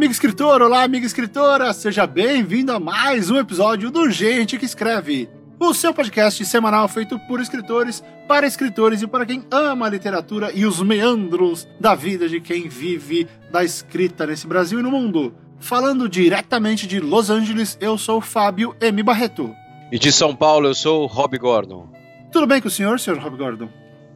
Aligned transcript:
amigo 0.00 0.12
escritor, 0.12 0.62
olá, 0.62 0.82
amiga 0.82 1.04
escritora, 1.04 1.74
seja 1.74 2.06
bem-vindo 2.06 2.72
a 2.72 2.80
mais 2.80 3.30
um 3.30 3.36
episódio 3.36 3.90
do 3.90 4.10
Gente 4.10 4.56
que 4.56 4.64
Escreve, 4.64 5.28
o 5.58 5.74
seu 5.74 5.92
podcast 5.92 6.42
semanal 6.46 6.88
feito 6.88 7.18
por 7.28 7.38
escritores, 7.38 8.02
para 8.26 8.46
escritores 8.46 9.02
e 9.02 9.06
para 9.06 9.26
quem 9.26 9.44
ama 9.50 9.84
a 9.84 9.90
literatura 9.90 10.52
e 10.54 10.64
os 10.64 10.80
meandros 10.80 11.68
da 11.78 11.94
vida 11.94 12.30
de 12.30 12.40
quem 12.40 12.66
vive 12.66 13.28
da 13.52 13.62
escrita 13.62 14.26
nesse 14.26 14.46
Brasil 14.46 14.80
e 14.80 14.82
no 14.82 14.90
mundo. 14.90 15.34
Falando 15.58 16.08
diretamente 16.08 16.86
de 16.86 16.98
Los 16.98 17.28
Angeles, 17.28 17.76
eu 17.78 17.98
sou 17.98 18.22
Fábio 18.22 18.74
M. 18.80 19.02
Barreto. 19.02 19.54
E 19.92 19.98
de 19.98 20.10
São 20.10 20.34
Paulo, 20.34 20.68
eu 20.68 20.74
sou 20.74 21.04
Rob 21.04 21.36
Gordon. 21.36 21.86
Tudo 22.32 22.46
bem 22.46 22.62
com 22.62 22.68
o 22.68 22.70
senhor, 22.70 22.98
senhor 22.98 23.18
Rob 23.18 23.36
Gordon? 23.36 23.68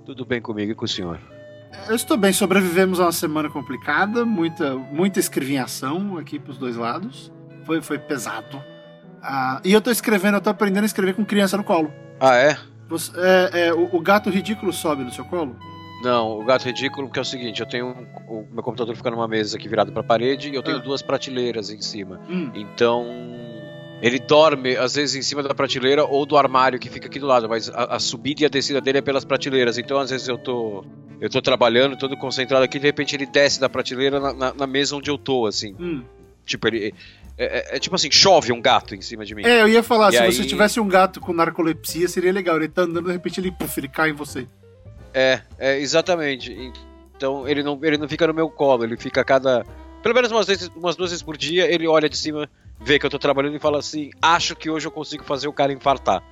Tudo 0.06 0.24
bem 0.24 0.40
comigo 0.40 0.72
e 0.72 0.74
com 0.74 0.86
o 0.86 0.88
senhor? 0.88 1.33
Eu 1.88 1.94
estou 1.94 2.16
bem, 2.16 2.32
sobrevivemos 2.32 2.98
a 3.00 3.04
uma 3.04 3.12
semana 3.12 3.50
complicada, 3.50 4.24
muita, 4.24 4.74
muita 4.74 5.20
escrevinhação 5.20 6.16
aqui 6.16 6.38
para 6.38 6.50
os 6.52 6.58
dois 6.58 6.76
lados. 6.76 7.32
Foi, 7.64 7.80
foi 7.82 7.98
pesado. 7.98 8.62
Ah, 9.22 9.60
e 9.64 9.72
eu 9.72 9.78
estou 9.78 9.92
escrevendo, 9.92 10.36
eu 10.36 10.40
tô 10.40 10.50
aprendendo 10.50 10.84
a 10.84 10.86
escrever 10.86 11.14
com 11.14 11.24
criança 11.24 11.56
no 11.56 11.64
colo. 11.64 11.92
Ah, 12.20 12.36
é? 12.36 12.56
Você, 12.88 13.12
é, 13.16 13.66
é 13.66 13.74
o, 13.74 13.88
o, 13.96 14.00
gato 14.00 14.28
ridículo 14.28 14.72
sobe 14.72 15.02
no 15.02 15.10
seu 15.10 15.24
colo? 15.24 15.56
Não, 16.02 16.38
o 16.38 16.44
gato 16.44 16.64
ridículo 16.64 17.06
porque 17.06 17.18
é 17.18 17.22
o 17.22 17.24
seguinte, 17.24 17.60
eu 17.60 17.66
tenho 17.66 17.86
um, 17.86 18.40
o 18.40 18.48
meu 18.52 18.62
computador 18.62 18.94
fica 18.94 19.10
numa 19.10 19.26
mesa 19.26 19.56
aqui 19.56 19.68
virado 19.68 19.90
para 19.92 20.02
a 20.02 20.04
parede 20.04 20.50
e 20.50 20.54
eu 20.54 20.62
tenho 20.62 20.76
ah. 20.76 20.80
duas 20.80 21.00
prateleiras 21.00 21.70
em 21.70 21.80
cima. 21.80 22.20
Hum. 22.28 22.50
Então 22.54 23.06
ele 24.04 24.18
dorme, 24.18 24.76
às 24.76 24.96
vezes, 24.96 25.16
em 25.16 25.22
cima 25.22 25.42
da 25.42 25.54
prateleira 25.54 26.04
ou 26.04 26.26
do 26.26 26.36
armário 26.36 26.78
que 26.78 26.90
fica 26.90 27.06
aqui 27.06 27.18
do 27.18 27.26
lado, 27.26 27.48
mas 27.48 27.70
a, 27.70 27.96
a, 27.96 27.98
subida 27.98 28.42
e 28.42 28.44
a 28.44 28.50
descida 28.50 28.78
dele 28.78 28.98
é 28.98 29.00
pelas 29.00 29.24
prateleiras. 29.24 29.78
Então, 29.78 29.98
às 29.98 30.10
vezes, 30.10 30.28
eu 30.28 30.36
tô. 30.36 30.84
Eu 31.18 31.30
tô 31.30 31.40
trabalhando, 31.40 31.96
todo 31.96 32.14
concentrado 32.14 32.62
aqui, 32.62 32.78
de 32.78 32.84
repente 32.84 33.16
ele 33.16 33.24
desce 33.24 33.58
da 33.58 33.66
prateleira 33.66 34.20
na, 34.20 34.32
na, 34.34 34.52
na 34.52 34.66
mesa 34.66 34.94
onde 34.94 35.10
eu 35.10 35.16
tô, 35.16 35.46
assim. 35.46 35.74
Hum. 35.80 36.02
Tipo, 36.44 36.68
ele. 36.68 36.92
É, 37.38 37.44
é, 37.44 37.76
é, 37.76 37.78
tipo 37.78 37.96
assim, 37.96 38.10
chove 38.10 38.52
um 38.52 38.60
gato 38.60 38.94
em 38.94 39.00
cima 39.00 39.24
de 39.24 39.34
mim. 39.34 39.42
É, 39.42 39.62
eu 39.62 39.68
ia 39.68 39.82
falar, 39.82 40.10
e 40.10 40.16
se 40.16 40.18
aí... 40.18 40.32
você 40.32 40.44
tivesse 40.44 40.78
um 40.78 40.86
gato 40.86 41.18
com 41.18 41.32
narcolepsia, 41.32 42.06
seria 42.06 42.30
legal. 42.30 42.56
Ele 42.56 42.68
tá 42.68 42.82
andando, 42.82 43.06
de 43.06 43.12
repente 43.12 43.40
ele, 43.40 43.50
puff, 43.50 43.80
ele 43.80 43.88
cai 43.88 44.10
em 44.10 44.12
você. 44.12 44.46
É, 45.14 45.40
é, 45.58 45.80
exatamente. 45.80 46.54
Então 47.16 47.48
ele 47.48 47.62
não, 47.62 47.78
ele 47.82 47.96
não 47.96 48.06
fica 48.06 48.26
no 48.26 48.34
meu 48.34 48.50
colo, 48.50 48.84
ele 48.84 48.98
fica 48.98 49.22
a 49.22 49.24
cada. 49.24 49.64
Pelo 50.02 50.14
menos 50.14 50.30
umas, 50.30 50.46
vezes, 50.46 50.70
umas 50.76 50.94
duas 50.94 51.10
vezes 51.10 51.22
por 51.22 51.38
dia, 51.38 51.72
ele 51.72 51.88
olha 51.88 52.06
de 52.06 52.18
cima 52.18 52.50
vê 52.80 52.98
que 52.98 53.06
eu 53.06 53.10
tô 53.10 53.18
trabalhando 53.18 53.56
e 53.56 53.58
fala 53.60 53.78
assim: 53.78 54.10
acho 54.20 54.54
que 54.54 54.70
hoje 54.70 54.86
eu 54.86 54.90
consigo 54.90 55.24
fazer 55.24 55.48
o 55.48 55.52
cara 55.52 55.72
infartar. 55.72 56.22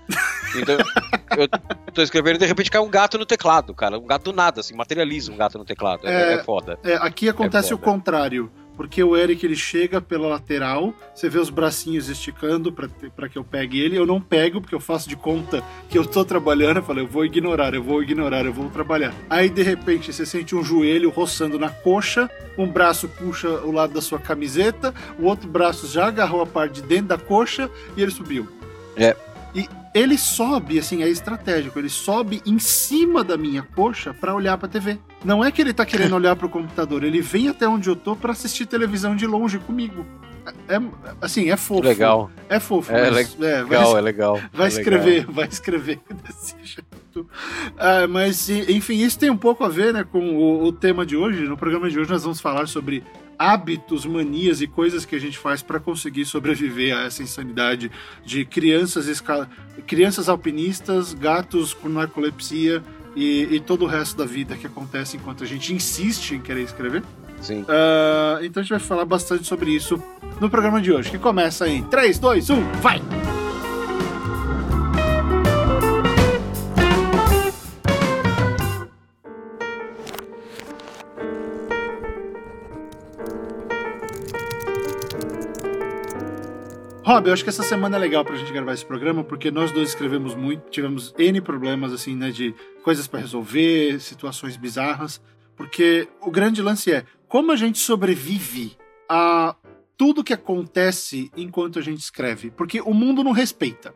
Então, 0.57 0.77
eu 1.37 1.93
tô 1.93 2.03
escrevendo 2.03 2.37
e 2.37 2.39
de 2.39 2.47
repente 2.47 2.71
cai 2.71 2.81
um 2.81 2.91
gato 2.91 3.19
no 3.19 3.27
teclado, 3.27 3.75
cara. 3.75 3.99
Um 3.99 4.07
gato 4.07 4.25
do 4.25 4.33
nada, 4.33 4.61
assim, 4.61 4.75
materializa 4.75 5.33
um 5.33 5.37
gato 5.37 5.59
no 5.59 5.65
teclado. 5.65 6.07
É, 6.07 6.33
é, 6.33 6.34
é 6.34 6.45
foda. 6.45 6.79
É, 6.84 6.95
aqui 6.95 7.29
acontece 7.29 7.73
é 7.73 7.75
o 7.75 7.79
contrário. 7.79 8.51
Porque 8.83 9.00
o 9.00 9.16
Eric 9.16 9.47
ele 9.47 9.55
chega 9.55 10.00
pela 10.00 10.27
lateral, 10.27 10.92
você 11.14 11.28
vê 11.28 11.38
os 11.38 11.50
bracinhos 11.50 12.08
esticando 12.08 12.72
para 12.72 13.28
que 13.28 13.38
eu 13.38 13.44
pegue 13.44 13.78
ele. 13.78 13.97
Eu 13.97 14.05
não 14.05 14.20
pego, 14.20 14.61
porque 14.61 14.75
eu 14.75 14.80
faço 14.80 15.08
de 15.08 15.14
conta 15.14 15.62
que 15.88 15.97
eu 15.97 16.05
tô 16.05 16.25
trabalhando. 16.25 16.78
Eu 16.78 16.83
falei, 16.83 17.05
eu 17.05 17.08
vou 17.08 17.25
ignorar, 17.25 17.75
eu 17.75 17.83
vou 17.83 18.03
ignorar, 18.03 18.44
eu 18.44 18.53
vou 18.53 18.69
trabalhar. 18.70 19.14
Aí 19.30 19.48
de 19.48 19.62
repente 19.62 20.12
você 20.12 20.27
sente 20.27 20.56
um 20.56 20.64
joelho 20.64 21.10
roçando 21.10 21.60
na 21.60 21.70
coxa, 21.70 22.28
um 22.58 22.66
braço 22.66 23.08
puxa 23.08 23.48
o 23.48 23.70
lado 23.70 23.94
da 23.94 24.00
sua 24.00 24.19
camiseta, 24.19 24.92
o 25.16 25.27
outro 25.27 25.48
braço 25.48 25.86
já 25.86 26.08
agarrou 26.08 26.42
a 26.42 26.47
parte 26.47 26.83
de 26.83 26.88
dentro 26.88 27.06
da 27.06 27.19
coxa 27.19 27.70
e 27.97 28.03
ele 28.03 28.10
subiu. 28.10 28.48
É. 28.97 29.16
E 29.55 29.69
ele 29.95 30.17
sobe, 30.17 30.79
assim, 30.79 31.03
é 31.03 31.09
estratégico, 31.09 31.79
ele 31.79 31.89
sobe 31.89 32.43
em 32.47 32.59
cima 32.59 33.23
da 33.23 33.37
minha 33.37 33.62
coxa 33.62 34.15
para 34.15 34.34
olhar 34.34 34.57
pra 34.57 34.69
TV. 34.69 34.99
Não 35.25 35.45
é 35.45 35.51
que 35.51 35.61
ele 35.61 35.72
tá 35.72 35.84
querendo 35.84 36.15
olhar 36.16 36.34
pro 36.37 36.49
computador, 36.49 37.05
ele 37.05 37.21
vem 37.21 37.49
até 37.49 37.69
onde 37.69 37.89
eu 37.89 37.97
tô 37.97 38.16
para 38.16 38.33
assistir 38.33 38.66
televisão 38.66 39.15
de 39.15 39.27
longe 39.27 39.59
comigo. 39.59 40.06
É, 40.69 40.81
assim, 41.21 41.50
é 41.50 41.56
fofo. 41.56 41.87
Legal. 41.87 42.31
É 42.49 42.59
fofo. 42.59 42.93
É, 42.93 43.11
mas, 43.11 43.34
le 43.34 43.47
é, 43.47 43.62
legal, 43.62 43.91
vai, 43.93 43.99
é 43.99 44.00
legal. 44.00 44.41
Vai 44.53 44.66
é 44.66 44.69
escrever, 44.69 45.21
legal. 45.21 45.34
vai 45.34 45.47
escrever 45.47 46.00
desse 46.25 46.56
jeito. 46.65 47.28
Ah, 47.78 48.09
mas, 48.09 48.49
enfim, 48.49 48.97
isso 48.97 49.19
tem 49.19 49.31
um 49.31 49.37
pouco 49.37 49.65
a 49.65 49.69
ver 49.69 49.93
né, 49.93 50.05
com 50.05 50.37
o, 50.37 50.65
o 50.65 50.72
tema 50.72 51.06
de 51.06 51.16
hoje. 51.16 51.45
No 51.45 51.56
programa 51.56 51.89
de 51.89 51.99
hoje 51.99 52.11
nós 52.11 52.22
vamos 52.22 52.41
falar 52.41 52.66
sobre 52.66 53.05
hábitos, 53.42 54.06
manias 54.06 54.60
e 54.60 54.66
coisas 54.69 55.04
que 55.04 55.16
a 55.16 55.19
gente 55.19 55.36
faz 55.36 55.62
para 55.62 55.80
conseguir 55.80 56.25
sobreviver 56.25 56.97
a 56.97 57.03
essa 57.06 57.22
insanidade 57.22 57.91
de 58.25 58.44
crianças, 58.44 59.08
esca... 59.08 59.48
crianças 59.86 60.28
alpinistas, 60.28 61.12
gatos 61.12 61.75
com 61.75 61.88
narcolepsia 61.88 62.82
e, 63.16 63.48
e, 63.50 63.60
todo 63.60 63.84
o 63.84 63.88
resto 63.88 64.16
da 64.16 64.25
vida 64.25 64.56
que 64.56 64.66
acontece 64.66 65.16
enquanto 65.16 65.42
a 65.42 65.47
gente 65.47 65.75
insiste 65.75 66.36
em 66.36 66.41
querer 66.41 66.62
escrever. 66.62 67.03
Sim. 67.41 67.62
Uh, 67.62 68.44
então 68.44 68.60
a 68.60 68.62
gente 68.62 68.70
vai 68.70 68.78
falar 68.78 69.04
bastante 69.04 69.44
sobre 69.47 69.72
isso 69.72 70.00
no 70.41 70.48
programa 70.48 70.80
de 70.80 70.92
hoje, 70.92 71.10
que 71.10 71.19
começa 71.19 71.69
em 71.69 71.82
3, 71.82 72.19
2, 72.19 72.50
1, 72.50 72.72
vai! 72.80 73.03
Rob, 87.12 87.27
eu 87.27 87.34
acho 87.34 87.43
que 87.45 87.50
essa 87.50 87.62
semana 87.62 87.97
é 87.97 88.00
legal 88.00 88.25
pra 88.25 88.34
gente 88.37 88.50
gravar 88.50 88.73
esse 88.73 88.87
programa, 88.87 89.23
porque 89.23 89.50
nós 89.50 89.71
dois 89.71 89.91
escrevemos 89.91 90.34
muito, 90.34 90.71
tivemos 90.71 91.15
N 91.19 91.43
problemas, 91.43 91.93
assim, 91.93 92.17
né, 92.17 92.31
de 92.31 92.55
coisas 92.83 93.06
para 93.06 93.21
resolver, 93.21 94.00
situações 94.00 94.56
bizarras, 94.56 95.21
porque 95.55 96.09
o 96.22 96.31
grande 96.31 96.62
lance 96.62 96.91
é 96.91 97.05
como 97.28 97.53
a 97.53 97.56
gente 97.56 97.78
sobrevive 97.78 98.78
a 99.06 99.55
tudo 99.95 100.25
que 100.25 100.33
acontece 100.33 101.31
enquanto 101.37 101.78
a 101.78 101.83
gente 101.83 102.01
escreve, 102.01 102.51
porque 102.51 102.81
o 102.81 102.95
mundo 102.95 103.22
não 103.22 103.33
respeita. 103.33 103.91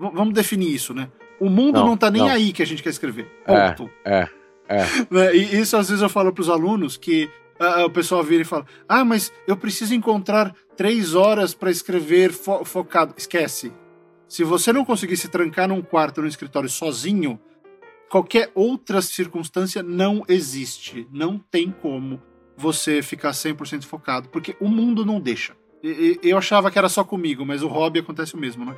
V 0.00 0.10
vamos 0.14 0.32
definir 0.32 0.74
isso, 0.74 0.94
né? 0.94 1.10
O 1.38 1.50
mundo 1.50 1.78
não, 1.78 1.88
não 1.88 1.96
tá 1.98 2.10
nem 2.10 2.22
não. 2.22 2.30
aí 2.30 2.54
que 2.54 2.62
a 2.62 2.66
gente 2.66 2.82
quer 2.82 2.88
escrever. 2.88 3.26
Ponto. 3.44 3.90
É, 4.02 4.26
é, 4.66 4.80
é. 5.12 5.36
E 5.36 5.60
isso 5.60 5.76
às 5.76 5.90
vezes 5.90 6.02
eu 6.02 6.08
falo 6.08 6.32
pros 6.32 6.48
alunos 6.48 6.96
que 6.96 7.28
uh, 7.62 7.84
o 7.84 7.90
pessoal 7.90 8.22
vira 8.22 8.42
e 8.42 8.46
fala: 8.46 8.66
Ah, 8.88 9.04
mas 9.04 9.32
eu 9.46 9.56
preciso 9.56 9.94
encontrar 9.94 10.54
três 10.76 11.14
horas 11.14 11.54
para 11.54 11.70
escrever 11.70 12.32
fo 12.32 12.64
focado. 12.64 13.14
Esquece. 13.16 13.72
Se 14.28 14.44
você 14.44 14.72
não 14.72 14.84
conseguir 14.84 15.16
se 15.16 15.28
trancar 15.28 15.68
num 15.68 15.82
quarto, 15.82 16.22
num 16.22 16.28
escritório 16.28 16.68
sozinho, 16.68 17.38
qualquer 18.10 18.50
outra 18.54 19.02
circunstância 19.02 19.82
não 19.82 20.24
existe. 20.28 21.06
Não 21.12 21.38
tem 21.38 21.70
como 21.70 22.20
você 22.56 23.02
ficar 23.02 23.32
100% 23.32 23.84
focado, 23.84 24.28
porque 24.28 24.56
o 24.60 24.68
mundo 24.68 25.04
não 25.04 25.20
deixa. 25.20 25.54
E, 25.82 26.18
eu 26.22 26.38
achava 26.38 26.70
que 26.70 26.78
era 26.78 26.88
só 26.88 27.02
comigo, 27.02 27.44
mas 27.44 27.62
o 27.62 27.68
hobby 27.68 28.00
acontece 28.00 28.34
o 28.34 28.38
mesmo, 28.38 28.64
né? 28.64 28.76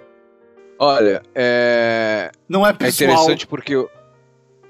Olha, 0.79 1.23
é. 1.35 2.33
Não 2.49 2.67
é 2.67 2.73
pessoal. 2.73 3.11
É 3.11 3.13
interessante 3.13 3.47
porque. 3.47 3.75
Eu... 3.75 3.91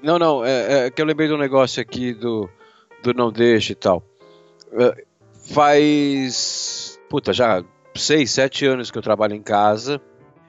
Não, 0.03 0.19
não, 0.19 0.45
é, 0.45 0.87
é 0.87 0.91
que 0.91 1.01
eu 1.01 1.05
lembrei 1.05 1.27
de 1.27 1.33
um 1.33 1.37
negócio 1.37 1.81
aqui 1.81 2.13
do 2.13 2.47
do 3.05 3.13
Não 3.13 3.31
Deixa 3.31 3.71
e 3.71 3.75
tal. 3.75 4.03
Uh, 4.71 4.95
faz. 5.53 6.99
Puta, 7.09 7.31
já 7.31 7.63
seis, 7.95 8.31
sete 8.31 8.65
anos 8.65 8.91
que 8.91 8.97
eu 8.97 9.01
trabalho 9.01 9.35
em 9.35 9.41
casa. 9.41 10.01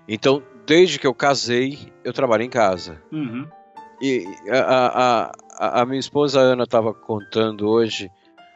Então, 0.08 0.42
desde 0.66 0.98
que 0.98 1.06
eu 1.06 1.14
casei, 1.14 1.92
eu 2.04 2.12
trabalho 2.12 2.42
em 2.42 2.50
casa. 2.50 3.00
Uhum. 3.12 3.46
E 4.00 4.24
a, 4.50 5.30
a, 5.58 5.80
a, 5.82 5.86
minha 5.86 6.00
esposa 6.00 6.40
Ana 6.40 6.64
estava 6.64 6.92
contando 6.92 7.68
hoje. 7.68 8.10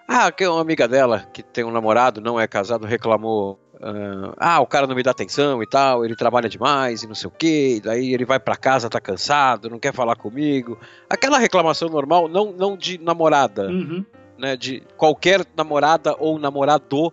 Ah, 0.06 0.30
que 0.30 0.46
uma 0.46 0.60
amiga 0.60 0.88
dela 0.88 1.20
que 1.32 1.42
tem 1.42 1.64
um 1.64 1.70
namorado, 1.70 2.20
não 2.20 2.38
é 2.38 2.46
casado, 2.46 2.86
reclamou. 2.86 3.58
Uh, 3.80 4.34
ah, 4.36 4.60
o 4.60 4.66
cara 4.66 4.86
não 4.86 4.94
me 4.94 5.02
dá 5.02 5.10
atenção 5.10 5.62
e 5.62 5.66
tal, 5.66 6.04
ele 6.04 6.14
trabalha 6.14 6.50
demais 6.50 7.02
e 7.02 7.06
não 7.06 7.14
sei 7.14 7.28
o 7.28 7.30
que, 7.30 7.80
daí 7.82 8.12
ele 8.12 8.26
vai 8.26 8.38
para 8.38 8.54
casa, 8.54 8.90
tá 8.90 9.00
cansado, 9.00 9.70
não 9.70 9.78
quer 9.78 9.94
falar 9.94 10.16
comigo. 10.16 10.78
Aquela 11.08 11.38
reclamação 11.38 11.88
normal, 11.88 12.28
não, 12.28 12.52
não 12.52 12.76
de 12.76 12.98
namorada, 12.98 13.68
uhum. 13.68 14.04
né? 14.38 14.54
De 14.54 14.82
qualquer 14.98 15.46
namorada 15.56 16.14
ou 16.18 16.38
namorado 16.38 17.10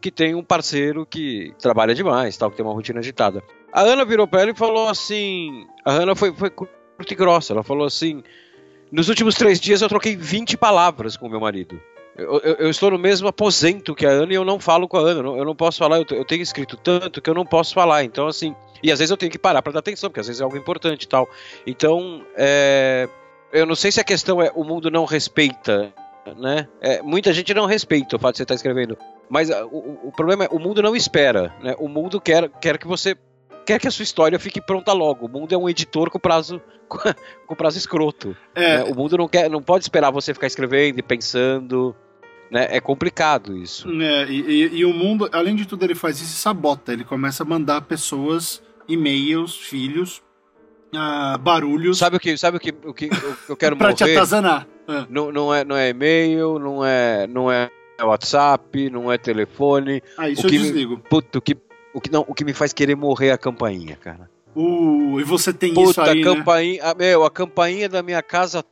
que 0.00 0.10
tem 0.10 0.36
um 0.36 0.44
parceiro 0.44 1.04
que 1.04 1.52
trabalha 1.58 1.94
demais, 1.94 2.36
tal, 2.36 2.50
que 2.50 2.58
tem 2.58 2.64
uma 2.64 2.74
rotina 2.74 3.00
agitada. 3.00 3.42
A 3.72 3.80
Ana 3.80 4.04
virou 4.04 4.28
pra 4.28 4.42
ela 4.42 4.50
e 4.52 4.56
falou 4.56 4.88
assim. 4.88 5.66
A 5.84 5.92
Ana 5.92 6.14
foi, 6.14 6.32
foi 6.32 6.48
curta 6.50 6.72
e 7.10 7.14
grossa, 7.16 7.52
ela 7.52 7.64
falou 7.64 7.86
assim: 7.86 8.22
Nos 8.92 9.08
últimos 9.08 9.34
três 9.34 9.58
dias 9.58 9.82
eu 9.82 9.88
troquei 9.88 10.14
20 10.14 10.56
palavras 10.56 11.16
com 11.16 11.28
meu 11.28 11.40
marido. 11.40 11.80
Eu, 12.16 12.38
eu, 12.38 12.70
estou 12.70 12.92
no 12.92 12.98
mesmo 12.98 13.26
aposento 13.26 13.94
que 13.94 14.06
a 14.06 14.10
Ana 14.10 14.32
e 14.32 14.36
eu 14.36 14.44
não 14.44 14.60
falo 14.60 14.86
com 14.86 14.96
a 14.96 15.00
Ana. 15.00 15.20
Eu 15.20 15.22
não, 15.22 15.36
eu 15.38 15.44
não 15.44 15.56
posso 15.56 15.78
falar, 15.78 15.98
eu, 15.98 16.24
tenho 16.24 16.42
escrito 16.42 16.76
tanto 16.76 17.20
que 17.20 17.28
eu 17.28 17.34
não 17.34 17.44
posso 17.44 17.74
falar. 17.74 18.04
Então, 18.04 18.26
assim. 18.28 18.54
E 18.82 18.92
às 18.92 18.98
vezes 18.98 19.10
eu 19.10 19.16
tenho 19.16 19.32
que 19.32 19.38
parar 19.38 19.62
para 19.62 19.72
dar 19.72 19.78
atenção, 19.78 20.10
porque 20.10 20.20
às 20.20 20.26
vezes 20.26 20.40
é 20.40 20.44
algo 20.44 20.56
importante 20.56 21.04
e 21.04 21.08
tal. 21.08 21.28
Então, 21.66 22.24
é, 22.36 23.08
eu 23.52 23.66
não 23.66 23.74
sei 23.74 23.90
se 23.90 24.00
a 24.00 24.04
questão 24.04 24.42
é 24.42 24.52
o 24.54 24.62
mundo 24.62 24.90
não 24.90 25.04
respeita, 25.04 25.92
né? 26.36 26.68
É, 26.80 27.02
muita 27.02 27.32
gente 27.32 27.52
não 27.54 27.66
respeita 27.66 28.16
o 28.16 28.18
fato 28.18 28.34
de 28.34 28.38
você 28.38 28.42
estar 28.42 28.54
escrevendo. 28.54 28.96
Mas 29.28 29.48
o, 29.48 30.08
o 30.08 30.12
problema 30.12 30.44
é 30.44 30.48
o 30.50 30.58
mundo 30.58 30.82
não 30.82 30.94
espera, 30.94 31.52
né? 31.62 31.74
O 31.78 31.88
mundo 31.88 32.20
quer, 32.20 32.48
quer 32.60 32.78
que 32.78 32.86
você 32.86 33.16
quer 33.64 33.80
que 33.80 33.88
a 33.88 33.90
sua 33.90 34.02
história 34.02 34.38
fique 34.38 34.60
pronta 34.60 34.92
logo. 34.92 35.26
O 35.26 35.28
mundo 35.28 35.54
é 35.54 35.58
um 35.58 35.68
editor 35.68 36.10
com 36.10 36.18
prazo 36.18 36.60
com 37.46 37.54
prazo 37.54 37.78
escroto. 37.78 38.36
É. 38.54 38.78
Né? 38.78 38.84
O 38.84 38.94
mundo 38.94 39.16
não 39.16 39.28
quer, 39.28 39.50
não 39.50 39.62
pode 39.62 39.84
esperar 39.84 40.10
você 40.10 40.32
ficar 40.32 40.46
escrevendo 40.46 40.98
e 40.98 41.02
pensando. 41.02 41.94
Né? 42.50 42.68
É 42.70 42.80
complicado 42.80 43.56
isso. 43.56 43.88
É, 44.00 44.26
e, 44.26 44.40
e, 44.40 44.78
e, 44.78 44.84
o 44.84 44.92
mundo, 44.92 45.28
além 45.32 45.56
de 45.56 45.66
tudo, 45.66 45.84
ele 45.84 45.94
faz 45.94 46.20
isso 46.20 46.34
e 46.34 46.38
sabota. 46.38 46.92
Ele 46.92 47.04
começa 47.04 47.42
a 47.42 47.46
mandar 47.46 47.80
pessoas, 47.82 48.62
e-mails, 48.86 49.56
filhos, 49.56 50.22
uh, 50.94 51.38
barulhos. 51.38 51.98
Sabe 51.98 52.16
o 52.16 52.20
que, 52.20 52.36
sabe 52.36 52.58
o 52.58 52.60
que, 52.60 52.74
o 52.84 52.94
que 52.94 53.10
eu 53.48 53.56
quero 53.56 53.76
pra 53.76 53.88
morrer? 53.88 53.96
te 53.96 54.04
atazanar. 54.04 54.68
É. 54.86 55.06
Não, 55.08 55.32
não, 55.32 55.54
é, 55.54 55.64
não 55.64 55.76
é 55.76 55.88
e-mail, 55.88 56.58
não 56.58 56.84
é, 56.84 57.26
não 57.26 57.50
é 57.50 57.70
WhatsApp, 58.02 58.90
não 58.90 59.10
é 59.10 59.18
telefone. 59.18 60.02
Ah, 60.16 60.28
isso 60.28 60.46
o 60.46 60.50
que 60.50 60.56
eu 60.56 60.62
desligo. 60.62 60.98
Puto, 60.98 61.38
o 61.38 61.42
que, 61.42 61.56
o 61.94 62.00
que, 62.00 62.10
não, 62.10 62.24
o 62.26 62.34
que 62.34 62.44
me 62.44 62.52
faz 62.52 62.72
querer 62.72 62.96
morrer 62.96 63.28
é 63.28 63.32
a 63.32 63.38
campainha, 63.38 63.96
cara. 63.96 64.28
Uh, 64.54 65.20
e 65.20 65.24
você 65.24 65.52
tem 65.52 65.72
Puta, 65.72 65.90
isso 65.90 66.00
aí, 66.00 66.20
a 66.20 66.24
campainha, 66.24 66.82
né? 66.82 66.90
a, 66.90 66.94
meu, 66.94 67.24
a 67.24 67.30
campainha 67.30 67.88
da 67.88 68.02
minha 68.02 68.22
casa 68.22 68.64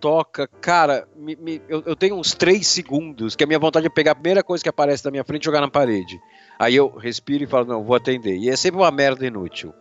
toca, 0.00 0.48
cara, 0.60 1.08
me, 1.16 1.36
me, 1.36 1.62
eu, 1.68 1.82
eu, 1.86 1.96
tenho 1.96 2.16
uns 2.16 2.34
3 2.34 2.66
segundos 2.66 3.34
que 3.34 3.42
a 3.42 3.46
minha 3.46 3.58
vontade 3.58 3.86
é 3.86 3.90
pegar 3.90 4.12
a 4.12 4.14
primeira 4.14 4.42
coisa 4.42 4.62
que 4.62 4.68
aparece 4.68 5.04
na 5.04 5.10
minha 5.10 5.24
frente 5.24 5.42
e 5.42 5.44
jogar 5.44 5.60
na 5.60 5.70
parede. 5.70 6.20
Aí 6.58 6.76
eu 6.76 6.94
respiro 6.96 7.44
e 7.44 7.46
falo, 7.46 7.66
não, 7.66 7.84
vou 7.84 7.96
atender. 7.96 8.36
E 8.36 8.48
é 8.48 8.56
sempre 8.56 8.80
uma 8.80 8.90
merda 8.90 9.26
inútil. 9.26 9.72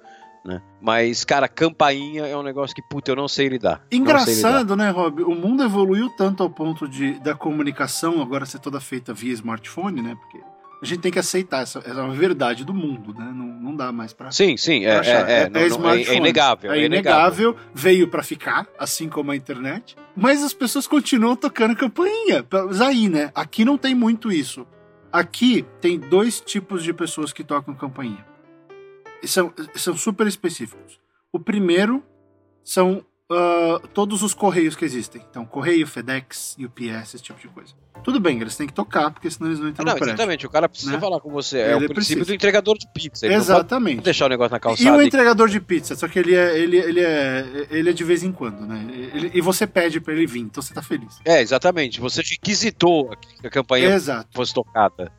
Né? 0.43 0.61
Mas, 0.79 1.25
cara, 1.25 1.47
campainha 1.47 2.27
é 2.27 2.37
um 2.37 2.43
negócio 2.43 2.75
que, 2.75 2.81
puta, 2.81 3.11
eu 3.11 3.15
não 3.15 3.27
sei 3.27 3.49
lidar. 3.49 3.81
Engraçado, 3.91 4.73
lidar. 4.73 4.75
né, 4.75 4.89
Rob? 4.91 5.23
O 5.23 5.33
mundo 5.33 5.63
evoluiu 5.63 6.09
tanto 6.11 6.43
ao 6.43 6.49
ponto 6.49 6.87
de 6.87 7.19
da 7.19 7.33
comunicação 7.33 8.21
agora 8.21 8.45
ser 8.45 8.59
toda 8.59 8.79
feita 8.79 9.13
via 9.13 9.33
smartphone, 9.33 10.01
né? 10.01 10.15
Porque 10.15 10.39
a 10.81 10.85
gente 10.85 10.99
tem 10.99 11.11
que 11.11 11.19
aceitar 11.19 11.63
essa, 11.63 11.79
essa 11.79 12.01
é 12.01 12.09
verdade 12.11 12.63
do 12.63 12.73
mundo, 12.73 13.13
né? 13.13 13.31
Não, 13.33 13.45
não 13.45 13.75
dá 13.75 13.91
mais 13.91 14.13
pra. 14.13 14.31
Sim, 14.31 14.57
sim, 14.57 14.85
é, 14.85 14.99
pra 14.99 15.07
é, 15.07 15.11
é, 15.11 15.41
é, 15.43 15.49
não, 15.49 15.79
não, 15.79 15.89
é, 15.89 16.01
é, 16.01 16.15
inegável. 16.15 16.71
É, 16.71 16.83
inegável, 16.83 17.55
veio 17.73 18.07
para 18.07 18.23
ficar, 18.23 18.67
assim 18.77 19.07
como 19.09 19.31
a 19.31 19.35
internet, 19.35 19.95
mas 20.15 20.43
as 20.43 20.53
pessoas 20.53 20.87
continuam 20.87 21.35
tocando 21.35 21.75
campainha. 21.75 22.45
Mas 22.49 22.81
aí, 22.81 23.09
né? 23.09 23.31
Aqui 23.33 23.63
não 23.65 23.77
tem 23.77 23.95
muito 23.95 24.31
isso. 24.31 24.67
Aqui 25.11 25.65
tem 25.79 25.97
dois 25.97 26.41
tipos 26.41 26.83
de 26.83 26.93
pessoas 26.93 27.31
que 27.31 27.43
tocam 27.43 27.73
campainha. 27.73 28.25
E 29.23 29.27
são, 29.27 29.53
são 29.75 29.95
super 29.95 30.27
específicos. 30.27 30.99
O 31.31 31.39
primeiro 31.39 32.03
são 32.63 33.05
uh, 33.31 33.87
todos 33.89 34.23
os 34.23 34.33
correios 34.33 34.75
que 34.75 34.85
existem. 34.85 35.21
Então, 35.29 35.45
correio, 35.45 35.87
FedEx, 35.87 36.55
UPS, 36.59 37.15
esse 37.15 37.23
tipo 37.23 37.39
de 37.39 37.47
coisa. 37.47 37.73
Tudo 38.03 38.19
bem, 38.19 38.39
eles 38.39 38.55
têm 38.55 38.67
que 38.67 38.73
tocar, 38.73 39.09
porque 39.09 39.29
senão 39.31 39.49
eles 39.49 39.59
não 39.59 39.69
entram 39.69 39.85
não, 39.85 39.93
no 39.93 39.99
prédio. 39.99 40.13
Exatamente, 40.13 40.45
o 40.45 40.49
cara 40.49 40.69
precisa 40.69 40.91
né? 40.91 40.99
falar 40.99 41.19
com 41.19 41.31
você. 41.31 41.59
É 41.59 41.75
Ele 41.75 41.85
o 41.85 41.89
princípio 41.89 41.95
precisa. 41.95 42.25
do 42.25 42.33
entregador 42.33 42.77
de 42.77 42.87
pizza. 42.93 43.25
Ele 43.25 43.35
Exatamente. 43.35 44.03
Deixar 44.03 44.25
o 44.25 44.29
negócio 44.29 44.51
na 44.51 44.59
calçada. 44.59 44.87
E 44.87 44.91
o 44.91 45.01
entregador 45.01 45.49
de 45.49 45.59
pizza, 45.59 45.95
só 45.95 46.07
que 46.07 46.19
ele 46.19 46.35
é, 46.35 46.59
ele, 46.59 46.77
ele 46.77 46.99
é, 46.99 47.67
ele 47.71 47.89
é 47.89 47.93
de 47.93 48.03
vez 48.03 48.23
em 48.23 48.31
quando, 48.31 48.65
né? 48.65 48.85
Ele, 49.13 49.31
e 49.33 49.41
você 49.41 49.65
pede 49.65 49.99
para 49.99 50.13
ele 50.13 50.27
vir, 50.27 50.41
então 50.41 50.61
você 50.61 50.73
tá 50.73 50.81
feliz. 50.81 51.19
É, 51.25 51.41
exatamente. 51.41 51.99
Você 51.99 52.21
requisitou 52.21 53.15
que 53.39 53.47
a 53.47 53.49
campanha 53.49 53.89
Exato. 53.89 54.29
fosse 54.33 54.53
tocada. 54.53 55.11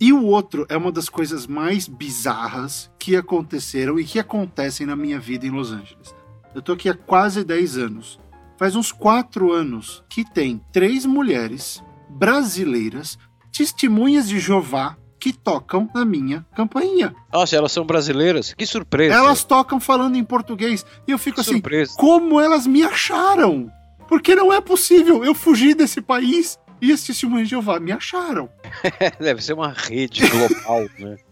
E 0.00 0.14
o 0.14 0.24
outro 0.24 0.64
é 0.70 0.76
uma 0.78 0.90
das 0.90 1.10
coisas 1.10 1.46
mais 1.46 1.86
bizarras 1.86 2.90
que 2.98 3.14
aconteceram 3.14 4.00
e 4.00 4.04
que 4.04 4.18
acontecem 4.18 4.86
na 4.86 4.96
minha 4.96 5.20
vida 5.20 5.46
em 5.46 5.50
Los 5.50 5.70
Angeles. 5.72 6.14
Eu 6.54 6.62
tô 6.62 6.72
aqui 6.72 6.88
há 6.88 6.94
quase 6.94 7.44
10 7.44 7.78
anos. 7.78 8.18
Faz 8.56 8.76
uns 8.76 8.92
4 8.92 9.52
anos 9.52 10.04
que 10.08 10.24
tem 10.24 10.60
três 10.72 11.06
mulheres 11.06 11.82
brasileiras, 12.08 13.18
testemunhas 13.52 14.28
de 14.28 14.38
Jeová, 14.38 14.96
que 15.18 15.32
tocam 15.32 15.88
na 15.94 16.04
minha 16.04 16.46
campainha. 16.54 17.14
Nossa, 17.32 17.54
elas 17.54 17.72
são 17.72 17.84
brasileiras? 17.84 18.54
Que 18.54 18.66
surpresa. 18.66 19.14
Elas 19.14 19.44
tocam 19.44 19.78
falando 19.78 20.16
em 20.16 20.24
português. 20.24 20.84
E 21.06 21.10
eu 21.12 21.18
fico 21.18 21.36
que 21.36 21.40
assim, 21.42 21.52
surpresa. 21.52 21.94
como 21.96 22.40
elas 22.40 22.66
me 22.66 22.82
acharam? 22.82 23.70
Porque 24.08 24.34
não 24.34 24.52
é 24.52 24.60
possível. 24.60 25.22
Eu 25.24 25.34
fugi 25.34 25.74
desse 25.74 26.00
país 26.00 26.58
e 26.80 26.90
as 26.90 27.02
testemunhas 27.02 27.48
de 27.48 27.50
Jeová 27.50 27.78
me 27.78 27.92
acharam. 27.92 28.48
Deve 29.20 29.42
ser 29.42 29.52
uma 29.52 29.68
rede 29.68 30.26
global, 30.28 30.88
né? 30.98 31.16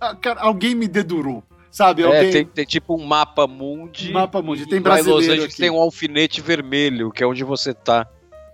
Ah, 0.00 0.14
Cara, 0.14 0.40
alguém 0.40 0.74
me 0.74 0.86
dedurou. 0.86 1.42
Sabe? 1.78 2.02
É, 2.02 2.28
tem, 2.32 2.44
tem 2.44 2.64
tipo 2.64 3.00
um 3.00 3.06
mapa 3.06 3.46
mundi. 3.46 4.10
Mapa 4.10 4.42
mundi. 4.42 4.66
Tem 4.66 4.78
em 4.78 4.80
Los 4.80 4.82
brasileiro 4.82 5.32
Angeles 5.34 5.44
aqui. 5.44 5.56
tem 5.62 5.70
um 5.70 5.76
alfinete 5.76 6.40
vermelho, 6.40 7.12
que 7.12 7.22
é 7.22 7.26
onde 7.26 7.44
você 7.44 7.72
tá. 7.72 8.04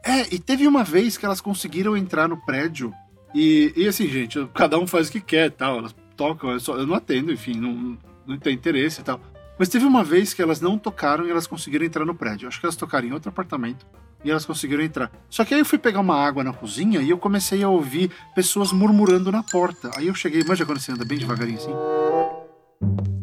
É, 0.05 0.35
e 0.35 0.39
teve 0.39 0.67
uma 0.69 0.85
vez 0.85 1.17
que 1.17 1.25
elas 1.25 1.41
conseguiram 1.41 1.97
entrar 1.97 2.29
no 2.29 2.37
prédio. 2.37 2.93
E, 3.35 3.73
e 3.75 3.89
assim, 3.89 4.07
gente, 4.09 4.47
cada 4.53 4.79
um 4.79 4.87
faz 4.87 5.09
o 5.09 5.13
que 5.13 5.23
quer 5.23 5.51
tal. 5.51 5.79
Elas 5.79 5.97
tocam, 6.15 6.51
eu, 6.51 6.61
só- 6.61 6.77
eu 6.77 6.87
não 6.87 6.95
atendo, 6.95 7.33
enfim, 7.33 7.55
não, 7.55 7.97
não 8.27 8.39
tem 8.39 8.53
interesse 8.53 9.01
e 9.01 9.05
tal. 9.05 9.19
Mas 9.59 9.71
teve 9.71 9.87
uma 9.87 10.05
vez 10.05 10.35
que 10.35 10.43
elas 10.43 10.61
não 10.61 10.77
tocaram 10.77 11.27
e 11.27 11.31
elas 11.31 11.47
conseguiram 11.47 11.87
entrar 11.87 12.05
no 12.05 12.15
prédio. 12.15 12.47
Acho 12.47 12.61
que 12.61 12.67
elas 12.67 12.77
tocaram 12.77 13.09
em 13.09 13.13
outro 13.13 13.31
apartamento 13.31 13.87
e 14.23 14.31
elas 14.31 14.45
conseguiram 14.45 14.85
entrar. 14.85 15.11
Só 15.31 15.47
que 15.47 15.55
aí 15.55 15.61
eu 15.61 15.65
fui 15.65 15.79
pegar 15.79 16.01
uma 16.01 16.23
água 16.23 16.45
na 16.45 16.53
cozinha 16.53 17.01
e 17.01 17.09
eu 17.09 17.17
comecei 17.17 17.63
a 17.63 17.71
ouvir 17.71 18.11
pessoas 18.35 18.71
murmurando 18.71 19.33
na 19.33 19.43
porta. 19.43 19.91
Aí 19.97 20.09
eu 20.09 20.15
cheguei, 20.15 20.45
manja 20.45 20.67
quando 20.67 20.79
você 20.79 20.93
anda 20.93 21.07
bem 21.07 21.17
devagarinho 21.17 21.57
assim? 21.57 23.14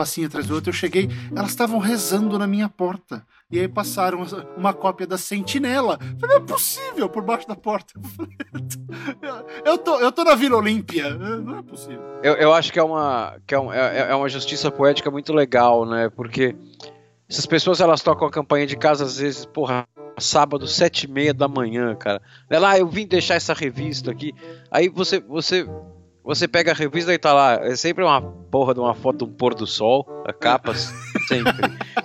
Passinho 0.00 0.28
atrás 0.28 0.46
do 0.46 0.54
outro, 0.54 0.70
eu 0.70 0.74
cheguei, 0.74 1.10
elas 1.36 1.50
estavam 1.50 1.78
rezando 1.78 2.38
na 2.38 2.46
minha 2.46 2.70
porta. 2.70 3.22
E 3.50 3.58
aí 3.60 3.68
passaram 3.68 4.24
uma 4.56 4.72
cópia 4.72 5.06
da 5.06 5.18
Sentinela. 5.18 5.98
Falei, 6.18 6.36
não 6.38 6.42
é 6.44 6.46
possível, 6.46 7.06
por 7.06 7.22
baixo 7.22 7.46
da 7.46 7.54
porta. 7.54 7.92
Eu 9.62 9.76
tô, 9.76 9.98
eu 10.00 10.10
tô 10.10 10.24
na 10.24 10.34
Vila 10.34 10.56
Olímpia. 10.56 11.10
Não 11.14 11.58
é 11.58 11.62
possível. 11.62 12.00
Eu, 12.22 12.34
eu 12.34 12.54
acho 12.54 12.72
que 12.72 12.78
é 12.78 12.82
uma, 12.82 13.36
que 13.46 13.54
é, 13.54 13.60
um- 13.60 13.72
é, 13.72 14.10
é 14.10 14.14
uma 14.14 14.28
justiça 14.28 14.70
poética 14.70 15.10
muito 15.10 15.34
legal, 15.34 15.84
né? 15.84 16.08
Porque 16.08 16.54
essas 17.28 17.44
pessoas 17.44 17.80
elas 17.80 18.00
tocam 18.00 18.26
a 18.26 18.30
campanha 18.30 18.66
de 18.66 18.76
casa 18.76 19.04
às 19.04 19.18
vezes, 19.18 19.44
porra, 19.44 19.86
sábado, 20.18 20.66
sete 20.66 21.04
e 21.04 21.10
meia 21.10 21.34
da 21.34 21.46
manhã, 21.48 21.94
cara. 21.94 22.22
Ela, 22.48 22.70
ah, 22.70 22.78
eu 22.78 22.88
vim 22.88 23.06
deixar 23.06 23.34
essa 23.34 23.52
revista 23.52 24.10
aqui. 24.10 24.32
Aí 24.70 24.88
você, 24.88 25.20
você, 25.20 25.66
você 26.24 26.46
pega 26.46 26.72
a 26.72 26.74
revista 26.74 27.12
e 27.12 27.18
tá 27.18 27.32
lá, 27.32 27.54
é 27.54 27.74
sempre 27.76 28.04
uma 28.04 28.20
porra 28.20 28.74
de 28.74 28.80
uma 28.80 28.94
foto 28.94 29.18
de 29.18 29.24
um 29.24 29.32
pôr 29.34 29.54
do 29.54 29.66
sol, 29.66 30.06
a 30.26 30.32
capa 30.32 30.74
sempre. 31.26 31.54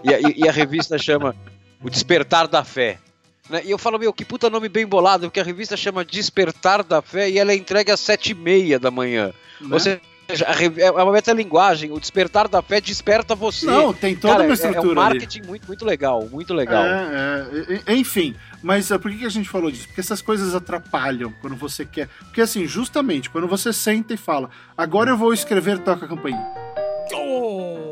E, 0.03 0.13
a- 0.13 0.19
e- 0.19 0.47
a 0.47 0.51
revista 0.51 0.97
chama 0.97 1.35
O 1.83 1.89
Despertar 1.89 2.47
da 2.47 2.63
Fé. 2.63 2.97
né? 3.49 3.61
E 3.65 3.71
eu 3.71 3.77
falo, 3.77 3.99
meu, 3.99 4.13
que 4.13 4.23
puta 4.25 4.49
nome 4.49 4.69
bem 4.69 4.85
bolado, 4.87 5.27
porque 5.27 5.39
a 5.39 5.43
revista 5.43 5.75
chama 5.77 6.03
Despertar 6.05 6.83
da 6.83 7.01
Fé 7.01 7.29
e 7.29 7.37
ela 7.37 7.51
é 7.51 7.55
entregue 7.55 7.91
às 7.91 7.99
sete 7.99 8.31
e 8.31 8.35
meia 8.35 8.79
da 8.79 8.89
manhã. 8.89 9.33
né? 9.61 9.67
Ou 9.71 9.79
seja, 9.79 10.01
a 10.45 10.51
rev- 10.53 10.79
é 10.79 10.91
uma 10.91 11.11
metalinguagem, 11.11 11.91
o 11.91 11.99
despertar 11.99 12.47
da 12.47 12.61
fé 12.61 12.81
desperta 12.81 13.35
você. 13.35 13.65
Não, 13.65 13.93
tem 13.93 14.15
toda 14.15 14.33
Cara, 14.33 14.43
uma 14.45 14.51
é- 14.51 14.53
estrutura 14.53 14.81
É 14.83 14.87
um 14.87 14.89
ali. 14.91 14.95
marketing 15.19 15.41
muito, 15.47 15.67
muito 15.67 15.85
legal, 15.85 16.27
muito 16.31 16.53
legal. 16.53 16.83
É, 16.83 17.81
é, 17.87 17.93
enfim, 17.95 18.35
mas 18.63 18.91
ah, 18.91 18.97
por 18.99 19.11
que, 19.11 19.25
a 19.25 19.29
gente 19.29 19.47
falou 19.47 19.69
disso? 19.69 19.87
Porque 19.87 20.01
essas 20.01 20.21
coisas 20.21 20.55
atrapalham 20.55 21.31
quando 21.41 21.55
você 21.55 21.85
quer. 21.85 22.07
Porque 22.19 22.41
assim, 22.41 22.65
justamente, 22.65 23.29
quando 23.29 23.47
você 23.47 23.71
senta 23.71 24.13
e 24.13 24.17
fala, 24.17 24.49
agora 24.77 25.11
eu 25.11 25.17
vou 25.17 25.33
escrever 25.33 25.79
Toca 25.79 26.05
a 26.05 26.09
Campainha. 26.09 26.45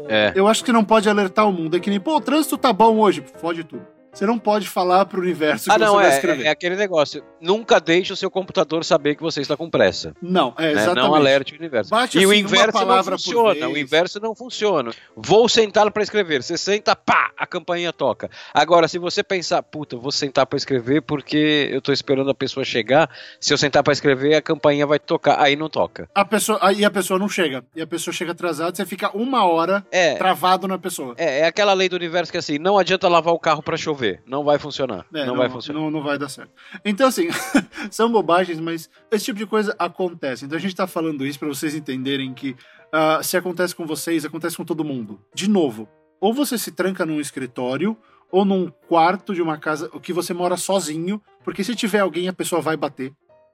É. 0.09 0.31
Eu 0.35 0.47
acho 0.47 0.63
que 0.63 0.71
não 0.71 0.83
pode 0.83 1.07
alertar 1.09 1.47
o 1.47 1.51
mundo. 1.53 1.77
É 1.77 1.79
que 1.79 1.89
nem, 1.89 1.99
pô, 1.99 2.17
o 2.17 2.21
trânsito 2.21 2.57
tá 2.57 2.73
bom 2.73 2.97
hoje. 2.99 3.23
Fode 3.39 3.63
tudo. 3.63 3.85
Você 4.13 4.25
não 4.27 4.37
pode 4.37 4.67
falar 4.69 5.05
pro 5.05 5.19
universo 5.21 5.65
que 5.65 5.71
Ah, 5.71 5.73
você 5.77 5.85
não, 5.85 5.95
vai 5.95 6.05
é, 6.05 6.09
escrever. 6.15 6.45
é 6.45 6.49
aquele 6.49 6.75
negócio. 6.75 7.23
Nunca 7.41 7.79
deixe 7.79 8.13
o 8.13 8.15
seu 8.15 8.29
computador 8.29 8.85
saber 8.85 9.15
que 9.15 9.23
você 9.23 9.41
está 9.41 9.57
com 9.57 9.67
pressa. 9.69 10.13
Não, 10.21 10.53
é 10.57 10.65
né? 10.67 10.71
exatamente. 10.73 11.03
Não 11.07 11.15
alerte 11.15 11.53
o 11.53 11.57
universo. 11.57 11.89
Bate, 11.89 12.19
e 12.19 12.25
o 12.25 12.29
assim, 12.29 12.43
uma 12.43 12.47
inverso 12.47 12.85
não 12.85 13.03
funciona. 13.03 13.67
O 13.67 13.77
inverso 13.77 14.19
não 14.19 14.35
funciona. 14.35 14.91
Vou 15.15 15.49
sentar 15.49 15.89
para 15.91 16.03
escrever. 16.03 16.43
Você 16.43 16.57
senta, 16.57 16.95
pá, 16.95 17.31
a 17.37 17.47
campainha 17.47 17.91
toca. 17.91 18.29
Agora, 18.53 18.87
se 18.87 18.99
você 18.99 19.23
pensar, 19.23 19.63
puta, 19.63 19.97
vou 19.97 20.11
sentar 20.11 20.45
para 20.45 20.57
escrever 20.57 21.01
porque 21.01 21.67
eu 21.71 21.81
tô 21.81 21.91
esperando 21.91 22.29
a 22.29 22.35
pessoa 22.35 22.63
chegar. 22.63 23.09
Se 23.39 23.51
eu 23.51 23.57
sentar 23.57 23.81
para 23.81 23.93
escrever, 23.93 24.35
a 24.35 24.41
campainha 24.43 24.85
vai 24.85 24.99
tocar. 24.99 25.39
Aí 25.41 25.55
não 25.55 25.69
toca. 25.69 26.07
A 26.13 26.23
pessoa, 26.23 26.59
aí 26.61 26.85
a 26.85 26.91
pessoa 26.91 27.17
não 27.19 27.27
chega. 27.27 27.63
E 27.75 27.81
a 27.81 27.87
pessoa 27.87 28.13
chega 28.13 28.31
atrasada, 28.33 28.75
você 28.75 28.85
fica 28.85 29.09
uma 29.17 29.45
hora 29.45 29.83
É. 29.91 30.15
travado 30.15 30.67
na 30.67 30.77
pessoa. 30.77 31.15
É, 31.17 31.39
é 31.39 31.45
aquela 31.47 31.73
lei 31.73 31.89
do 31.89 31.95
universo 31.95 32.31
que 32.31 32.37
assim, 32.37 32.59
não 32.59 32.77
adianta 32.77 33.07
lavar 33.07 33.33
o 33.33 33.39
carro 33.39 33.63
para 33.63 33.75
chover. 33.75 34.02
Não 34.25 34.43
vai 34.43 34.59
funcionar. 34.59 35.05
É, 35.13 35.25
não, 35.25 35.35
vai 35.35 35.49
funcionar. 35.49 35.79
Não, 35.79 35.91
não 35.91 36.03
vai 36.03 36.17
dar 36.17 36.29
certo. 36.29 36.51
Então, 36.83 37.07
assim, 37.07 37.27
são 37.91 38.11
bobagens, 38.11 38.59
mas 38.59 38.89
esse 39.11 39.25
tipo 39.25 39.39
de 39.39 39.45
coisa 39.45 39.75
acontece. 39.79 40.45
Então 40.45 40.57
a 40.57 40.61
gente 40.61 40.75
tá 40.75 40.87
falando 40.87 41.25
isso 41.25 41.39
pra 41.39 41.47
vocês 41.47 41.75
entenderem 41.75 42.33
que 42.33 42.55
ah, 42.91 43.21
se 43.23 43.35
acontece 43.35 43.75
com 43.75 43.85
vocês, 43.85 44.25
acontece 44.25 44.55
com 44.55 44.65
todo 44.65 44.83
mundo. 44.83 45.19
De 45.33 45.49
novo, 45.49 45.87
ou 46.19 46.33
você 46.33 46.57
se 46.57 46.71
tranca 46.71 47.05
num 47.05 47.19
escritório, 47.19 47.97
ou 48.31 48.45
num 48.45 48.71
quarto 48.87 49.33
de 49.33 49.41
uma 49.41 49.57
casa 49.57 49.89
que 50.01 50.13
você 50.13 50.33
mora 50.33 50.57
sozinho, 50.57 51.21
porque 51.43 51.63
se 51.63 51.75
tiver 51.75 51.99
alguém, 51.99 52.27
a 52.27 52.33
pessoa 52.33 52.61
vai 52.61 52.75
bater. 52.75 53.13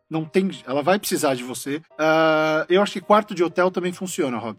Não 0.09 0.25
tem. 0.25 0.49
Ela 0.65 0.81
vai 0.81 0.97
precisar 0.97 1.35
de 1.35 1.43
você. 1.43 1.81
Ah, 1.97 2.65
eu 2.69 2.81
acho 2.81 2.93
que 2.93 3.01
quarto 3.01 3.35
de 3.35 3.43
hotel 3.43 3.69
também 3.71 3.91
funciona, 3.91 4.37
Rob. 4.37 4.57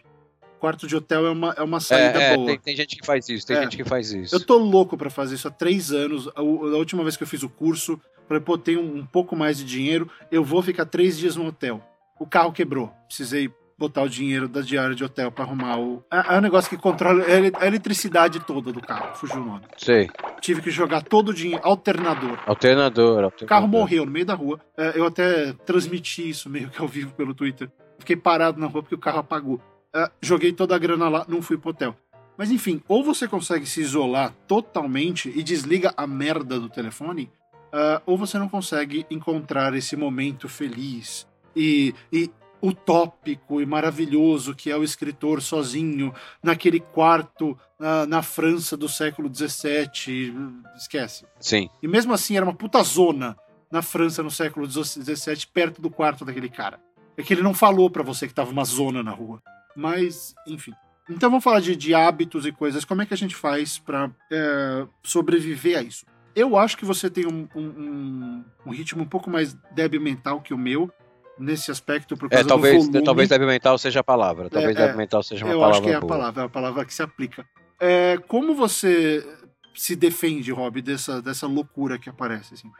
Quarto 0.61 0.87
de 0.87 0.95
hotel 0.95 1.27
é 1.27 1.31
uma, 1.31 1.55
é 1.57 1.63
uma 1.63 1.81
saída 1.81 2.21
É, 2.21 2.33
é, 2.33 2.37
boa. 2.37 2.47
tem, 2.49 2.59
tem 2.59 2.77
gente 2.77 2.95
que 2.97 3.07
faz 3.07 3.27
isso, 3.31 3.47
tem 3.47 3.57
É. 3.57 3.63
gente 3.63 3.79
que 3.79 3.85
faz 3.85 4.13
isso. 4.13 4.35
Eu 4.35 4.41
tô 4.45 4.59
louco 4.59 4.95
pra 4.95 5.09
fazer 5.09 5.35
isso 5.37 5.49
há 5.49 5.51
três 5.51 5.91
anos. 5.91 6.29
A, 6.29 6.41
a 6.41 6.43
última 6.43 7.03
vez 7.03 7.17
que 7.17 7.23
eu 7.23 7.27
fiz 7.27 7.43
o 7.43 7.49
curso, 7.49 7.99
falei, 8.29 8.43
pô, 8.43 8.59
tenho 8.59 8.81
um, 8.83 9.07
pouco 9.07 9.35
mais 9.35 9.57
de 9.57 9.65
dinheiro, 9.65 10.09
eu 10.31 10.45
vou 10.45 10.61
ficar 10.61 10.85
três 10.85 11.17
dias 11.19 11.35
no 11.35 11.47
hotel. 11.47 11.83
O 12.19 12.27
carro 12.27 12.53
quebrou, 12.53 12.93
precisei 13.09 13.51
botar 13.79 14.03
o 14.03 14.09
dinheiro 14.11 14.47
da 14.47 14.61
diária 14.61 14.95
de 14.95 15.03
hotel 15.03 15.33
para 15.33 15.45
arrumar 15.45 15.81
o. 15.81 16.05
É, 16.13 16.35
é 16.35 16.39
um 16.39 16.43
negócio 16.43 16.69
que 16.69 16.77
controla 16.77 17.25
a 17.59 17.67
eletricidade 17.67 18.39
toda 18.41 18.71
do 18.71 18.83
carro, 18.83 19.17
fugiu 19.17 19.41
o 19.41 19.45
nome. 19.47 19.63
Sei. 19.79 20.11
Tive 20.43 20.61
que 20.61 20.71
jogar 20.71 21.03
todo 21.03 21.31
o 21.31 21.35
dinheiro. 21.35 21.63
Alternador. 21.65 22.39
Alternador, 22.47 23.25
alternador. 23.25 23.45
O 23.45 23.47
carro 23.47 23.67
morreu 23.67 24.05
no 24.05 24.13
meio 24.13 24.27
da 24.27 24.35
rua. 24.35 24.61
É, 24.77 24.93
eu 24.95 25.07
até 25.07 25.55
transmiti 25.65 26.29
isso 26.29 26.51
meio 26.51 26.69
que 26.69 26.83
ao 26.83 26.87
vivo 26.87 27.13
pelo 27.15 27.33
Twitter. 27.33 27.71
Fiquei 27.99 28.17
parado 28.17 28.61
na 28.61 28.67
rua 28.67 28.83
porque 28.83 28.95
o 28.95 28.99
carro 28.99 29.21
apagou. 29.21 29.59
É, 29.95 30.11
joguei 30.21 30.53
toda 30.53 30.75
a 30.75 30.79
grana 30.79 31.09
lá, 31.09 31.25
não 31.29 31.43
fui 31.43 31.57
pro 31.57 31.71
hotel. 31.71 31.97
Mas 32.37 32.51
enfim, 32.51 32.83
ou 32.89 33.05
você 33.05 33.29
consegue 33.29 33.67
se 33.67 33.81
isolar 33.81 34.35
totalmente 34.47 35.31
e 35.35 35.43
desliga 35.43 35.93
a 35.97 36.07
merda 36.07 36.59
do 36.59 36.71
telefone, 36.71 37.31
uh, 37.67 38.01
ou 38.07 38.17
você 38.17 38.39
não 38.39 38.49
consegue 38.49 39.05
encontrar 39.11 39.75
esse 39.75 39.97
momento 39.97 40.49
feliz 40.49 41.27
e, 41.55 41.95
e 42.11 42.31
utópico 42.63 43.61
e 43.61 43.67
maravilhoso 43.67 44.55
que 44.55 44.71
é 44.71 44.77
o 44.77 44.85
escritor 44.85 45.41
sozinho 45.43 46.15
naquele 46.43 46.81
quarto 46.81 47.51
uh, 47.79 48.07
na 48.09 48.23
França 48.23 48.77
do 48.77 48.89
século 48.89 49.31
XVII. 49.33 50.35
Esquece. 50.77 51.27
Sim. 51.39 51.69
E 51.83 51.89
mesmo 51.89 52.13
assim 52.13 52.37
era 52.37 52.45
uma 52.45 52.55
puta 52.55 52.83
zona 52.83 53.37
na 53.71 53.83
França 53.83 54.23
no 54.23 54.31
século 54.31 54.67
XVII, 54.67 55.47
perto 55.53 55.81
do 55.81 55.91
quarto 55.91 56.25
daquele 56.25 56.49
cara. 56.49 56.81
É 57.17 57.23
que 57.23 57.35
ele 57.35 57.43
não 57.43 57.55
falou 57.55 57.91
para 57.91 58.03
você 58.03 58.27
que 58.27 58.35
tava 58.35 58.51
uma 58.51 58.65
zona 58.65 59.03
na 59.03 59.11
rua. 59.11 59.43
Mas, 59.81 60.35
enfim. 60.47 60.73
Então 61.09 61.31
vamos 61.31 61.43
falar 61.43 61.61
de, 61.61 61.75
de 61.75 61.95
hábitos 61.95 62.45
e 62.45 62.53
coisas. 62.53 62.85
Como 62.85 63.01
é 63.01 63.07
que 63.07 63.15
a 63.15 63.17
gente 63.17 63.35
faz 63.35 63.79
para 63.79 64.11
é, 64.31 64.87
sobreviver 65.03 65.79
a 65.79 65.83
isso? 65.83 66.05
Eu 66.37 66.57
acho 66.57 66.77
que 66.77 66.85
você 66.85 67.09
tem 67.09 67.27
um, 67.27 67.49
um, 67.57 68.45
um, 68.67 68.71
ritmo 68.71 69.03
um 69.03 69.07
pouco 69.07 69.31
mais 69.31 69.57
débil 69.73 70.01
mental 70.01 70.41
que 70.41 70.55
o 70.55 70.59
meu 70.59 70.93
nesse 71.39 71.71
aspecto 71.71 72.17
por 72.17 72.27
é, 72.27 72.29
causa 72.29 72.45
é, 72.45 72.49
talvez, 72.49 72.75
do 72.75 72.93
volume. 72.93 73.05
Talvez 73.05 73.29
débil 73.29 73.49
mental 73.49 73.79
seja 73.79 74.01
a 74.01 74.05
palavra. 74.05 74.51
Talvez 74.51 74.77
é, 74.77 74.81
débil 74.81 74.97
mental 74.99 75.23
seja 75.23 75.45
uma 75.45 75.53
eu 75.53 75.59
palavra 75.59 75.77
Eu 75.77 75.81
acho 75.81 75.91
que 75.91 75.97
é 75.97 76.01
boa. 76.01 76.13
a 76.13 76.19
palavra, 76.19 76.43
é 76.43 76.47
a 76.47 76.49
palavra 76.49 76.85
que 76.85 76.95
se 76.95 77.03
aplica. 77.03 77.47
É, 77.81 78.19
como 78.29 78.55
você 78.55 79.27
se 79.75 79.97
defende, 79.97 80.53
Rob, 80.53 80.83
dessa, 80.83 81.23
dessa 81.23 81.47
loucura 81.47 81.99
que 81.99 82.11
aparece, 82.11 82.55
assim, 82.55 82.71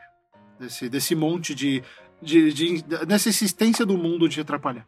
desse, 0.59 0.89
desse 0.89 1.15
monte 1.15 1.55
de, 1.55 1.83
de, 2.21 2.53
de, 2.53 2.83
dessa 3.07 3.31
existência 3.31 3.87
do 3.87 3.97
mundo 3.97 4.29
de 4.29 4.41
atrapalhar? 4.41 4.87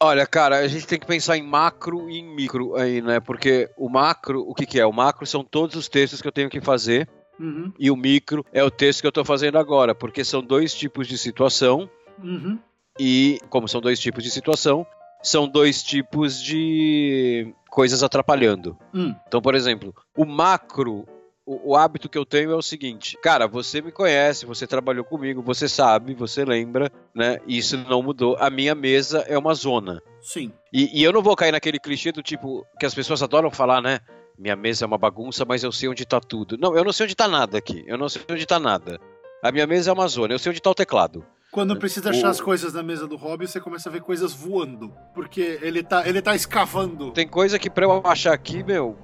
Olha, 0.00 0.24
cara, 0.26 0.58
a 0.58 0.68
gente 0.68 0.86
tem 0.86 0.98
que 0.98 1.06
pensar 1.06 1.36
em 1.36 1.42
macro 1.42 2.08
e 2.08 2.18
em 2.18 2.34
micro 2.34 2.76
aí, 2.76 3.02
né? 3.02 3.18
Porque 3.18 3.68
o 3.76 3.88
macro, 3.88 4.44
o 4.48 4.54
que, 4.54 4.64
que 4.64 4.78
é? 4.78 4.86
O 4.86 4.92
macro 4.92 5.26
são 5.26 5.42
todos 5.42 5.74
os 5.74 5.88
textos 5.88 6.22
que 6.22 6.28
eu 6.28 6.32
tenho 6.32 6.48
que 6.48 6.60
fazer. 6.60 7.08
Uhum. 7.38 7.72
E 7.78 7.90
o 7.90 7.96
micro 7.96 8.44
é 8.52 8.62
o 8.62 8.70
texto 8.70 9.00
que 9.00 9.06
eu 9.06 9.10
estou 9.10 9.24
fazendo 9.24 9.58
agora, 9.58 9.94
porque 9.94 10.24
são 10.24 10.40
dois 10.40 10.72
tipos 10.72 11.08
de 11.08 11.18
situação. 11.18 11.90
Uhum. 12.22 12.58
E, 12.98 13.40
como 13.50 13.66
são 13.66 13.80
dois 13.80 13.98
tipos 13.98 14.22
de 14.22 14.30
situação, 14.30 14.86
são 15.22 15.48
dois 15.48 15.82
tipos 15.82 16.40
de 16.40 17.52
coisas 17.68 18.02
atrapalhando. 18.02 18.78
Uhum. 18.94 19.14
Então, 19.26 19.42
por 19.42 19.56
exemplo, 19.56 19.94
o 20.16 20.24
macro 20.24 21.06
o, 21.48 21.70
o, 21.70 21.76
hábito 21.76 22.10
que 22.10 22.18
eu 22.18 22.26
tenho 22.26 22.52
é 22.52 22.54
o 22.54 22.60
seguinte, 22.60 23.16
cara, 23.22 23.48
você 23.48 23.80
me 23.80 23.90
conhece, 23.90 24.44
você 24.44 24.66
trabalhou 24.66 25.02
comigo, 25.02 25.40
você 25.40 25.66
sabe, 25.66 26.12
você 26.12 26.44
lembra, 26.44 26.92
né? 27.14 27.38
Isso 27.46 27.78
não 27.78 28.02
mudou. 28.02 28.36
A 28.38 28.50
minha 28.50 28.74
mesa 28.74 29.20
é 29.26 29.38
uma 29.38 29.54
zona. 29.54 30.02
Sim. 30.20 30.52
E, 30.70 31.00
e 31.00 31.02
eu 31.02 31.10
não 31.10 31.22
vou 31.22 31.34
cair 31.34 31.52
naquele 31.52 31.78
clichê 31.78 32.12
do 32.12 32.22
tipo 32.22 32.66
que 32.78 32.84
as 32.84 32.94
pessoas 32.94 33.22
adoram 33.22 33.50
falar, 33.50 33.80
né? 33.80 34.00
Minha 34.38 34.54
mesa 34.54 34.84
é 34.84 34.86
uma 34.86 34.98
bagunça, 34.98 35.46
mas 35.46 35.64
eu 35.64 35.72
sei 35.72 35.88
onde 35.88 36.04
tá 36.04 36.20
tudo. 36.20 36.58
Não, 36.58 36.76
eu 36.76 36.84
não 36.84 36.92
sei 36.92 37.04
onde 37.04 37.14
tá 37.14 37.26
nada 37.26 37.56
aqui. 37.56 37.82
Eu 37.86 37.96
não 37.96 38.10
sei 38.10 38.20
onde 38.30 38.44
tá 38.44 38.60
nada. 38.60 39.00
A 39.42 39.50
minha 39.50 39.66
mesa 39.66 39.90
é 39.90 39.94
uma 39.94 40.06
zona, 40.06 40.34
eu 40.34 40.38
sei 40.38 40.50
onde 40.50 40.60
tá 40.60 40.70
o 40.70 40.74
teclado. 40.74 41.24
Quando 41.50 41.76
precisa 41.76 42.10
achar 42.10 42.28
as 42.28 42.40
coisas 42.40 42.74
na 42.74 42.82
mesa 42.82 43.06
do 43.06 43.16
Hobby, 43.16 43.46
você 43.46 43.58
começa 43.58 43.88
a 43.88 43.92
ver 43.92 44.02
coisas 44.02 44.34
voando. 44.34 44.92
Porque 45.14 45.58
ele 45.62 45.82
tá, 45.82 46.06
ele 46.06 46.20
tá 46.20 46.34
escavando. 46.34 47.10
Tem 47.12 47.26
coisa 47.26 47.58
que 47.58 47.70
pra 47.70 47.86
eu 47.86 48.02
achar 48.04 48.34
aqui, 48.34 48.62
meu, 48.62 48.96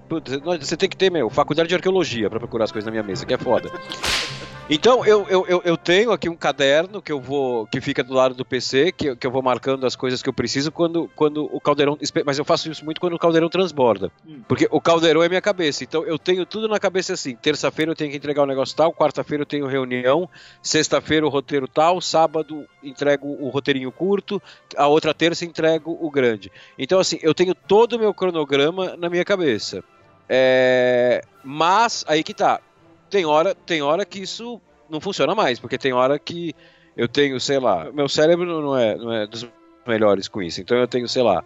você 0.61 0.77
tem 0.77 0.89
que 0.89 0.97
ter, 0.97 1.11
meu, 1.11 1.31
faculdade 1.31 1.69
de 1.69 1.75
arqueologia 1.75 2.29
pra 2.29 2.39
procurar 2.39 2.65
as 2.65 2.73
coisas 2.73 2.85
na 2.85 2.91
minha 2.91 3.03
mesa, 3.03 3.25
que 3.25 3.33
é 3.33 3.39
foda. 3.39 3.71
Então, 4.69 5.05
eu, 5.05 5.27
eu, 5.29 5.63
eu 5.63 5.77
tenho 5.77 6.11
aqui 6.11 6.27
um 6.27 6.37
caderno 6.37 7.03
que 7.03 7.13
eu 7.13 7.21
vou. 7.21 7.67
que 7.67 7.83
fica 7.83 8.03
do 8.03 8.15
lado 8.15 8.35
do 8.35 8.47
PC, 8.47 8.93
que, 8.93 9.15
que 9.15 9.27
eu 9.27 9.31
vou 9.31 9.43
marcando 9.43 9.85
as 9.85 9.95
coisas 9.95 10.23
que 10.23 10.29
eu 10.29 10.33
preciso 10.33 10.73
quando, 10.73 11.11
quando 11.15 11.45
o 11.55 11.61
caldeirão. 11.61 11.99
Mas 12.25 12.39
eu 12.39 12.47
faço 12.47 12.71
isso 12.71 12.83
muito 12.83 12.99
quando 12.99 13.13
o 13.13 13.19
caldeirão 13.19 13.51
transborda. 13.51 14.11
Hum. 14.27 14.41
Porque 14.49 14.67
o 14.71 14.81
caldeirão 14.81 15.23
é 15.23 15.29
minha 15.29 15.43
cabeça. 15.43 15.85
Então 15.85 16.03
eu 16.07 16.19
tenho 16.19 16.47
tudo 16.47 16.67
na 16.67 16.81
cabeça 16.81 17.13
assim. 17.13 17.37
Terça-feira 17.37 17.93
eu 17.93 17.97
tenho 17.97 18.11
que 18.11 18.17
entregar 18.17 18.41
o 18.41 18.45
um 18.45 18.49
negócio 18.49 18.75
tal, 18.75 18.91
quarta-feira 18.91 19.43
eu 19.43 19.47
tenho 19.47 19.67
reunião, 19.67 20.29
sexta-feira 20.63 21.27
o 21.27 21.29
roteiro 21.29 21.69
tal, 21.69 22.01
sábado 22.01 22.67
entrego 22.83 23.27
o 23.29 23.51
roteirinho 23.51 23.93
curto, 23.93 24.41
a 24.79 24.87
outra 24.87 25.13
terça 25.13 25.45
entrego 25.45 25.97
o 26.01 26.11
grande. 26.11 26.51
Então, 26.79 26.99
assim, 26.99 27.19
eu 27.21 27.35
tenho 27.35 27.55
todo 27.55 27.95
o 27.95 27.99
meu 27.99 28.15
cronograma 28.15 28.97
na 28.97 29.11
minha 29.11 29.27
cabeça. 29.27 29.85
É... 30.27 31.23
Mas, 31.45 32.03
aí 32.09 32.23
que 32.23 32.33
tá 32.33 32.61
tem 33.11 33.25
hora, 33.25 33.55
tem 33.55 33.83
hora 33.83 34.05
que 34.05 34.21
isso 34.21 34.61
não 34.89 35.01
funciona 35.01 35.35
mais, 35.35 35.59
porque 35.59 35.79
tem 35.79 35.93
hora 35.93 36.19
que 36.19 36.55
eu 36.97 37.09
tenho, 37.09 37.39
sei 37.41 37.59
lá, 37.59 37.91
meu 37.93 38.09
cérebro 38.09 38.61
não 38.61 38.77
é, 38.77 38.97
não 38.97 39.13
é 39.13 39.27
dos 39.27 39.47
melhores 39.87 40.29
com 40.29 40.43
isso. 40.43 40.61
Então 40.61 40.77
eu 40.77 40.87
tenho, 40.87 41.09
sei 41.09 41.23
lá, 41.23 41.45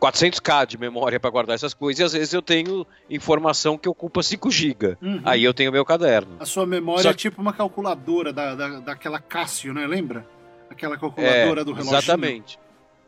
400k 0.00 0.66
de 0.66 0.78
memória 0.78 1.20
para 1.20 1.30
guardar 1.30 1.54
essas 1.54 1.72
coisas 1.74 2.00
e 2.00 2.04
às 2.04 2.12
vezes 2.12 2.34
eu 2.34 2.42
tenho 2.42 2.84
informação 3.08 3.78
que 3.78 3.88
ocupa 3.88 4.22
5 4.22 4.50
GB. 4.50 4.96
Uhum. 5.00 5.20
Aí 5.24 5.44
eu 5.44 5.54
tenho 5.54 5.70
meu 5.70 5.84
caderno. 5.84 6.36
A 6.40 6.46
sua 6.46 6.66
memória 6.66 7.02
Só... 7.04 7.10
é 7.10 7.14
tipo 7.14 7.40
uma 7.40 7.52
calculadora 7.52 8.32
da, 8.32 8.54
da, 8.54 8.80
daquela 8.80 9.20
Cássio, 9.20 9.72
né? 9.72 9.86
Lembra? 9.86 10.26
Aquela 10.68 10.98
calculadora 10.98 11.60
é, 11.60 11.64
do 11.64 11.72
relógio. 11.72 11.98
Exatamente. 11.98 12.58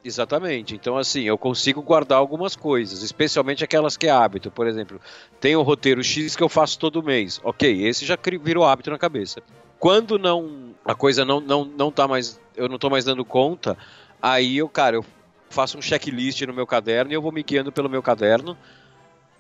Exatamente. 0.05 0.75
Então, 0.75 0.99
assim, 0.99 1.23
eu 1.23 1.39
consigo 1.39 1.81
guardar 1.81 2.19
algumas 2.19 2.55
coisas, 2.55 3.03
especialmente 3.03 3.65
aquelas 3.65 3.97
que 3.97 4.07
é 4.07 4.11
hábito. 4.11 4.51
Por 4.51 4.67
exemplo, 4.67 5.01
tem 5.41 5.57
o 5.57 5.63
roteiro 5.63 6.05
X 6.05 6.37
que 6.37 6.43
eu 6.43 6.49
faço 6.49 6.79
todo 6.79 7.03
mês. 7.03 7.41
Ok, 7.43 7.87
esse 7.87 8.05
já 8.05 8.19
virou 8.43 8.67
hábito 8.67 8.91
na 8.91 8.99
cabeça. 8.99 9.43
Quando 9.79 10.19
não 10.19 10.75
a 10.85 10.95
coisa 10.95 11.25
não 11.25 11.41
não 11.41 11.65
não 11.65 11.91
tá 11.91 12.07
mais, 12.07 12.39
eu 12.55 12.69
não 12.69 12.79
tô 12.79 12.91
mais 12.91 13.07
dando 13.07 13.25
conta, 13.25 13.79
aí 14.21 14.59
eu, 14.59 14.69
cara, 14.69 14.97
eu 14.97 15.05
faço 15.49 15.79
um 15.79 15.83
checklist 15.83 16.43
no 16.43 16.53
meu 16.53 16.67
caderno 16.67 17.11
e 17.11 17.15
eu 17.15 17.23
vou 17.23 17.33
me 17.33 17.43
guiando 17.43 17.73
pelo 17.73 17.89
meu 17.89 18.03
caderno, 18.03 18.57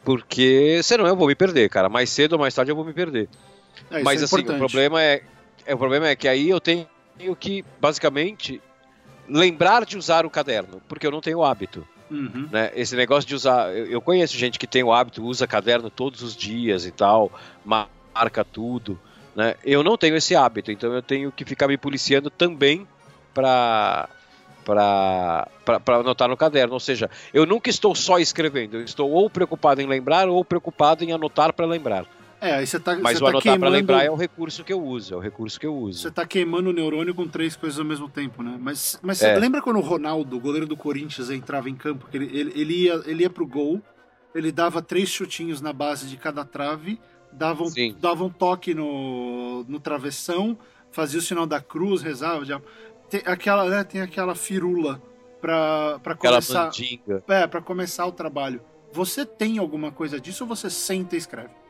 porque 0.02 0.80
senão 0.83 1.06
eu 1.06 1.16
vou 1.16 1.28
me 1.28 1.35
perder, 1.35 1.68
cara. 1.68 1.90
Mais 1.90 2.09
cedo 2.09 2.35
ou 2.35 2.38
mais 2.38 2.54
tarde 2.54 2.73
eu 2.73 2.76
vou 2.76 2.85
me 2.85 2.94
perder. 2.94 3.28
É, 3.90 4.02
Mas 4.02 4.23
é 4.23 4.25
assim, 4.25 4.37
importante. 4.37 4.56
o 4.56 4.59
problema 4.59 5.02
é, 5.02 5.23
é 5.66 5.75
o 5.75 5.78
problema 5.78 6.09
é 6.09 6.16
que 6.16 6.26
aí 6.26 6.49
eu 6.49 6.61
tenho 6.61 6.87
que 7.38 7.64
basicamente 7.80 8.61
lembrar 9.28 9.85
de 9.85 9.97
usar 9.97 10.26
o 10.26 10.31
caderno, 10.31 10.81
porque 10.88 11.07
eu 11.07 11.11
não 11.11 11.21
tenho 11.21 11.38
o 11.38 11.45
hábito. 11.45 11.87
Uhum. 12.11 12.49
Né? 12.50 12.71
Esse 12.75 12.95
negócio 12.95 13.28
de 13.28 13.35
usar. 13.35 13.75
Eu, 13.75 13.87
eu, 13.87 14.00
conheço 14.00 14.37
gente 14.37 14.59
que 14.59 14.66
tem 14.66 14.83
o 14.83 14.93
hábito, 14.93 15.25
usa 15.25 15.47
caderno 15.47 15.90
todos 15.90 16.23
os 16.23 16.37
dias 16.37 16.87
e 16.87 16.90
tal, 16.90 17.33
marca 17.64 18.45
tudo. 18.45 18.99
Né? 19.35 19.54
Eu 19.64 19.83
não 19.83 19.97
tenho 19.97 20.16
esse 20.16 20.37
hábito, 20.37 20.71
então 20.71 20.93
eu 20.93 21.02
tenho 21.02 21.33
que 21.33 21.45
ficar 21.45 21.66
me 21.66 21.76
policiando 21.76 22.31
também 22.31 22.87
para 23.33 24.09
para 24.64 25.47
anotar 25.88 26.28
no 26.28 26.37
caderno. 26.37 26.75
Ou 26.75 26.81
seja, 26.81 27.11
eu 27.33 27.45
nunca 27.45 27.69
estou 27.69 27.95
só 27.95 28.19
escrevendo, 28.19 28.78
eu 28.78 28.85
estou 28.85 29.11
ou 29.11 29.28
preocupado 29.28 29.83
em 29.83 29.87
lembrar 29.87 30.28
ou 30.28 30.45
preocupado 30.45 31.04
em 31.04 31.12
anotar 31.12 31.52
para 31.52 31.66
lembrar. 31.66 32.07
É, 32.44 32.56
aí 32.56 32.66
você 32.66 32.78
tá, 32.78 32.94
Mas 32.96 33.16
você 33.16 33.24
o 33.24 33.26
tá 33.26 33.30
anotar 33.30 33.42
queimando... 33.42 33.60
para 33.60 33.68
lembrar 33.70 34.04
é 34.04 34.10
o 34.10 34.14
recurso 34.14 34.62
que 34.62 34.70
eu 34.70 34.84
uso, 34.84 35.14
é 35.14 35.16
o 35.16 35.20
recurso 35.20 35.58
que 35.58 35.64
eu 35.64 35.74
uso. 35.74 36.00
Você 36.00 36.10
tá 36.10 36.26
queimando 36.26 36.68
o 36.68 36.72
neurônio 36.74 37.14
com 37.14 37.26
três 37.26 37.56
coisas 37.56 37.78
ao 37.78 37.86
mesmo 37.86 38.06
tempo, 38.06 38.42
né? 38.42 38.58
Mas, 38.60 38.98
mas 39.02 39.22
é. 39.22 39.34
lembra 39.38 39.62
quando 39.62 39.78
o 39.78 39.80
Ronaldo, 39.80 40.38
goleiro 40.38 40.66
do 40.66 40.76
Corinthians, 40.76 41.30
entrava 41.30 41.70
em 41.70 41.74
campo? 41.74 42.06
Ele, 42.12 42.26
ele, 42.26 42.52
ele, 42.54 42.74
ia, 42.82 43.02
ele 43.06 43.22
ia 43.22 43.30
pro 43.30 43.46
gol, 43.46 43.80
ele 44.34 44.52
dava 44.52 44.82
três 44.82 45.08
chutinhos 45.08 45.62
na 45.62 45.72
base 45.72 46.06
de 46.06 46.18
cada 46.18 46.44
trave, 46.44 47.00
dava 47.32 47.64
um, 47.64 47.70
dava 47.98 48.24
um 48.24 48.30
toque 48.30 48.74
no, 48.74 49.64
no 49.66 49.80
travessão, 49.80 50.58
fazia 50.90 51.20
o 51.20 51.22
sinal 51.22 51.46
da 51.46 51.62
cruz, 51.62 52.02
rezava. 52.02 52.44
Já, 52.44 52.60
tem 53.08 53.22
aquela, 53.24 53.64
né, 53.70 53.84
tem 53.84 54.02
aquela 54.02 54.34
firula 54.34 55.00
para 55.40 56.14
começar. 56.18 56.70
É, 57.26 57.46
para 57.46 57.62
começar 57.62 58.04
o 58.04 58.12
trabalho. 58.12 58.60
Você 58.92 59.24
tem 59.24 59.56
alguma 59.56 59.90
coisa 59.90 60.20
disso 60.20 60.44
ou 60.44 60.48
você 60.48 60.68
senta 60.68 61.14
e 61.14 61.18
escreve? 61.18 61.63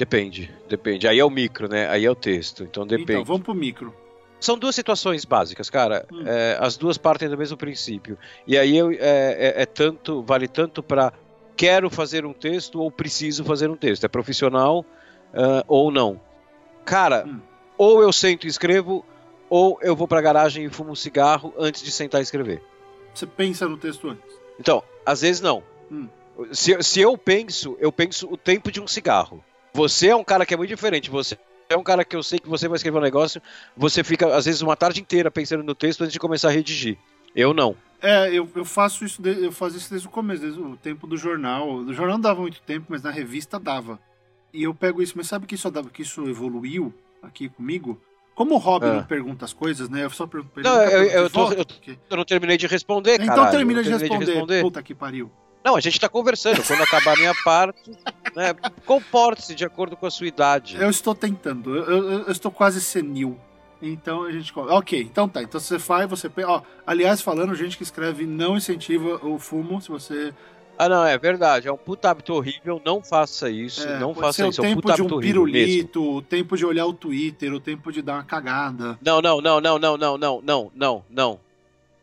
Depende, 0.00 0.50
depende. 0.66 1.06
Aí 1.06 1.18
é 1.18 1.24
o 1.26 1.28
micro, 1.28 1.68
né? 1.68 1.86
Aí 1.90 2.06
é 2.06 2.10
o 2.10 2.14
texto. 2.14 2.62
Então 2.62 2.86
depende. 2.86 3.12
Então, 3.12 3.24
vamos 3.24 3.42
pro 3.42 3.54
micro. 3.54 3.94
São 4.40 4.58
duas 4.58 4.74
situações 4.74 5.26
básicas, 5.26 5.68
cara. 5.68 6.06
Hum. 6.10 6.22
É, 6.24 6.56
as 6.58 6.78
duas 6.78 6.96
partem 6.96 7.28
do 7.28 7.36
mesmo 7.36 7.54
princípio. 7.58 8.16
E 8.46 8.56
aí 8.56 8.78
é, 8.78 8.94
é, 8.98 9.52
é 9.60 9.66
tanto, 9.66 10.22
vale 10.22 10.48
tanto 10.48 10.82
para 10.82 11.12
quero 11.54 11.90
fazer 11.90 12.24
um 12.24 12.32
texto 12.32 12.80
ou 12.80 12.90
preciso 12.90 13.44
fazer 13.44 13.68
um 13.68 13.76
texto. 13.76 14.02
É 14.04 14.08
profissional 14.08 14.86
uh, 15.34 15.62
ou 15.68 15.90
não. 15.90 16.18
Cara, 16.82 17.26
hum. 17.26 17.38
ou 17.76 18.00
eu 18.00 18.10
sento 18.10 18.46
e 18.46 18.48
escrevo, 18.48 19.04
ou 19.50 19.78
eu 19.82 19.94
vou 19.94 20.08
pra 20.08 20.22
garagem 20.22 20.64
e 20.64 20.70
fumo 20.70 20.92
um 20.92 20.96
cigarro 20.96 21.52
antes 21.58 21.82
de 21.82 21.92
sentar 21.92 22.22
e 22.22 22.24
escrever. 22.24 22.62
Você 23.12 23.26
pensa 23.26 23.68
no 23.68 23.76
texto 23.76 24.08
antes? 24.08 24.34
Então, 24.58 24.82
às 25.04 25.20
vezes 25.20 25.42
não. 25.42 25.62
Hum. 25.92 26.08
Se, 26.52 26.82
se 26.82 27.02
eu 27.02 27.18
penso, 27.18 27.76
eu 27.78 27.92
penso 27.92 28.26
o 28.32 28.38
tempo 28.38 28.72
de 28.72 28.80
um 28.80 28.88
cigarro. 28.88 29.44
Você 29.72 30.08
é 30.08 30.16
um 30.16 30.24
cara 30.24 30.44
que 30.44 30.54
é 30.54 30.56
muito 30.56 30.70
diferente. 30.70 31.10
Você 31.10 31.38
é 31.68 31.76
um 31.76 31.82
cara 31.82 32.04
que 32.04 32.16
eu 32.16 32.22
sei 32.22 32.38
que 32.38 32.48
você 32.48 32.66
vai 32.68 32.76
escrever 32.76 32.98
um 32.98 33.02
negócio, 33.02 33.40
você 33.76 34.02
fica, 34.02 34.34
às 34.34 34.44
vezes, 34.44 34.60
uma 34.60 34.76
tarde 34.76 35.00
inteira 35.00 35.30
pensando 35.30 35.62
no 35.62 35.74
texto 35.74 36.02
antes 36.02 36.12
de 36.12 36.18
começar 36.18 36.48
a 36.48 36.52
redigir. 36.52 36.98
Eu 37.34 37.54
não. 37.54 37.76
É, 38.02 38.28
eu, 38.32 38.48
eu 38.56 38.64
faço 38.64 39.04
isso, 39.04 39.20
de, 39.22 39.44
eu 39.44 39.52
faço 39.52 39.76
isso 39.76 39.88
desde 39.90 40.08
o 40.08 40.10
começo, 40.10 40.40
desde 40.42 40.58
o 40.60 40.76
tempo 40.76 41.06
do 41.06 41.16
jornal. 41.16 41.84
Do 41.84 41.92
jornal 41.94 42.14
não 42.16 42.20
dava 42.22 42.40
muito 42.40 42.60
tempo, 42.62 42.86
mas 42.88 43.02
na 43.02 43.10
revista 43.10 43.58
dava. 43.60 44.00
E 44.52 44.64
eu 44.64 44.74
pego 44.74 45.00
isso, 45.02 45.12
mas 45.16 45.28
sabe 45.28 45.46
que 45.46 45.54
isso, 45.54 45.70
que 45.92 46.02
isso 46.02 46.26
evoluiu 46.28 46.92
aqui 47.22 47.48
comigo? 47.48 48.00
Como 48.34 48.54
o 48.54 48.58
Robin 48.58 48.86
não 48.86 49.02
pergunta 49.04 49.44
as 49.44 49.52
coisas, 49.52 49.88
né? 49.90 50.02
Eu 50.04 50.10
só 50.10 50.26
pergunto 50.26 50.52
pra 50.54 50.62
ele. 50.62 50.68
Não, 50.68 50.78
"Nunca 50.82 50.96
eu- 50.96 51.04
eu 51.04 51.26
de 51.28 51.32
tô- 51.34 51.40
volta?" 51.40 51.54
eu- 51.60 51.66
Porque- 51.66 51.98
Eu 52.08 52.16
não 52.16 52.24
terminei 52.24 52.56
de 52.56 52.66
responder, 52.66 53.14
Então 53.16 53.26
caralho. 53.26 53.50
termina 53.50 53.82
de 53.82 53.90
terminei 53.90 54.18
responder. 54.26 54.62
Puta 54.62 54.82
que 54.82 54.94
pariu. 54.94 55.30
Não, 55.62 55.76
a 55.76 55.80
gente 55.80 56.00
tá 56.00 56.08
conversando. 56.08 56.62
Quando 56.66 56.82
acabar 56.82 57.12
a 57.14 57.16
minha 57.16 57.34
parte, 57.44 57.90
né, 58.34 58.54
comporte-se 58.86 59.54
de 59.54 59.64
acordo 59.64 59.96
com 59.96 60.06
a 60.06 60.10
sua 60.10 60.26
idade. 60.26 60.76
Eu 60.76 60.88
estou 60.90 61.14
tentando. 61.14 61.76
Eu, 61.76 61.84
eu- 61.84 62.20
eu 62.22 62.32
estou 62.32 62.50
quase 62.50 62.80
senil. 62.80 63.38
Então 63.82 64.24
a 64.24 64.32
gente. 64.32 64.52
Ok, 64.56 65.00
então 65.00 65.28
tá. 65.28 65.42
Então 65.42 65.58
você 65.60 65.78
faz, 65.78 66.08
você. 66.08 66.30
Ó, 66.44 66.62
aliás, 66.86 67.20
falando, 67.22 67.54
gente 67.54 67.76
que 67.76 67.82
escreve 67.82 68.26
não 68.26 68.56
incentiva 68.56 69.16
o 69.26 69.38
fumo. 69.38 69.80
Se 69.80 69.88
você. 69.88 70.34
Ah, 70.78 70.88
não, 70.88 71.04
é 71.04 71.16
verdade. 71.18 71.68
É 71.68 71.72
um 71.72 71.76
puta 71.76 72.10
hábito 72.10 72.32
horrível. 72.34 72.80
Não 72.84 73.02
faça 73.02 73.50
isso. 73.50 73.86
é, 73.86 73.98
não 73.98 74.14
faça 74.14 74.46
isso. 74.48 74.62
o 74.62 74.64
É 74.64 74.68
um 74.68 74.70
tempo 74.70 74.82
puta 74.82 74.94
de 74.94 75.00
hábito 75.02 75.14
um 75.14 75.18
horrível 75.18 75.42
mesmo. 75.44 75.52
pirulito, 75.66 76.10
o 76.16 76.22
tempo 76.22 76.56
de 76.56 76.64
olhar 76.64 76.86
o 76.86 76.92
Twitter, 76.94 77.52
o 77.52 77.60
tempo 77.60 77.92
de 77.92 78.00
dar 78.02 78.14
uma 78.14 78.24
cagada. 78.24 78.98
Não, 79.02 79.20
não, 79.20 79.40
não, 79.42 79.60
não, 79.60 79.78
não, 79.78 79.96
não, 79.98 80.18
não, 80.18 80.40
não, 80.42 80.72
não, 80.74 81.04
não. 81.10 81.40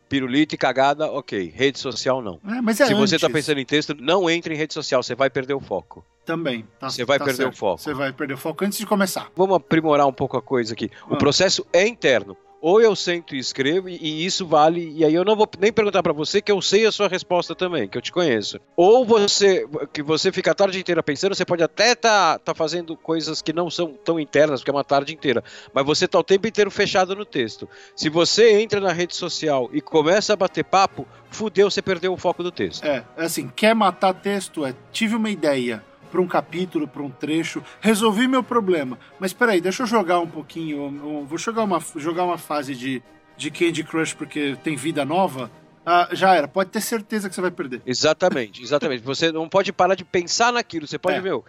Pirulito 0.09 0.55
e 0.55 0.57
cagada, 0.57 1.11
ok. 1.11 1.51
Rede 1.53 1.79
social, 1.79 2.21
não. 2.21 2.39
É, 2.47 2.61
mas 2.61 2.79
é 2.79 2.85
Se 2.87 2.93
você 2.93 3.19
tá 3.19 3.27
antes 3.27 3.33
pensando 3.33 3.59
em 3.59 3.65
texto, 3.65 3.93
não 3.99 4.29
entre 4.29 4.53
em 4.53 4.57
rede 4.57 4.73
social, 4.73 5.03
você 5.03 5.15
vai 5.15 5.29
perder 5.29 5.53
o 5.53 5.59
foco. 5.59 6.05
Também. 6.25 6.65
tá- 6.79 6.89
Você 6.89 7.05
vai 7.05 7.17
tá 7.17 7.25
perder 7.25 7.43
o 7.43 7.45
certo. 7.47 7.57
foco. 7.57 7.81
Você 7.81 7.93
vai 7.93 8.11
perder 8.11 8.33
o 8.33 8.37
foco 8.37 8.65
antes 8.65 8.77
de 8.77 8.85
começar. 8.85 9.29
Vamos 9.35 9.55
aprimorar 9.55 10.05
um 10.07 10.11
pouco 10.13 10.35
a 10.37 10.41
coisa 10.41 10.73
aqui. 10.73 10.89
O 11.09 11.13
Ah. 11.13 11.17
processo 11.17 11.65
é 11.71 11.87
interno. 11.87 12.35
Ou 12.61 12.81
eu 12.81 12.95
sento 12.95 13.35
e 13.35 13.39
escrevo, 13.39 13.87
e- 13.87 14.25
isso 14.25 14.45
vale. 14.45 14.91
E 14.95 15.05
aí 15.05 15.13
eu 15.13 15.23
não 15.23 15.35
vou 15.35 15.47
nem 15.59 15.71
perguntar 15.71 16.01
pra 16.01 16.13
você, 16.13 16.41
que 16.41 16.51
eu 16.51 16.61
sei 16.61 16.85
a 16.85 16.91
sua 16.91 17.07
resposta 17.07 17.53
também, 17.53 17.87
que 17.87 17.97
eu 17.97 18.01
te 18.01 18.11
conheço. 18.11 18.59
Ou 18.75 19.05
você, 19.05 19.67
que 19.93 20.01
você 20.01 20.31
fica 20.31 20.51
a 20.51 20.55
tarde 20.55 20.79
inteira 20.79 21.03
pensando, 21.03 21.35
você 21.35 21.45
pode 21.45 21.63
até 21.63 21.93
tá, 21.95 22.39
tá 22.39 22.53
fazendo 22.55 22.95
coisas 22.97 23.41
que 23.41 23.53
não 23.53 23.69
são 23.69 23.93
tão 23.93 24.19
internas, 24.19 24.59
porque 24.61 24.71
é 24.71 24.73
uma 24.73 24.83
tarde 24.83 25.13
inteira. 25.13 25.43
Mas 25.73 25.85
você 25.85 26.07
tá 26.07 26.19
o 26.19 26.23
tempo 26.23 26.47
inteiro 26.47 26.71
fechado 26.71 27.15
no 27.15 27.25
texto. 27.25 27.69
Se 27.95 28.09
você 28.09 28.59
entra 28.59 28.79
na 28.79 28.91
rede 28.91 29.15
social 29.15 29.69
e 29.71 29.79
começa 29.81 30.33
a 30.33 30.35
bater 30.35 30.63
papo, 30.63 31.07
fudeu, 31.29 31.69
você 31.69 31.81
perdeu 31.81 32.13
o 32.13 32.17
foco 32.17 32.41
do 32.41 32.51
texto. 32.51 32.83
É, 32.83 33.03
é 33.17 33.25
assim, 33.25 33.51
quer 33.55 33.75
matar 33.75 34.13
texto? 34.13 34.65
É, 34.65 34.73
tive 34.91 35.15
uma 35.15 35.29
ideia 35.29 35.83
para 36.09 36.21
um 36.21 36.27
capítulo, 36.27 36.87
para 36.87 37.03
um 37.03 37.09
trecho, 37.09 37.63
resolvi 37.79 38.27
meu 38.27 38.43
problema. 38.43 38.97
Mas 39.19 39.33
peraí, 39.33 39.61
deixa 39.61 39.83
eu 39.83 39.87
jogar 39.87 40.19
um 40.19 40.27
pouquinho, 40.27 41.25
vou 41.27 41.37
jogar 41.37 41.63
uma, 41.63 41.79
jogar 41.95 42.23
uma 42.23 42.37
fase 42.37 42.73
de, 42.75 43.01
de 43.35 43.51
Candy 43.51 43.83
Crush 43.83 44.13
porque 44.13 44.57
tem 44.63 44.75
vida 44.75 45.05
nova. 45.05 45.51
Ah, 45.85 46.09
já 46.11 46.35
era, 46.35 46.47
pode 46.47 46.69
ter 46.69 46.81
certeza 46.81 47.29
que 47.29 47.35
você 47.35 47.39
vai 47.41 47.51
perder. 47.51 47.81
Exatamente, 47.85 48.61
exatamente. 48.61 49.01
Você 49.03 49.31
não 49.31 49.47
pode 49.47 49.71
parar 49.71 49.95
de 49.95 50.03
pensar 50.03 50.51
naquilo. 50.51 50.85
Você 50.85 50.97
pode, 50.99 51.15
É. 51.17 51.21
meu. 51.21 51.45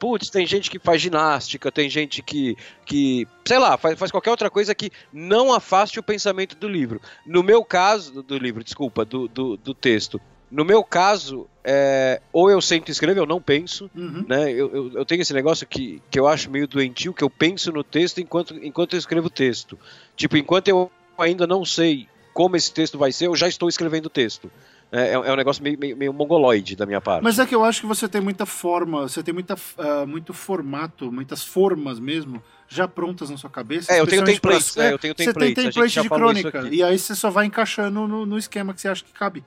Putz, 0.00 0.30
tem 0.30 0.44
gente 0.44 0.68
que 0.68 0.80
faz 0.80 1.00
ginástica, 1.00 1.70
tem 1.70 1.88
gente 1.88 2.22
que, 2.24 2.56
que 2.84 3.24
sei 3.46 3.58
lá, 3.60 3.78
faz, 3.78 3.96
faz 3.96 4.10
qualquer 4.10 4.30
outra 4.32 4.50
coisa 4.50 4.74
que 4.74 4.90
não 5.12 5.54
afaste 5.54 6.00
o 6.00 6.02
pensamento 6.02 6.56
do 6.56 6.66
livro. 6.66 7.00
No 7.24 7.40
meu 7.40 7.64
caso, 7.64 8.14
do, 8.14 8.20
do 8.20 8.36
livro, 8.36 8.64
desculpa, 8.64 9.04
do, 9.04 9.28
do, 9.28 9.56
do 9.56 9.72
texto. 9.72 10.20
No 10.52 10.66
meu 10.66 10.84
caso, 10.84 11.48
é, 11.64 12.20
ou 12.30 12.50
eu 12.50 12.60
sento 12.60 12.90
e 12.90 12.92
escrevo, 12.92 13.18
eu 13.18 13.24
não 13.26 13.40
penso, 13.40 13.90
Uhum. 13.94 14.22
né? 14.28 14.52
Eu, 14.52 14.70
eu, 14.74 14.92
eu 14.96 15.04
tenho 15.06 15.22
esse 15.22 15.32
negócio 15.32 15.66
que, 15.66 16.02
que 16.10 16.20
eu 16.20 16.28
acho 16.28 16.50
meio 16.50 16.68
doentio, 16.68 17.14
que 17.14 17.24
eu 17.24 17.30
penso 17.30 17.72
no 17.72 17.82
texto 17.82 18.20
enquanto, 18.20 18.54
enquanto 18.62 18.92
eu 18.92 18.98
escrevo 18.98 19.28
o 19.28 19.30
texto. 19.30 19.78
Tipo, 20.14 20.36
enquanto 20.36 20.68
eu 20.68 20.92
ainda 21.16 21.46
não 21.46 21.64
sei 21.64 22.06
como 22.34 22.54
esse 22.54 22.70
texto 22.70 22.98
vai 22.98 23.12
ser, 23.12 23.28
eu 23.28 23.34
já 23.34 23.48
estou 23.48 23.66
escrevendo 23.66 24.06
o 24.06 24.10
texto. 24.10 24.52
É, 24.94 25.12
é 25.12 25.18
um 25.32 25.36
negócio 25.36 25.62
meio, 25.62 25.78
meio, 25.78 25.96
meio 25.96 26.12
mongoloide 26.12 26.76
da 26.76 26.84
minha 26.84 27.00
parte. 27.00 27.22
Mas 27.24 27.38
é 27.38 27.46
que 27.46 27.54
eu 27.54 27.64
acho 27.64 27.80
que 27.80 27.86
você 27.86 28.06
tem 28.06 28.20
muita 28.20 28.44
forma, 28.44 29.08
você 29.08 29.22
tem 29.22 29.32
muita, 29.32 29.56
ah, 29.78 30.04
muito 30.06 30.34
formato, 30.34 31.10
muitas 31.10 31.42
formas 31.42 31.98
mesmo, 31.98 32.42
já 32.68 32.86
prontas 32.86 33.30
na 33.30 33.38
sua 33.38 33.48
cabeça. 33.48 33.90
É, 33.90 34.00
eu 34.00 34.06
tenho 34.06 34.22
templates, 34.22 34.74
pra- 34.74 34.84
né? 34.84 34.92
Eu 34.92 34.98
tenho 34.98 35.14
Você 35.16 35.32
tem 35.32 35.54
template 35.54 36.02
de 36.02 36.08
crônica. 36.10 36.68
E 36.70 36.82
aí 36.82 36.98
você 36.98 37.14
só 37.14 37.30
vai 37.30 37.46
encaixando 37.46 38.06
no, 38.06 38.26
no 38.26 38.36
esquema 38.36 38.74
que 38.74 38.82
você 38.82 38.88
acha 38.88 39.02
que 39.02 39.12
cabe. 39.12 39.42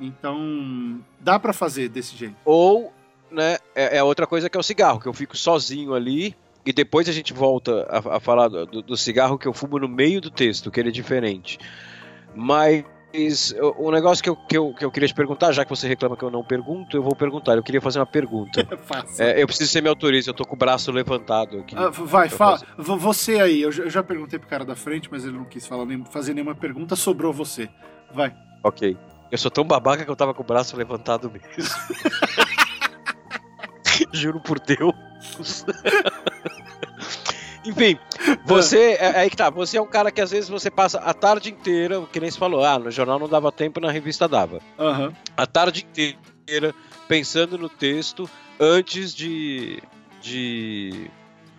Então, 0.00 1.00
dá 1.20 1.38
pra 1.38 1.52
fazer 1.52 1.88
desse 1.88 2.16
jeito. 2.16 2.36
Ou, 2.44 2.92
né, 3.30 3.58
é, 3.74 3.98
é 3.98 4.02
outra 4.02 4.26
coisa 4.26 4.50
que 4.50 4.56
é 4.56 4.60
o 4.60 4.62
cigarro, 4.62 5.00
que 5.00 5.08
eu 5.08 5.12
fico 5.12 5.36
sozinho 5.36 5.94
ali 5.94 6.36
e 6.64 6.72
depois 6.72 7.08
a 7.08 7.12
gente 7.12 7.32
volta 7.32 7.86
a, 7.88 8.16
a 8.16 8.20
falar 8.20 8.48
do, 8.48 8.82
do 8.82 8.96
cigarro 8.96 9.38
que 9.38 9.46
eu 9.46 9.52
fumo 9.52 9.78
no 9.78 9.88
meio 9.88 10.20
do 10.20 10.30
texto, 10.30 10.70
que 10.70 10.80
ele 10.80 10.88
é 10.88 10.92
diferente. 10.92 11.58
Mas 12.34 12.84
o, 13.60 13.86
o 13.86 13.90
negócio 13.90 14.22
que 14.22 14.28
eu, 14.28 14.36
que, 14.36 14.56
eu, 14.58 14.74
que 14.74 14.84
eu 14.84 14.90
queria 14.90 15.08
te 15.08 15.14
perguntar, 15.14 15.52
já 15.52 15.64
que 15.64 15.70
você 15.70 15.86
reclama 15.86 16.16
que 16.16 16.24
eu 16.24 16.30
não 16.30 16.42
pergunto, 16.44 16.96
eu 16.96 17.02
vou 17.02 17.14
perguntar. 17.14 17.56
Eu 17.56 17.62
queria 17.62 17.80
fazer 17.80 18.00
uma 18.00 18.06
pergunta. 18.06 18.66
É 18.68 18.76
fácil. 18.76 19.24
Eu 19.24 19.46
preciso 19.46 19.68
que 19.68 19.72
você 19.72 19.80
me 19.80 19.88
autorize, 19.88 20.28
eu 20.28 20.34
tô 20.34 20.44
com 20.44 20.54
o 20.54 20.58
braço 20.58 20.90
levantado 20.90 21.58
aqui. 21.60 21.74
Ah, 21.76 21.88
vai, 21.88 22.28
fala. 22.28 22.60
Você 22.76 23.40
aí, 23.40 23.62
eu 23.62 23.70
já, 23.70 23.84
eu 23.84 23.90
já 23.90 24.02
perguntei 24.02 24.38
pro 24.38 24.48
cara 24.48 24.64
da 24.64 24.74
frente, 24.74 25.08
mas 25.10 25.24
ele 25.24 25.36
não 25.36 25.44
quis 25.44 25.66
falar 25.66 25.86
nem, 25.86 26.04
fazer 26.04 26.34
nenhuma 26.34 26.54
pergunta, 26.54 26.96
sobrou 26.96 27.32
você. 27.32 27.68
Vai. 28.12 28.34
Ok. 28.62 28.96
Eu 29.30 29.38
sou 29.38 29.50
tão 29.50 29.64
babaca 29.64 30.04
que 30.04 30.10
eu 30.10 30.16
tava 30.16 30.32
com 30.32 30.42
o 30.42 30.46
braço 30.46 30.76
levantado 30.76 31.30
mesmo. 31.30 31.70
Juro 34.12 34.40
por 34.40 34.60
Deus. 34.60 34.94
Enfim, 37.64 37.98
você. 38.44 38.92
É, 38.92 39.04
é 39.06 39.18
aí 39.20 39.30
que 39.30 39.36
tá. 39.36 39.50
Você 39.50 39.76
é 39.76 39.82
um 39.82 39.86
cara 39.86 40.12
que 40.12 40.20
às 40.20 40.30
vezes 40.30 40.48
você 40.48 40.70
passa 40.70 40.98
a 40.98 41.12
tarde 41.12 41.50
inteira, 41.50 42.00
que 42.12 42.20
nem 42.20 42.30
se 42.30 42.38
falou, 42.38 42.64
ah, 42.64 42.78
no 42.78 42.90
jornal 42.90 43.18
não 43.18 43.28
dava 43.28 43.50
tempo, 43.50 43.80
na 43.80 43.90
revista 43.90 44.28
dava. 44.28 44.60
Aham. 44.78 45.12
A 45.36 45.46
tarde 45.46 45.84
inteira 45.84 46.72
pensando 47.08 47.58
no 47.58 47.68
texto 47.68 48.30
antes 48.60 49.14
de. 49.14 49.82
de. 50.22 51.10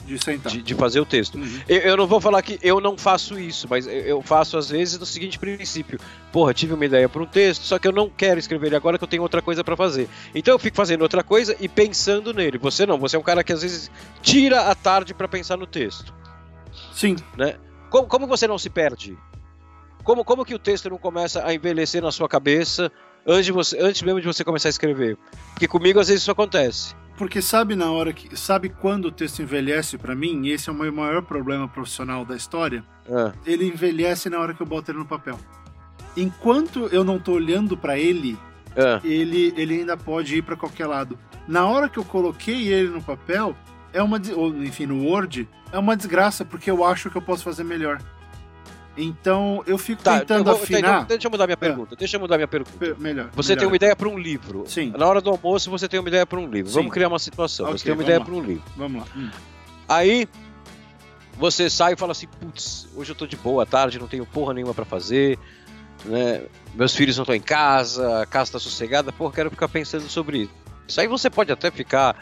De 0.08 0.17
sentar. 0.17 0.54
de, 0.54 0.62
de 0.62 0.74
fazer 0.74 1.02
o 1.02 1.06
texto. 1.06 1.38
Uhum. 1.38 1.62
Eu, 1.67 1.80
eu 1.80 1.98
não 1.98 2.08
vou 2.08 2.22
falar 2.22 2.41
que 2.41 2.58
eu 2.63 2.80
não 2.80 2.98
faço 2.98 3.38
isso, 3.38 3.67
mas 3.70 3.86
eu, 3.86 4.22
faço 4.22 4.58
às 4.58 4.70
vezes 4.70 4.98
do 4.98 5.06
seguinte 5.06 5.38
princípio: 5.38 6.00
porra, 6.32 6.54
tive 6.54 6.74
uma 6.74 6.86
ideia 6.86 7.10
para 7.10 7.22
um 7.22 7.26
texto, 7.26 7.63
só 7.63 7.78
que 7.78 7.86
eu 7.86 7.91
não 7.91 8.10
quero 8.10 8.39
escrever 8.39 8.67
ele 8.67 8.78
agora 8.78 8.98
que 8.98 9.04
eu 9.04 9.08
tenho 9.08 9.22
outra 9.22 9.41
coisa 9.41 9.65
para 9.65 9.76
fazer. 9.76 10.08
Então 10.34 10.54
eu 10.54 10.60
fico 10.60 10.78
fazendo 10.78 11.02
outra 11.02 11.24
coisa 11.24 11.58
e 11.60 11.67
pensando 11.67 12.34
nele. 12.34 12.58
Você 12.58 12.86
não, 12.86 12.98
você 12.98 13.17
é 13.17 13.20
um 13.20 13.24
cara 13.24 13.43
que 13.43 13.52
às 13.52 13.62
vezes 13.62 13.91
tira 14.22 14.62
a 14.72 14.76
tarde 14.76 15.13
para 15.13 15.28
pensar 15.28 15.58
no 15.58 15.67
texto. 15.67 16.13
Sim. 16.93 17.17
Como, 17.89 18.08
como 18.08 18.28
você 18.28 18.48
não 18.48 18.58
se 18.58 18.70
perde? 18.70 19.17
Como, 20.04 20.24
como 20.24 20.46
que 20.46 20.56
o 20.56 20.60
texto 20.60 20.89
não 20.89 20.98
começa 20.98 21.46
a 21.46 21.54
envelhecer 21.54 22.02
na 22.02 22.13
sua 22.13 22.30
cabeça 22.30 22.89
antes, 23.26 23.46
de 23.46 23.52
você, 23.52 23.78
antes 23.78 24.02
mesmo 24.02 24.22
de 24.22 24.28
você 24.28 24.41
começar 24.41 24.70
a 24.70 24.72
escrever? 24.72 25.17
Porque 25.52 25.67
comigo 25.67 26.00
às 26.00 26.08
vezes 26.08 26.22
isso 26.22 26.32
acontece. 26.32 26.96
Porque 27.17 27.41
sabe 27.41 27.75
na 27.75 27.91
hora 27.91 28.13
que. 28.13 28.38
Sabe 28.38 28.69
quando 28.69 29.06
o 29.06 29.12
texto 29.12 29.41
envelhece 29.41 29.97
pra 29.97 30.15
mim? 30.15 30.45
E 30.45 30.51
esse 30.51 30.69
é 30.69 30.71
o 30.71 30.75
meu 30.75 30.93
maior 30.93 31.23
problema 31.23 31.67
profissional 31.67 32.23
da 32.23 32.36
história. 32.36 32.84
Ah, 33.12 33.34
Ele 33.45 33.67
envelhece 33.67 34.30
na 34.30 34.39
hora 34.39 34.53
que 34.53 34.62
eu 34.62 34.67
boto 34.67 34.91
ele 34.91 34.99
no 34.99 35.06
papel. 35.06 35.39
Enquanto 36.15 36.88
eu 36.91 37.03
não 37.03 37.19
tô 37.19 37.34
olhando 37.34 37.75
pra 37.75 37.97
ele, 37.97 38.38
ah. 38.77 39.01
ele, 39.03 39.51
ele 39.58 39.80
ainda 39.80 39.97
pode 39.97 40.38
ir 40.38 40.43
pra 40.43 40.56
qualquer 40.56 40.86
lado. 40.86 41.17
Na 41.47 41.65
hora 41.65 41.89
que 41.89 41.97
eu 41.97 42.06
coloquei 42.06 42.67
ele 42.67 42.89
no 42.89 43.01
papel, 43.01 43.58
é 43.91 44.01
uma. 44.01 44.21
Ou, 44.36 44.49
enfim, 44.63 44.86
no 44.86 45.03
Word, 45.03 45.49
é 45.71 45.80
uma 45.80 45.97
desgraça, 45.97 46.45
porque 46.45 46.69
eu 46.69 46.86
acho 46.86 47.10
que 47.10 47.17
eu 47.17 47.21
posso 47.21 47.43
fazer 47.43 47.63
melhor. 47.63 47.99
Então 48.98 49.64
eu 49.68 49.78
fico 49.78 50.02
Tá, 50.02 50.20
tentando 50.20 50.50
eu 50.50 50.56
vou- 50.56 50.64
afinar. 50.64 50.80
então, 50.80 51.04
deixa 51.06 51.28
eu 51.28 51.32
mudar 51.32 51.46
minha 51.46 51.58
pergunta. 51.58 51.96
Deixa 51.96 52.16
eu 52.16 52.20
mudar 52.20 52.36
minha 52.38 52.48
pergunta. 52.48 52.78
Pe- 52.80 52.96
Melhor. 52.98 53.30
Você 53.34 53.50
melhor. 53.52 53.60
tem 53.60 53.68
uma 53.68 53.76
ideia 53.76 53.96
para 53.96 54.10
um 54.10 54.18
livro. 54.18 54.64
Sim. 54.68 54.92
Na 54.98 55.06
hora 55.06 55.22
do 55.22 55.30
almoço 55.30 55.70
você 55.70 55.88
tem 55.88 56.00
uma 56.00 56.10
ideia 56.10 56.26
para 56.26 56.40
um 56.40 56.48
livro. 56.50 56.70
Sim. 56.72 56.78
Vamos 56.78 56.92
criar 56.92 57.08
uma 57.08 57.20
situação. 57.20 57.68
Ok, 57.68 57.78
você 57.78 57.84
tem 57.86 57.94
uma 57.94 58.04
ideia 58.04 58.20
para 58.20 58.34
um 58.34 58.42
livro. 58.42 58.64
Vamos 58.76 59.02
lá. 59.02 59.08
Hum. 59.16 59.30
Aí 59.88 60.28
você 61.38 61.70
sai 61.70 61.94
e 61.94 61.96
fala 61.96 62.12
assim: 62.14 62.28
putz, 62.28 62.88
hoje 62.96 63.12
eu 63.12 63.16
tô 63.16 63.28
de 63.28 63.36
boa 63.38 63.64
à 63.64 63.66
tarde, 63.66 64.00
não 64.00 64.08
tenho 64.08 64.26
porra 64.26 64.54
nenhuma 64.54 64.74
para 64.74 64.86
fazer. 64.86 65.38
Né? 66.06 66.42
Meus 66.74 66.96
filhos 66.96 67.16
não 67.18 67.24
estão 67.24 67.36
em 67.36 67.42
casa, 67.42 68.22
a 68.22 68.26
casa 68.26 68.54
tá 68.54 68.60
sossegada, 68.60 69.12
porra, 69.12 69.34
quero 69.34 69.50
ficar 69.52 69.68
pensando 69.68 70.08
sobre 70.10 70.40
isso. 70.44 70.52
Isso 70.88 71.02
aí 71.02 71.08
você 71.08 71.30
pode 71.30 71.52
até 71.52 71.70
ficar. 71.72 72.16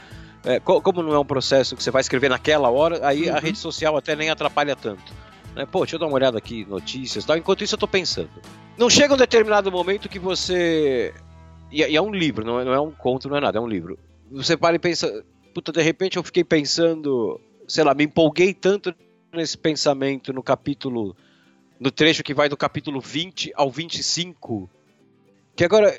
é, 0.47 0.59
co- 0.59 0.79
como 0.79 1.01
não 1.01 1.11
é 1.13 1.17
um 1.19 1.25
processo 1.25 1.75
que 1.75 1.81
você 1.81 1.89
vai 1.89 2.01
escrever 2.01 2.29
naquela 2.29 2.69
hora, 2.69 2.99
aí 3.07 3.27
a 3.27 3.33
Uhum. 3.33 3.39
rede 3.39 3.57
social 3.57 3.97
até 3.97 4.15
nem 4.15 4.29
atrapalha 4.29 4.75
tanto. 4.75 5.01
Né? 5.55 5.65
Pô, 5.65 5.79
deixa 5.79 5.95
eu 5.95 5.99
dar 5.99 6.07
uma 6.07 6.15
olhada 6.15 6.37
aqui, 6.37 6.65
notícias 6.65 7.23
e 7.23 7.27
tal. 7.27 7.37
Enquanto 7.37 7.63
isso 7.63 7.75
eu 7.75 7.79
tô 7.79 7.87
pensando. 7.87 8.29
Não 8.77 8.89
chega 8.89 9.13
um 9.13 9.17
determinado 9.17 9.71
momento 9.71 10.09
que 10.09 10.19
você. 10.19 11.13
E, 11.71 11.81
é- 11.81 11.89
e 11.89 11.95
é 11.95 12.01
um 12.01 12.13
livro, 12.13 12.45
não 12.45 12.59
é, 12.59 12.65
não 12.65 12.73
é 12.73 12.79
um 12.79 12.91
conto, 12.91 13.29
não 13.29 13.37
é 13.37 13.41
nada, 13.41 13.57
é 13.57 13.61
um 13.61 13.67
livro. 13.67 13.97
Você 14.31 14.57
para 14.57 14.75
e 14.75 14.79
pensa. 14.79 15.23
Puta, 15.53 15.71
de 15.71 15.81
repente 15.81 16.17
eu 16.17 16.23
fiquei 16.23 16.43
pensando. 16.43 17.39
Sei 17.67 17.83
lá, 17.83 17.93
me 17.93 18.03
empolguei 18.03 18.53
tanto 18.53 18.93
nesse 19.33 19.57
pensamento 19.57 20.33
no 20.33 20.43
capítulo. 20.43 21.15
No 21.79 21.89
trecho 21.89 22.23
que 22.23 22.33
vai 22.33 22.49
do 22.49 22.57
capítulo 22.57 22.99
20 22.99 23.53
ao 23.55 23.71
25. 23.71 24.69
Que 25.55 25.63
agora. 25.63 25.97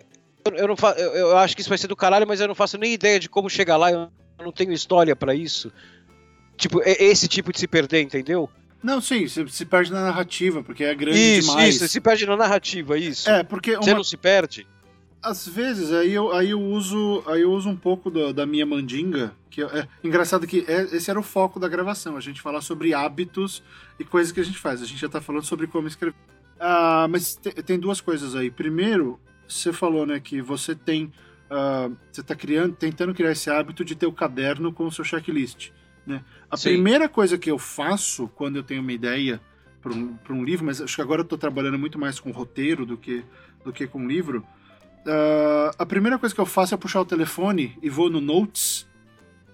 Eu, 0.54 0.68
não 0.68 0.76
fa, 0.76 0.92
eu, 0.92 1.36
acho 1.38 1.56
que 1.56 1.60
isso 1.60 1.68
vai 1.68 1.78
ser 1.78 1.88
do 1.88 1.96
caralho, 1.96 2.24
mas 2.26 2.40
eu 2.40 2.46
não 2.46 2.54
faço 2.54 2.78
nem 2.78 2.92
ideia 2.92 3.18
de 3.18 3.28
como 3.28 3.50
chegar 3.50 3.76
lá. 3.76 3.90
Eu 3.90 4.10
não 4.38 4.52
tenho 4.52 4.72
história 4.72 5.16
pra 5.16 5.34
isso. 5.34 5.72
Tipo, 6.56 6.80
é 6.82 6.92
esse 7.02 7.26
tipo 7.26 7.52
de 7.52 7.58
se 7.58 7.66
perder, 7.66 8.00
entendeu? 8.02 8.48
Não, 8.86 9.00
sim, 9.00 9.26
você 9.26 9.44
se 9.48 9.64
perde 9.64 9.90
na 9.90 10.00
narrativa, 10.00 10.62
porque 10.62 10.84
é 10.84 10.94
grande 10.94 11.18
isso, 11.18 11.48
demais. 11.48 11.74
Isso, 11.74 11.88
se 11.88 12.00
perde 12.00 12.24
na 12.24 12.36
narrativa, 12.36 12.96
isso. 12.96 13.28
É, 13.28 13.42
porque 13.42 13.72
uma... 13.72 13.82
Você 13.82 13.92
não 13.92 14.04
se 14.04 14.16
perde? 14.16 14.64
Às 15.20 15.48
vezes, 15.48 15.92
aí 15.92 16.14
eu, 16.14 16.32
aí 16.32 16.50
eu 16.50 16.62
uso 16.62 17.24
aí 17.26 17.42
eu 17.42 17.50
uso 17.50 17.68
um 17.68 17.74
pouco 17.74 18.08
do, 18.12 18.32
da 18.32 18.46
minha 18.46 18.64
mandinga, 18.64 19.34
que 19.50 19.60
é 19.60 19.88
engraçado 20.04 20.46
que 20.46 20.64
é, 20.68 20.82
esse 20.94 21.10
era 21.10 21.18
o 21.18 21.22
foco 21.24 21.58
da 21.58 21.66
gravação, 21.66 22.16
a 22.16 22.20
gente 22.20 22.40
falar 22.40 22.60
sobre 22.60 22.94
hábitos 22.94 23.60
e 23.98 24.04
coisas 24.04 24.30
que 24.30 24.38
a 24.38 24.44
gente 24.44 24.58
faz. 24.58 24.80
A 24.80 24.86
gente 24.86 25.00
já 25.00 25.08
tá 25.08 25.20
falando 25.20 25.44
sobre 25.44 25.66
como 25.66 25.88
escrever. 25.88 26.14
Ah, 26.60 27.08
mas 27.10 27.34
te, 27.34 27.50
tem 27.64 27.80
duas 27.80 28.00
coisas 28.00 28.36
aí. 28.36 28.52
Primeiro, 28.52 29.18
você 29.48 29.72
falou, 29.72 30.06
né, 30.06 30.20
que 30.20 30.40
você 30.40 30.76
tem 30.76 31.12
uh, 31.50 31.92
você 32.12 32.20
está 32.20 32.36
criando, 32.36 32.76
tentando 32.76 33.12
criar 33.12 33.32
esse 33.32 33.50
hábito 33.50 33.84
de 33.84 33.96
ter 33.96 34.06
o 34.06 34.12
caderno 34.12 34.72
com 34.72 34.86
o 34.86 34.92
seu 34.92 35.04
checklist. 35.04 35.72
Né? 36.06 36.22
A 36.50 36.56
Sim. 36.56 36.70
primeira 36.70 37.08
coisa 37.08 37.36
que 37.36 37.50
eu 37.50 37.58
faço 37.58 38.28
quando 38.28 38.56
eu 38.56 38.62
tenho 38.62 38.80
uma 38.80 38.92
ideia 38.92 39.40
para 39.82 39.92
um, 39.92 40.16
um 40.30 40.44
livro, 40.44 40.64
mas 40.64 40.80
acho 40.80 40.94
que 40.94 41.02
agora 41.02 41.20
eu 41.20 41.24
estou 41.24 41.38
trabalhando 41.38 41.78
muito 41.78 41.98
mais 41.98 42.20
com 42.20 42.30
roteiro 42.30 42.86
do 42.86 42.96
que, 42.96 43.24
do 43.64 43.72
que 43.72 43.86
com 43.86 44.06
livro. 44.06 44.46
Uh, 45.06 45.70
a 45.78 45.86
primeira 45.86 46.18
coisa 46.18 46.34
que 46.34 46.40
eu 46.40 46.46
faço 46.46 46.74
é 46.74 46.76
puxar 46.76 47.00
o 47.00 47.04
telefone 47.04 47.76
e 47.82 47.88
vou 47.88 48.10
no 48.10 48.20
Notes, 48.20 48.86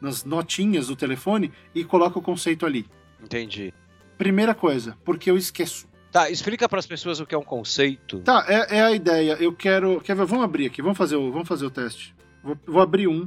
nas 0.00 0.24
notinhas 0.24 0.88
do 0.88 0.96
telefone, 0.96 1.52
e 1.74 1.84
coloco 1.84 2.18
o 2.18 2.22
conceito 2.22 2.66
ali. 2.66 2.86
Entendi. 3.22 3.72
Primeira 4.16 4.54
coisa, 4.54 4.96
porque 5.04 5.30
eu 5.30 5.36
esqueço. 5.36 5.86
Tá, 6.10 6.30
explica 6.30 6.68
para 6.68 6.78
as 6.78 6.86
pessoas 6.86 7.20
o 7.20 7.26
que 7.26 7.34
é 7.34 7.38
um 7.38 7.44
conceito. 7.44 8.20
Tá, 8.20 8.44
é, 8.48 8.78
é, 8.78 8.82
a 8.82 8.92
ideia. 8.92 9.36
Eu 9.40 9.52
quero. 9.52 10.00
Quer 10.00 10.14
ver? 10.14 10.26
Vamos 10.26 10.44
abrir 10.44 10.66
aqui, 10.66 10.82
vamos 10.82 10.98
fazer 10.98 11.16
o, 11.16 11.32
vamos 11.32 11.48
fazer 11.48 11.64
o 11.64 11.70
teste. 11.70 12.14
Vou, 12.42 12.58
vou 12.66 12.82
abrir 12.82 13.08
um. 13.08 13.26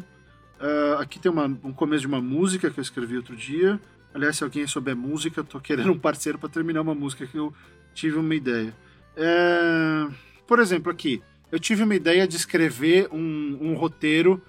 Uh, 0.59 0.99
aqui 0.99 1.19
tem 1.19 1.31
uma, 1.31 1.45
um 1.45 1.73
começo 1.73 2.01
de 2.01 2.07
uma 2.07 2.21
música 2.21 2.69
que 2.69 2.79
eu 2.79 2.81
escrevi 2.81 3.17
outro 3.17 3.35
dia. 3.35 3.79
Aliás, 4.13 4.37
se 4.37 4.43
alguém 4.43 4.65
souber 4.65 4.95
música, 4.95 5.43
tô 5.43 5.59
querendo 5.59 5.91
um 5.91 5.99
parceiro 5.99 6.39
para 6.39 6.47
terminar 6.47 6.81
uma 6.81 6.95
música 6.95 7.27
que 7.27 7.37
eu 7.37 7.53
tive 7.93 8.17
uma 8.17 8.33
ideia. 8.33 8.73
É, 9.17 10.07
por 10.47 10.59
exemplo, 10.59 10.91
aqui, 10.91 11.21
eu 11.51 11.59
tive 11.59 11.83
uma 11.83 11.95
ideia 11.95 12.27
de 12.27 12.35
escrever 12.35 13.09
um, 13.11 13.57
um 13.61 13.73
roteiro 13.75 14.41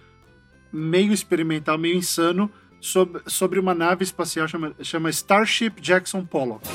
meio 0.72 1.12
experimental, 1.12 1.76
meio 1.78 1.96
insano, 1.96 2.50
sobre, 2.80 3.22
sobre 3.26 3.58
uma 3.58 3.74
nave 3.74 4.04
espacial 4.04 4.46
chama, 4.46 4.74
chama 4.82 5.10
Starship 5.10 5.80
Jackson 5.80 6.24
Pollock. 6.24 6.68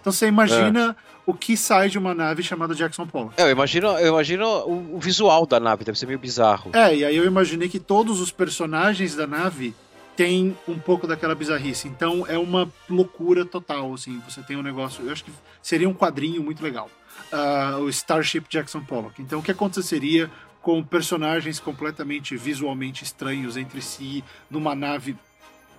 Então 0.00 0.12
você 0.12 0.26
imagina 0.26 0.96
é. 0.98 1.17
O 1.28 1.34
que 1.34 1.58
sai 1.58 1.90
de 1.90 1.98
uma 1.98 2.14
nave 2.14 2.42
chamada 2.42 2.74
Jackson 2.74 3.06
Pollock. 3.06 3.34
É, 3.36 3.42
eu 3.42 3.50
imagino, 3.50 3.88
eu 3.98 4.14
imagino 4.14 4.46
o, 4.46 4.96
o, 4.96 4.98
visual 4.98 5.44
da 5.44 5.60
nave, 5.60 5.84
deve 5.84 5.98
ser 5.98 6.06
meio 6.06 6.18
bizarro. 6.18 6.70
É, 6.72 6.96
e 6.96 7.04
aí 7.04 7.14
eu 7.14 7.26
imaginei 7.26 7.68
que 7.68 7.78
todos 7.78 8.18
os 8.18 8.32
personagens 8.32 9.14
da 9.14 9.26
nave 9.26 9.74
têm 10.16 10.56
um 10.66 10.78
pouco 10.78 11.06
daquela 11.06 11.34
bizarrice. 11.34 11.86
Então 11.86 12.24
é 12.26 12.38
uma 12.38 12.72
loucura 12.88 13.44
total, 13.44 13.92
assim. 13.92 14.18
Você 14.26 14.40
tem 14.40 14.56
um 14.56 14.62
negócio. 14.62 15.04
Eu 15.04 15.12
acho 15.12 15.22
que 15.22 15.30
seria 15.60 15.86
um 15.86 15.92
quadrinho 15.92 16.42
muito 16.42 16.62
legal. 16.62 16.88
Uh, 17.30 17.82
o 17.82 17.90
Starship 17.90 18.44
Jackson 18.48 18.80
Pollock. 18.80 19.20
Então 19.20 19.40
o 19.40 19.42
que 19.42 19.50
aconteceria 19.50 20.30
com 20.62 20.82
personagens 20.82 21.60
completamente 21.60 22.38
visualmente 22.38 23.04
estranhos 23.04 23.58
entre 23.58 23.82
si, 23.82 24.24
numa 24.50 24.74
nave. 24.74 25.14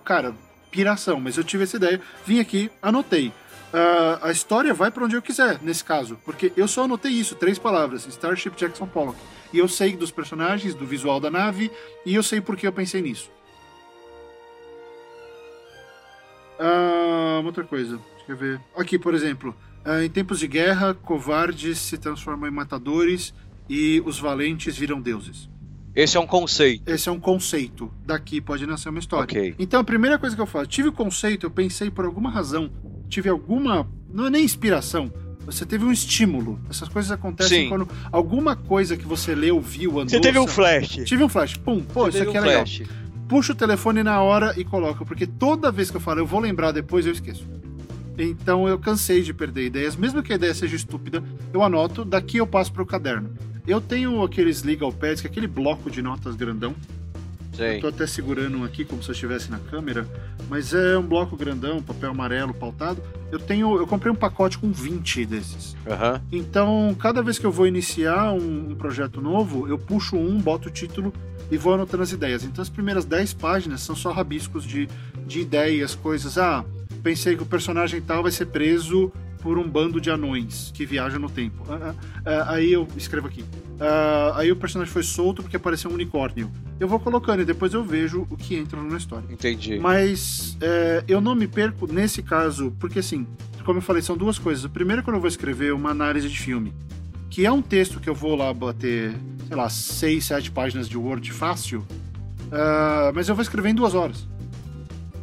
Cara, 0.04 0.32
piração, 0.70 1.18
mas 1.18 1.36
eu 1.36 1.42
tive 1.42 1.64
essa 1.64 1.76
ideia, 1.76 2.00
vim 2.24 2.38
aqui, 2.38 2.70
anotei 2.80 3.32
uh, 3.72 4.18
a 4.22 4.30
história 4.30 4.72
vai 4.74 4.90
para 4.90 5.04
onde 5.04 5.16
eu 5.16 5.22
quiser, 5.22 5.60
nesse 5.62 5.84
caso. 5.84 6.18
Porque 6.24 6.52
eu 6.56 6.68
só 6.68 6.84
anotei 6.84 7.12
isso, 7.12 7.34
três 7.34 7.58
palavras: 7.58 8.06
Starship 8.06 8.52
Jackson 8.56 8.86
Pollock. 8.86 9.18
E 9.52 9.58
eu 9.58 9.68
sei 9.68 9.96
dos 9.96 10.10
personagens, 10.10 10.74
do 10.74 10.86
visual 10.86 11.18
da 11.18 11.30
nave, 11.30 11.70
e 12.06 12.14
eu 12.14 12.22
sei 12.22 12.40
por 12.40 12.56
que 12.56 12.66
eu 12.66 12.72
pensei 12.72 13.02
nisso. 13.02 13.30
Uh, 16.60 17.44
outra 17.44 17.64
coisa, 17.64 17.98
deixa 18.18 18.32
eu 18.32 18.36
ver. 18.36 18.60
Aqui, 18.76 18.98
por 18.98 19.14
exemplo. 19.14 19.54
Uh, 19.84 20.02
em 20.02 20.10
tempos 20.10 20.38
de 20.38 20.46
guerra, 20.46 20.92
covardes 20.92 21.78
se 21.78 21.96
transformam 21.96 22.46
em 22.46 22.52
matadores 22.52 23.32
e 23.66 24.02
os 24.04 24.18
valentes 24.18 24.76
viram 24.76 25.00
deuses. 25.00 25.48
Esse 25.94 26.16
é 26.16 26.20
um 26.20 26.26
conceito. 26.26 26.88
Esse 26.88 27.08
é 27.08 27.12
um 27.12 27.18
conceito. 27.18 27.92
Daqui 28.04 28.40
pode 28.40 28.66
nascer 28.66 28.88
uma 28.90 28.98
história. 28.98 29.24
Okay. 29.24 29.54
Então 29.58 29.80
a 29.80 29.84
primeira 29.84 30.18
coisa 30.18 30.36
que 30.36 30.42
eu 30.42 30.46
faço, 30.46 30.66
tive 30.66 30.88
o 30.88 30.92
conceito, 30.92 31.46
eu 31.46 31.50
pensei 31.50 31.90
por 31.90 32.04
alguma 32.04 32.30
razão, 32.30 32.70
tive 33.10 33.28
alguma. 33.28 33.86
Não 34.12 34.26
é 34.26 34.30
nem 34.30 34.44
inspiração. 34.44 35.12
Você 35.44 35.66
teve 35.66 35.84
um 35.84 35.92
estímulo. 35.92 36.60
Essas 36.70 36.88
coisas 36.88 37.10
acontecem 37.10 37.64
Sim. 37.64 37.68
quando 37.68 37.88
alguma 38.12 38.54
coisa 38.54 38.96
que 38.96 39.04
você 39.04 39.34
leu, 39.34 39.60
viu, 39.60 39.92
andou. 39.92 40.08
Você 40.08 40.20
teve 40.20 40.38
um 40.38 40.46
flash. 40.46 41.00
Tive 41.04 41.24
um 41.24 41.28
flash. 41.28 41.56
Pum, 41.56 41.80
pô, 41.80 42.04
você 42.04 42.20
isso 42.20 42.28
aqui 42.28 42.38
um 42.38 42.44
é 42.44 42.56
flash. 42.56 42.78
legal. 42.80 42.94
Puxa 43.28 43.52
o 43.52 43.56
telefone 43.56 44.02
na 44.02 44.20
hora 44.20 44.54
e 44.56 44.64
coloca, 44.64 45.04
porque 45.04 45.26
toda 45.26 45.70
vez 45.70 45.90
que 45.90 45.96
eu 45.96 46.00
falo, 46.00 46.20
eu 46.20 46.26
vou 46.26 46.40
lembrar 46.40 46.72
depois, 46.72 47.06
eu 47.06 47.12
esqueço. 47.12 47.46
Então 48.18 48.68
eu 48.68 48.78
cansei 48.78 49.22
de 49.22 49.32
perder 49.32 49.66
ideias, 49.66 49.96
mesmo 49.96 50.22
que 50.22 50.32
a 50.32 50.36
ideia 50.36 50.52
seja 50.52 50.74
estúpida, 50.76 51.22
eu 51.52 51.62
anoto, 51.62 52.04
daqui 52.04 52.38
eu 52.38 52.46
passo 52.46 52.72
para 52.72 52.82
o 52.82 52.86
caderno. 52.86 53.30
Eu 53.66 53.80
tenho 53.80 54.22
aqueles 54.22 54.62
legal 54.64 54.92
pads, 54.92 55.20
que 55.20 55.28
é 55.28 55.30
aquele 55.30 55.46
bloco 55.46 55.90
de 55.90 56.02
notas 56.02 56.34
grandão, 56.34 56.74
Sei. 57.60 57.76
Eu 57.76 57.80
tô 57.82 57.88
até 57.88 58.06
segurando 58.06 58.56
um 58.56 58.64
aqui 58.64 58.86
como 58.86 59.02
se 59.02 59.10
eu 59.10 59.12
estivesse 59.12 59.50
na 59.50 59.58
câmera, 59.58 60.08
mas 60.48 60.72
é 60.72 60.96
um 60.96 61.02
bloco 61.02 61.36
grandão, 61.36 61.82
papel 61.82 62.10
amarelo 62.10 62.54
pautado. 62.54 63.02
Eu 63.30 63.38
tenho, 63.38 63.76
eu 63.76 63.86
comprei 63.86 64.10
um 64.10 64.16
pacote 64.16 64.56
com 64.56 64.72
20 64.72 65.26
desses. 65.26 65.74
Uhum. 65.86 66.20
Então, 66.32 66.96
cada 66.98 67.22
vez 67.22 67.38
que 67.38 67.44
eu 67.44 67.52
vou 67.52 67.66
iniciar 67.66 68.32
um, 68.32 68.70
um, 68.70 68.74
projeto 68.74 69.20
novo, 69.20 69.68
eu 69.68 69.78
puxo 69.78 70.16
um, 70.16 70.38
boto 70.38 70.68
o 70.68 70.72
título 70.72 71.12
e 71.50 71.58
vou 71.58 71.74
anotando 71.74 72.02
as 72.02 72.12
ideias. 72.12 72.44
Então, 72.44 72.62
as 72.62 72.70
primeiras 72.70 73.04
10 73.04 73.34
páginas 73.34 73.82
são 73.82 73.94
só 73.94 74.10
rabiscos 74.10 74.64
de, 74.64 74.88
de 75.26 75.40
ideias, 75.40 75.94
coisas. 75.94 76.38
Ah, 76.38 76.64
pensei 77.02 77.36
que 77.36 77.42
o 77.42 77.46
personagem 77.46 78.00
tal 78.00 78.22
vai 78.22 78.32
ser 78.32 78.46
preso 78.46 79.12
por 79.42 79.58
um 79.58 79.68
bando 79.68 80.00
de 80.00 80.10
anões 80.10 80.70
que 80.74 80.84
viajam 80.84 81.18
no 81.18 81.28
tempo. 81.28 81.62
Uh, 81.64 81.72
uh, 81.72 81.90
uh, 81.90 81.94
aí 82.46 82.72
eu 82.72 82.86
escrevo 82.96 83.26
aqui. 83.26 83.44
aí 84.34 84.50
o 84.52 84.56
personagem 84.56 84.92
foi 84.92 85.02
solto 85.02 85.42
porque 85.42 85.56
apareceu 85.56 85.90
um 85.90 85.94
unicórnio. 85.94 86.50
Eu 86.78 86.88
vou 86.88 87.00
colocando 87.00 87.42
e 87.42 87.44
depois 87.44 87.74
eu 87.74 87.84
vejo 87.84 88.26
o 88.30 88.36
que 88.36 88.54
entra 88.54 88.80
na 88.82 88.96
história. 88.96 89.26
Entendi. 89.30 89.78
Mas 89.78 90.56
é, 90.60 91.04
eu 91.06 91.20
não 91.20 91.34
me 91.34 91.46
perco 91.46 91.86
nesse 91.86 92.22
caso, 92.22 92.74
porque 92.78 93.00
assim, 93.00 93.26
como 93.64 93.78
eu 93.78 93.82
falei, 93.82 94.00
são 94.00 94.16
duas 94.16 94.38
coisas. 94.38 94.64
O 94.64 94.70
primeiro, 94.70 95.02
quando 95.02 95.16
eu 95.16 95.20
vou 95.20 95.28
escrever 95.28 95.74
uma 95.74 95.90
análise 95.90 96.28
de 96.28 96.38
filme, 96.38 96.72
que 97.28 97.44
é 97.44 97.52
um 97.52 97.60
texto 97.60 98.00
que 98.00 98.08
eu 98.08 98.14
vou 98.14 98.34
lá 98.34 98.52
bater, 98.52 99.14
sei 99.46 99.56
lá, 99.56 99.68
seis, 99.68 100.24
sete 100.24 100.50
páginas 100.50 100.88
de 100.88 100.96
Word 100.96 101.30
fácil, 101.32 101.84
mas 103.14 103.28
eu 103.28 103.34
vou 103.34 103.42
escrever 103.42 103.68
em 103.68 103.74
duas 103.74 103.94
horas. 103.94 104.26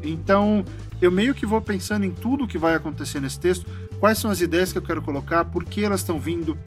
Então, 0.04 0.64
eu 1.02 1.12
meio 1.12 1.34
que 1.34 1.46
vou 1.46 1.62
pensando 1.62 2.06
em 2.06 2.12
tudo 2.12 2.48
que 2.48 2.58
vai 2.58 2.76
acontecer 2.76 3.20
nesse 3.20 3.40
texto, 3.40 3.66
quais 4.00 4.18
são 4.18 4.32
as 4.32 4.42
ideias 4.42 4.72
que 4.72 4.78
eu 4.78 4.82
quero 4.82 5.02
colocar, 5.02 5.46
por 5.46 5.64
que 5.64 5.84
elas 5.84 6.02
estão 6.02 6.20
vindo, 6.20 6.58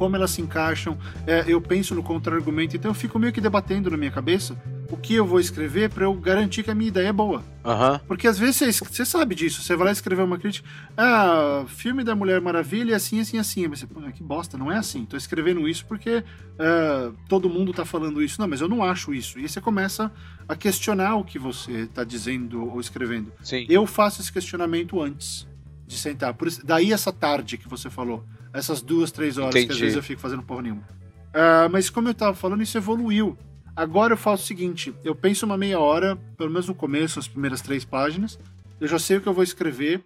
como 0.00 0.16
elas 0.16 0.30
se 0.30 0.40
encaixam. 0.40 0.96
É, 1.26 1.44
eu 1.46 1.60
penso 1.60 1.94
no 1.94 2.02
contra-argumento, 2.02 2.74
então 2.74 2.90
eu 2.90 2.94
fico 2.94 3.18
meio 3.18 3.32
que 3.34 3.40
debatendo 3.40 3.90
na 3.90 3.98
minha 3.98 4.10
cabeça 4.10 4.56
o 4.90 4.96
que 4.96 5.14
eu 5.14 5.24
vou 5.24 5.38
escrever 5.38 5.90
para 5.90 6.04
eu 6.04 6.14
garantir 6.14 6.62
que 6.62 6.70
a 6.70 6.74
minha 6.74 6.88
ideia 6.88 7.08
é 7.08 7.12
boa. 7.12 7.44
Uhum. 7.64 7.98
Porque 8.08 8.26
às 8.26 8.38
vezes 8.38 8.80
você, 8.80 9.04
sabe 9.04 9.34
disso, 9.34 9.62
você 9.62 9.76
vai 9.76 9.86
lá 9.86 9.92
escrever 9.92 10.22
uma 10.22 10.38
crítica, 10.38 10.68
ah, 10.96 11.64
filme 11.68 12.02
da 12.02 12.14
Mulher 12.14 12.40
Maravilha 12.40 12.94
é 12.94 12.96
assim, 12.96 13.20
assim, 13.20 13.38
assim. 13.38 13.68
Mas 13.68 13.80
você, 13.80 13.86
Pô, 13.86 14.00
que 14.00 14.22
bosta, 14.22 14.58
não 14.58 14.72
é 14.72 14.78
assim. 14.78 15.04
Tô 15.04 15.16
escrevendo 15.16 15.68
isso 15.68 15.84
porque 15.86 16.18
uh, 16.18 17.14
todo 17.28 17.48
mundo 17.48 17.72
tá 17.72 17.84
falando 17.84 18.22
isso. 18.22 18.40
Não, 18.40 18.48
mas 18.48 18.60
eu 18.60 18.68
não 18.68 18.82
acho 18.82 19.14
isso. 19.14 19.38
E 19.38 19.42
aí 19.42 19.48
você 19.48 19.60
começa 19.60 20.10
a 20.48 20.56
questionar 20.56 21.16
o 21.16 21.24
que 21.24 21.38
você 21.38 21.86
tá 21.86 22.02
dizendo 22.02 22.68
ou 22.68 22.80
escrevendo. 22.80 23.32
Sim. 23.42 23.66
Eu 23.68 23.86
faço 23.86 24.20
esse 24.20 24.32
questionamento 24.32 25.00
antes 25.00 25.46
de 25.90 25.98
sentar. 25.98 26.32
Por 26.34 26.46
isso, 26.46 26.64
daí 26.64 26.92
essa 26.92 27.12
tarde 27.12 27.58
que 27.58 27.68
você 27.68 27.90
falou, 27.90 28.24
essas 28.54 28.80
duas, 28.80 29.10
três 29.10 29.36
horas 29.38 29.56
Entendi. 29.56 29.66
que 29.66 29.72
às 29.72 29.78
vezes 29.80 29.96
eu 29.96 30.02
fico 30.02 30.20
fazendo 30.20 30.42
porra 30.42 30.62
nenhuma. 30.62 30.82
Uh, 30.82 31.68
mas 31.70 31.90
como 31.90 32.08
eu 32.08 32.14
tava 32.14 32.34
falando, 32.34 32.62
isso 32.62 32.78
evoluiu. 32.78 33.36
Agora 33.74 34.12
eu 34.12 34.16
faço 34.16 34.44
o 34.44 34.46
seguinte: 34.46 34.94
eu 35.04 35.16
penso 35.16 35.44
uma 35.44 35.58
meia 35.58 35.80
hora, 35.80 36.16
pelo 36.38 36.50
menos 36.50 36.68
no 36.68 36.74
começo, 36.74 37.18
as 37.18 37.26
primeiras 37.26 37.60
três 37.60 37.84
páginas, 37.84 38.38
eu 38.80 38.86
já 38.86 38.98
sei 39.00 39.16
o 39.16 39.20
que 39.20 39.28
eu 39.28 39.34
vou 39.34 39.42
escrever 39.42 40.04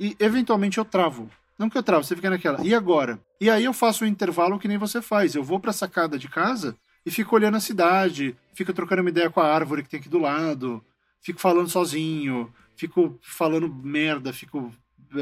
e 0.00 0.16
eventualmente 0.18 0.78
eu 0.78 0.84
travo. 0.84 1.30
Não 1.58 1.68
que 1.68 1.76
eu 1.76 1.82
travo, 1.82 2.04
você 2.04 2.16
fica 2.16 2.30
naquela. 2.30 2.64
E 2.66 2.74
agora? 2.74 3.18
E 3.40 3.50
aí 3.50 3.64
eu 3.64 3.72
faço 3.74 4.04
um 4.04 4.08
intervalo 4.08 4.58
que 4.58 4.68
nem 4.68 4.78
você 4.78 5.02
faz. 5.02 5.34
Eu 5.34 5.44
vou 5.44 5.60
pra 5.60 5.72
sacada 5.72 6.18
de 6.18 6.28
casa 6.28 6.74
e 7.04 7.10
fico 7.10 7.34
olhando 7.34 7.56
a 7.56 7.60
cidade, 7.60 8.34
fico 8.54 8.72
trocando 8.72 9.02
uma 9.02 9.10
ideia 9.10 9.30
com 9.30 9.40
a 9.40 9.52
árvore 9.52 9.82
que 9.82 9.88
tem 9.88 10.00
aqui 10.00 10.08
do 10.08 10.18
lado, 10.18 10.82
fico 11.20 11.40
falando 11.40 11.68
sozinho, 11.68 12.52
fico 12.74 13.18
falando 13.22 13.68
merda, 13.68 14.32
fico 14.32 14.72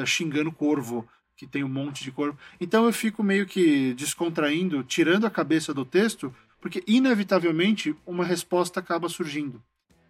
xingando 0.04 0.52
corvo, 0.52 1.06
que 1.36 1.46
tem 1.46 1.64
um 1.64 1.68
monte 1.68 2.04
de 2.04 2.12
corvo. 2.12 2.38
Então 2.60 2.86
eu 2.86 2.92
fico 2.92 3.22
meio 3.22 3.46
que 3.46 3.94
descontraindo, 3.94 4.82
tirando 4.84 5.26
a 5.26 5.30
cabeça 5.30 5.74
do 5.74 5.84
texto 5.84 6.34
porque, 6.64 6.82
inevitavelmente, 6.86 7.94
uma 8.06 8.24
resposta 8.24 8.80
acaba 8.80 9.06
surgindo. 9.06 9.62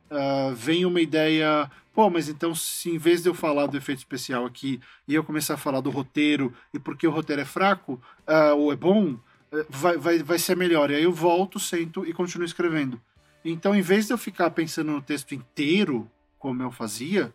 Uh, 0.08 0.54
vem 0.54 0.86
uma 0.86 1.00
ideia, 1.00 1.68
pô, 1.92 2.08
mas 2.08 2.28
então 2.28 2.54
se 2.54 2.90
em 2.90 2.96
vez 2.96 3.24
de 3.24 3.28
eu 3.28 3.34
falar 3.34 3.66
do 3.66 3.76
efeito 3.76 3.98
especial 3.98 4.46
aqui 4.46 4.80
e 5.08 5.16
eu 5.16 5.24
começar 5.24 5.54
a 5.54 5.56
falar 5.56 5.80
do 5.80 5.90
roteiro 5.90 6.54
e 6.72 6.78
porque 6.78 7.08
o 7.08 7.10
roteiro 7.10 7.42
é 7.42 7.44
fraco 7.44 8.00
uh, 8.28 8.54
ou 8.56 8.72
é 8.72 8.76
bom, 8.76 9.14
uh, 9.14 9.20
vai, 9.68 9.96
vai, 9.96 10.22
vai 10.22 10.38
ser 10.38 10.56
melhor. 10.56 10.92
E 10.92 10.94
aí 10.94 11.02
eu 11.02 11.12
volto, 11.12 11.58
sento 11.58 12.06
e 12.06 12.12
continuo 12.12 12.46
escrevendo. 12.46 13.00
Então, 13.44 13.74
em 13.74 13.82
vez 13.82 14.06
de 14.06 14.12
eu 14.12 14.18
ficar 14.18 14.48
pensando 14.50 14.92
no 14.92 15.02
texto 15.02 15.34
inteiro, 15.34 16.08
como 16.38 16.62
eu 16.62 16.70
fazia, 16.70 17.34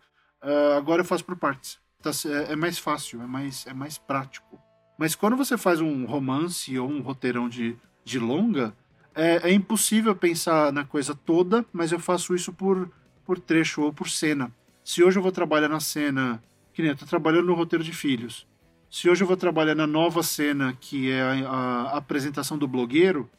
agora 0.78 1.02
eu 1.02 1.06
faço 1.06 1.26
por 1.26 1.36
partes. 1.36 1.78
Tá, 2.02 2.12
é, 2.26 2.54
é 2.54 2.56
mais 2.56 2.78
fácil, 2.78 3.22
é 3.22 3.26
mais, 3.26 3.66
é 3.68 3.74
mais 3.74 3.98
prático. 3.98 4.60
Mas 4.98 5.16
quando 5.16 5.38
você 5.38 5.58
faz 5.58 5.80
um 5.80 6.06
romance 6.06 6.78
ou 6.78 6.90
um 6.90 7.02
roteirão 7.02 7.48
de, 7.48 7.78
de 8.04 8.20
longa, 8.20 8.74
é, 9.16 9.50
é 9.50 9.54
impossível 9.54 10.16
pensar 10.16 10.72
na 10.74 10.84
coisa 10.84 11.16
toda, 11.16 11.66
mas 11.72 11.92
eu 11.92 12.00
faço 12.00 12.36
isso 12.36 12.52
por, 12.52 12.92
por 13.26 13.40
trecho 13.40 13.82
ou 13.82 13.94
por 13.94 14.10
cena. 14.10 14.52
Se 14.84 15.04
hoje 15.04 15.18
eu 15.18 15.24
vou 15.24 15.32
trabalhar 15.32 15.70
na 15.70 15.80
cena, 15.80 16.42
que 16.74 16.82
nem 16.82 16.92
eu 16.92 16.98
tô 16.98 17.06
trabalhando 17.06 17.46
no 17.46 17.54
roteiro 17.54 17.84
de 17.84 17.94
filhos. 17.94 18.48
Se 18.90 19.10
hoje 19.10 19.24
eu 19.24 19.28
vou 19.28 19.38
trabalhar 19.38 19.76
na 19.76 19.86
nova 19.86 20.24
cena, 20.24 20.76
que 20.80 21.12
é 21.12 21.22
a, 21.22 21.92
a 21.94 21.98
apresentação 21.98 22.58
do 22.58 22.68
blogueiro, 22.68 23.30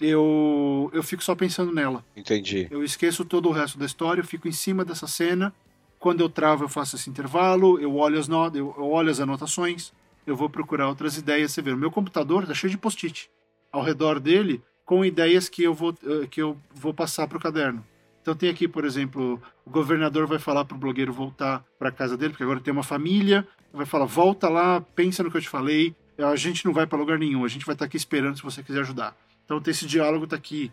eu, 0.00 0.90
eu 0.94 1.02
fico 1.02 1.22
só 1.22 1.34
pensando 1.34 1.70
nela. 1.70 2.04
Entendi. 2.16 2.66
Eu 2.70 2.82
esqueço 2.82 3.24
todo 3.24 3.48
o 3.48 3.52
resto 3.52 3.78
da 3.78 3.84
história, 3.84 4.22
eu 4.22 4.26
fico 4.26 4.48
em 4.48 4.52
cima 4.52 4.84
dessa 4.84 5.06
cena. 5.06 5.52
Quando 6.00 6.20
eu 6.20 6.30
travo, 6.30 6.64
eu 6.64 6.68
faço 6.68 6.96
esse 6.96 7.10
intervalo, 7.10 7.78
eu 7.78 7.94
olho 7.94 8.18
as, 8.18 8.26
not 8.26 8.56
eu 8.56 8.74
olho 8.80 9.10
as 9.10 9.20
anotações, 9.20 9.92
eu 10.26 10.34
vou 10.34 10.48
procurar 10.48 10.88
outras 10.88 11.18
ideias. 11.18 11.52
Você 11.52 11.60
vê, 11.60 11.72
o 11.72 11.76
meu 11.76 11.90
computador 11.90 12.46
tá 12.46 12.54
cheio 12.54 12.70
de 12.70 12.78
post-it 12.78 13.30
ao 13.70 13.82
redor 13.82 14.18
dele 14.18 14.62
com 14.86 15.04
ideias 15.04 15.48
que 15.48 15.62
eu 15.62 15.74
vou, 15.74 15.94
eh, 16.02 16.26
que 16.26 16.40
eu 16.40 16.56
vou 16.74 16.94
passar 16.94 17.28
para 17.28 17.36
o 17.36 17.40
caderno. 17.40 17.86
Então 18.22 18.34
tem 18.34 18.48
aqui, 18.48 18.66
por 18.66 18.84
exemplo, 18.84 19.40
o 19.64 19.70
governador 19.70 20.26
vai 20.26 20.38
falar 20.38 20.64
para 20.64 20.74
o 20.74 20.80
blogueiro 20.80 21.12
voltar 21.12 21.64
para 21.78 21.92
casa 21.92 22.16
dele, 22.16 22.30
porque 22.30 22.42
agora 22.42 22.60
tem 22.60 22.72
uma 22.72 22.82
família, 22.82 23.46
vai 23.72 23.84
falar, 23.86 24.06
volta 24.06 24.48
lá, 24.48 24.80
pensa 24.80 25.22
no 25.22 25.30
que 25.30 25.36
eu 25.36 25.42
te 25.42 25.48
falei, 25.48 25.94
a 26.18 26.34
gente 26.34 26.64
não 26.64 26.72
vai 26.72 26.86
para 26.86 26.98
lugar 26.98 27.18
nenhum, 27.18 27.44
a 27.44 27.48
gente 27.48 27.64
vai 27.64 27.74
estar 27.74 27.84
tá 27.84 27.88
aqui 27.88 27.96
esperando 27.96 28.36
se 28.36 28.42
você 28.42 28.62
quiser 28.62 28.80
ajudar. 28.80 29.14
Então 29.44 29.60
esse 29.66 29.86
diálogo 29.86 30.24
está 30.24 30.36
aqui. 30.36 30.72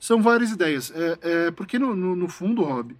São 0.00 0.22
várias 0.22 0.50
ideias. 0.50 0.90
É, 0.94 1.18
é 1.22 1.50
porque 1.50 1.78
no, 1.78 1.94
no, 1.94 2.16
no 2.16 2.28
fundo, 2.28 2.62
Rob, 2.62 2.96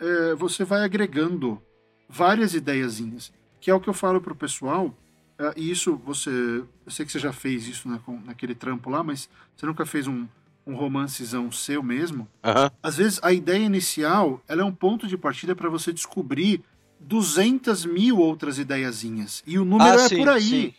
é, 0.00 0.34
você 0.34 0.64
vai 0.64 0.84
agregando 0.84 1.60
várias 2.08 2.54
ideiazinhas, 2.54 3.32
que 3.60 3.70
é 3.70 3.74
o 3.74 3.80
que 3.80 3.88
eu 3.88 3.94
falo 3.94 4.20
pro 4.20 4.34
pessoal. 4.34 4.94
É, 5.38 5.52
e 5.56 5.70
isso 5.70 5.96
você, 5.96 6.30
eu 6.30 6.90
sei 6.90 7.04
que 7.04 7.12
você 7.12 7.18
já 7.18 7.32
fez 7.32 7.66
isso 7.66 7.88
na, 7.88 8.00
naquele 8.24 8.54
trampo 8.54 8.90
lá, 8.90 9.02
mas 9.02 9.28
você 9.54 9.66
nunca 9.66 9.84
fez 9.84 10.06
um, 10.06 10.26
um 10.66 10.74
romancezão 10.74 11.50
seu 11.52 11.82
mesmo. 11.82 12.28
Uhum. 12.44 12.70
Às 12.82 12.96
vezes 12.96 13.20
a 13.22 13.32
ideia 13.32 13.64
inicial 13.64 14.42
ela 14.48 14.62
é 14.62 14.64
um 14.64 14.72
ponto 14.72 15.06
de 15.06 15.16
partida 15.16 15.54
para 15.54 15.68
você 15.68 15.92
descobrir 15.92 16.62
200 17.00 17.84
mil 17.84 18.18
outras 18.18 18.58
ideiazinhas. 18.58 19.42
E 19.46 19.58
o 19.58 19.64
número 19.64 19.98
ah, 19.98 20.04
é 20.04 20.08
sim, 20.08 20.16
por 20.16 20.28
aí. 20.28 20.42
Sim. 20.42 20.74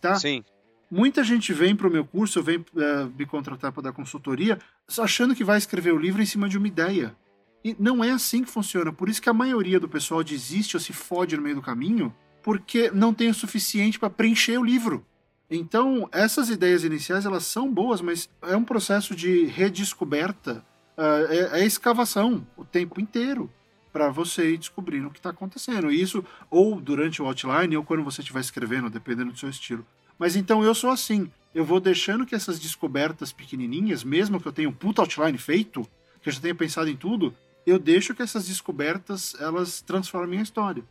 Tá? 0.00 0.14
Sim. 0.16 0.44
Muita 0.90 1.24
gente 1.24 1.54
vem 1.54 1.74
para 1.74 1.88
o 1.88 1.90
meu 1.90 2.04
curso, 2.04 2.42
vem 2.42 2.64
é, 2.76 3.04
me 3.16 3.24
contratar 3.24 3.72
para 3.72 3.84
dar 3.84 3.92
consultoria, 3.92 4.58
achando 4.98 5.34
que 5.34 5.42
vai 5.42 5.56
escrever 5.56 5.94
o 5.94 5.98
livro 5.98 6.20
em 6.20 6.26
cima 6.26 6.48
de 6.48 6.58
uma 6.58 6.68
ideia. 6.68 7.16
E 7.64 7.76
não 7.78 8.02
é 8.02 8.10
assim 8.10 8.42
que 8.42 8.50
funciona. 8.50 8.92
Por 8.92 9.08
isso 9.08 9.22
que 9.22 9.28
a 9.28 9.34
maioria 9.34 9.78
do 9.78 9.88
pessoal 9.88 10.22
desiste 10.24 10.76
ou 10.76 10.80
se 10.80 10.92
fode 10.92 11.36
no 11.36 11.42
meio 11.42 11.56
do 11.56 11.62
caminho, 11.62 12.14
porque 12.42 12.90
não 12.90 13.14
tem 13.14 13.30
o 13.30 13.34
suficiente 13.34 13.98
para 13.98 14.10
preencher 14.10 14.58
o 14.58 14.64
livro. 14.64 15.06
Então, 15.48 16.08
essas 16.12 16.48
ideias 16.48 16.82
iniciais, 16.82 17.26
elas 17.26 17.44
são 17.44 17.72
boas, 17.72 18.00
mas 18.00 18.28
é 18.42 18.56
um 18.56 18.64
processo 18.64 19.14
de 19.14 19.44
redescoberta, 19.44 20.64
uh, 20.96 21.30
é, 21.30 21.60
é 21.60 21.66
escavação 21.66 22.46
o 22.56 22.64
tempo 22.64 23.00
inteiro 23.00 23.50
para 23.92 24.08
você 24.08 24.54
ir 24.54 24.58
descobrindo 24.58 25.08
o 25.08 25.10
que 25.10 25.18
está 25.18 25.30
acontecendo. 25.30 25.90
Isso, 25.90 26.24
ou 26.50 26.80
durante 26.80 27.20
o 27.20 27.26
outline, 27.26 27.76
ou 27.76 27.84
quando 27.84 28.02
você 28.02 28.22
estiver 28.22 28.40
escrevendo, 28.40 28.88
dependendo 28.88 29.30
do 29.30 29.38
seu 29.38 29.50
estilo. 29.50 29.86
Mas 30.18 30.34
então 30.34 30.64
eu 30.64 30.74
sou 30.74 30.90
assim. 30.90 31.30
Eu 31.54 31.66
vou 31.66 31.78
deixando 31.78 32.24
que 32.24 32.34
essas 32.34 32.58
descobertas 32.58 33.30
pequenininhas, 33.30 34.02
mesmo 34.02 34.40
que 34.40 34.48
eu 34.48 34.52
tenha 34.52 34.68
um 34.68 34.72
puta 34.72 35.02
outline 35.02 35.36
feito, 35.36 35.86
que 36.22 36.30
eu 36.30 36.32
já 36.32 36.40
tenha 36.40 36.54
pensado 36.54 36.88
em 36.88 36.96
tudo, 36.96 37.34
eu 37.66 37.78
deixo 37.78 38.14
que 38.14 38.22
essas 38.22 38.46
descobertas 38.46 39.34
elas 39.40 39.80
transformem 39.82 40.40
a 40.40 40.42
história. 40.42 40.84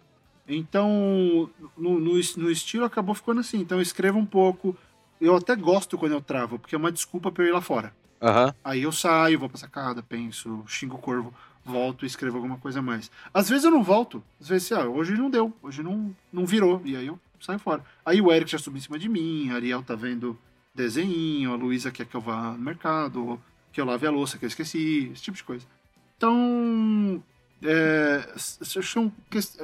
Então, 0.47 1.49
no, 1.77 1.99
no, 1.99 2.13
no 2.37 2.51
estilo 2.51 2.85
acabou 2.85 3.15
ficando 3.15 3.39
assim. 3.39 3.59
Então 3.59 3.77
eu 3.77 3.81
escrevo 3.81 4.17
um 4.17 4.25
pouco. 4.25 4.75
Eu 5.19 5.35
até 5.35 5.55
gosto 5.55 5.97
quando 5.97 6.13
eu 6.13 6.21
travo, 6.21 6.57
porque 6.57 6.75
é 6.75 6.77
uma 6.77 6.91
desculpa 6.91 7.31
para 7.31 7.43
eu 7.43 7.49
ir 7.49 7.51
lá 7.51 7.61
fora. 7.61 7.93
Uhum. 8.21 8.53
Aí 8.63 8.81
eu 8.83 8.91
saio, 8.91 9.39
vou 9.39 9.49
pra 9.49 9.57
sacada, 9.57 10.03
penso, 10.03 10.63
xingo 10.67 10.95
o 10.95 10.99
corvo, 10.99 11.33
volto 11.63 12.03
e 12.03 12.07
escrevo 12.07 12.37
alguma 12.37 12.57
coisa 12.57 12.81
mais. 12.81 13.09
Às 13.33 13.49
vezes 13.49 13.63
eu 13.63 13.71
não 13.71 13.83
volto. 13.83 14.23
Às 14.39 14.47
vezes, 14.47 14.71
ah, 14.71 14.87
hoje 14.87 15.13
não 15.13 15.29
deu, 15.29 15.53
hoje 15.61 15.83
não, 15.83 16.15
não 16.31 16.45
virou. 16.45 16.81
E 16.83 16.95
aí 16.95 17.07
eu 17.07 17.19
sai 17.39 17.57
fora. 17.57 17.83
Aí 18.05 18.21
o 18.21 18.31
Eric 18.31 18.51
já 18.51 18.57
subiu 18.57 18.79
em 18.79 18.81
cima 18.81 18.99
de 18.99 19.09
mim, 19.09 19.49
a 19.49 19.55
Ariel 19.55 19.83
tá 19.83 19.95
vendo 19.95 20.37
desenho, 20.73 21.51
a 21.51 21.55
Luísa 21.55 21.91
quer 21.91 22.05
que 22.05 22.15
eu 22.15 22.21
vá 22.21 22.51
no 22.53 22.59
mercado, 22.59 23.41
que 23.71 23.79
eu 23.79 23.85
lave 23.85 24.07
a 24.07 24.11
louça 24.11 24.37
que 24.37 24.45
eu 24.45 24.47
esqueci, 24.47 25.09
esse 25.13 25.21
tipo 25.21 25.37
de 25.37 25.43
coisa. 25.43 25.65
Então, 26.21 27.23
é, 27.63 28.31
são 28.37 29.11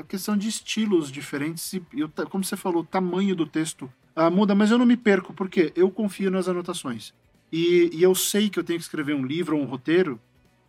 questão 0.08 0.36
de 0.36 0.50
estilos 0.50 1.12
diferentes 1.12 1.72
e, 1.74 1.84
como 2.32 2.44
você 2.44 2.58
falou, 2.58 2.82
o 2.82 2.86
tamanho 2.86 3.36
do 3.36 3.46
texto 3.46 3.88
ah, 4.16 4.32
muda, 4.32 4.56
mas 4.56 4.72
eu 4.72 4.80
não 4.80 4.86
me 4.86 4.98
perco, 4.98 5.36
porque 5.36 5.72
eu 5.76 5.92
confio 5.92 6.32
nas 6.32 6.48
anotações. 6.48 7.14
E, 7.52 7.92
e 7.94 8.02
eu 8.02 8.16
sei 8.16 8.50
que 8.50 8.58
eu 8.58 8.64
tenho 8.64 8.80
que 8.80 8.86
escrever 8.86 9.14
um 9.14 9.24
livro 9.24 9.56
ou 9.56 9.62
um 9.62 9.68
roteiro 9.68 10.20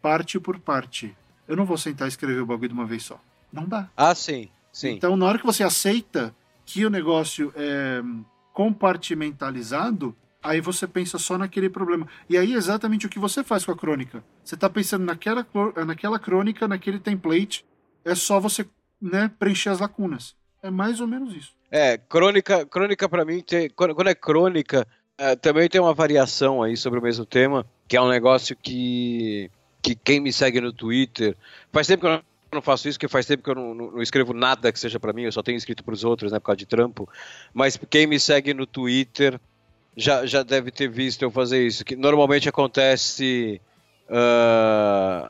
parte 0.03 0.38
por 0.38 0.59
parte. 0.59 1.16
Eu 1.48 1.57
não 1.57 1.64
vou 1.64 1.79
sentar 1.79 2.07
e 2.07 2.11
escrever 2.11 2.42
o 2.42 2.46
bagulho 2.46 2.68
de 2.68 2.74
uma 2.74 2.85
vez 2.85 3.05
só. 3.05 3.18
Não 3.51 3.66
dá. 3.66 3.88
Ah, 3.96 4.14
sim. 4.14 4.51
sim. 4.70 4.90
Então, 4.90 5.16
na 5.16 5.24
hora 5.24 5.38
que 5.38 5.46
você 5.46 5.62
aceita 5.62 6.37
que 6.66 6.85
o 6.85 6.90
negócio 6.90 7.51
é 7.57 8.03
compartimentalizado, 8.53 10.14
aí 10.42 10.61
você 10.61 10.87
pensa 10.87 11.18
só 11.18 11.37
naquele 11.37 11.68
problema. 11.68 12.07
E 12.29 12.37
aí 12.37 12.55
é 12.55 12.57
exatamente 12.57 13.07
o 13.07 13.09
que 13.09 13.18
você 13.18 13.42
faz 13.42 13.64
com 13.64 13.72
a 13.72 13.77
crônica. 13.77 14.22
Você 14.44 14.55
está 14.55 14.68
pensando 14.68 15.05
naquela, 15.05 15.46
naquela 15.87 16.18
crônica, 16.18 16.68
naquele 16.68 16.98
template, 16.98 17.64
é 18.05 18.14
só 18.14 18.40
você 18.40 18.66
né, 19.01 19.31
preencher 19.38 19.70
as 19.70 19.81
lacunas. 19.81 20.37
É 20.62 20.70
mais 20.70 21.01
ou 21.01 21.07
menos 21.07 21.35
isso. 21.35 21.53
É, 21.70 21.98
crônica, 21.98 22.66
crônica 22.66 23.09
para 23.09 23.24
mim, 23.24 23.40
tem, 23.40 23.68
quando, 23.70 23.94
quando, 23.94 24.09
é 24.09 24.14
crônica, 24.14 24.87
é, 25.16 25.37
também 25.37 25.68
tem 25.68 25.81
uma 25.81 25.94
variação 25.94 26.62
aí 26.62 26.77
sobre 26.77 26.98
o 26.98 27.03
mesmo 27.03 27.24
tema, 27.27 27.66
que 27.87 27.96
é 27.96 28.01
um 28.01 28.09
negócio 28.09 28.57
que, 28.57 29.51
que 29.83 29.94
quem 29.94 30.18
me 30.18 30.33
segue 30.33 30.61
no 30.61 30.72
Twitter, 30.72 31.37
faz 31.70 31.87
tempo 31.87 32.01
que 32.01 32.07
eu 32.07 32.22
não 32.53 32.62
faço 32.62 32.88
isso, 32.88 32.98
porque 32.98 33.09
faz 33.09 33.27
tempo 33.27 33.42
que 33.42 33.51
eu 33.51 33.55
não, 33.55 33.74
não, 33.74 33.90
não 33.92 34.03
escrevo 34.03 34.33
nada 34.33 34.72
que 34.72 34.81
seja 34.81 34.98
para 34.98 35.12
mim, 35.12 35.24
eu 35.24 35.33
só 35.33 35.42
tenho 35.42 35.59
escrito 35.59 35.85
para 35.85 35.94
os 35.94 36.05
outros, 36.05 36.33
né, 36.33 36.38
por 36.38 36.46
causa 36.46 36.57
de 36.57 36.66
trampo. 36.66 37.09
Mas 37.53 37.79
quem 37.90 38.07
me 38.07 38.18
segue 38.18 38.55
no 38.55 38.66
Twitter 38.66 39.38
já, 39.99 40.25
já 40.25 40.45
deve 40.45 40.71
ter 40.71 40.89
visto 40.89 41.23
eu 41.23 41.31
fazer 41.31 41.67
isso, 41.67 41.85
que 41.85 41.97
normalmente 41.97 42.49
acontece 42.49 43.61
uh, 44.09 45.29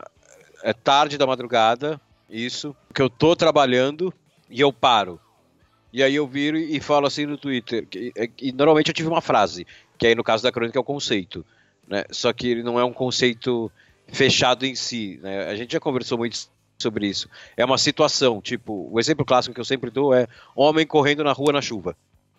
é 0.61 0.73
tarde 0.73 1.17
da 1.17 1.25
madrugada, 1.25 1.99
isso, 2.29 2.75
que 2.93 3.01
eu 3.01 3.09
tô 3.09 3.35
trabalhando 3.35 4.13
e 4.47 4.61
eu 4.61 4.71
paro. 4.71 5.19
E 5.91 6.03
aí 6.03 6.13
eu 6.13 6.27
viro 6.27 6.55
e 6.55 6.79
falo 6.79 7.07
assim 7.07 7.25
no 7.25 7.35
Twitter, 7.35 7.87
que, 7.87 8.13
e 8.39 8.51
normalmente 8.51 8.89
eu 8.89 8.93
tive 8.93 9.09
uma 9.09 9.21
frase, 9.21 9.65
que 9.97 10.05
aí 10.05 10.13
no 10.13 10.23
caso 10.23 10.43
da 10.43 10.51
crônica 10.51 10.77
é 10.77 10.81
o 10.81 10.83
conceito, 10.83 11.43
né? 11.87 12.03
Só 12.11 12.31
que 12.31 12.47
ele 12.47 12.61
não 12.61 12.79
é 12.79 12.83
um 12.83 12.93
conceito 12.93 13.71
fechado 14.07 14.67
em 14.67 14.75
si, 14.75 15.19
né? 15.23 15.47
A 15.47 15.55
gente 15.55 15.73
já 15.73 15.79
conversou 15.79 16.15
muito 16.19 16.47
sobre 16.77 17.07
isso. 17.07 17.27
É 17.57 17.65
uma 17.65 17.79
situação, 17.79 18.39
tipo, 18.39 18.87
o 18.91 18.99
exemplo 18.99 19.25
clássico 19.25 19.55
que 19.55 19.59
eu 19.59 19.65
sempre 19.65 19.89
dou 19.89 20.13
é 20.13 20.27
homem 20.55 20.85
correndo 20.85 21.23
na 21.23 21.31
rua 21.31 21.53
na 21.53 21.61
chuva. 21.61 21.97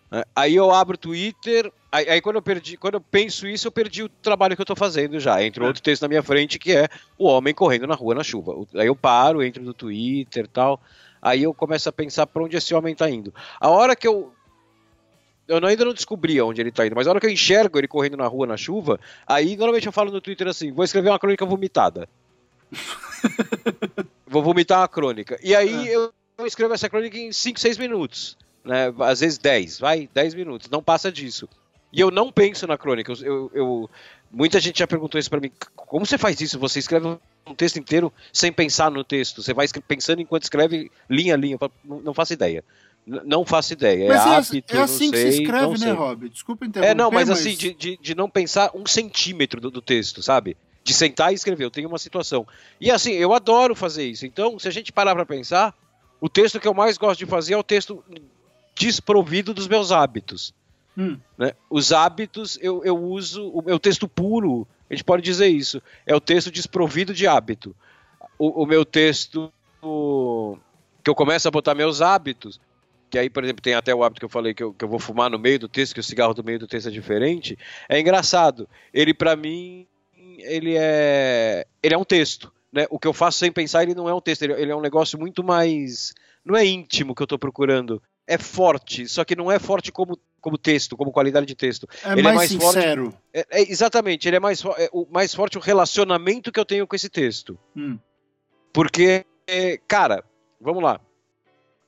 Né? 0.09 0.23
Aí 0.33 0.55
eu 0.55 0.71
abro 0.71 0.95
o 0.95 0.97
Twitter, 0.97 1.69
aí, 1.91 2.09
aí, 2.09 2.21
quando 2.21 2.37
eu 2.37 2.41
perdi, 2.41 2.77
quando 2.77 2.95
eu 2.95 3.01
penso 3.01 3.47
isso, 3.47 3.67
eu 3.67 3.71
perdi 3.71 4.03
o 4.03 4.09
trabalho 4.09 4.55
que 4.55 4.61
eu 4.61 4.63
estou 4.63 4.75
fazendo 4.75 5.19
já. 5.19 5.43
Entra 5.43 5.65
outro 5.65 5.81
texto 5.81 6.01
na 6.03 6.07
minha 6.07 6.23
frente 6.23 6.57
que 6.57 6.71
é 6.71 6.87
o 7.17 7.25
homem 7.25 7.53
correndo 7.53 7.87
na 7.87 7.95
rua 7.95 8.15
na 8.15 8.23
chuva. 8.23 8.53
Aí 8.75 8.87
eu 8.87 8.95
paro, 8.95 9.43
entro 9.43 9.63
no 9.63 9.73
Twitter 9.73 10.47
tal. 10.47 10.81
Aí 11.21 11.43
eu 11.43 11.53
começo 11.53 11.87
a 11.87 11.91
pensar 11.91 12.25
para 12.27 12.43
onde 12.43 12.57
esse 12.57 12.73
homem 12.73 12.93
está 12.93 13.09
indo. 13.09 13.33
A 13.59 13.69
hora 13.69 13.95
que 13.95 14.07
eu 14.07 14.33
eu 15.47 15.65
ainda 15.65 15.83
não 15.83 15.93
descobri 15.93 16.41
onde 16.41 16.61
ele 16.61 16.69
está 16.69 16.85
indo, 16.85 16.95
mas 16.95 17.07
a 17.07 17.09
hora 17.09 17.19
que 17.19 17.25
eu 17.25 17.29
enxergo 17.29 17.77
ele 17.77 17.87
correndo 17.87 18.15
na 18.15 18.25
rua 18.25 18.47
na 18.47 18.55
chuva, 18.55 18.99
aí 19.27 19.57
normalmente 19.57 19.85
eu 19.85 19.91
falo 19.91 20.09
no 20.09 20.21
Twitter 20.21 20.47
assim: 20.47 20.71
vou 20.71 20.85
escrever 20.85 21.09
uma 21.09 21.19
crônica 21.19 21.45
vomitada. 21.45 22.07
Vou 24.25 24.41
vomitar 24.41 24.79
uma 24.79 24.87
crônica. 24.87 25.37
E 25.43 25.53
aí 25.53 25.89
é. 25.89 25.93
eu, 25.93 26.13
eu 26.37 26.45
escrevo 26.45 26.73
essa 26.73 26.89
crônica 26.89 27.17
em 27.17 27.33
5, 27.33 27.59
6 27.59 27.77
minutos. 27.77 28.37
Né? 28.63 28.93
Às 28.99 29.19
vezes 29.19 29.37
10, 29.37 29.79
vai, 29.79 30.09
10 30.13 30.33
minutos. 30.35 30.69
Não 30.69 30.81
passa 30.81 31.11
disso. 31.11 31.49
E 31.91 31.99
eu 31.99 32.09
não 32.09 32.31
penso 32.31 32.65
na 32.65 32.77
crônica. 32.77 33.11
Eu, 33.21 33.51
eu 33.53 33.89
muita 34.31 34.59
gente 34.59 34.79
já 34.79 34.87
perguntou 34.87 35.19
isso 35.19 35.29
para 35.29 35.39
mim. 35.39 35.51
Como 35.75 36.05
você 36.05 36.17
faz 36.17 36.39
isso? 36.39 36.57
Você 36.59 36.79
escreve 36.79 37.07
um 37.45 37.55
texto 37.55 37.77
inteiro 37.77 38.13
sem 38.31 38.51
pensar 38.51 38.89
no 38.89 39.03
texto. 39.03 39.43
Você 39.43 39.53
vai 39.53 39.67
pensando 39.87 40.21
enquanto 40.21 40.43
escreve 40.43 40.91
linha 41.09 41.33
a 41.33 41.37
linha. 41.37 41.57
Não, 41.83 42.01
não 42.01 42.13
faço 42.13 42.33
ideia. 42.33 42.63
não 43.05 43.45
faço 43.45 43.73
ideia. 43.73 44.07
Mas 44.07 44.25
é, 44.25 44.29
é, 44.29 44.35
hábito, 44.35 44.77
é 44.77 44.81
assim 44.81 45.11
que 45.11 45.17
sei, 45.17 45.31
se 45.31 45.41
escreve, 45.41 45.77
né, 45.79 45.91
Rob? 45.91 46.29
Desculpa 46.29 46.65
interromper. 46.65 46.91
É, 46.91 46.95
não, 46.95 47.11
mas, 47.11 47.27
mas... 47.27 47.39
assim, 47.39 47.55
de, 47.55 47.73
de, 47.73 47.97
de, 47.97 48.15
não 48.15 48.29
pensar 48.29 48.71
um 48.73 48.85
centímetro 48.85 49.59
do, 49.59 49.69
do 49.69 49.81
texto, 49.81 50.23
sabe? 50.23 50.55
de 50.83 50.93
sentar 50.93 51.31
e 51.31 51.35
escrever. 51.35 51.63
Eu 51.63 51.71
tenho 51.71 51.87
uma 51.87 51.99
situação. 51.99 52.47
E 52.79 52.89
assim, 52.89 53.11
eu 53.11 53.33
adoro 53.33 53.75
fazer 53.75 54.05
isso. 54.05 54.25
Então, 54.25 54.57
se 54.57 54.67
a 54.67 54.71
gente 54.71 54.91
parar 54.91 55.13
para 55.13 55.25
pensar, 55.25 55.75
o 56.19 56.27
texto 56.27 56.59
que 56.59 56.67
eu 56.67 56.73
mais 56.73 56.97
gosto 56.97 57.19
de 57.19 57.25
fazer 57.25 57.53
é 57.53 57.57
o 57.57 57.63
texto 57.63 58.03
desprovido 58.75 59.53
dos 59.53 59.67
meus 59.67 59.91
hábitos. 59.91 60.53
Hum. 61.01 61.17
Né? 61.37 61.53
Os 61.69 61.91
hábitos 61.91 62.59
eu, 62.61 62.83
eu 62.83 62.95
uso, 62.95 63.49
o 63.49 63.63
meu 63.63 63.79
texto 63.79 64.07
puro, 64.07 64.67
a 64.89 64.93
gente 64.93 65.03
pode 65.03 65.23
dizer 65.23 65.47
isso, 65.47 65.81
é 66.05 66.15
o 66.15 66.21
texto 66.21 66.51
desprovido 66.51 67.13
de 67.13 67.25
hábito. 67.25 67.75
O, 68.37 68.63
o 68.63 68.65
meu 68.65 68.85
texto 68.85 69.51
que 71.03 71.09
eu 71.09 71.15
começo 71.15 71.47
a 71.47 71.51
botar 71.51 71.73
meus 71.73 72.01
hábitos, 72.01 72.59
que 73.09 73.17
aí, 73.17 73.29
por 73.29 73.43
exemplo, 73.43 73.61
tem 73.61 73.73
até 73.73 73.93
o 73.93 74.03
hábito 74.03 74.21
que 74.21 74.25
eu 74.25 74.29
falei 74.29 74.53
que 74.53 74.63
eu, 74.63 74.73
que 74.73 74.85
eu 74.85 74.89
vou 74.89 74.99
fumar 74.99 75.29
no 75.29 75.39
meio 75.39 75.57
do 75.57 75.67
texto, 75.67 75.93
que 75.93 75.99
o 75.99 76.03
cigarro 76.03 76.33
do 76.33 76.43
meio 76.43 76.59
do 76.59 76.67
texto 76.67 76.87
é 76.87 76.91
diferente, 76.91 77.57
é 77.89 77.99
engraçado. 77.99 78.69
Ele, 78.93 79.13
para 79.13 79.35
mim, 79.35 79.87
ele 80.37 80.75
é, 80.77 81.65
ele 81.81 81.95
é 81.95 81.97
um 81.97 82.05
texto. 82.05 82.51
Né? 82.71 82.85
O 82.89 82.99
que 82.99 83.07
eu 83.07 83.13
faço 83.13 83.39
sem 83.39 83.51
pensar, 83.51 83.83
ele 83.83 83.95
não 83.95 84.07
é 84.07 84.13
um 84.13 84.21
texto, 84.21 84.43
ele, 84.43 84.53
ele 84.53 84.71
é 84.71 84.75
um 84.75 84.81
negócio 84.81 85.19
muito 85.19 85.43
mais. 85.43 86.13
Não 86.45 86.55
é 86.55 86.65
íntimo 86.65 87.15
que 87.15 87.21
eu 87.21 87.25
estou 87.25 87.39
procurando. 87.39 88.01
É 88.33 88.37
forte, 88.37 89.07
só 89.07 89.25
que 89.25 89.35
não 89.35 89.51
é 89.51 89.59
forte 89.59 89.91
como, 89.91 90.17
como 90.39 90.57
texto, 90.57 90.95
como 90.95 91.11
qualidade 91.11 91.45
de 91.45 91.55
texto. 91.55 91.87
É 92.03 92.13
ele 92.13 92.23
mais, 92.23 92.33
é 92.33 92.37
mais 92.37 92.49
sincero. 92.49 93.03
Forte, 93.05 93.17
é, 93.33 93.45
é, 93.51 93.61
exatamente, 93.71 94.27
ele 94.27 94.37
é 94.37 94.39
mais, 94.39 94.63
é, 94.77 94.89
o, 94.93 95.05
mais 95.11 95.33
forte 95.33 95.57
o 95.57 95.61
relacionamento 95.61 96.51
que 96.51 96.59
eu 96.59 96.65
tenho 96.65 96.87
com 96.87 96.95
esse 96.95 97.09
texto. 97.09 97.57
Hum. 97.75 97.97
Porque, 98.71 99.25
cara, 99.87 100.23
vamos 100.59 100.81
lá. 100.81 100.99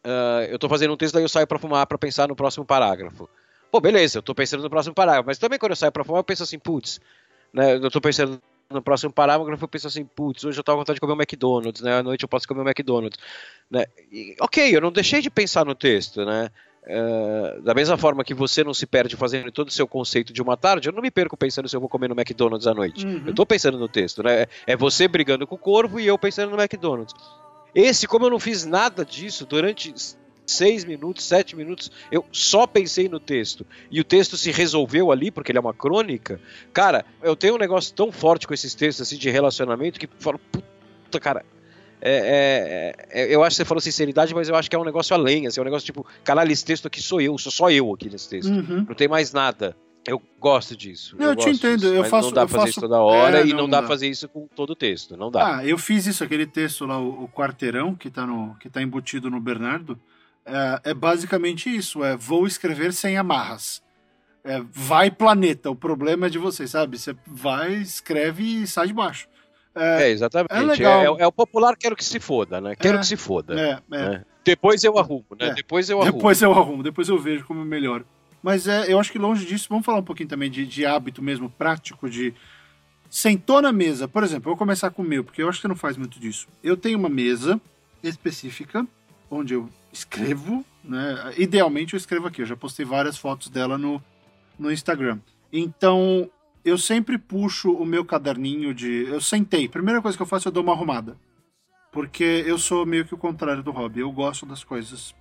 Uh, 0.05 0.43
eu 0.49 0.55
estou 0.55 0.69
fazendo 0.69 0.93
um 0.93 0.97
texto, 0.97 1.13
daí 1.13 1.23
eu 1.23 1.29
saio 1.29 1.47
para 1.47 1.57
fumar 1.57 1.87
para 1.87 1.97
pensar 1.97 2.27
no 2.27 2.35
próximo 2.35 2.65
parágrafo. 2.65 3.29
Pô, 3.71 3.79
beleza, 3.79 4.17
eu 4.17 4.19
estou 4.19 4.35
pensando 4.35 4.61
no 4.61 4.69
próximo 4.69 4.93
parágrafo, 4.93 5.27
mas 5.27 5.37
também 5.37 5.57
quando 5.57 5.71
eu 5.71 5.75
saio 5.77 5.91
para 5.91 6.03
fumar, 6.03 6.19
eu 6.19 6.25
penso 6.25 6.43
assim, 6.43 6.59
putz, 6.59 6.99
né, 7.53 7.75
eu 7.75 7.87
estou 7.87 8.01
pensando 8.01 8.41
no 8.73 8.81
próximo 8.81 9.11
parágrafo, 9.11 9.63
eu 9.63 9.67
penso 9.67 9.87
assim, 9.87 10.03
putz, 10.03 10.43
hoje 10.43 10.59
eu 10.59 10.63
tava 10.63 10.75
com 10.75 10.81
vontade 10.81 10.95
de 10.95 11.01
comer 11.01 11.13
um 11.13 11.17
McDonald's, 11.17 11.81
né? 11.81 11.97
À 11.97 12.03
noite 12.03 12.23
eu 12.23 12.29
posso 12.29 12.47
comer 12.47 12.61
um 12.61 12.67
McDonald's. 12.67 13.19
Né? 13.69 13.85
E, 14.11 14.35
ok, 14.39 14.75
eu 14.75 14.81
não 14.81 14.91
deixei 14.91 15.21
de 15.21 15.29
pensar 15.29 15.65
no 15.65 15.75
texto, 15.75 16.25
né? 16.25 16.49
Uh, 16.85 17.61
da 17.61 17.73
mesma 17.73 17.97
forma 17.97 18.25
que 18.25 18.33
você 18.33 18.61
não 18.61 18.73
se 18.73 18.85
perde 18.85 19.15
fazendo 19.15 19.49
todo 19.53 19.69
o 19.69 19.71
seu 19.71 19.87
conceito 19.87 20.33
de 20.33 20.41
uma 20.41 20.57
tarde, 20.57 20.89
eu 20.89 20.93
não 20.93 21.01
me 21.01 21.09
perco 21.09 21.37
pensando 21.37 21.69
se 21.69 21.75
eu 21.75 21.79
vou 21.79 21.87
comer 21.87 22.09
no 22.09 22.15
McDonald's 22.15 22.67
à 22.67 22.73
noite. 22.73 23.05
Uhum. 23.05 23.23
Eu 23.27 23.33
tô 23.33 23.45
pensando 23.45 23.79
no 23.79 23.87
texto, 23.87 24.21
né? 24.21 24.47
É 24.67 24.75
você 24.75 25.07
brigando 25.07 25.47
com 25.47 25.55
o 25.55 25.57
corvo 25.57 25.97
e 25.99 26.05
eu 26.05 26.17
pensando 26.17 26.49
no 26.49 26.61
McDonald's. 26.61 27.13
Esse, 27.73 28.05
como 28.05 28.25
eu 28.25 28.29
não 28.29 28.39
fiz 28.39 28.65
nada 28.65 29.05
disso 29.05 29.45
durante 29.45 29.93
seis 30.45 30.83
minutos, 30.85 31.25
sete 31.25 31.55
minutos, 31.55 31.91
eu 32.11 32.25
só 32.31 32.67
pensei 32.67 33.07
no 33.07 33.19
texto 33.19 33.65
e 33.89 33.99
o 33.99 34.03
texto 34.03 34.37
se 34.37 34.51
resolveu 34.51 35.11
ali 35.11 35.31
porque 35.31 35.51
ele 35.51 35.57
é 35.57 35.61
uma 35.61 35.73
crônica. 35.73 36.39
Cara, 36.73 37.05
eu 37.21 37.35
tenho 37.35 37.55
um 37.55 37.57
negócio 37.57 37.93
tão 37.93 38.11
forte 38.11 38.47
com 38.47 38.53
esses 38.53 38.73
textos 38.75 39.07
assim 39.07 39.17
de 39.17 39.29
relacionamento 39.29 39.99
que 39.99 40.07
falo, 40.19 40.39
puta, 40.51 41.19
cara. 41.19 41.45
É, 42.05 42.93
é, 43.13 43.21
é, 43.23 43.33
eu 43.33 43.41
acho 43.43 43.55
que 43.55 43.57
você 43.63 43.65
falou 43.65 43.79
sinceridade, 43.79 44.35
mas 44.35 44.49
eu 44.49 44.55
acho 44.55 44.69
que 44.69 44.75
é 44.75 44.79
um 44.79 44.83
negócio 44.83 45.15
além, 45.15 45.47
assim, 45.47 45.61
é 45.61 45.63
um 45.63 45.65
negócio 45.65 45.85
tipo, 45.85 46.05
caralho, 46.21 46.51
esse 46.51 46.65
texto 46.65 46.85
aqui 46.85 47.01
sou 47.01 47.21
eu, 47.21 47.37
sou 47.37 47.49
só 47.49 47.71
eu 47.71 47.93
aqui 47.93 48.09
nesse 48.09 48.27
texto. 48.27 48.51
Uhum. 48.51 48.85
Não 48.89 48.93
tem 48.93 49.07
mais 49.07 49.31
nada. 49.31 49.73
Eu 50.05 50.21
gosto 50.37 50.75
disso. 50.75 51.15
eu, 51.17 51.29
eu 51.29 51.35
te 51.35 51.49
entendo. 51.49 51.79
Disso, 51.79 51.93
eu 51.93 52.03
faço, 52.03 52.27
não 52.27 52.33
dá 52.33 52.41
eu 52.41 52.47
fazer 52.47 52.59
faço... 52.59 52.69
isso 52.71 52.81
toda 52.81 52.99
hora 52.99 53.39
é, 53.39 53.45
e 53.45 53.51
não, 53.51 53.59
não 53.59 53.69
dá, 53.69 53.79
dá 53.79 53.87
fazer 53.87 54.09
isso 54.09 54.27
com 54.27 54.47
todo 54.53 54.71
o 54.71 54.75
texto. 54.75 55.15
Não 55.15 55.31
dá. 55.31 55.59
Ah, 55.59 55.65
eu 55.65 55.77
fiz 55.77 56.05
isso, 56.05 56.23
aquele 56.23 56.45
texto 56.45 56.85
lá, 56.85 56.99
o, 56.99 57.23
o 57.23 57.29
quarteirão, 57.29 57.95
que 57.95 58.09
está 58.09 58.27
no, 58.27 58.53
que 58.55 58.69
tá 58.69 58.81
embutido 58.81 59.29
no 59.29 59.39
Bernardo. 59.39 59.97
É, 60.45 60.91
é, 60.91 60.93
basicamente 60.93 61.73
isso: 61.73 62.03
é 62.03 62.15
vou 62.15 62.45
escrever 62.45 62.93
sem 62.93 63.17
amarras. 63.17 63.81
É, 64.43 64.61
vai 64.71 65.09
planeta, 65.09 65.69
o 65.69 65.75
problema 65.75 66.27
é 66.27 66.29
de 66.29 66.37
você, 66.37 66.67
sabe? 66.67 66.97
Você 66.97 67.15
vai, 67.25 67.75
escreve 67.75 68.63
e 68.63 68.67
sai 68.67 68.87
de 68.87 68.93
baixo. 68.93 69.27
É, 69.73 70.03
é 70.03 70.09
exatamente. 70.09 70.51
É, 70.51 70.59
legal. 70.61 71.17
É, 71.17 71.23
é, 71.23 71.27
o 71.27 71.31
popular 71.31 71.75
quero 71.77 71.95
que 71.95 72.03
se 72.03 72.19
foda, 72.19 72.59
né? 72.59 72.75
Quero 72.75 72.99
que 72.99 73.05
se 73.05 73.15
foda. 73.15 73.55
Né? 73.89 74.23
Depois 74.43 74.83
eu 74.83 74.97
arrumo, 74.97 75.25
né? 75.39 75.53
Depois 75.53 75.89
eu 75.89 76.01
arrumo. 76.01 76.13
Depois 76.13 76.41
eu 76.41 76.51
arrumo, 76.51 76.83
depois 76.83 77.09
eu 77.09 77.17
vejo 77.17 77.45
como 77.45 77.61
é 77.61 77.65
melhor. 77.65 78.03
Mas 78.41 78.67
é, 78.67 78.91
eu 78.91 78.99
acho 78.99 79.09
que 79.09 79.17
longe 79.17 79.45
disso, 79.45 79.67
vamos 79.69 79.85
falar 79.85 79.99
um 79.99 80.03
pouquinho 80.03 80.27
também 80.27 80.51
de, 80.51 80.65
de 80.65 80.85
hábito 80.85 81.21
mesmo 81.21 81.49
prático, 81.49 82.09
de 82.09 82.33
sentou 83.09 83.61
na 83.61 83.71
mesa, 83.71 84.07
por 84.07 84.23
exemplo, 84.23 84.49
eu 84.49 84.53
vou 84.53 84.57
começar 84.57 84.89
com 84.89 85.01
o 85.01 85.05
meu, 85.05 85.23
porque 85.23 85.41
eu 85.41 85.47
acho 85.47 85.61
que 85.61 85.67
não 85.67 85.75
faz 85.75 85.95
muito 85.95 86.19
disso. 86.19 86.47
Eu 86.61 86.75
tenho 86.75 86.99
uma 86.99 87.07
mesa 87.07 87.61
específica 88.03 88.85
onde 89.31 89.53
eu 89.53 89.69
escrevo, 89.93 90.65
né? 90.83 91.33
Idealmente 91.37 91.93
eu 91.93 91.97
escrevo 91.97 92.27
aqui, 92.27 92.41
eu 92.41 92.45
já 92.47 92.57
postei 92.57 92.83
várias 92.83 93.17
fotos 93.17 93.47
dela 93.47 93.77
no, 93.77 94.03
no 94.57 94.71
Instagram. 94.71 95.19
Então, 95.51 96.29
eu 96.65 96.77
sempre 96.79 97.17
puxo 97.17 97.71
o 97.71 97.85
meu 97.85 98.03
caderninho 98.03 98.73
de. 98.73 99.05
Eu 99.05 99.21
sentei, 99.21 99.69
primeira 99.69 100.01
coisa 100.01 100.17
que 100.17 100.21
eu 100.21 100.27
faço, 100.27 100.47
eu 100.47 100.51
dou 100.51 100.63
uma 100.63 100.73
arrumada. 100.73 101.15
Porque 101.91 102.43
eu 102.45 102.57
sou 102.57 102.87
meio 102.87 103.05
que 103.05 103.13
o 103.13 103.17
contrário 103.17 103.61
do 103.61 103.69
hobby. 103.69 103.99
Eu 103.99 104.11
gosto 104.11 104.47
das 104.47 104.63
coisas 104.63 105.11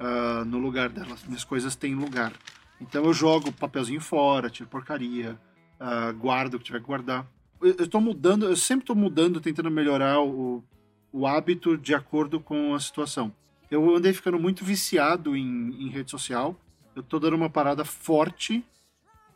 uh, 0.00 0.44
no 0.44 0.58
lugar 0.58 0.88
delas. 0.88 1.22
Minhas 1.24 1.44
coisas 1.44 1.76
têm 1.76 1.94
lugar. 1.94 2.32
Então 2.80 3.04
eu 3.04 3.14
jogo 3.14 3.52
papelzinho 3.52 4.00
fora, 4.00 4.50
tiro 4.50 4.68
porcaria, 4.68 5.38
uh, 5.80 6.12
guardo 6.14 6.54
o 6.54 6.58
que 6.58 6.64
tiver 6.64 6.80
que 6.80 6.86
guardar. 6.86 7.24
Eu, 7.62 7.76
estou 7.78 8.00
mudando, 8.00 8.46
eu 8.46 8.56
sempre 8.56 8.82
estou 8.82 8.96
mudando, 8.96 9.40
tentando 9.40 9.70
melhorar 9.70 10.20
o, 10.20 10.64
o 11.12 11.26
hábito 11.28 11.78
de 11.78 11.94
acordo 11.94 12.40
com 12.40 12.74
a 12.74 12.80
situação. 12.80 13.32
Eu 13.70 13.94
andei 13.94 14.12
ficando 14.12 14.38
muito 14.38 14.64
viciado 14.64 15.36
em, 15.36 15.70
em 15.80 15.88
rede 15.88 16.10
social. 16.10 16.58
Eu 16.94 17.00
estou 17.00 17.20
dando 17.20 17.36
uma 17.36 17.50
parada 17.50 17.84
forte, 17.84 18.64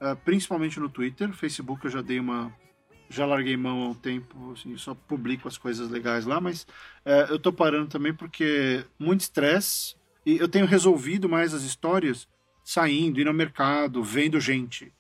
uh, 0.00 0.16
principalmente 0.24 0.78
no 0.78 0.88
Twitter. 0.88 1.32
Facebook 1.32 1.84
eu 1.84 1.90
já 1.90 2.00
dei 2.00 2.20
uma. 2.20 2.52
Já 3.08 3.26
larguei 3.26 3.56
mão 3.56 3.82
há 3.82 3.88
um 3.88 3.94
tempo, 3.94 4.52
assim, 4.52 4.76
só 4.76 4.94
publico 4.94 5.48
as 5.48 5.58
coisas 5.58 5.90
legais 5.90 6.26
lá, 6.26 6.40
mas 6.40 6.62
uh, 7.04 7.28
eu 7.28 7.36
estou 7.36 7.52
parando 7.52 7.88
também 7.88 8.14
porque 8.14 8.84
muito 8.98 9.22
estresse. 9.22 9.96
E 10.24 10.38
eu 10.38 10.48
tenho 10.48 10.66
resolvido 10.66 11.28
mais 11.28 11.52
as 11.52 11.62
histórias 11.62 12.28
saindo, 12.62 13.20
indo 13.20 13.28
ao 13.28 13.34
mercado, 13.34 14.02
vendo 14.04 14.40
gente. 14.40 14.92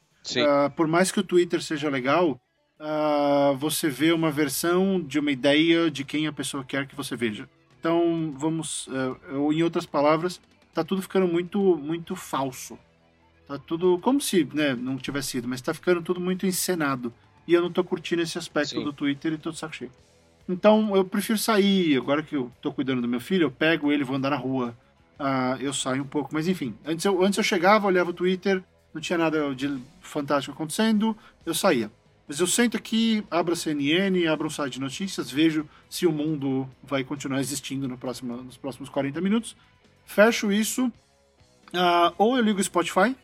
Uh, 0.42 0.70
por 0.70 0.88
mais 0.88 1.12
que 1.12 1.20
o 1.20 1.24
Twitter 1.24 1.62
seja 1.62 1.88
legal, 1.88 2.40
uh, 2.80 3.56
você 3.56 3.88
vê 3.88 4.12
uma 4.12 4.30
versão 4.30 5.00
de 5.00 5.18
uma 5.18 5.30
ideia 5.30 5.90
de 5.90 6.04
quem 6.04 6.26
a 6.26 6.32
pessoa 6.32 6.64
quer 6.64 6.86
que 6.86 6.96
você 6.96 7.16
veja. 7.16 7.48
Então, 7.80 8.34
vamos, 8.36 8.86
uh, 8.88 9.52
em 9.52 9.62
outras 9.62 9.86
palavras, 9.86 10.40
tá 10.72 10.84
tudo 10.84 11.00
ficando 11.00 11.26
muito, 11.26 11.58
muito 11.76 12.14
falso. 12.14 12.78
Tá 13.48 13.58
tudo 13.58 13.98
como 13.98 14.20
se, 14.20 14.44
né, 14.52 14.74
não 14.74 14.98
tivesse 14.98 15.30
sido, 15.30 15.48
mas 15.48 15.62
tá 15.62 15.72
ficando 15.72 16.02
tudo 16.02 16.20
muito 16.20 16.46
encenado. 16.46 17.12
E 17.48 17.54
eu 17.54 17.62
não 17.62 17.72
tô 17.72 17.82
curtindo 17.82 18.22
esse 18.22 18.36
aspecto 18.36 18.76
Sim. 18.76 18.84
do 18.84 18.92
Twitter 18.92 19.32
e 19.32 19.38
tô 19.38 19.50
de 19.50 19.58
saco 19.58 19.74
cheio. 19.74 19.90
Então, 20.48 20.94
eu 20.94 21.04
prefiro 21.04 21.38
sair. 21.38 21.96
Agora 21.96 22.22
que 22.22 22.36
eu 22.36 22.52
tô 22.60 22.70
cuidando 22.70 23.00
do 23.00 23.08
meu 23.08 23.20
filho, 23.20 23.44
eu 23.44 23.50
pego 23.50 23.90
ele, 23.90 24.04
vou 24.04 24.16
andar 24.16 24.30
na 24.30 24.36
rua 24.36 24.76
uh, 25.20 25.60
eu 25.60 25.72
saio 25.72 26.02
um 26.02 26.06
pouco. 26.06 26.30
Mas 26.32 26.48
enfim, 26.48 26.74
antes 26.84 27.04
eu, 27.04 27.22
antes 27.22 27.36
eu 27.36 27.44
chegava, 27.44 27.86
olhava 27.86 28.10
o 28.10 28.14
Twitter, 28.14 28.62
não 28.92 29.00
tinha 29.00 29.18
nada 29.18 29.54
de 29.54 29.78
fantástico 30.00 30.54
acontecendo, 30.54 31.16
eu 31.44 31.54
saía. 31.54 31.90
Mas 32.30 32.38
eu 32.38 32.46
sento 32.46 32.76
aqui, 32.76 33.24
abro 33.28 33.54
a 33.54 33.56
CNN, 33.56 34.28
abro 34.28 34.46
um 34.46 34.50
site 34.50 34.74
de 34.74 34.80
notícias, 34.80 35.28
vejo 35.28 35.68
se 35.88 36.06
o 36.06 36.12
mundo 36.12 36.70
vai 36.80 37.02
continuar 37.02 37.40
existindo 37.40 37.88
no 37.88 37.98
próximo, 37.98 38.36
nos 38.36 38.56
próximos 38.56 38.88
40 38.88 39.20
minutos. 39.20 39.56
Fecho 40.06 40.52
isso, 40.52 40.86
uh, 40.86 42.14
ou 42.16 42.36
eu 42.36 42.44
ligo 42.44 42.60
o 42.60 42.62
Spotify 42.62 43.16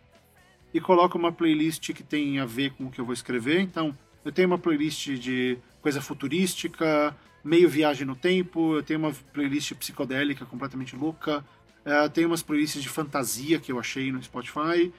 e 0.75 0.81
coloco 0.81 1.17
uma 1.17 1.31
playlist 1.31 1.93
que 1.93 2.03
tem 2.03 2.41
a 2.41 2.45
ver 2.45 2.73
com 2.73 2.87
o 2.87 2.91
que 2.91 3.01
eu 3.01 3.05
vou 3.05 3.15
escrever. 3.15 3.61
Então, 3.61 3.97
eu 4.25 4.33
tenho 4.33 4.49
uma 4.49 4.59
playlist 4.59 5.11
de 5.11 5.57
coisa 5.81 6.01
futurística, 6.01 7.17
meio 7.45 7.69
viagem 7.69 8.05
no 8.05 8.17
tempo, 8.17 8.75
eu 8.75 8.83
tenho 8.83 8.99
uma 8.99 9.13
playlist 9.33 9.73
psicodélica 9.75 10.45
completamente 10.45 10.97
louca, 10.97 11.45
Uh, 11.87 12.11
tem 12.11 12.27
umas 12.27 12.43
playlists 12.43 12.83
de 12.83 12.89
fantasia 12.89 13.61
que 13.61 13.71
eu 13.71 13.79
achei 13.79 14.11
no 14.11 14.21
Spotify. 14.21 14.93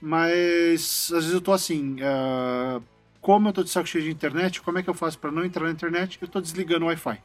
Mas 0.00 1.12
às 1.14 1.22
vezes 1.22 1.32
eu 1.32 1.40
tô 1.40 1.52
assim. 1.52 1.98
Uh, 2.00 2.82
como 3.24 3.48
eu 3.48 3.54
tô 3.54 3.64
de 3.64 3.70
saco 3.70 3.88
cheio 3.88 4.04
de 4.04 4.10
internet, 4.10 4.60
como 4.60 4.78
é 4.78 4.82
que 4.82 4.90
eu 4.90 4.92
faço 4.92 5.18
para 5.18 5.30
não 5.30 5.42
entrar 5.42 5.64
na 5.64 5.70
internet? 5.70 6.18
Eu 6.20 6.28
tô 6.28 6.42
desligando 6.42 6.84
o 6.84 6.88
Wi-Fi. 6.88 7.18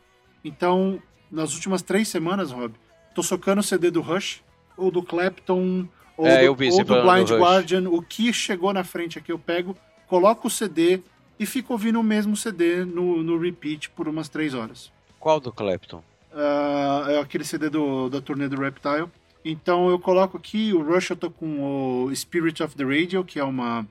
Então, 0.45 0.97
nas 1.29 1.53
últimas 1.53 1.81
três 1.81 2.07
semanas, 2.07 2.51
Rob, 2.51 2.73
tô 3.13 3.21
socando 3.21 3.59
o 3.59 3.63
CD 3.63 3.91
do 3.91 3.99
Rush, 3.99 4.41
ou 4.77 4.89
do 4.89 5.03
Clapton, 5.03 5.85
ou 6.15 6.25
é, 6.25 6.45
do, 6.45 6.51
ou 6.51 6.83
do 6.85 7.01
Blind 7.01 7.29
Guardian. 7.29 7.89
O 7.89 8.01
que 8.01 8.31
chegou 8.31 8.71
na 8.71 8.85
frente 8.85 9.19
aqui 9.19 9.29
eu 9.29 9.37
pego, 9.37 9.75
coloco 10.07 10.47
o 10.47 10.49
CD 10.49 11.01
e 11.37 11.45
fico 11.45 11.73
ouvindo 11.73 11.99
o 11.99 12.03
mesmo 12.03 12.33
CD 12.33 12.85
no, 12.85 13.21
no 13.21 13.37
repeat 13.37 13.89
por 13.89 14.07
umas 14.07 14.29
três 14.29 14.53
horas. 14.53 14.89
Qual 15.19 15.37
do 15.41 15.51
Clapton? 15.51 16.01
Uh, 16.31 17.09
é 17.09 17.19
aquele 17.19 17.43
CD 17.43 17.69
do, 17.69 18.07
da 18.07 18.21
turnê 18.21 18.47
do 18.47 18.55
Reptile. 18.55 19.09
Então 19.43 19.89
eu 19.89 19.99
coloco 19.99 20.37
aqui 20.37 20.71
o 20.71 20.81
Rush, 20.81 21.09
eu 21.09 21.17
tô 21.17 21.29
com 21.29 22.05
o 22.05 22.15
Spirit 22.15 22.63
of 22.63 22.73
the 22.77 22.85
Radio, 22.85 23.21
que 23.25 23.37
é 23.37 23.43
uma, 23.43 23.85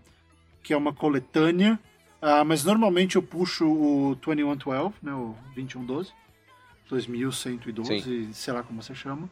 que 0.62 0.72
é 0.72 0.76
uma 0.76 0.94
coletânea. 0.94 1.78
Uh, 2.20 2.44
mas 2.44 2.64
normalmente 2.64 3.16
eu 3.16 3.22
puxo 3.22 3.64
o 3.64 4.16
2112, 4.16 4.94
né, 5.02 5.12
o 5.12 5.36
2112, 5.54 6.12
2112, 6.88 8.02
Sim. 8.02 8.32
sei 8.32 8.52
lá 8.52 8.62
como 8.62 8.82
você 8.82 8.94
chama. 8.94 9.30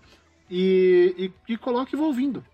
E, 0.49 1.33
e, 1.49 1.53
e 1.53 1.57
coloco 1.57 1.93
e 1.93 1.97
vou 1.97 2.07
ouvindo. 2.07 2.45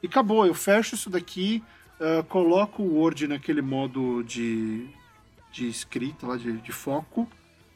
E 0.00 0.06
acabou, 0.06 0.46
eu 0.46 0.54
fecho 0.54 0.94
isso 0.94 1.10
daqui, 1.10 1.62
uh, 2.00 2.22
coloco 2.24 2.82
o 2.82 2.98
Word 2.98 3.26
naquele 3.26 3.62
modo 3.62 4.22
de, 4.22 4.88
de 5.50 5.68
escrita, 5.68 6.26
lá, 6.26 6.36
de, 6.36 6.52
de 6.58 6.72
foco, 6.72 7.22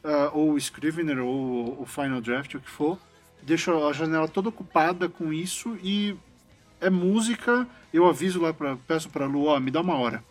uh, 0.03 0.31
ou 0.33 0.53
o 0.53 0.57
Scrivener, 0.57 1.19
ou 1.19 1.81
o 1.81 1.85
Final 1.85 2.21
Draft, 2.21 2.55
o 2.55 2.59
que 2.61 2.69
for, 2.69 2.97
deixo 3.43 3.85
a 3.85 3.91
janela 3.91 4.27
toda 4.27 4.49
ocupada 4.49 5.09
com 5.09 5.33
isso 5.33 5.77
e 5.83 6.15
é 6.79 6.89
música, 6.89 7.67
eu 7.93 8.07
aviso 8.07 8.41
lá, 8.41 8.53
pra, 8.53 8.77
peço 8.87 9.09
pra 9.09 9.25
Lu, 9.25 9.45
ó, 9.45 9.59
me 9.59 9.71
dá 9.71 9.81
uma 9.81 9.95
hora. 9.95 10.23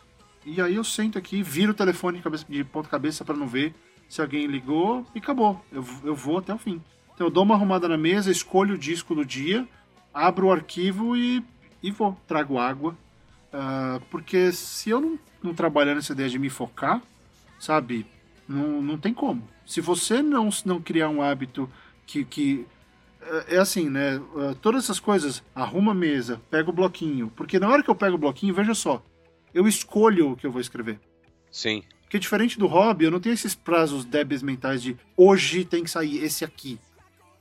E 0.47 0.61
aí 0.61 0.77
eu 0.77 0.85
sento 0.85 1.19
aqui, 1.19 1.43
viro 1.43 1.73
o 1.73 1.75
telefone 1.75 2.19
de, 2.19 2.23
cabeça, 2.23 2.47
de 2.49 2.63
ponta 2.63 2.89
cabeça 2.89 3.25
para 3.25 3.37
não 3.37 3.49
ver 3.49 3.75
se 4.09 4.23
alguém 4.23 4.47
ligou 4.47 5.05
e 5.13 5.19
acabou. 5.19 5.61
Eu, 5.73 5.85
eu 6.05 6.15
vou 6.15 6.39
até 6.39 6.55
o 6.55 6.59
fim. 6.59 6.81
Então 7.13 7.27
eu 7.27 7.31
dou 7.33 7.43
uma 7.43 7.57
arrumada 7.57 7.89
na 7.89 7.99
mesa, 7.99 8.31
escolho 8.31 8.77
o 8.77 8.79
disco 8.79 9.13
do 9.13 9.25
dia, 9.25 9.67
abro 10.15 10.47
o 10.47 10.53
arquivo 10.53 11.17
e, 11.17 11.45
e 11.83 11.91
vou, 11.91 12.17
trago 12.29 12.61
água. 12.61 12.97
Uh, 13.53 14.01
porque 14.09 14.53
se 14.53 14.89
eu 14.89 15.01
não, 15.01 15.19
não 15.43 15.53
trabalhar 15.53 15.97
nessa 15.97 16.13
ideia 16.13 16.29
de 16.29 16.39
me 16.39 16.49
focar, 16.49 17.03
sabe, 17.59 18.07
não, 18.49 18.81
não 18.81 18.97
tem 18.97 19.13
como. 19.13 19.49
Se 19.67 19.81
você 19.81 20.23
não, 20.23 20.49
não 20.65 20.81
criar 20.81 21.09
um 21.09 21.23
hábito 21.23 21.69
que, 22.07 22.25
que 22.25 22.65
é, 23.21 23.57
é 23.57 23.59
assim, 23.59 23.91
né? 23.91 24.19
Uh, 24.19 24.55
todas 24.63 24.85
essas 24.85 25.01
coisas, 25.01 25.43
arruma 25.53 25.91
a 25.91 25.95
mesa, 25.95 26.41
pega 26.49 26.71
o 26.71 26.73
bloquinho. 26.73 27.33
Porque 27.35 27.59
na 27.59 27.69
hora 27.69 27.83
que 27.83 27.91
eu 27.91 27.97
pego 27.97 28.15
o 28.15 28.21
bloquinho, 28.21 28.55
veja 28.55 28.75
só, 28.75 29.03
eu 29.57 29.67
escolho 29.67 30.33
o 30.33 30.37
que 30.37 30.47
eu 30.47 30.53
vou 30.53 30.61
escrever. 30.61 31.01
Sim. 31.51 31.83
Porque 32.03 32.19
diferente 32.19 32.59
do 32.59 32.67
hobby, 32.67 33.07
eu 33.07 33.11
não 33.11 33.19
tenho 33.19 33.33
esses 33.33 33.55
prazos 33.55 34.05
débeis 34.05 34.43
mentais 34.43 34.83
de 34.83 34.97
hoje 35.17 35.65
tem 35.65 35.83
que 35.83 35.91
sair 35.91 36.23
esse 36.23 36.45
aqui. 36.45 36.79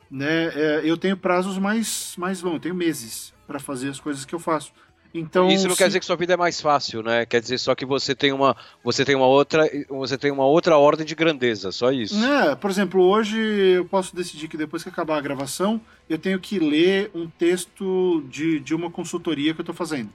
Né? 0.09 0.45
É, 0.55 0.82
eu 0.86 0.97
tenho 0.97 1.18
prazos 1.18 1.57
mais, 1.57 2.16
mais 2.18 2.41
longos, 2.41 2.57
eu 2.57 2.61
tenho 2.61 2.76
meses 2.76 3.34
para 3.45 3.59
fazer 3.59 3.89
as 3.89 3.99
coisas 3.99 4.24
que 4.24 4.34
eu 4.34 4.39
faço. 4.39 4.72
Então, 5.13 5.49
isso 5.49 5.68
não 5.68 5.76
quer 5.76 5.88
dizer 5.88 5.99
que 5.99 6.05
sua 6.05 6.18
vida 6.18 6.34
é 6.34 6.38
mais 6.38 6.59
fácil, 6.59 7.01
né? 7.01 7.26
Quer 7.26 7.39
dizer 7.39 7.57
só 7.57 7.74
que 7.74 7.86
você 7.86 8.13
tem 8.13 8.34
uma, 8.34 8.53
você 8.84 9.05
tem 9.05 9.16
uma 9.16 9.26
outra, 9.26 9.63
você 9.88 10.18
tem 10.18 10.30
uma 10.30 10.45
outra 10.45 10.78
ordem 10.78 11.05
de 11.05 11.16
grandeza, 11.16 11.72
só 11.72 11.89
isso. 11.89 12.22
É, 12.26 12.53
por 12.53 12.70
exemplo, 12.70 13.01
hoje 13.01 13.39
eu 13.39 13.86
posso 13.86 14.13
decidir 14.13 14.49
que 14.49 14.57
depois 14.57 14.84
que 14.84 14.89
acabar 14.89 15.18
a 15.18 15.22
gravação, 15.22 15.80
eu 16.09 16.18
tenho 16.18 16.38
que 16.38 16.59
ler 16.59 17.11
um 17.16 17.28
texto 17.28 18.26
de, 18.30 18.59
de 18.59 18.76
uma 18.76 18.91
consultoria 18.91 19.53
que 19.53 19.61
eu 19.61 19.63
estou 19.63 19.76
fazendo. 19.76 20.09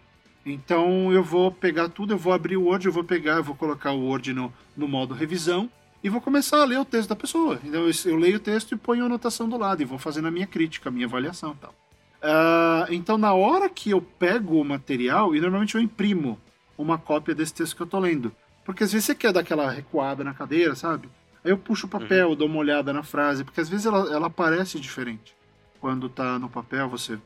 Então 0.50 1.12
eu 1.12 1.22
vou 1.22 1.50
pegar 1.50 1.88
tudo, 1.88 2.14
eu 2.14 2.18
vou 2.18 2.32
abrir 2.32 2.56
o 2.56 2.64
Word, 2.64 2.86
eu 2.86 2.92
vou 2.92 3.04
pegar, 3.04 3.36
eu 3.36 3.44
vou 3.44 3.54
colocar 3.54 3.92
o 3.92 4.00
Word 4.00 4.32
no, 4.32 4.52
no 4.76 4.88
modo 4.88 5.14
revisão 5.14 5.70
e 6.02 6.08
vou 6.08 6.20
começar 6.20 6.60
a 6.60 6.64
ler 6.64 6.78
o 6.78 6.84
texto 6.84 7.08
da 7.08 7.16
pessoa. 7.16 7.60
Então 7.64 7.86
eu, 7.86 7.92
eu 8.06 8.16
leio 8.16 8.36
o 8.36 8.40
texto 8.40 8.72
e 8.72 8.76
ponho 8.76 9.02
a 9.02 9.06
anotação 9.06 9.48
do 9.48 9.56
lado 9.56 9.82
e 9.82 9.84
vou 9.84 9.98
fazendo 9.98 10.28
a 10.28 10.30
minha 10.30 10.46
crítica, 10.46 10.88
a 10.88 10.92
minha 10.92 11.06
avaliação 11.06 11.52
e 11.52 11.56
tal. 11.56 11.74
Uh, 12.20 12.92
então, 12.92 13.16
na 13.16 13.32
hora 13.32 13.68
que 13.68 13.90
eu 13.90 14.02
pego 14.02 14.60
o 14.60 14.64
material, 14.64 15.34
e 15.34 15.40
normalmente 15.40 15.74
eu 15.74 15.80
imprimo 15.80 16.38
uma 16.76 16.98
cópia 16.98 17.34
desse 17.34 17.54
texto 17.54 17.76
que 17.76 17.82
eu 17.82 17.86
tô 17.86 17.98
lendo. 17.98 18.32
Porque 18.64 18.84
às 18.84 18.92
vezes 18.92 19.06
você 19.06 19.14
quer 19.14 19.32
dar 19.32 19.40
aquela 19.40 19.70
recuada 19.70 20.22
na 20.22 20.34
cadeira, 20.34 20.74
sabe? 20.74 21.08
Aí 21.42 21.50
eu 21.50 21.58
puxo 21.58 21.86
o 21.86 21.88
papel, 21.90 22.30
uhum. 22.30 22.36
dou 22.36 22.46
uma 22.46 22.58
olhada 22.58 22.92
na 22.92 23.02
frase, 23.02 23.42
porque 23.42 23.60
às 23.60 23.68
vezes 23.68 23.86
ela, 23.86 24.12
ela 24.12 24.26
aparece 24.26 24.78
diferente. 24.78 25.34
Quando 25.80 26.08
tá 26.10 26.38
no 26.38 26.48
papel, 26.48 26.88
você 26.88 27.18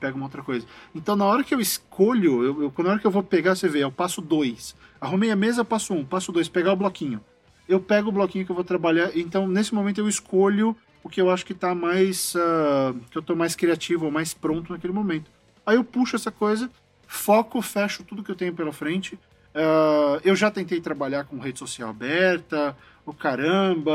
pega 0.00 0.16
uma 0.16 0.26
outra 0.26 0.42
coisa. 0.42 0.66
Então, 0.94 1.16
na 1.16 1.24
hora 1.24 1.44
que 1.44 1.54
eu 1.54 1.60
escolho, 1.60 2.44
eu, 2.44 2.62
eu, 2.62 2.84
na 2.84 2.90
hora 2.90 2.98
que 2.98 3.06
eu 3.06 3.10
vou 3.10 3.22
pegar, 3.22 3.54
você 3.54 3.68
vê, 3.68 3.84
o 3.84 3.92
passo 3.92 4.20
2. 4.20 4.74
Arrumei 5.00 5.30
a 5.30 5.36
mesa, 5.36 5.64
passo 5.64 5.94
1. 5.94 5.98
Um, 5.98 6.04
passo 6.04 6.32
2, 6.32 6.48
pegar 6.48 6.72
o 6.72 6.76
bloquinho. 6.76 7.20
Eu 7.68 7.80
pego 7.80 8.08
o 8.08 8.12
bloquinho 8.12 8.44
que 8.44 8.50
eu 8.50 8.56
vou 8.56 8.64
trabalhar, 8.64 9.16
então 9.16 9.46
nesse 9.46 9.74
momento 9.74 9.98
eu 9.98 10.08
escolho 10.08 10.76
o 11.02 11.08
que 11.08 11.20
eu 11.20 11.30
acho 11.30 11.44
que 11.44 11.54
tá 11.54 11.74
mais. 11.74 12.34
Uh, 12.34 12.98
que 13.10 13.18
eu 13.18 13.22
tô 13.22 13.34
mais 13.34 13.54
criativo 13.54 14.04
ou 14.04 14.10
mais 14.10 14.34
pronto 14.34 14.72
naquele 14.72 14.92
momento. 14.92 15.30
Aí 15.64 15.76
eu 15.76 15.84
puxo 15.84 16.16
essa 16.16 16.30
coisa, 16.30 16.70
foco, 17.06 17.60
fecho 17.62 18.04
tudo 18.04 18.22
que 18.22 18.30
eu 18.30 18.36
tenho 18.36 18.52
pela 18.52 18.72
frente. 18.72 19.14
Uh, 19.54 20.20
eu 20.24 20.34
já 20.34 20.50
tentei 20.50 20.80
trabalhar 20.80 21.24
com 21.24 21.38
rede 21.38 21.58
social 21.58 21.90
aberta, 21.90 22.76
o 23.04 23.12
caramba, 23.12 23.92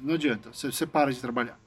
não 0.00 0.14
adianta, 0.14 0.50
você, 0.52 0.70
você 0.70 0.86
para 0.86 1.12
de 1.12 1.20
trabalhar. 1.20 1.58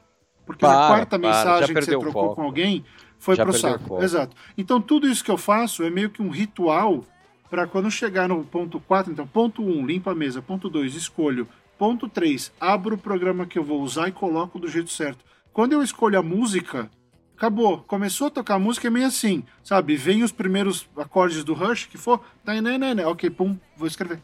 Porque 0.45 0.65
para, 0.65 0.85
a 0.85 0.87
quarta 0.87 1.19
para, 1.19 1.27
mensagem 1.27 1.75
que 1.75 1.81
você 1.81 1.97
trocou 1.97 2.35
com 2.35 2.41
alguém 2.41 2.85
foi 3.21 3.35
já 3.35 3.45
pro 3.45 3.53
saco. 3.53 4.03
Exato. 4.03 4.35
Então 4.57 4.81
tudo 4.81 5.07
isso 5.07 5.23
que 5.23 5.31
eu 5.31 5.37
faço 5.37 5.83
é 5.83 5.89
meio 5.89 6.09
que 6.09 6.21
um 6.21 6.29
ritual 6.29 7.05
para 7.49 7.67
quando 7.67 7.89
chegar 7.91 8.27
no 8.27 8.43
ponto 8.43 8.79
4, 8.79 9.11
então 9.11 9.27
ponto 9.27 9.61
1, 9.61 9.85
limpa 9.85 10.11
a 10.11 10.15
mesa, 10.15 10.41
ponto 10.41 10.69
2, 10.69 10.95
escolho, 10.95 11.47
Ponto 11.81 12.07
3. 12.07 12.51
Abro 12.59 12.93
o 12.93 12.97
programa 12.97 13.47
que 13.47 13.57
eu 13.57 13.63
vou 13.63 13.81
usar 13.81 14.07
e 14.07 14.11
coloco 14.11 14.59
do 14.59 14.67
jeito 14.67 14.91
certo. 14.91 15.25
Quando 15.51 15.73
eu 15.73 15.81
escolho 15.81 16.19
a 16.19 16.21
música, 16.21 16.91
acabou. 17.35 17.79
Começou 17.79 18.27
a 18.27 18.29
tocar 18.29 18.53
a 18.53 18.59
música 18.59 18.85
é 18.85 18.91
meio 18.91 19.07
assim, 19.07 19.43
sabe? 19.63 19.95
Vem 19.95 20.21
os 20.21 20.31
primeiros 20.31 20.87
acordes 20.95 21.43
do 21.43 21.55
Rush, 21.55 21.87
que 21.87 21.97
for, 21.97 22.23
tá, 22.45 22.53
né, 22.61 22.77
né, 22.77 22.93
né. 22.93 23.03
Ok, 23.07 23.31
pum, 23.31 23.57
vou 23.75 23.87
escrever. 23.87 24.21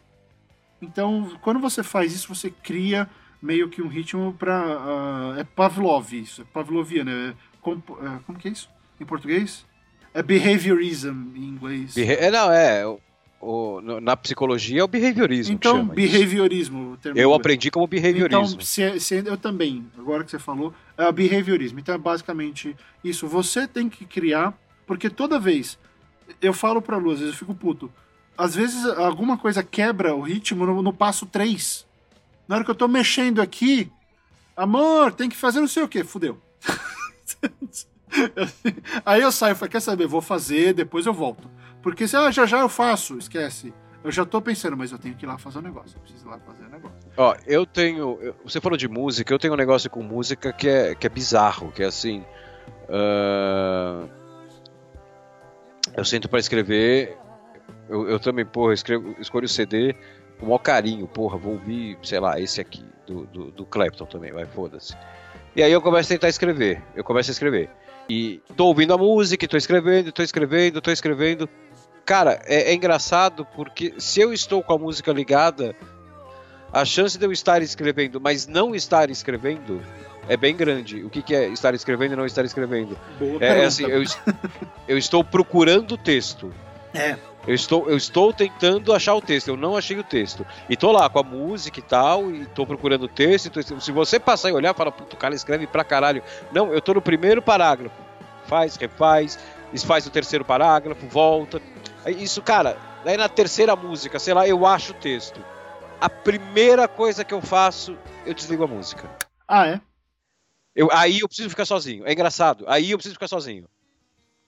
Então, 0.80 1.32
quando 1.42 1.60
você 1.60 1.82
faz 1.82 2.14
isso, 2.14 2.28
você 2.28 2.52
cria 2.52 3.10
meio 3.42 3.70
que 3.70 3.82
um 3.82 3.88
ritmo 3.88 4.36
para 4.38 4.64
uh, 4.64 5.34
ah, 5.34 5.36
é 5.40 5.44
Pavlov 5.44 6.14
isso, 6.14 6.44
é 6.44 6.46
Pavloviano, 6.46 7.10
é, 7.10 7.34
como, 7.60 7.84
é, 8.04 8.20
como 8.24 8.38
que 8.38 8.50
é 8.50 8.52
isso 8.52 8.70
em 9.00 9.06
português? 9.06 9.66
É 10.14 10.24
behaviorism 10.24 11.36
em 11.36 11.44
inglês. 11.44 11.94
Beha 11.94 12.14
é, 12.14 12.32
não, 12.32 12.52
é 12.52 12.84
o, 13.40 13.82
na 14.02 14.18
psicologia 14.18 14.82
é 14.82 14.84
o 14.84 14.88
behaviorismo. 14.88 15.54
Então, 15.54 15.86
behaviorismo. 15.86 16.98
Eu 17.16 17.34
aprendi 17.34 17.70
como 17.70 17.86
behaviorismo. 17.88 18.46
Então, 18.46 18.60
se, 18.60 19.00
se, 19.00 19.24
eu 19.26 19.38
também, 19.38 19.86
agora 19.98 20.24
que 20.24 20.32
você 20.32 20.40
falou, 20.40 20.74
é 20.98 21.08
o 21.08 21.12
behaviorismo. 21.12 21.80
Então, 21.80 21.94
é 21.94 21.98
basicamente 21.98 22.76
isso. 23.04 23.28
Você 23.28 23.68
tem 23.68 23.90
que 23.90 24.06
criar, 24.06 24.58
porque 24.86 25.10
toda 25.10 25.40
vez, 25.40 25.78
eu 26.42 26.54
falo 26.54 26.82
pra 26.82 26.98
Lu, 26.98 27.12
às 27.12 27.20
vezes 27.20 27.34
eu 27.34 27.40
fico 27.40 27.54
puto. 27.54 27.92
Às 28.38 28.56
vezes 28.56 28.86
alguma 28.86 29.38
coisa 29.38 29.64
quebra 29.64 30.16
o 30.16 30.22
ritmo 30.22 30.66
no, 30.66 30.82
no 30.82 30.94
passo 30.94 31.26
3. 31.26 31.86
Na 32.48 32.56
hora 32.56 32.66
que 32.66 32.72
eu 32.72 32.76
tô 32.76 32.88
mexendo 32.88 33.42
aqui, 33.42 33.92
amor, 34.56 35.12
tem 35.12 35.30
que 35.30 35.36
fazer 35.36 35.60
não 35.60 35.68
sei 35.68 35.84
o 35.84 35.88
que, 35.88 36.04
fudeu. 36.04 36.42
Aí 39.06 39.22
eu 39.22 39.32
saio 39.32 39.56
falo, 39.56 39.72
quer 39.72 39.82
saber, 39.82 40.08
vou 40.08 40.22
fazer, 40.22 40.74
depois 40.74 41.06
eu 41.06 41.14
volto. 41.14 41.50
Porque 41.82 42.08
se 42.08 42.16
ah, 42.16 42.32
já 42.32 42.46
já 42.46 42.60
eu 42.60 42.70
faço, 42.70 43.18
esquece. 43.18 43.74
Eu 44.04 44.12
já 44.12 44.26
tô 44.26 44.42
pensando, 44.42 44.78
mas 44.78 44.92
eu 44.92 44.98
tenho 44.98 45.16
que 45.16 45.26
ir 45.26 45.28
lá 45.28 45.38
fazer 45.38 45.60
um 45.60 45.62
negócio. 45.62 45.98
Eu 45.98 46.02
preciso 46.02 46.26
ir 46.26 46.30
lá 46.30 46.40
fazer 46.40 46.66
um 46.66 46.70
negócio. 46.70 46.98
Ó, 47.18 47.36
eu 47.46 47.66
tenho. 47.66 48.36
Você 48.44 48.62
falou 48.62 48.78
de 48.78 48.88
música, 48.88 49.34
eu 49.34 49.40
tenho 49.40 49.54
um 49.54 49.58
negócio 49.58 49.90
com 49.90 50.02
música 50.02 50.54
que 50.54 50.68
é, 50.70 50.96
que 50.96 51.08
é 51.08 51.10
bizarro, 51.10 51.72
que 51.72 51.84
é 51.84 51.88
assim. 51.88 52.24
Uh, 52.88 54.10
eu 55.96 56.06
sinto 56.06 56.30
para 56.30 56.40
escrever. 56.40 57.18
Eu, 57.90 58.08
eu 58.10 58.20
também, 58.20 58.46
porra, 58.46 58.74
escrevo, 58.74 59.16
escolho 59.20 59.46
o 59.46 59.50
CD 59.50 59.96
com 60.40 60.46
o 60.46 60.50
maior 60.50 60.60
carinho, 60.60 61.08
porra, 61.08 61.38
vou 61.38 61.54
ouvir, 61.54 61.98
sei 62.04 62.20
lá, 62.20 62.40
esse 62.40 62.62
aqui, 62.62 62.86
do, 63.06 63.26
do, 63.26 63.52
do 63.52 63.66
Clapton 63.66 64.06
também, 64.06 64.32
vai, 64.32 64.46
foda-se. 64.46 64.96
E 65.56 65.64
aí 65.64 65.72
eu 65.72 65.82
começo 65.82 66.12
a 66.12 66.16
tentar 66.16 66.30
escrever. 66.30 66.82
Eu 66.96 67.04
começo 67.04 67.32
a 67.32 67.34
escrever. 67.34 67.70
E 68.10 68.42
tô 68.56 68.66
ouvindo 68.66 68.94
a 68.94 68.98
música, 68.98 69.48
tô 69.48 69.58
escrevendo, 69.58 70.12
tô 70.12 70.22
escrevendo, 70.22 70.82
tô 70.82 70.92
escrevendo. 70.92 71.50
Cara, 72.06 72.40
é, 72.46 72.72
é, 72.72 72.74
engraçado 72.74 73.46
porque 73.56 73.94
se 73.98 74.22
eu 74.22 74.32
estou 74.32 74.64
com 74.64 74.74
a 74.74 74.78
música 74.78 75.12
ligada, 75.12 75.76
a 76.72 76.86
chance 76.86 77.18
de 77.18 77.26
eu 77.26 77.32
estar 77.32 77.62
escrevendo, 77.62 78.22
mas 78.22 78.48
não 78.48 78.74
estar 78.74 79.10
escrevendo, 79.10 79.82
é 80.30 80.38
bem 80.38 80.56
grande. 80.56 81.04
O 81.04 81.10
que, 81.10 81.22
que 81.22 81.36
é 81.36 81.50
estar 81.50 81.74
escrevendo 81.74 82.14
e 82.14 82.16
não 82.16 82.26
estar 82.26 82.46
escrevendo? 82.46 82.98
Boa 83.20 83.44
é, 83.44 83.64
é 83.64 83.66
assim, 83.66 83.86
eu, 83.86 84.04
eu 84.88 84.98
estou 84.98 85.24
procurando 85.24 85.96
o 85.96 85.98
texto. 85.98 86.54
É. 86.94 87.18
Eu 87.48 87.54
estou, 87.54 87.90
eu 87.90 87.96
estou 87.96 88.34
tentando 88.34 88.94
achar 88.94 89.16
o 89.16 89.22
texto, 89.22 89.48
eu 89.48 89.56
não 89.56 89.78
achei 89.78 89.98
o 89.98 90.04
texto. 90.04 90.46
E 90.70 90.76
tô 90.76 90.92
lá 90.92 91.10
com 91.10 91.20
a 91.20 91.24
música 91.24 91.80
e 91.80 91.84
tal, 91.84 92.30
e 92.30 92.46
tô 92.48 92.66
procurando 92.66 93.04
o 93.04 93.08
texto. 93.08 93.48
Então, 93.48 93.80
se 93.80 93.92
você 93.92 94.20
passar 94.20 94.50
e 94.50 94.54
olhar, 94.54 94.74
fala, 94.74 94.92
puto, 94.92 95.16
o 95.16 95.20
cara 95.20 95.34
escreve 95.34 95.66
pra 95.66 95.84
caralho. 95.84 96.22
Não, 96.52 96.74
eu 96.74 96.82
tô 96.82 96.94
no 96.94 97.02
primeiro 97.02 97.42
parágrafo. 97.42 97.96
Faz, 98.46 98.76
refaz, 98.76 99.40
faz 99.86 100.06
o 100.06 100.10
terceiro 100.10 100.44
parágrafo, 100.44 101.08
volta. 101.08 101.62
Isso, 102.06 102.42
cara, 102.42 102.78
aí 103.06 103.16
na 103.16 103.30
terceira 103.30 103.76
música, 103.76 104.20
sei 104.20 104.34
lá, 104.34 104.48
eu 104.48 104.66
acho 104.66 104.92
o 104.92 104.96
texto. 104.96 105.40
A 106.02 106.10
primeira 106.10 106.88
coisa 106.88 107.24
que 107.24 107.34
eu 107.34 107.42
faço, 107.42 107.98
eu 108.26 108.34
desligo 108.34 108.64
a 108.66 108.68
música. 108.68 109.10
Ah, 109.48 109.68
é? 109.68 109.82
Eu, 110.76 110.90
aí 110.92 111.20
eu 111.20 111.28
preciso 111.28 111.50
ficar 111.50 111.66
sozinho. 111.66 112.06
É 112.06 112.12
engraçado. 112.12 112.66
Aí 112.68 112.92
eu 112.92 112.98
preciso 112.98 113.16
ficar 113.16 113.28
sozinho. 113.28 113.68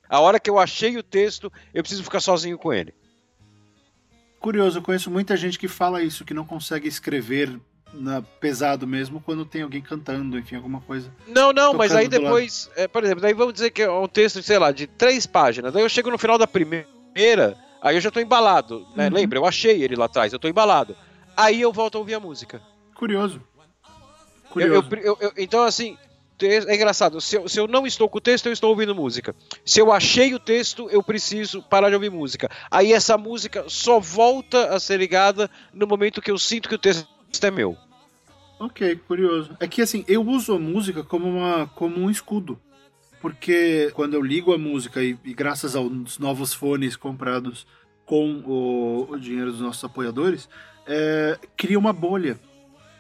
A 0.10 0.20
hora 0.20 0.40
que 0.40 0.50
eu 0.50 0.58
achei 0.58 0.98
o 0.98 1.04
texto, 1.04 1.54
eu 1.74 1.84
preciso 1.84 2.04
ficar 2.04 2.20
sozinho 2.20 2.58
com 2.58 2.74
ele. 2.74 2.94
Curioso, 4.40 4.80
eu 4.80 4.82
conheço 4.82 5.12
muita 5.12 5.38
gente 5.38 5.60
que 5.60 5.68
fala 5.68 6.02
isso, 6.02 6.26
que 6.26 6.34
não 6.34 6.46
consegue 6.46 6.88
escrever 6.88 7.60
na, 7.94 8.22
pesado 8.22 8.88
mesmo 8.88 9.22
quando 9.22 9.46
tem 9.46 9.62
alguém 9.62 9.82
cantando, 9.82 10.38
enfim, 10.38 10.56
alguma 10.56 10.82
coisa. 10.82 11.14
Não, 11.28 11.52
não, 11.54 11.74
mas 11.74 11.94
aí 11.94 12.08
depois, 12.08 12.70
é, 12.76 12.88
por 12.88 13.04
exemplo, 13.04 13.22
daí 13.22 13.34
vamos 13.34 13.54
dizer 13.54 13.70
que 13.70 13.82
é 13.82 13.92
um 13.92 14.08
texto, 14.08 14.42
sei 14.42 14.58
lá, 14.58 14.72
de 14.72 14.88
três 14.88 15.28
páginas. 15.28 15.74
Daí 15.74 15.84
eu 15.84 15.90
chego 15.90 16.10
no 16.10 16.18
final 16.18 16.38
da 16.38 16.48
primeira, 16.48 17.58
aí 17.82 17.96
eu 17.96 18.02
já 18.02 18.10
tô 18.10 18.20
embalado, 18.20 18.88
né? 18.96 19.08
Uhum. 19.08 19.14
Lembra? 19.14 19.40
Eu 19.40 19.46
achei 19.46 19.84
ele 19.84 19.96
lá 19.96 20.06
atrás, 20.06 20.34
eu 20.34 20.40
tô 20.40 20.48
embalado. 20.48 20.96
Aí 21.36 21.62
eu 21.62 21.72
volto 21.72 21.96
a 21.96 22.00
ouvir 22.00 22.16
a 22.16 22.20
música. 22.20 22.62
Curioso. 22.96 23.42
Curioso. 24.50 24.88
Eu, 24.92 24.98
eu, 25.00 25.18
eu, 25.22 25.34
então, 25.38 25.64
assim, 25.64 25.98
é 26.46 26.76
engraçado, 26.76 27.20
se 27.20 27.36
eu, 27.36 27.48
se 27.48 27.60
eu, 27.60 27.68
não 27.68 27.86
estou 27.86 28.10
com 28.10 28.18
o 28.18 28.22
texto, 28.22 28.46
eu 28.46 28.54
estou 28.54 28.70
ouvindo 28.70 28.96
música. 28.96 29.36
Se 29.66 29.80
eu 29.80 29.92
achei 29.92 30.34
o 30.34 30.40
texto, 30.40 30.90
eu 30.90 31.04
preciso 31.04 31.62
parar 31.64 31.90
de 31.90 31.96
ouvir 31.96 32.10
música. 32.10 32.50
Aí 32.70 32.94
essa 32.94 33.18
música 33.18 33.66
só 33.68 34.00
volta 34.00 34.74
a 34.74 34.80
ser 34.80 34.98
ligada 34.98 35.50
no 35.74 35.88
momento 35.88 36.22
que 36.22 36.32
eu 36.32 36.38
sinto 36.38 36.70
que 36.70 36.76
o 36.76 36.80
texto 36.80 37.08
é 37.42 37.52
meu. 37.52 37.78
Ok, 38.60 38.96
curioso. 39.08 39.56
É 39.60 39.68
que 39.68 39.82
assim, 39.82 40.04
eu 40.08 40.22
uso 40.26 40.54
a 40.54 40.60
música 40.60 41.04
como, 41.04 41.28
uma, 41.28 41.68
como 41.68 41.98
um 41.98 42.10
escudo. 42.10 42.60
Porque 43.22 43.92
quando 43.94 44.14
eu 44.14 44.22
ligo 44.22 44.54
a 44.54 44.58
música 44.58 45.04
e, 45.04 45.18
e 45.24 45.34
graças 45.34 45.76
aos 45.76 46.18
novos 46.20 46.54
fones 46.54 46.96
comprados 46.96 47.68
com 48.06 48.42
o, 48.46 49.12
o 49.12 49.20
dinheiro 49.20 49.52
dos 49.52 49.62
nossos 49.62 49.84
apoiadores, 49.84 50.50
é, 50.88 51.38
cria 51.56 51.78
uma 51.78 51.94
bolha 51.94 52.40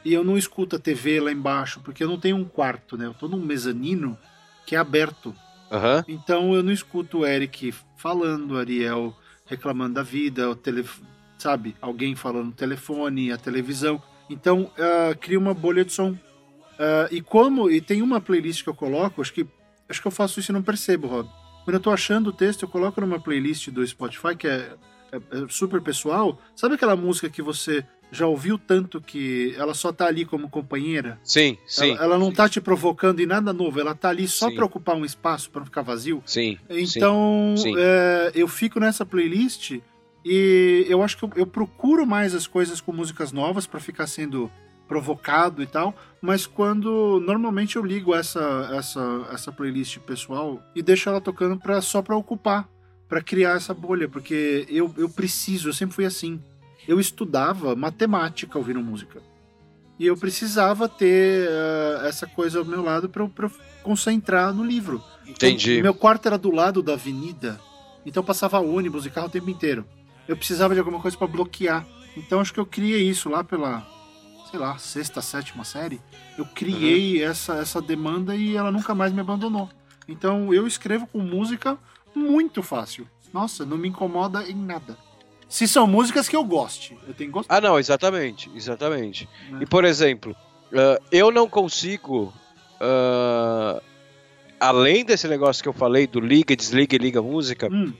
e 0.04 0.14
eu 0.14 0.24
não 0.24 0.38
escuto 0.38 0.76
a 0.76 0.80
TV 0.80 1.20
lá 1.20 1.32
embaixo, 1.32 1.82
porque 1.82 2.04
eu 2.04 2.08
não 2.08 2.20
tenho 2.20 2.38
um 2.38 2.46
quarto, 2.46 2.98
né? 2.98 3.06
Eu 3.06 3.14
tô 3.14 3.28
num 3.28 3.44
mezanino 3.44 4.18
que 4.66 4.76
é 4.76 4.80
aberto. 4.80 5.34
Aham. 5.72 6.04
Então 6.08 6.54
eu 6.54 6.64
não 6.64 6.72
escuto 6.72 7.20
o 7.20 7.26
Eric 7.26 7.74
falando, 7.98 8.52
o 8.52 8.58
Ariel 8.58 9.16
reclamando 9.46 9.96
da 9.96 10.04
vida, 10.04 10.50
o 10.50 10.56
tele, 10.56 10.86
sabe, 11.38 11.76
alguém 11.82 12.16
falando 12.16 12.48
no 12.48 12.52
telefone, 12.52 13.32
a 13.32 13.38
televisão. 13.38 14.02
Então 14.30 14.72
uh, 14.78 15.18
cria 15.20 15.40
uma 15.40 15.54
bolha 15.54 15.84
de 15.84 15.92
som. 15.92 16.12
Uh, 16.12 17.12
e 17.12 17.22
como 17.22 17.70
e 17.70 17.82
tem 17.82 18.02
uma 18.02 18.22
playlist 18.22 18.64
que 18.64 18.70
eu 18.70 18.76
coloco, 18.76 19.22
acho 19.22 19.34
que 19.34 19.46
acho 19.90 20.02
que 20.02 20.08
eu 20.08 20.12
faço 20.12 20.40
isso 20.40 20.52
e 20.52 20.54
não 20.54 20.62
percebo, 20.62 21.08
Rob. 21.08 21.30
Quando 21.66 21.76
eu 21.76 21.80
tô 21.80 21.92
achando 21.92 22.28
o 22.30 22.34
texto, 22.34 22.64
eu 22.64 22.70
coloco 22.70 23.02
numa 23.02 23.20
playlist 23.20 23.70
do 23.70 23.86
Spotify 23.86 24.36
que 24.36 24.48
é, 24.48 24.76
é, 25.12 25.18
é 25.18 25.48
super 25.50 25.82
pessoal. 25.82 26.40
Sabe 26.56 26.76
aquela 26.76 26.96
música 26.96 27.30
que 27.30 27.42
você 27.42 27.86
já 28.12 28.28
ouviu 28.28 28.58
tanto 28.58 29.00
que 29.00 29.54
ela 29.58 29.74
só 29.74 29.92
tá 29.92 30.08
ali 30.08 30.26
como 30.26 30.50
companheira? 30.50 31.20
Sim, 31.24 31.58
sim. 31.68 31.92
Ela, 31.92 32.04
ela 32.04 32.18
não 32.18 32.30
sim. 32.30 32.36
tá 32.36 32.50
te 32.50 32.60
provocando 32.60 33.20
em 33.20 33.26
nada 33.26 33.54
novo, 33.54 33.80
ela 33.80 33.94
tá 33.94 34.10
ali 34.10 34.28
só 34.28 34.50
Sim. 34.50 34.56
para 34.56 34.66
ocupar 34.66 34.96
um 34.96 35.06
espaço, 35.06 35.50
para 35.50 35.60
não 35.60 35.66
ficar 35.66 35.82
vazio. 35.82 36.24
Sim. 36.26 36.58
Então, 36.70 37.56
sim. 37.58 37.74
é, 37.78 38.32
eu 38.34 38.48
fico 38.48 38.80
nessa 38.80 39.06
playlist 39.06 39.80
e 40.26 40.86
eu 40.90 41.04
acho 41.04 41.18
que 41.18 41.24
eu, 41.24 41.32
eu 41.36 41.48
procuro 41.48 42.06
mais 42.06 42.34
as 42.34 42.48
coisas 42.48 42.82
com 42.82 42.92
músicas 42.92 43.32
novas 43.32 43.66
para 43.66 43.80
ficar 43.80 44.08
sendo 44.08 44.52
provocado 44.88 45.62
e 45.62 45.68
tal, 45.68 45.96
mas 46.20 46.48
quando 46.48 47.22
normalmente 47.24 47.76
eu 47.76 47.86
ligo 47.86 48.16
essa 48.16 48.72
essa 48.74 49.28
essa 49.32 49.52
playlist 49.52 50.00
pessoal 50.00 50.60
e 50.76 50.82
deixo 50.82 51.08
ela 51.08 51.22
tocando 51.22 51.58
para 51.60 51.80
só 51.80 52.02
para 52.02 52.18
ocupar, 52.18 52.68
para 53.08 53.22
criar 53.22 53.56
essa 53.56 53.72
bolha, 53.72 54.10
porque 54.10 54.66
eu, 54.68 54.92
eu 54.98 55.08
preciso, 55.08 55.70
eu 55.70 55.74
sempre 55.74 55.96
fui 55.96 56.06
assim. 56.06 56.42
Eu 56.90 57.00
estudava 57.00 57.76
matemática 57.76 58.58
ouvindo 58.58 58.82
música. 58.82 59.22
E 60.00 60.08
eu 60.08 60.18
precisava 60.18 60.90
ter 60.90 61.48
eh, 61.48 62.08
essa 62.08 62.26
coisa 62.26 62.58
ao 62.58 62.66
meu 62.66 62.82
lado 62.82 63.08
para 63.08 63.22
eu 63.22 63.52
concentrar 63.84 64.52
no 64.52 64.66
livro. 64.66 65.00
Entendi. 65.28 65.74
Então, 65.74 65.84
meu 65.84 65.94
quarto 65.94 66.26
era 66.26 66.36
do 66.36 66.50
lado 66.50 66.82
da 66.82 66.94
avenida, 66.94 67.62
então 68.04 68.24
passava 68.24 68.58
ônibus 68.60 69.06
e 69.06 69.12
carro 69.12 69.28
o 69.28 69.30
tempo 69.30 69.52
inteiro. 69.52 69.86
Eu 70.28 70.36
precisava 70.36 70.74
de 70.74 70.80
alguma 70.80 71.00
coisa 71.00 71.16
para 71.16 71.28
bloquear. 71.28 71.86
Então 72.18 72.40
acho 72.40 72.52
que 72.52 72.60
eu 72.60 72.66
criei 72.66 73.08
isso 73.08 73.30
lá 73.30 73.44
pela, 73.44 73.88
sei 74.50 74.60
lá, 74.60 74.76
sexta, 74.80 75.22
sétima 75.22 75.64
série. 75.64 76.02
Eu 76.40 76.46
criei 76.48 77.22
essa, 77.22 77.58
essa 77.58 77.80
demanda 77.80 78.36
e 78.36 78.56
ela 78.56 78.72
nunca 78.72 78.96
mais 78.96 79.14
me 79.14 79.22
abandonou. 79.22 79.70
Então 80.08 80.52
eu 80.52 80.66
escrevo 80.66 81.06
com 81.06 81.20
música 81.20 81.78
muito 82.16 82.64
fácil. 82.64 83.08
Nossa, 83.32 83.64
não 83.64 83.78
me 83.78 83.90
incomoda 83.90 84.50
em 84.50 84.56
nada. 84.56 84.98
Se 85.50 85.68
são 85.68 85.86
músicas 85.88 86.30
que 86.30 86.36
eu 86.36 86.44
goste, 86.44 86.96
eu 87.08 87.14
tenho 87.14 87.30
que 87.32 87.34
gostar. 87.34 87.58
Ah, 87.58 87.60
não, 87.60 87.78
exatamente, 87.80 88.50
exatamente. 88.56 89.28
né? 89.50 89.60
E 89.64 89.66
por 89.66 89.84
exemplo, 89.84 90.36
ah, 90.74 91.00
eu 91.12 91.32
não 91.32 91.50
consigo, 91.50 92.32
ah, 92.80 93.82
além 94.60 95.04
desse 95.04 95.28
negócio 95.28 95.62
que 95.64 95.68
eu 95.70 95.74
falei 95.74 96.06
do 96.08 96.20
liga, 96.20 96.56
desliga 96.56 96.96
e 96.96 97.00
liga 97.00 97.22
música, 97.22 97.68
Hum, 97.72 97.92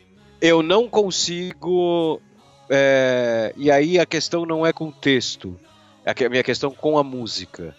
eu 0.42 0.62
não 0.64 0.88
consigo. 0.88 2.22
é, 2.70 3.52
e 3.58 3.72
aí 3.72 3.98
a 3.98 4.06
questão 4.06 4.46
não 4.46 4.64
é 4.64 4.72
com 4.72 4.90
o 4.90 4.92
texto, 4.92 5.60
é 6.06 6.12
a 6.26 6.30
minha 6.30 6.44
questão 6.44 6.70
com 6.72 6.98
a 7.00 7.04
música. 7.04 7.76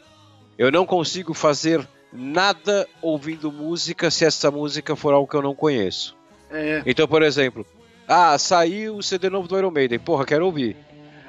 Eu 0.58 0.70
não 0.72 0.84
consigo 0.84 1.32
fazer 1.32 1.86
nada 2.12 2.88
ouvindo 3.00 3.52
música 3.52 4.10
se 4.10 4.24
essa 4.24 4.50
música 4.50 4.96
for 4.96 5.14
algo 5.14 5.28
que 5.30 5.36
eu 5.36 5.42
não 5.42 5.54
conheço. 5.54 6.16
é, 6.50 6.82
Então, 6.84 7.06
por 7.06 7.22
exemplo, 7.22 7.64
ah, 8.10 8.36
saiu 8.38 8.96
o 8.96 9.02
CD 9.02 9.30
novo 9.30 9.46
do 9.48 9.56
Iron 9.56 9.70
Maiden, 9.70 9.98
porra, 9.98 10.24
quero 10.26 10.44
ouvir. 10.44 10.76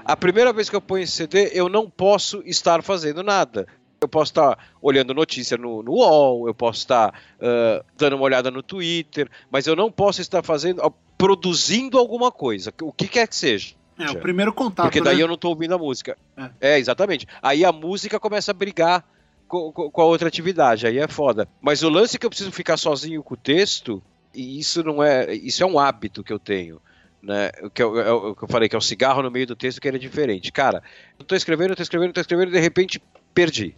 A 0.04 0.18
primeira 0.18 0.52
vez 0.52 0.70
que 0.70 0.76
eu 0.76 0.82
ponho 0.82 1.04
esse 1.04 1.14
CD, 1.14 1.52
eu 1.54 1.70
não 1.70 1.90
posso 1.90 2.42
estar 2.46 2.82
fazendo 2.82 3.22
nada. 3.22 3.68
Eu 4.02 4.08
posso 4.08 4.32
estar 4.32 4.58
olhando 4.82 5.14
notícia 5.14 5.56
no, 5.58 5.84
no 5.84 5.92
UOL, 5.92 6.48
eu 6.48 6.56
posso 6.56 6.80
estar 6.80 7.14
ah, 7.40 7.84
dando 7.96 8.16
uma 8.16 8.24
olhada 8.26 8.50
no 8.50 8.64
Twitter, 8.64 9.30
mas 9.52 9.68
eu 9.68 9.76
não 9.76 9.92
posso 9.92 10.20
estar 10.22 10.42
fazendo, 10.44 10.82
ah, 10.82 10.92
produzindo 11.18 12.00
alguma 12.00 12.32
coisa, 12.32 12.74
o 12.82 12.92
que 12.92 13.08
quer 13.08 13.28
que 13.28 13.36
seja. 13.36 13.76
é 14.00 14.10
o 14.10 14.20
primeiro 14.20 14.52
contato. 14.52 14.88
Porque 14.88 15.00
daí 15.02 15.18
né? 15.18 15.24
eu 15.24 15.28
não 15.28 15.38
tô 15.38 15.50
ouvindo 15.50 15.76
a 15.76 15.78
música. 15.78 16.18
É. 16.36 16.50
É, 16.74 16.80
exatamente. 16.80 17.28
Aí 17.44 17.64
a 17.64 17.72
música 17.72 18.20
começa 18.20 18.50
a 18.50 18.54
brigar 18.56 19.06
co- 19.48 19.72
co- 19.72 19.92
com, 19.92 20.02
a 20.02 20.06
outra 20.06 20.28
atividade, 20.28 20.88
aí 20.88 20.98
é 20.98 21.08
foda. 21.08 21.48
Mas 21.62 21.84
o 21.84 21.90
lance 21.90 22.16
é 22.16 22.20
que 22.20 22.26
eu 22.26 22.30
preciso 22.32 22.52
ficar 22.52 22.78
sozinho 22.78 23.22
com 23.22 23.36
o 23.36 23.38
texto, 23.38 24.02
e 24.34 24.60
isso 24.60 24.84
não 24.84 25.04
é. 25.04 25.34
Isso 25.34 25.64
é 25.64 25.66
um 25.66 25.78
hábito 25.80 26.24
que 26.24 26.32
eu 26.34 26.40
tenho. 26.40 26.82
Né? 27.22 27.52
O 27.62 27.70
que 27.70 27.84
eu, 27.84 28.32
é 28.32 28.36
que 28.36 28.44
eu 28.44 28.48
falei, 28.48 28.68
que 28.68 28.76
é 28.76 28.80
o 28.80 28.82
cigarro 28.82 29.22
no 29.22 29.30
meio 29.30 29.46
do 29.46 29.56
texto, 29.56 29.80
que 29.80 29.88
ele 29.88 29.98
é 29.98 30.00
diferente. 30.00 30.52
Cara, 30.52 30.82
eu 31.20 31.24
tô 31.26 31.36
escrevendo, 31.36 31.72
eu 31.72 31.76
tô 31.76 31.84
escrevendo, 31.84 32.10
eu 32.10 32.14
tô 32.14 32.22
escrevendo, 32.22 32.50
e 32.50 32.54
de 32.54 32.60
repente 32.60 33.02
perdi. 33.34 33.76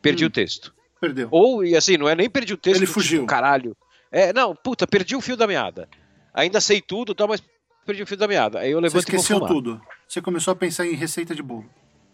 Perdi 0.00 0.24
Hum. 0.24 0.28
o 0.28 0.30
texto. 0.30 0.74
Perdeu. 1.00 1.28
Ou, 1.30 1.64
e 1.64 1.76
assim, 1.76 1.96
não 1.96 2.08
é 2.08 2.14
nem 2.14 2.28
perdi 2.28 2.54
o 2.54 2.56
texto. 2.56 2.78
Ele 2.78 2.86
do 2.86 2.92
fugiu. 2.92 3.20
Tipo, 3.20 3.28
caralho. 3.28 3.76
É, 4.10 4.32
não, 4.32 4.54
puta, 4.54 4.86
perdi 4.86 5.14
o 5.14 5.20
fio 5.20 5.36
da 5.36 5.46
meada. 5.46 5.88
Ainda 6.32 6.60
sei 6.60 6.80
tudo, 6.80 7.14
tal, 7.14 7.28
mas 7.28 7.42
perdi 7.84 8.02
o 8.02 8.06
fio 8.06 8.16
da 8.16 8.26
meada. 8.28 8.60
Aí 8.60 8.70
eu 8.70 8.78
Você 8.78 8.82
levanto 8.82 9.08
e 9.08 9.10
vou 9.12 9.20
esqueceu 9.20 9.40
tudo. 9.46 9.80
Você 10.08 10.20
começou 10.20 10.52
a 10.52 10.56
pensar 10.56 10.86
em 10.86 10.94
receita 10.94 11.34
de 11.34 11.42
bolo. 11.42 11.68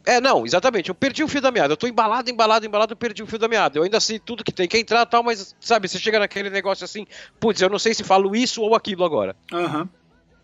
É, 0.07 0.21
não, 0.21 0.47
exatamente. 0.47 0.89
Eu 0.89 0.95
perdi 0.95 1.25
o 1.25 1.29
fio 1.29 1.41
da 1.41 1.51
meada. 1.51 1.73
Eu 1.73 1.77
tô 1.77 1.89
embalado, 1.89 2.31
embalado, 2.31 2.65
embalado, 2.65 2.93
eu 2.93 2.97
perdi 2.97 3.25
o 3.25 3.27
fio 3.27 3.41
da 3.41 3.49
meada. 3.49 3.77
Eu 3.77 3.83
ainda 3.83 3.99
sei 3.99 4.21
tudo 4.21 4.45
que 4.45 4.53
tem 4.53 4.69
que 4.69 4.79
entrar 4.79 5.03
e 5.03 5.07
tal, 5.07 5.21
mas, 5.25 5.57
sabe, 5.61 5.89
você 5.89 5.99
chega 5.99 6.21
naquele 6.21 6.49
negócio 6.49 6.85
assim, 6.85 7.05
putz, 7.41 7.61
eu 7.61 7.69
não 7.69 7.79
sei 7.79 7.93
se 7.93 8.05
falo 8.05 8.35
isso 8.37 8.63
ou 8.63 8.77
aquilo 8.77 9.05
agora. 9.05 9.35
Aham. 9.53 9.89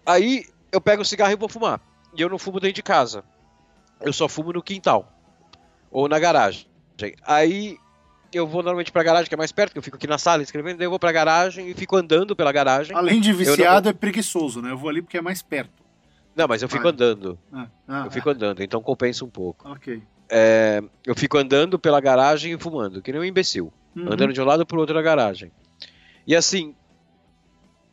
Aí 0.05 0.45
eu 0.73 0.81
pego 0.81 1.03
o 1.03 1.05
cigarro 1.05 1.33
e 1.33 1.37
vou 1.37 1.49
fumar. 1.49 1.81
E 2.13 2.21
eu 2.21 2.29
não 2.29 2.39
fumo 2.39 2.59
dentro 2.59 2.75
de 2.75 2.83
casa. 2.83 3.23
Eu 4.01 4.13
só 4.13 4.29
fumo 4.29 4.53
no 4.53 4.61
quintal. 4.61 5.11
Ou 5.93 6.09
na 6.09 6.19
garagem. 6.19 6.67
Aí 7.25 7.79
eu 8.33 8.47
vou 8.47 8.63
normalmente 8.63 8.91
pra 8.91 9.03
garagem, 9.03 9.29
que 9.29 9.35
é 9.35 9.39
mais 9.39 9.53
perto, 9.53 9.73
que 9.73 9.79
eu 9.79 9.83
fico 9.83 9.97
aqui 9.97 10.07
na 10.07 10.19
sala 10.19 10.43
escrevendo, 10.43 10.79
daí 10.79 10.87
eu 10.87 10.91
vou 10.91 10.99
pra 10.99 11.13
garagem 11.13 11.69
e 11.69 11.75
fico 11.75 11.97
andando 11.97 12.35
pela 12.35 12.51
garagem. 12.51 12.97
Além 12.97 13.21
de 13.21 13.33
viciado, 13.33 13.89
é 13.89 13.93
preguiçoso, 13.93 14.61
né? 14.61 14.73
Eu 14.73 14.79
vou 14.79 14.89
ali 14.89 15.03
porque 15.03 15.19
é 15.19 15.21
mais 15.21 15.41
perto. 15.43 15.82
Não, 16.35 16.47
mas 16.49 16.63
eu 16.63 16.69
fico 16.69 16.89
andando. 16.89 17.39
Ah, 17.53 17.67
ah, 17.87 18.03
Eu 18.07 18.11
fico 18.11 18.31
andando, 18.31 18.63
então 18.63 18.81
compensa 18.83 19.25
um 19.25 19.29
pouco. 19.31 19.67
ah, 19.69 19.73
ok. 19.73 20.03
É, 20.31 20.83
eu 21.07 21.15
fico 21.15 21.37
andando 21.37 21.79
pela 21.79 22.01
garagem 22.01 22.55
e 22.55 22.59
fumando, 22.59 23.03
que 23.03 23.13
nem 23.13 23.21
um 23.21 23.25
imbecil. 23.25 23.73
Uhum. 23.95 24.11
andando 24.11 24.33
de 24.33 24.41
um 24.41 24.45
lado 24.47 24.65
pro 24.65 24.81
outro 24.81 24.95
da 24.95 25.03
garagem. 25.03 25.53
E 26.27 26.35
assim, 26.35 26.75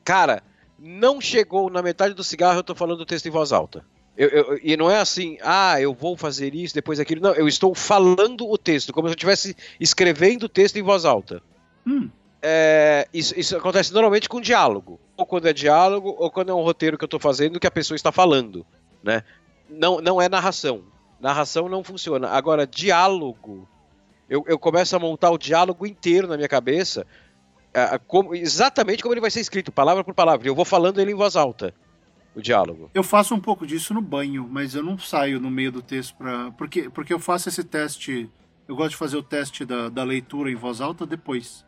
cara, 0.03 0.41
não 0.77 1.19
chegou 1.19 1.69
na 1.69 1.81
metade 1.81 2.13
do 2.13 2.23
cigarro, 2.23 2.59
eu 2.59 2.63
tô 2.63 2.73
falando 2.73 3.01
o 3.01 3.05
texto 3.05 3.25
em 3.25 3.31
voz 3.31 3.51
alta. 3.51 3.83
Eu- 4.17 4.29
eu- 4.29 4.59
e 4.63 4.75
não 4.77 4.89
é 4.89 4.99
assim, 4.99 5.37
ah, 5.41 5.79
eu 5.81 5.93
vou 5.93 6.15
fazer 6.17 6.53
isso, 6.55 6.73
depois 6.73 6.99
aquilo. 6.99 7.21
Não, 7.21 7.33
eu 7.33 7.47
estou 7.47 7.73
falando 7.75 8.49
o 8.49 8.57
texto, 8.57 8.91
como 8.93 9.07
se 9.07 9.11
eu 9.13 9.15
estivesse 9.15 9.55
escrevendo 9.79 10.43
o 10.43 10.49
texto 10.49 10.77
em 10.77 10.81
voz 10.81 11.05
alta. 11.05 11.41
Hum, 11.85 12.09
É, 12.41 13.05
isso, 13.13 13.37
isso 13.37 13.57
acontece 13.57 13.91
normalmente 13.91 14.29
com 14.29 14.39
diálogo. 14.39 14.97
Ou 15.19 15.25
quando 15.25 15.47
é 15.49 15.53
diálogo, 15.53 16.15
ou 16.17 16.31
quando 16.31 16.49
é 16.49 16.53
um 16.53 16.61
roteiro 16.63 16.97
que 16.97 17.03
eu 17.03 17.07
tô 17.09 17.19
fazendo 17.19 17.59
que 17.59 17.67
a 17.67 17.71
pessoa 17.71 17.95
está 17.97 18.09
falando, 18.09 18.65
né? 19.03 19.21
Não, 19.69 19.99
não 19.99 20.21
é 20.21 20.29
narração. 20.29 20.83
Narração 21.19 21.67
não 21.67 21.83
funciona. 21.83 22.29
Agora, 22.29 22.65
diálogo, 22.65 23.67
eu, 24.29 24.45
eu 24.47 24.57
começo 24.57 24.95
a 24.95 24.99
montar 24.99 25.29
o 25.31 25.37
diálogo 25.37 25.85
inteiro 25.85 26.25
na 26.25 26.37
minha 26.37 26.47
cabeça, 26.47 27.05
como- 28.07 28.33
exatamente 28.33 29.03
como 29.03 29.13
ele 29.13 29.19
vai 29.19 29.29
ser 29.29 29.41
escrito, 29.41 29.73
palavra 29.73 30.03
por 30.05 30.13
palavra. 30.13 30.47
Eu 30.47 30.55
vou 30.55 30.63
falando 30.63 30.99
ele 31.01 31.11
em 31.11 31.15
voz 31.15 31.35
alta, 31.35 31.73
o 32.33 32.41
diálogo. 32.41 32.89
eu 32.93 33.03
faço 33.03 33.35
um 33.35 33.39
pouco 33.41 33.67
disso 33.67 33.93
no 33.93 34.01
banho, 34.01 34.47
mas 34.49 34.73
eu 34.73 34.81
não 34.83 34.97
saio 34.97 35.37
no 35.41 35.51
meio 35.51 35.71
do 35.73 35.81
texto 35.81 36.15
pra. 36.15 36.51
Porque, 36.51 36.89
porque 36.89 37.13
eu 37.13 37.19
faço 37.19 37.49
esse 37.49 37.63
teste. 37.65 38.29
Eu 38.69 38.75
gosto 38.75 38.91
de 38.91 38.95
fazer 38.97 39.17
o 39.17 39.23
teste 39.23 39.65
da, 39.65 39.89
da 39.89 40.03
leitura 40.05 40.49
em 40.49 40.55
voz 40.55 40.79
alta 40.79 41.05
depois. 41.05 41.65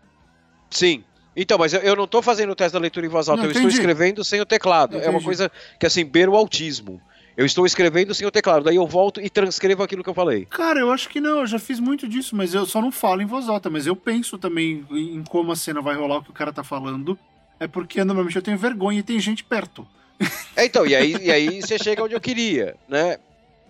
Sim. 0.70 1.04
Então, 1.36 1.58
mas 1.58 1.74
eu, 1.74 1.80
eu 1.82 1.96
não 1.96 2.08
tô 2.08 2.22
fazendo 2.22 2.52
o 2.52 2.56
teste 2.56 2.74
da 2.74 2.80
leitura 2.80 3.06
em 3.06 3.10
voz 3.10 3.30
alta, 3.30 3.44
Não, 3.44 3.50
eu 3.50 3.52
estou 3.52 3.62
entendi. 3.70 3.78
escrevendo 3.78 4.24
sem 4.24 4.42
o 4.42 4.46
teclado. 4.46 5.00
É 5.00 5.10
uma 5.10 5.22
coisa 5.22 5.52
que, 5.80 5.86
assim, 5.86 6.04
beira 6.06 6.30
o 6.30 6.36
autismo. 6.36 7.02
Eu 7.38 7.46
estou 7.46 7.66
escrevendo 7.66 8.14
sem 8.14 8.28
o 8.28 8.32
teclado, 8.32 8.66
daí 8.66 8.76
eu 8.76 8.86
volto 8.86 9.22
e 9.22 9.30
transcrevo 9.30 9.82
aquilo 9.82 10.04
que 10.04 10.10
eu 10.10 10.14
falei. 10.14 10.46
Cara, 10.46 10.80
eu 10.82 10.92
acho 10.92 11.08
que 11.08 11.22
não, 11.22 11.40
eu 11.40 11.48
já 11.48 11.58
fiz 11.58 11.80
muito 11.80 12.08
disso, 12.08 12.36
mas 12.36 12.54
eu 12.54 12.66
só 12.66 12.82
não 12.82 12.92
falo 12.92 13.22
em 13.22 13.26
voz 13.26 13.48
alta, 13.48 13.70
mas 13.70 13.88
eu 13.88 13.96
penso 13.96 14.38
também 14.38 14.86
em 14.92 15.24
como 15.24 15.52
a 15.52 15.56
cena 15.56 15.82
vai 15.82 15.96
rolar, 15.96 16.18
o 16.18 16.24
que 16.24 16.30
o 16.30 16.34
cara 16.34 16.52
tá 16.52 16.64
falando. 16.64 17.18
É 17.60 17.68
porque 17.68 18.04
normalmente 18.04 18.36
eu 18.36 18.42
tenho 18.42 18.58
vergonha 18.58 19.00
e 19.00 19.04
tem 19.04 19.20
gente 19.20 19.44
perto. 19.44 19.88
É, 20.56 20.66
então, 20.66 20.86
e 20.86 20.94
aí, 20.94 21.16
e 21.16 21.32
aí 21.32 21.62
você 21.62 21.80
chega 21.80 22.04
onde 22.04 22.14
eu 22.14 22.20
queria, 22.20 22.76
né? 22.88 23.18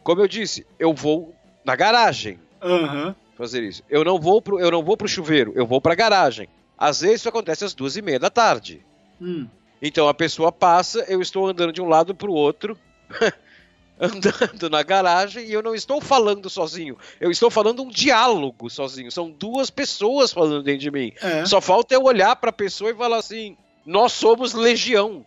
Como 0.03 0.20
eu 0.20 0.28
disse, 0.28 0.66
eu 0.80 0.91
vou 0.93 1.34
na 1.64 1.76
garagem 1.76 2.39
Aham. 2.59 3.16
fazer 3.38 3.62
isso. 3.64 3.84
Eu 3.88 4.03
não 4.03 4.20
vou 4.20 4.41
pro, 4.41 4.59
eu 4.59 4.72
não 4.72 4.84
vou 4.84 4.97
pro 4.97 5.07
chuveiro, 5.07 5.53
eu 5.55 5.66
vou 5.66 5.80
pra 5.80 5.93
garagem. 5.93 6.49
Às 6.82 7.01
vezes 7.01 7.17
isso 7.17 7.29
acontece 7.29 7.63
às 7.63 7.75
duas 7.75 7.95
e 7.95 8.01
meia 8.01 8.17
da 8.17 8.32
tarde. 8.32 8.84
Hum. 9.21 9.47
Então 9.79 10.07
a 10.07 10.15
pessoa 10.15 10.51
passa, 10.51 11.05
eu 11.07 11.21
estou 11.21 11.45
andando 11.45 11.71
de 11.71 11.79
um 11.79 11.88
lado 11.88 12.15
pro 12.15 12.34
outro, 12.34 12.75
andando 14.01 14.67
na 14.67 14.82
garagem 14.82 15.45
e 15.45 15.53
eu 15.53 15.61
não 15.61 15.75
estou 15.75 16.01
falando 16.01 16.49
sozinho. 16.49 16.97
Eu 17.19 17.29
estou 17.29 17.51
falando 17.51 17.84
um 17.84 17.88
diálogo 17.88 18.67
sozinho. 18.67 19.11
São 19.11 19.29
duas 19.29 19.69
pessoas 19.69 20.34
falando 20.34 20.63
dentro 20.63 20.82
de 20.82 20.89
mim. 20.89 21.13
É. 21.21 21.45
Só 21.45 21.61
falta 21.61 21.93
eu 21.93 22.01
olhar 22.01 22.36
pra 22.36 22.51
pessoa 22.51 22.89
e 22.89 22.95
falar 22.95 23.17
assim: 23.17 23.55
nós 23.86 24.13
somos 24.13 24.55
legião. 24.55 25.23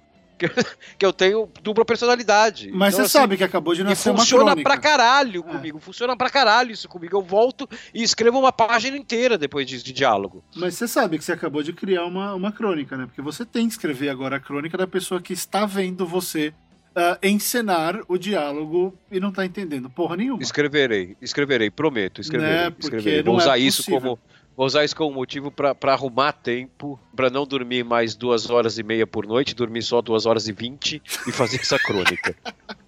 Que, 0.48 0.64
que 0.98 1.06
eu 1.06 1.12
tenho 1.12 1.48
dupla 1.62 1.84
personalidade. 1.84 2.70
Mas 2.72 2.94
Então, 2.94 3.04
você 3.06 3.10
assim, 3.16 3.22
sabe 3.22 3.36
que 3.36 3.44
acabou 3.44 3.74
de 3.74 3.82
nascer 3.84 4.10
uma 4.10 4.18
funciona 4.18 4.44
crônica. 4.52 4.68
pra 4.70 4.78
caralho 4.78 5.40
É. 5.48 5.52
comigo, 5.52 5.78
funciona 5.78 6.16
pra 6.16 6.30
caralho 6.30 6.72
isso 6.72 6.88
comigo. 6.88 7.16
Eu 7.16 7.22
volto 7.22 7.68
e 7.92 8.02
escrevo 8.02 8.38
uma 8.38 8.52
página 8.52 8.96
inteira 8.96 9.36
depois 9.38 9.66
disso 9.66 9.84
de 9.84 9.92
diálogo. 9.92 10.42
Mas 10.56 10.74
você 10.74 10.86
sabe 10.88 11.18
que 11.18 11.24
você 11.24 11.32
acabou 11.32 11.62
de 11.62 11.72
criar 11.72 12.04
uma, 12.04 12.34
uma 12.34 12.52
crônica, 12.52 12.96
né? 12.96 13.06
Porque 13.06 13.22
você 13.22 13.44
tem 13.44 13.66
que 13.66 13.72
escrever 13.74 14.08
agora 14.08 14.36
a 14.36 14.40
crônica 14.40 14.76
da 14.76 14.86
pessoa 14.86 15.20
que 15.20 15.32
está 15.32 15.66
vendo 15.66 16.06
você 16.06 16.52
ah, 16.96 17.18
encenar 17.22 17.98
o 18.08 18.16
diálogo 18.16 18.96
e 19.10 19.18
não 19.18 19.32
tá 19.32 19.44
entendendo 19.44 19.90
porra 19.90 20.16
nenhuma. 20.16 20.42
Escreverei, 20.42 21.16
escreverei, 21.20 21.70
prometo, 21.70 22.20
escreverei. 22.20 22.54
Né, 22.54 22.72
escreverei. 22.78 23.18
não 23.22 23.32
Vou 23.32 23.34
é 23.40 23.42
usar 23.42 23.58
isso 23.58 23.78
possível. 23.84 24.00
como 24.00 24.18
vou 24.56 24.66
usar 24.66 24.84
isso 24.84 24.94
como 24.96 25.14
motivo 25.14 25.50
pra 25.50 25.74
pra 25.74 25.92
arrumar 25.92 26.32
tempo, 26.32 26.98
pra 27.14 27.30
não 27.30 27.46
dormir 27.46 27.84
mais 27.84 28.14
duas 28.14 28.48
horas 28.50 28.78
e 28.78 28.82
meia 28.82 29.06
por 29.06 29.26
noite, 29.26 29.54
dormir 29.54 29.82
só 29.82 30.00
duas 30.00 30.26
horas 30.26 30.48
e 30.48 30.52
vinte 30.52 31.02
e 31.26 31.32
fazer 31.32 31.60
essa 31.60 31.78
crônica. 31.78 32.36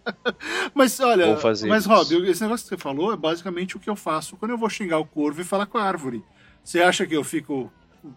Mas 0.74 0.98
olha, 1.00 1.26
Vou 1.26 1.36
fazer 1.36 1.68
mas 1.68 1.84
isso. 1.84 1.92
Rob, 1.92 2.28
esse 2.30 2.42
negócio 2.42 2.64
que 2.64 2.74
você 2.76 2.80
falou 2.80 3.12
é 3.12 3.16
basicamente 3.16 3.76
o 3.76 3.80
que 3.80 3.90
eu 3.90 3.96
faço 3.96 4.36
quando 4.36 4.52
eu 4.52 4.58
vou 4.58 4.70
xingar 4.70 4.98
o 4.98 5.04
corvo 5.04 5.40
e 5.40 5.44
falar 5.44 5.66
com 5.66 5.78
a 5.78 5.82
árvore. 5.82 6.22
Você 6.62 6.80
acha 6.80 7.04
que 7.06 7.16
eu 7.16 7.24
fico 7.24 7.72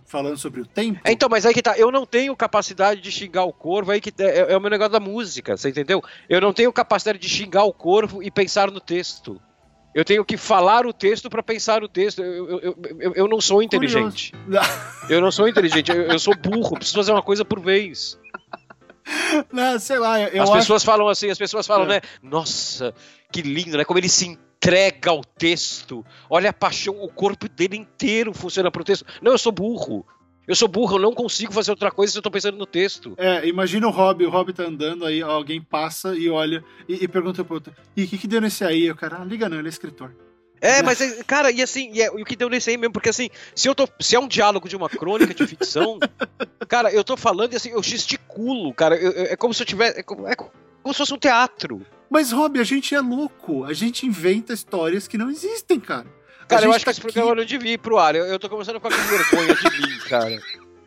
falando 0.06 0.38
sobre 0.38 0.62
o 0.62 0.66
tempo? 0.66 1.00
É, 1.04 1.12
então, 1.12 1.28
mas 1.30 1.46
aí 1.46 1.54
que 1.54 1.62
tá, 1.62 1.78
eu 1.78 1.92
não 1.92 2.06
tenho 2.06 2.36
capacidade 2.36 3.02
de 3.02 3.12
xingar 3.12 3.44
o 3.46 3.54
corvo, 3.54 3.92
aí 3.92 4.00
que 4.00 4.12
tá- 4.12 4.24
é, 4.24 4.52
é 4.54 4.58
o 4.58 4.62
meu 4.62 4.70
negócio 4.70 4.92
da 4.92 5.00
música, 5.00 5.58
você 5.58 5.70
entendeu? 5.70 6.04
Eu 6.28 6.40
não 6.42 6.54
tenho 6.54 6.72
capacidade 6.72 7.18
de 7.18 7.28
xingar 7.30 7.64
o 7.64 7.74
corvo 7.74 8.22
e 8.22 8.30
pensar 8.30 8.70
no 8.70 8.80
texto. 8.80 9.42
Eu 9.94 10.06
tenho 10.06 10.24
que 10.24 10.38
falar 10.38 10.86
o 10.86 10.94
texto 10.94 11.30
pra 11.30 11.42
pensar 11.42 11.84
o 11.84 11.88
texto. 11.90 12.22
Eu, 12.22 12.48
eu, 12.48 12.60
eu, 12.60 12.78
eu- 13.00 13.14
eu 13.16 13.28
não 13.28 13.42
sou 13.42 13.62
inteligente. 13.64 14.34
Eu 15.10 15.20
não 15.20 15.32
sou 15.32 15.48
inteligente, 15.48 15.90
eu, 15.92 16.04
eu 16.04 16.20
sou 16.20 16.36
burro, 16.36 16.76
preciso 16.76 16.98
fazer 16.98 17.12
uma 17.12 17.24
coisa 17.24 17.44
por 17.44 17.60
vez. 17.60 18.18
Não, 19.52 19.80
sei 19.80 19.98
lá, 19.98 20.20
eu 20.22 20.44
as 20.44 20.50
acho 20.50 20.60
pessoas 20.60 20.84
falam 20.84 21.08
assim, 21.08 21.30
as 21.30 21.38
pessoas 21.38 21.66
falam, 21.66 21.86
É. 21.86 21.96
né? 21.96 22.02
Nossa, 22.22 22.94
que 23.32 23.42
lindo, 23.42 23.78
né? 23.78 23.84
Como 23.84 23.98
ele 24.00 24.10
se 24.10 24.28
entrega 24.28 25.10
ao 25.10 25.24
texto. 25.24 26.06
Olha 26.30 26.52
a 26.52 26.54
paixão, 26.54 27.02
o 27.02 27.10
corpo 27.10 27.50
dele 27.50 27.76
inteiro 27.78 28.34
funciona 28.34 28.70
pro 28.70 28.84
texto. 28.84 29.06
Não, 29.22 29.32
eu 29.32 29.38
sou 29.40 29.52
burro. 29.52 30.06
Eu 30.50 30.56
sou 30.56 30.68
burro, 30.68 30.96
eu 30.98 31.02
não 31.02 31.14
consigo 31.14 31.54
fazer 31.54 31.70
outra 31.70 31.92
coisa 31.92 32.12
se 32.12 32.18
eu 32.18 32.22
tô 32.24 32.32
pensando 32.32 32.58
no 32.58 32.66
texto. 32.66 33.14
É, 33.18 33.48
imagina 33.48 33.88
o 33.88 33.92
Rob, 33.92 34.26
o 34.26 34.30
Rob 34.32 34.52
tá 34.52 34.64
andando, 34.64 35.06
aí 35.06 35.22
alguém 35.22 35.62
passa 35.62 36.16
e 36.16 36.28
olha 36.28 36.64
e, 36.88 37.04
e 37.04 37.08
pergunta 37.08 37.44
pro 37.46 37.54
outro, 37.56 37.72
e 37.96 38.04
o 38.04 38.08
que, 38.08 38.18
que 38.18 38.28
deu 38.28 38.42
nesse 38.42 38.64
aí? 38.66 38.90
O 38.90 38.96
cara, 38.96 39.20
ah, 39.22 39.24
liga 39.24 39.48
não, 39.48 39.60
ele 39.60 39.68
é 39.68 39.70
escritor. 39.70 40.12
É, 40.62 40.82
mas, 40.84 41.00
é, 41.00 41.24
cara, 41.24 41.52
e 41.52 41.62
assim, 41.62 41.92
e, 41.94 42.02
é, 42.02 42.08
e 42.08 42.22
o 42.22 42.26
que 42.26 42.36
deu 42.36 42.50
nesse 42.50 42.70
aí 42.70 42.78
mesmo, 42.78 42.92
porque 42.92 43.10
assim, 43.10 43.30
se 43.56 43.70
eu 43.70 43.74
tô. 43.76 43.88
Se 44.02 44.16
é 44.16 44.20
um 44.20 44.28
diálogo 44.28 44.68
de 44.68 44.76
uma 44.76 44.90
crônica 44.90 45.34
de 45.34 45.48
ficção, 45.48 45.98
cara, 46.68 46.92
eu 46.92 47.04
tô 47.04 47.16
falando 47.16 47.54
e 47.54 47.56
assim, 47.56 47.70
eu 47.70 47.82
gesticulo, 47.82 48.74
cara. 48.74 48.96
eu- 48.98 49.12
eu- 49.12 49.26
é 49.28 49.36
como 49.38 49.54
se 49.54 49.62
eu 49.62 49.66
tivesse. 49.68 50.00
É 50.00 50.04
como, 50.04 50.28
é 50.28 50.36
como 50.36 50.52
se 50.94 50.98
fosse 50.98 51.14
um 51.14 51.18
teatro. 51.18 51.86
Mas, 52.10 52.32
Rob, 52.32 52.60
a 52.60 52.64
gente 52.64 52.94
é 52.96 53.00
louco, 53.00 53.64
a 53.64 53.72
gente 53.72 54.06
inventa 54.06 54.52
histórias 54.52 55.08
que 55.08 55.18
não 55.18 55.30
existem, 55.30 55.80
cara. 55.80 56.08
A 56.50 56.56
Cara, 56.56 56.66
eu 56.66 56.74
acho 56.74 56.84
que 56.84 56.92
esse 56.92 57.02
programa 57.02 57.36
não 57.36 57.46
devia 57.46 57.74
ir 57.74 57.78
pro 57.78 57.98
ar. 58.00 58.16
Eu, 58.16 58.26
eu 58.26 58.40
tô 58.40 58.50
começando 58.50 58.78
a 58.78 58.80
ficar 58.80 58.96
com 58.96 59.04
vergonha 59.04 59.56
de 59.56 59.82
mim, 59.82 60.00
cara. 60.10 60.42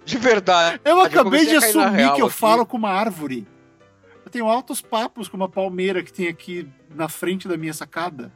De 0.05 0.19
verdade. 0.19 0.81
Eu 0.85 1.01
acabei 1.01 1.47
de 1.47 1.55
a 1.55 1.59
assumir 1.59 2.13
que 2.15 2.21
eu 2.23 2.27
aqui. 2.27 2.37
falo 2.37 2.67
com 2.67 2.77
uma 2.77 2.91
árvore. 2.91 3.47
Eu 4.25 4.31
tenho 4.31 4.47
altos 4.49 4.81
papos 4.81 5.29
com 5.29 5.37
uma 5.37 5.49
palmeira 5.49 6.03
que 6.03 6.13
tem 6.13 6.27
aqui 6.27 6.69
na 6.95 7.09
frente 7.09 7.47
da 7.47 7.57
minha 7.57 7.73
sacada. 7.73 8.33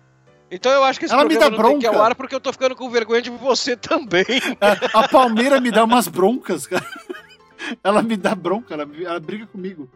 Então 0.48 0.70
eu 0.70 0.84
acho 0.84 1.00
que 1.00 1.06
esse 1.06 1.14
Ela 1.14 1.24
me 1.24 1.30
programa 1.30 1.56
dá 1.56 1.62
não 1.62 1.68
tem 1.70 1.78
que 1.80 1.86
ir 1.86 1.88
ao 1.88 2.00
ar 2.02 2.14
porque 2.14 2.34
eu 2.34 2.40
tô 2.40 2.52
ficando 2.52 2.76
com 2.76 2.88
vergonha 2.88 3.20
de 3.20 3.30
você 3.30 3.76
também. 3.76 4.24
É, 4.60 4.96
A 4.96 5.08
palmeira 5.08 5.60
me 5.60 5.72
dá 5.72 5.82
umas 5.82 6.06
broncas, 6.06 6.66
cara. 6.68 6.86
Ela 7.82 8.00
me 8.02 8.16
dá 8.16 8.34
bronca, 8.34 8.74
ela, 8.74 8.88
ela 9.02 9.18
briga 9.18 9.46
comigo. 9.46 9.90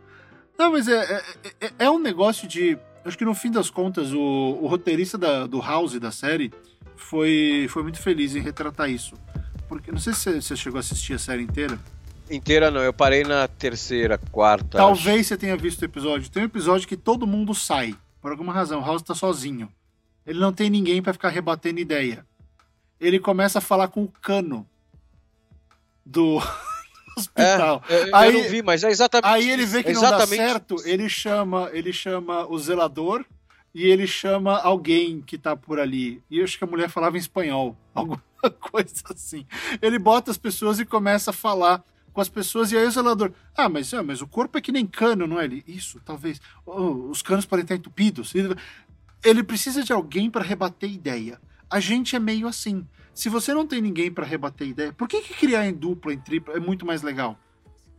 Não, 0.58 0.72
mas 0.72 0.88
é, 0.88 0.98
é, 0.98 1.66
é- 1.66 1.72
é 1.80 1.90
um 1.90 1.98
negócio 2.00 2.48
de. 2.48 2.76
Acho 3.04 3.16
que 3.16 3.24
no 3.24 3.34
fim 3.34 3.50
das 3.50 3.70
contas, 3.70 4.12
o, 4.12 4.18
o 4.60 4.66
roteirista 4.66 5.16
da- 5.16 5.46
do 5.46 5.60
House 5.60 5.98
da 6.00 6.10
série 6.10 6.52
foi, 7.00 7.66
foi 7.70 7.82
muito 7.82 7.98
feliz 8.00 8.34
em 8.36 8.40
retratar 8.40 8.88
isso. 8.90 9.14
Porque 9.68 9.90
não 9.92 9.98
sei 9.98 10.12
se 10.14 10.40
você- 10.40 10.56
chegou 10.56 10.78
a 10.78 10.80
assistir 10.80 11.14
a 11.14 11.18
série 11.18 11.42
inteira. 11.42 11.78
Inteira 12.30 12.70
não, 12.70 12.80
eu 12.80 12.92
parei 12.92 13.24
na 13.24 13.48
terceira, 13.48 14.18
quarta. 14.30 14.78
Talvez 14.78 15.26
você 15.26 15.36
tenha 15.36 15.56
visto 15.56 15.82
o 15.82 15.84
episódio. 15.84 16.30
Tem 16.30 16.42
um 16.42 16.46
episódio 16.46 16.86
que 16.86 16.96
todo 16.96 17.26
mundo 17.26 17.54
sai. 17.54 17.94
Por 18.20 18.30
alguma 18.30 18.52
razão. 18.52 18.80
O 18.80 18.84
House 18.84 19.02
tá 19.02 19.14
sozinho. 19.14 19.68
Ele 20.26 20.38
não 20.38 20.52
tem 20.52 20.68
ninguém 20.70 21.02
pra 21.02 21.12
ficar 21.12 21.30
rebatendo 21.30 21.80
ideia. 21.80 22.24
Ele 23.00 23.18
começa 23.18 23.58
a 23.58 23.62
falar 23.62 23.88
com 23.88 24.04
o 24.04 24.08
cano 24.22 24.66
do 26.04 26.38
hospital. 27.16 27.82
É, 27.88 27.94
eu, 28.02 28.06
eu 28.08 28.16
Aí- 28.16 28.32
não 28.42 28.48
vi, 28.50 28.62
mas 28.62 28.84
é 28.84 28.90
exatamente 28.90 29.26
Aí 29.34 29.50
ele 29.50 29.66
vê 29.66 29.82
que 29.82 29.90
é 29.90 29.92
não 29.94 30.02
dá 30.02 30.26
certo, 30.26 30.76
ele 30.84 31.08
chama, 31.08 31.70
ele 31.72 31.92
chama 31.92 32.46
o 32.46 32.58
zelador 32.58 33.24
e 33.74 33.86
ele 33.86 34.06
chama 34.06 34.58
alguém 34.58 35.20
que 35.20 35.38
tá 35.38 35.56
por 35.56 35.78
ali. 35.78 36.22
E 36.30 36.38
eu 36.38 36.44
acho 36.44 36.58
que 36.58 36.64
a 36.64 36.66
mulher 36.66 36.88
falava 36.88 37.16
em 37.16 37.20
espanhol, 37.20 37.76
alguma 37.94 38.22
coisa 38.60 39.02
assim. 39.10 39.46
Ele 39.80 39.98
bota 39.98 40.30
as 40.30 40.38
pessoas 40.38 40.80
e 40.80 40.84
começa 40.84 41.30
a 41.30 41.34
falar 41.34 41.84
com 42.12 42.20
as 42.20 42.28
pessoas 42.28 42.72
e 42.72 42.76
aí 42.76 42.84
o 42.84 42.90
zelador, 42.90 43.32
ah, 43.56 43.68
mas, 43.68 43.94
ah, 43.94 44.02
mas 44.02 44.20
o 44.20 44.26
corpo 44.26 44.58
é 44.58 44.60
que 44.60 44.72
nem 44.72 44.86
cano, 44.86 45.26
não 45.26 45.38
é? 45.40 45.44
Ele, 45.44 45.62
isso, 45.66 46.00
talvez. 46.04 46.40
Oh, 46.66 47.08
os 47.08 47.22
canos 47.22 47.46
podem 47.46 47.62
estar 47.62 47.76
entupidos. 47.76 48.34
Ele, 49.24 49.42
precisa 49.44 49.82
de 49.82 49.92
alguém 49.92 50.30
para 50.30 50.42
rebater 50.42 50.90
ideia. 50.90 51.40
A 51.70 51.78
gente 51.78 52.16
é 52.16 52.18
meio 52.18 52.48
assim. 52.48 52.86
Se 53.14 53.28
você 53.28 53.54
não 53.54 53.66
tem 53.66 53.80
ninguém 53.80 54.10
para 54.10 54.26
rebater 54.26 54.66
ideia, 54.66 54.92
por 54.92 55.06
que, 55.06 55.20
que 55.20 55.34
criar 55.34 55.66
em 55.66 55.74
dupla, 55.74 56.12
em 56.12 56.18
tripla 56.18 56.54
é 56.54 56.60
muito 56.60 56.84
mais 56.84 57.02
legal? 57.02 57.38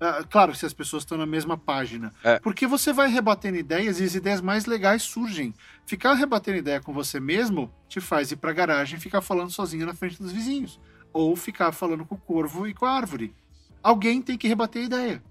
Ah, 0.03 0.23
claro, 0.27 0.55
se 0.55 0.65
as 0.65 0.73
pessoas 0.73 1.03
estão 1.03 1.15
na 1.15 1.27
mesma 1.27 1.55
página. 1.55 2.11
É. 2.23 2.39
Porque 2.39 2.65
você 2.65 2.91
vai 2.91 3.07
rebatendo 3.07 3.57
ideias 3.57 3.99
e 3.99 4.03
as 4.03 4.15
ideias 4.15 4.41
mais 4.41 4.65
legais 4.65 5.03
surgem. 5.03 5.53
Ficar 5.85 6.15
rebatendo 6.15 6.57
ideia 6.57 6.81
com 6.81 6.91
você 6.91 7.19
mesmo 7.19 7.71
te 7.87 8.01
faz 8.01 8.31
ir 8.31 8.37
pra 8.37 8.51
garagem 8.51 8.97
e 8.97 9.01
ficar 9.01 9.21
falando 9.21 9.51
sozinho 9.51 9.85
na 9.85 9.93
frente 9.93 10.19
dos 10.19 10.31
vizinhos. 10.31 10.79
Ou 11.13 11.35
ficar 11.35 11.71
falando 11.71 12.03
com 12.03 12.15
o 12.15 12.17
corvo 12.17 12.67
e 12.67 12.73
com 12.73 12.87
a 12.87 12.91
árvore. 12.91 13.35
Alguém 13.83 14.23
tem 14.23 14.39
que 14.39 14.47
rebater 14.47 14.81
a 14.81 14.85
ideia. 14.85 15.23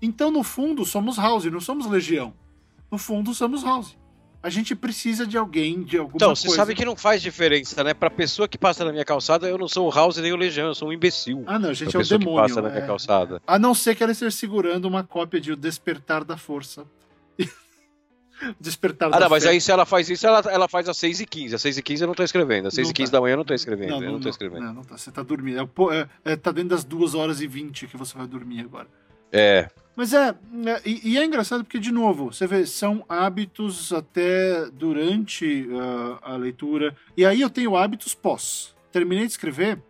Então, 0.00 0.30
no 0.30 0.42
fundo, 0.42 0.86
somos 0.86 1.18
House, 1.18 1.44
não 1.44 1.60
somos 1.60 1.86
Legião. 1.86 2.32
No 2.90 2.96
fundo, 2.96 3.34
somos 3.34 3.62
House. 3.62 3.98
A 4.44 4.50
gente 4.50 4.74
precisa 4.76 5.26
de 5.26 5.38
alguém, 5.38 5.82
de 5.82 5.96
alguma 5.96 6.16
Então, 6.16 6.28
coisa. 6.28 6.42
você 6.42 6.54
sabe 6.54 6.74
que 6.74 6.84
não 6.84 6.94
faz 6.94 7.22
diferença, 7.22 7.82
né? 7.82 7.94
Pra 7.94 8.10
pessoa 8.10 8.46
que 8.46 8.58
passa 8.58 8.84
na 8.84 8.92
minha 8.92 9.04
calçada, 9.04 9.48
eu 9.48 9.56
não 9.56 9.66
sou 9.66 9.88
o 9.88 9.90
House 9.90 10.18
nem 10.18 10.34
o 10.34 10.36
Legião, 10.36 10.66
eu 10.66 10.74
sou 10.74 10.88
um 10.88 10.92
imbecil. 10.92 11.42
Ah, 11.46 11.58
não, 11.58 11.70
a 11.70 11.72
gente 11.72 11.90
pra 11.90 11.98
é 11.98 12.00
o 12.00 12.02
pessoa 12.02 12.18
que 12.18 12.24
demônio. 12.26 12.46
passa 12.48 12.60
na 12.60 12.68
minha 12.68 12.84
é. 12.84 12.86
calçada. 12.86 13.40
A 13.46 13.58
não 13.58 13.74
ser 13.74 13.94
que 13.94 14.02
ela 14.02 14.12
esteja 14.12 14.30
segurando 14.30 14.84
uma 14.84 15.02
cópia 15.02 15.40
de 15.40 15.50
O 15.50 15.56
Despertar 15.56 16.24
da 16.24 16.36
Força. 16.36 16.84
Despertar 18.60 19.06
Ah, 19.06 19.10
da 19.12 19.20
não, 19.20 19.30
mas 19.30 19.46
aí 19.46 19.60
se 19.60 19.70
ela 19.72 19.86
faz 19.86 20.10
isso, 20.10 20.26
ela, 20.26 20.40
ela 20.50 20.68
faz 20.68 20.88
às 20.90 20.98
6h15. 20.98 21.54
Às 21.54 21.62
6h15 21.62 22.00
eu 22.02 22.06
não 22.08 22.14
tô 22.14 22.22
escrevendo. 22.22 22.68
Às 22.68 22.76
Não 22.76 22.84
6h15 22.84 23.06
tá. 23.06 23.12
da 23.12 23.20
manhã 23.22 23.32
eu 23.32 23.36
não 23.38 23.44
tô 23.44 23.54
escrevendo. 23.54 24.04
eu 24.04 24.12
não 24.12 24.20
tô 24.20 24.28
escrevendo. 24.28 24.62
Não, 24.62 24.74
não 24.74 24.82
tá. 24.84 24.98
Você 24.98 25.10
tá 25.10 25.22
dormindo. 25.22 25.58
É, 25.60 25.98
é, 25.98 26.32
é, 26.32 26.36
tá 26.36 26.52
dentro 26.52 26.70
das 26.70 26.84
2 26.84 27.14
horas 27.14 27.40
e 27.40 27.46
20 27.46 27.86
que 27.86 27.96
você 27.96 28.18
vai 28.18 28.26
dormir 28.26 28.60
agora. 28.60 28.88
É. 29.32 29.70
Mas 29.96 30.12
é, 30.12 30.30
é, 30.30 30.82
e, 30.84 31.12
e 31.12 31.18
é 31.18 31.24
engraçado 31.24 31.62
porque, 31.62 31.78
de 31.78 31.92
novo, 31.92 32.32
você 32.32 32.46
vê, 32.46 32.66
são 32.66 33.04
hábitos 33.08 33.92
até 33.92 34.68
durante 34.70 35.68
ah, 35.72 36.32
a 36.32 36.36
leitura. 36.36 36.96
E 37.16 37.24
aí 37.24 37.40
eu 37.40 37.50
tenho 37.50 37.76
hábitos 37.76 38.14
pós. 38.14 38.74
Terminei 38.90 39.26
de 39.26 39.32
escrever, 39.32 39.80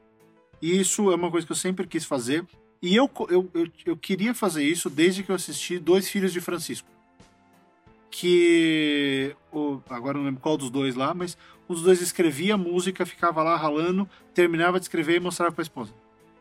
e 0.65 0.81
isso 0.81 1.11
é 1.11 1.15
uma 1.15 1.31
coisa 1.31 1.47
que 1.47 1.53
eu 1.53 1.57
sempre 1.57 1.87
quis 1.87 2.07
fazer. 2.07 2.43
E 2.81 2.97
eu, 2.97 3.11
eu, 3.29 3.51
eu, 3.55 3.67
eu 3.85 3.97
queria 3.97 4.35
fazer 4.35 4.65
isso 4.65 4.89
desde 4.89 5.23
que 5.23 5.31
eu 5.31 5.35
assisti 5.35 5.79
Dois 5.79 6.09
Filhos 6.09 6.33
de 6.33 6.41
Francisco. 6.41 6.89
Que. 8.11 9.37
O, 9.53 9.81
agora 9.91 10.17
não 10.17 10.25
lembro 10.25 10.41
qual 10.41 10.57
dos 10.57 10.71
dois 10.71 10.95
lá, 10.95 11.13
mas 11.13 11.37
os 11.69 11.83
dois 11.83 12.01
escrevia 12.01 12.57
música, 12.57 13.05
ficava 13.05 13.43
lá 13.43 13.57
ralando, 13.57 14.09
terminava 14.33 14.79
de 14.79 14.85
escrever 14.85 15.17
e 15.17 15.21
mostrava 15.21 15.53
pra 15.53 15.63
esposa. 15.63 15.93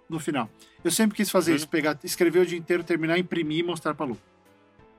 No 0.10 0.20
final. 0.20 0.50
Eu 0.84 0.92
sempre 0.92 1.16
quis 1.16 1.30
fazer 1.30 1.52
Uhum. 1.52 1.58
isso, 1.58 1.68
pegar, 1.70 1.98
escrever 2.04 2.40
o 2.40 2.46
dia 2.46 2.58
inteiro, 2.58 2.84
terminar, 2.84 3.18
imprimir 3.18 3.60
e 3.60 3.64
mostrar 3.64 3.94
pra 3.94 4.06
Lu. 4.06 4.18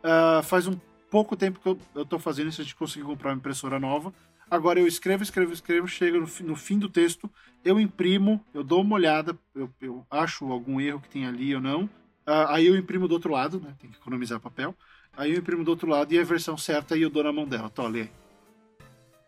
Ah, 0.03 0.41
faz 0.43 0.67
um 0.67 0.79
pouco 1.11 1.37
tempo 1.37 1.61
que 1.61 1.69
eu, 1.69 1.79
eu 1.95 2.05
tô 2.05 2.19
fazendo 2.19 2.49
isso, 2.49 2.61
a 2.61 2.65
gente 2.65 2.75
conseguiu 2.77 3.07
comprar 3.07 3.31
uma 3.31 3.37
impressora 3.37 3.79
nova. 3.79 4.13
Agora 4.51 4.79
eu 4.79 4.87
escrevo, 4.87 5.23
escrevo, 5.23 5.53
escrevo, 5.53 5.87
chega 5.89 6.19
no, 6.19 6.29
no 6.43 6.57
fim 6.57 6.79
do 6.79 6.89
texto, 6.89 7.31
eu 7.65 7.81
imprimo, 7.81 8.45
eu 8.53 8.63
dou 8.63 8.83
uma 8.83 8.95
olhada, 8.97 9.39
eu, 9.55 9.71
eu 9.81 10.07
acho 10.11 10.51
algum 10.51 10.81
erro 10.81 11.01
que 11.01 11.09
tem 11.09 11.27
ali 11.27 11.55
ou 11.55 11.61
não. 11.61 11.89
Ah, 12.27 12.55
aí 12.57 12.67
eu 12.67 12.77
imprimo 12.77 13.07
do 13.09 13.13
outro 13.13 13.31
lado, 13.33 13.61
né? 13.61 13.75
Tem 13.79 13.91
que 13.91 13.97
economizar 13.97 14.41
papel. 14.41 14.75
Aí 15.17 15.33
eu 15.33 15.39
imprimo 15.39 15.63
do 15.65 15.71
outro 15.71 15.89
lado 15.89 16.13
e 16.13 16.19
a 16.19 16.25
versão 16.25 16.57
certa 16.57 16.95
aí 16.95 17.03
eu 17.03 17.11
dou 17.11 17.23
na 17.23 17.33
mão 17.33 17.47
dela. 17.47 17.71
Tô, 17.71 17.87
lê 17.87 18.03
aí. 18.03 18.11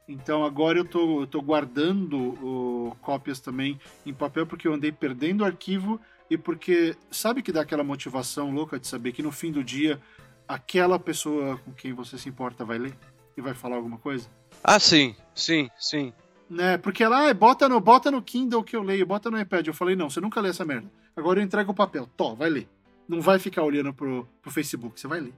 Então 0.08 0.44
agora 0.44 0.78
eu 0.78 0.84
tô, 0.84 1.22
eu 1.22 1.26
tô 1.26 1.42
guardando 1.42 2.16
o, 2.16 2.96
cópias 3.02 3.40
também 3.40 3.80
em 4.04 4.14
papel 4.14 4.46
porque 4.46 4.68
eu 4.68 4.74
andei 4.74 4.92
perdendo 4.92 5.44
arquivo 5.44 6.00
e 6.30 6.38
porque 6.38 6.96
sabe 7.10 7.42
que 7.42 7.52
dá 7.52 7.62
aquela 7.62 7.82
motivação 7.82 8.52
louca 8.52 8.78
de 8.78 8.86
saber 8.86 9.12
que 9.12 9.22
no 9.22 9.32
fim 9.32 9.50
do 9.50 9.64
dia 9.64 10.00
aquela 10.46 10.98
pessoa 10.98 11.58
com 11.58 11.72
quem 11.72 11.92
você 11.92 12.16
se 12.16 12.28
importa 12.28 12.64
vai 12.64 12.78
ler 12.78 12.96
e 13.36 13.40
vai 13.40 13.52
falar 13.52 13.76
alguma 13.76 13.98
coisa? 13.98 14.28
Ah, 14.62 14.78
sim, 14.78 15.14
sim, 15.34 15.68
sim. 15.78 16.12
Né? 16.48 16.78
Porque 16.78 17.02
ela, 17.02 17.28
ah, 17.28 17.34
bota 17.34 17.68
no, 17.68 17.80
bota 17.80 18.10
no 18.10 18.22
Kindle 18.22 18.62
que 18.62 18.76
eu 18.76 18.82
leio, 18.82 19.04
bota 19.04 19.30
no 19.30 19.40
iPad. 19.40 19.66
Eu 19.66 19.74
falei, 19.74 19.96
não, 19.96 20.08
você 20.08 20.20
nunca 20.20 20.40
lê 20.40 20.50
essa 20.50 20.64
merda. 20.64 20.90
Agora 21.14 21.40
eu 21.40 21.44
entrego 21.44 21.72
o 21.72 21.74
papel. 21.74 22.08
Tó, 22.16 22.34
vai 22.34 22.48
ler. 22.48 22.68
não 23.08 23.20
vai 23.20 23.38
ficar 23.38 23.62
olhando 23.62 23.92
pro, 23.92 24.26
pro 24.40 24.50
Facebook, 24.50 24.98
você 24.98 25.08
vai 25.08 25.20
ler. 25.20 25.34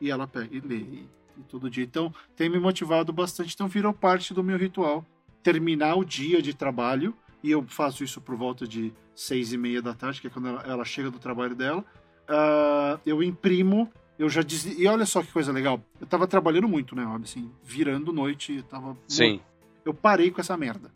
E 0.00 0.10
ela 0.10 0.26
pega 0.26 0.48
e 0.54 0.60
lê 0.60 0.76
e, 0.76 1.08
e 1.38 1.42
todo 1.42 1.70
dia. 1.70 1.84
Então, 1.84 2.12
tem 2.34 2.48
me 2.48 2.58
motivado 2.58 3.12
bastante. 3.12 3.54
Então, 3.54 3.68
virou 3.68 3.92
parte 3.92 4.34
do 4.34 4.42
meu 4.42 4.56
ritual. 4.56 5.04
Terminar 5.42 5.96
o 5.96 6.04
dia 6.04 6.42
de 6.42 6.54
trabalho, 6.54 7.14
e 7.42 7.50
eu 7.50 7.62
faço 7.62 8.02
isso 8.02 8.20
por 8.20 8.34
volta 8.34 8.66
de 8.66 8.92
seis 9.14 9.52
e 9.52 9.56
meia 9.56 9.80
da 9.80 9.94
tarde, 9.94 10.20
que 10.20 10.26
é 10.26 10.30
quando 10.30 10.48
ela, 10.48 10.84
chega 10.84 11.10
do 11.10 11.18
trabalho 11.18 11.54
dela. 11.54 11.84
Uh, 12.28 13.00
eu 13.06 13.22
imprimo, 13.22 13.90
eu 14.18 14.28
já. 14.28 14.40
E 14.76 14.86
olha 14.86 15.06
só 15.06 15.22
que 15.22 15.32
coisa 15.32 15.52
legal. 15.52 15.80
Eu 16.00 16.06
tava 16.06 16.26
trabalhando 16.26 16.68
muito, 16.68 16.96
né, 16.96 17.04
Rob? 17.04 17.24
Assim, 17.24 17.50
virando 17.62 18.12
noite, 18.12 18.56
eu 18.56 18.62
tava. 18.64 18.96
Sim. 19.06 19.40
Eu 19.84 19.94
parei 19.94 20.30
com 20.30 20.40
essa 20.40 20.56
merda. 20.56 20.90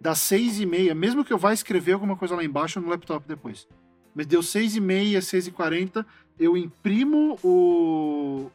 Das 0.00 0.18
seis 0.18 0.60
e 0.60 0.66
meia, 0.66 0.94
mesmo 0.94 1.24
que 1.24 1.32
eu 1.32 1.38
vá 1.38 1.52
escrever 1.52 1.92
alguma 1.92 2.16
coisa 2.16 2.36
lá 2.36 2.44
embaixo 2.44 2.80
no 2.80 2.88
laptop 2.88 3.26
depois. 3.26 3.66
Mas 4.14 4.26
deu 4.26 4.42
seis 4.42 4.76
e 4.76 4.80
meia, 4.80 5.20
seis 5.22 5.46
e 5.46 5.50
quarenta, 5.50 6.06
eu 6.38 6.56
imprimo 6.56 7.38
o, 7.42 8.50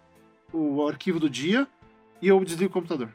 o 0.53 0.87
arquivo 0.87 1.19
do 1.19 1.29
dia 1.29 1.67
e 2.21 2.27
eu 2.27 2.43
desligo 2.43 2.69
o 2.69 2.73
computador. 2.73 3.09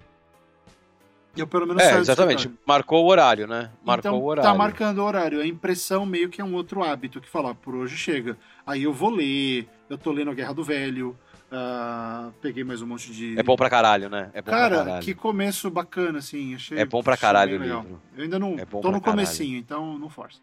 Eu 1.37 1.47
pelo 1.47 1.67
menos 1.67 1.83
é, 1.83 1.99
exatamente. 1.99 2.51
Marcou 2.67 3.05
o 3.05 3.09
horário, 3.09 3.47
né? 3.47 3.71
Marcou 3.85 4.11
então, 4.11 4.21
o 4.21 4.25
horário. 4.25 4.51
Tá 4.51 4.57
marcando 4.57 4.99
o 4.99 5.05
horário. 5.05 5.41
A 5.41 5.47
impressão 5.47 6.05
meio 6.05 6.29
que 6.29 6.41
é 6.41 6.45
um 6.45 6.55
outro 6.55 6.83
hábito 6.83 7.21
que 7.21 7.29
falar, 7.29 7.55
por 7.55 7.75
hoje 7.77 7.97
chega. 7.97 8.37
Aí 8.67 8.83
eu 8.83 8.93
vou 8.93 9.11
ler, 9.11 9.69
eu 9.89 9.97
tô 9.97 10.11
lendo 10.11 10.31
a 10.31 10.35
Guerra 10.35 10.53
do 10.53 10.65
Velho, 10.65 11.17
uh, 11.53 12.33
peguei 12.43 12.65
mais 12.65 12.83
um 12.83 12.87
monte 12.87 13.13
de. 13.13 13.39
É 13.39 13.43
bom 13.43 13.57
pra 13.57 13.71
caralho, 13.71 14.09
né? 14.09 14.31
É 14.35 14.43
bom 14.43 14.51
Cara, 14.51 14.99
que 15.01 15.15
começo 15.15 15.71
bacana, 15.71 16.19
assim. 16.19 16.57
Achei, 16.57 16.79
é 16.79 16.85
bom 16.85 17.03
pra 17.03 17.17
caralho 17.17 17.59
o 17.59 17.63
livro. 17.63 18.01
Eu 18.17 18.25
ainda 18.25 18.39
não. 18.39 18.59
É 18.59 18.65
tô 18.65 18.91
no 18.91 19.01
comecinho, 19.01 19.57
então 19.57 19.97
não 19.97 20.09
força. 20.09 20.41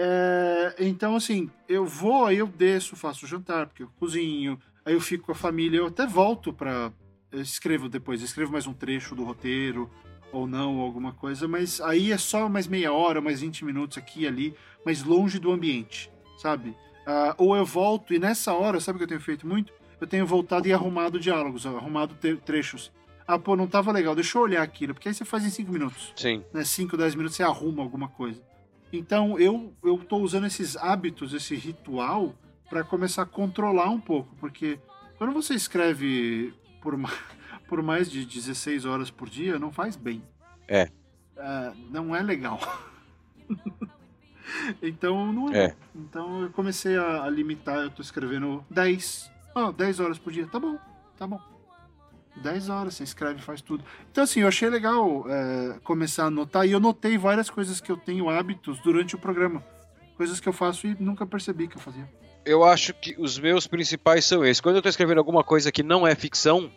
É, 0.00 0.74
então, 0.78 1.16
assim, 1.16 1.50
eu 1.68 1.84
vou, 1.84 2.26
aí 2.26 2.38
eu 2.38 2.46
desço, 2.46 2.94
faço 2.94 3.24
o 3.24 3.28
jantar, 3.28 3.66
porque 3.66 3.82
eu 3.82 3.90
cozinho, 3.98 4.56
aí 4.88 4.94
eu 4.94 5.00
fico 5.00 5.26
com 5.26 5.32
a 5.32 5.34
família, 5.34 5.78
eu 5.78 5.86
até 5.86 6.06
volto 6.06 6.52
pra. 6.52 6.90
Eu 7.30 7.42
escrevo 7.42 7.90
depois, 7.90 8.22
escrevo 8.22 8.50
mais 8.50 8.66
um 8.66 8.72
trecho 8.72 9.14
do 9.14 9.22
roteiro, 9.22 9.90
ou 10.32 10.46
não, 10.46 10.78
ou 10.78 10.82
alguma 10.82 11.12
coisa, 11.12 11.46
mas 11.46 11.78
aí 11.78 12.10
é 12.10 12.16
só 12.16 12.48
mais 12.48 12.66
meia 12.66 12.90
hora, 12.90 13.20
mais 13.20 13.42
20 13.42 13.66
minutos 13.66 13.98
aqui 13.98 14.22
e 14.22 14.26
ali, 14.26 14.54
mas 14.84 15.02
longe 15.02 15.38
do 15.38 15.52
ambiente, 15.52 16.10
sabe? 16.38 16.70
Uh, 16.70 17.34
ou 17.36 17.54
eu 17.54 17.66
volto, 17.66 18.14
e 18.14 18.18
nessa 18.18 18.54
hora, 18.54 18.80
sabe 18.80 18.96
o 18.96 18.98
que 18.98 19.04
eu 19.04 19.08
tenho 19.08 19.20
feito 19.20 19.46
muito? 19.46 19.74
Eu 20.00 20.06
tenho 20.06 20.26
voltado 20.26 20.66
e 20.66 20.72
arrumado 20.72 21.20
diálogos, 21.20 21.66
arrumado 21.66 22.14
trechos. 22.46 22.90
Ah, 23.26 23.38
pô, 23.38 23.54
não 23.54 23.66
tava 23.66 23.92
legal, 23.92 24.14
deixa 24.14 24.38
eu 24.38 24.42
olhar 24.42 24.62
aquilo, 24.62 24.94
porque 24.94 25.08
aí 25.08 25.14
você 25.14 25.24
faz 25.24 25.44
em 25.44 25.50
5 25.50 25.70
minutos. 25.70 26.14
Sim. 26.16 26.42
Né, 26.50 26.64
5, 26.64 26.96
10 26.96 27.14
minutos 27.14 27.36
você 27.36 27.42
arruma 27.42 27.82
alguma 27.82 28.08
coisa. 28.08 28.40
Então 28.90 29.38
eu 29.38 29.74
eu 29.84 29.98
tô 29.98 30.16
usando 30.16 30.46
esses 30.46 30.78
hábitos, 30.78 31.34
esse 31.34 31.54
ritual 31.54 32.34
para 32.68 32.84
começar 32.84 33.22
a 33.22 33.26
controlar 33.26 33.88
um 33.90 34.00
pouco, 34.00 34.34
porque 34.36 34.78
quando 35.16 35.32
você 35.32 35.54
escreve 35.54 36.54
por 36.80 36.96
mais, 36.96 37.18
por 37.68 37.82
mais 37.82 38.10
de 38.10 38.24
16 38.24 38.84
horas 38.84 39.10
por 39.10 39.28
dia, 39.28 39.58
não 39.58 39.72
faz 39.72 39.96
bem. 39.96 40.22
É. 40.66 40.90
Uh, 41.36 41.76
não 41.90 42.14
é 42.14 42.22
legal. 42.22 42.60
então 44.82 45.32
não 45.32 45.52
é. 45.52 45.66
é. 45.66 45.76
Então 45.94 46.42
eu 46.42 46.50
comecei 46.50 46.96
a, 46.96 47.24
a, 47.24 47.30
limitar, 47.30 47.78
eu 47.78 47.90
tô 47.90 48.02
escrevendo 48.02 48.64
10. 48.70 49.30
Ah, 49.54 49.72
10 49.72 50.00
horas 50.00 50.18
por 50.18 50.32
dia. 50.32 50.46
Tá 50.46 50.58
bom, 50.58 50.78
tá 51.16 51.26
bom. 51.26 51.40
10 52.36 52.68
horas, 52.68 52.94
você 52.94 53.04
escreve, 53.04 53.40
faz 53.40 53.60
tudo. 53.60 53.84
Então, 54.10 54.22
assim, 54.22 54.40
eu 54.40 54.48
achei 54.48 54.68
legal 54.70 55.24
é, 55.28 55.78
começar 55.82 56.24
a 56.24 56.26
anotar 56.26 56.66
e 56.66 56.70
eu 56.70 56.78
notei 56.78 57.18
várias 57.18 57.50
coisas 57.50 57.80
que 57.80 57.90
eu 57.90 57.96
tenho 57.96 58.28
hábitos 58.30 58.78
durante 58.80 59.16
o 59.16 59.18
programa. 59.18 59.64
Coisas 60.16 60.38
que 60.38 60.48
eu 60.48 60.52
faço 60.52 60.86
e 60.86 60.96
nunca 61.00 61.26
percebi 61.26 61.66
que 61.66 61.76
eu 61.76 61.80
fazia. 61.80 62.08
Eu 62.48 62.64
acho 62.64 62.94
que 62.94 63.14
os 63.18 63.38
meus 63.38 63.66
principais 63.66 64.24
são 64.24 64.42
esses. 64.42 64.58
Quando 64.58 64.76
eu 64.76 64.82
tô 64.82 64.88
escrevendo 64.88 65.18
alguma 65.18 65.44
coisa 65.44 65.70
que 65.70 65.82
não 65.82 66.06
é 66.06 66.14
ficção, 66.14 66.70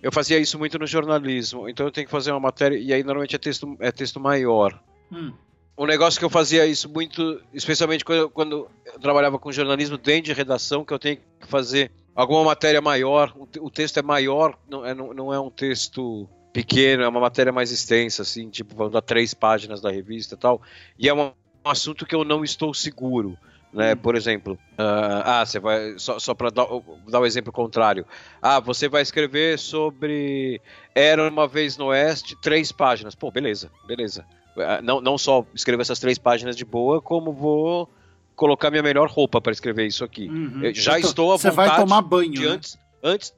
eu 0.00 0.12
fazia 0.12 0.38
isso 0.38 0.56
muito 0.56 0.78
no 0.78 0.86
jornalismo. 0.86 1.68
Então 1.68 1.84
eu 1.84 1.90
tenho 1.90 2.06
que 2.06 2.10
fazer 2.10 2.30
uma 2.30 2.38
matéria, 2.38 2.78
e 2.78 2.92
aí 2.92 3.02
normalmente 3.02 3.34
é 3.34 3.38
texto, 3.38 3.76
é 3.80 3.90
texto 3.90 4.20
maior. 4.20 4.80
Hum. 5.10 5.32
Um 5.76 5.84
negócio 5.84 6.18
que 6.18 6.24
eu 6.24 6.30
fazia 6.30 6.64
isso 6.64 6.88
muito, 6.88 7.42
especialmente 7.52 8.04
quando, 8.04 8.30
quando 8.30 8.68
eu 8.86 9.00
trabalhava 9.00 9.36
com 9.36 9.50
jornalismo 9.50 9.98
dentro 9.98 10.26
de 10.26 10.32
redação, 10.32 10.84
que 10.84 10.92
eu 10.92 10.98
tenho 10.98 11.16
que 11.16 11.48
fazer 11.48 11.90
alguma 12.14 12.44
matéria 12.44 12.80
maior, 12.80 13.34
o 13.60 13.70
texto 13.70 13.98
é 13.98 14.02
maior, 14.02 14.56
não 14.68 14.86
é, 14.86 14.94
não, 14.94 15.12
não 15.12 15.34
é 15.34 15.40
um 15.40 15.50
texto 15.50 16.28
pequeno, 16.52 17.02
é 17.02 17.08
uma 17.08 17.20
matéria 17.20 17.52
mais 17.52 17.72
extensa, 17.72 18.22
assim, 18.22 18.48
tipo, 18.48 18.76
vamos 18.76 18.92
dar 18.92 19.02
três 19.02 19.34
páginas 19.34 19.80
da 19.80 19.90
revista 19.90 20.34
e 20.34 20.38
tal, 20.38 20.62
e 20.96 21.08
é 21.08 21.14
um 21.14 21.32
assunto 21.64 22.06
que 22.06 22.14
eu 22.14 22.24
não 22.24 22.44
estou 22.44 22.72
seguro. 22.72 23.36
Né? 23.72 23.92
Hum. 23.92 23.96
Por 23.96 24.16
exemplo, 24.16 24.54
uh, 24.54 25.22
ah, 25.24 25.44
você 25.44 25.60
vai 25.60 25.98
só, 25.98 26.18
só 26.18 26.34
para 26.34 26.50
dar, 26.50 26.66
dar 27.08 27.20
o 27.20 27.22
um 27.22 27.26
exemplo 27.26 27.52
contrário. 27.52 28.06
Ah, 28.40 28.60
você 28.60 28.88
vai 28.88 29.02
escrever 29.02 29.58
sobre 29.58 30.60
Era 30.94 31.28
uma 31.28 31.46
vez 31.46 31.76
no 31.76 31.86
Oeste, 31.86 32.36
três 32.40 32.72
páginas. 32.72 33.14
Pô, 33.14 33.30
beleza, 33.30 33.70
beleza. 33.86 34.24
Uh, 34.56 34.82
não, 34.82 35.00
não 35.00 35.18
só 35.18 35.46
escrevo 35.54 35.82
essas 35.82 35.98
três 35.98 36.18
páginas 36.18 36.56
de 36.56 36.64
boa, 36.64 37.00
como 37.00 37.32
vou 37.32 37.88
colocar 38.34 38.70
minha 38.70 38.82
melhor 38.82 39.08
roupa 39.08 39.40
para 39.40 39.52
escrever 39.52 39.86
isso 39.86 40.04
aqui. 40.04 40.28
Uhum. 40.28 40.72
já 40.72 40.98
estou 40.98 41.32
à 41.32 41.36
vontade. 41.36 41.54
Você 41.54 41.68
vai 41.68 41.76
tomar 41.76 42.00
banho. 42.02 42.32
De 42.32 42.46
né? 42.46 42.52
antes, 42.52 42.78
antes, 43.02 43.34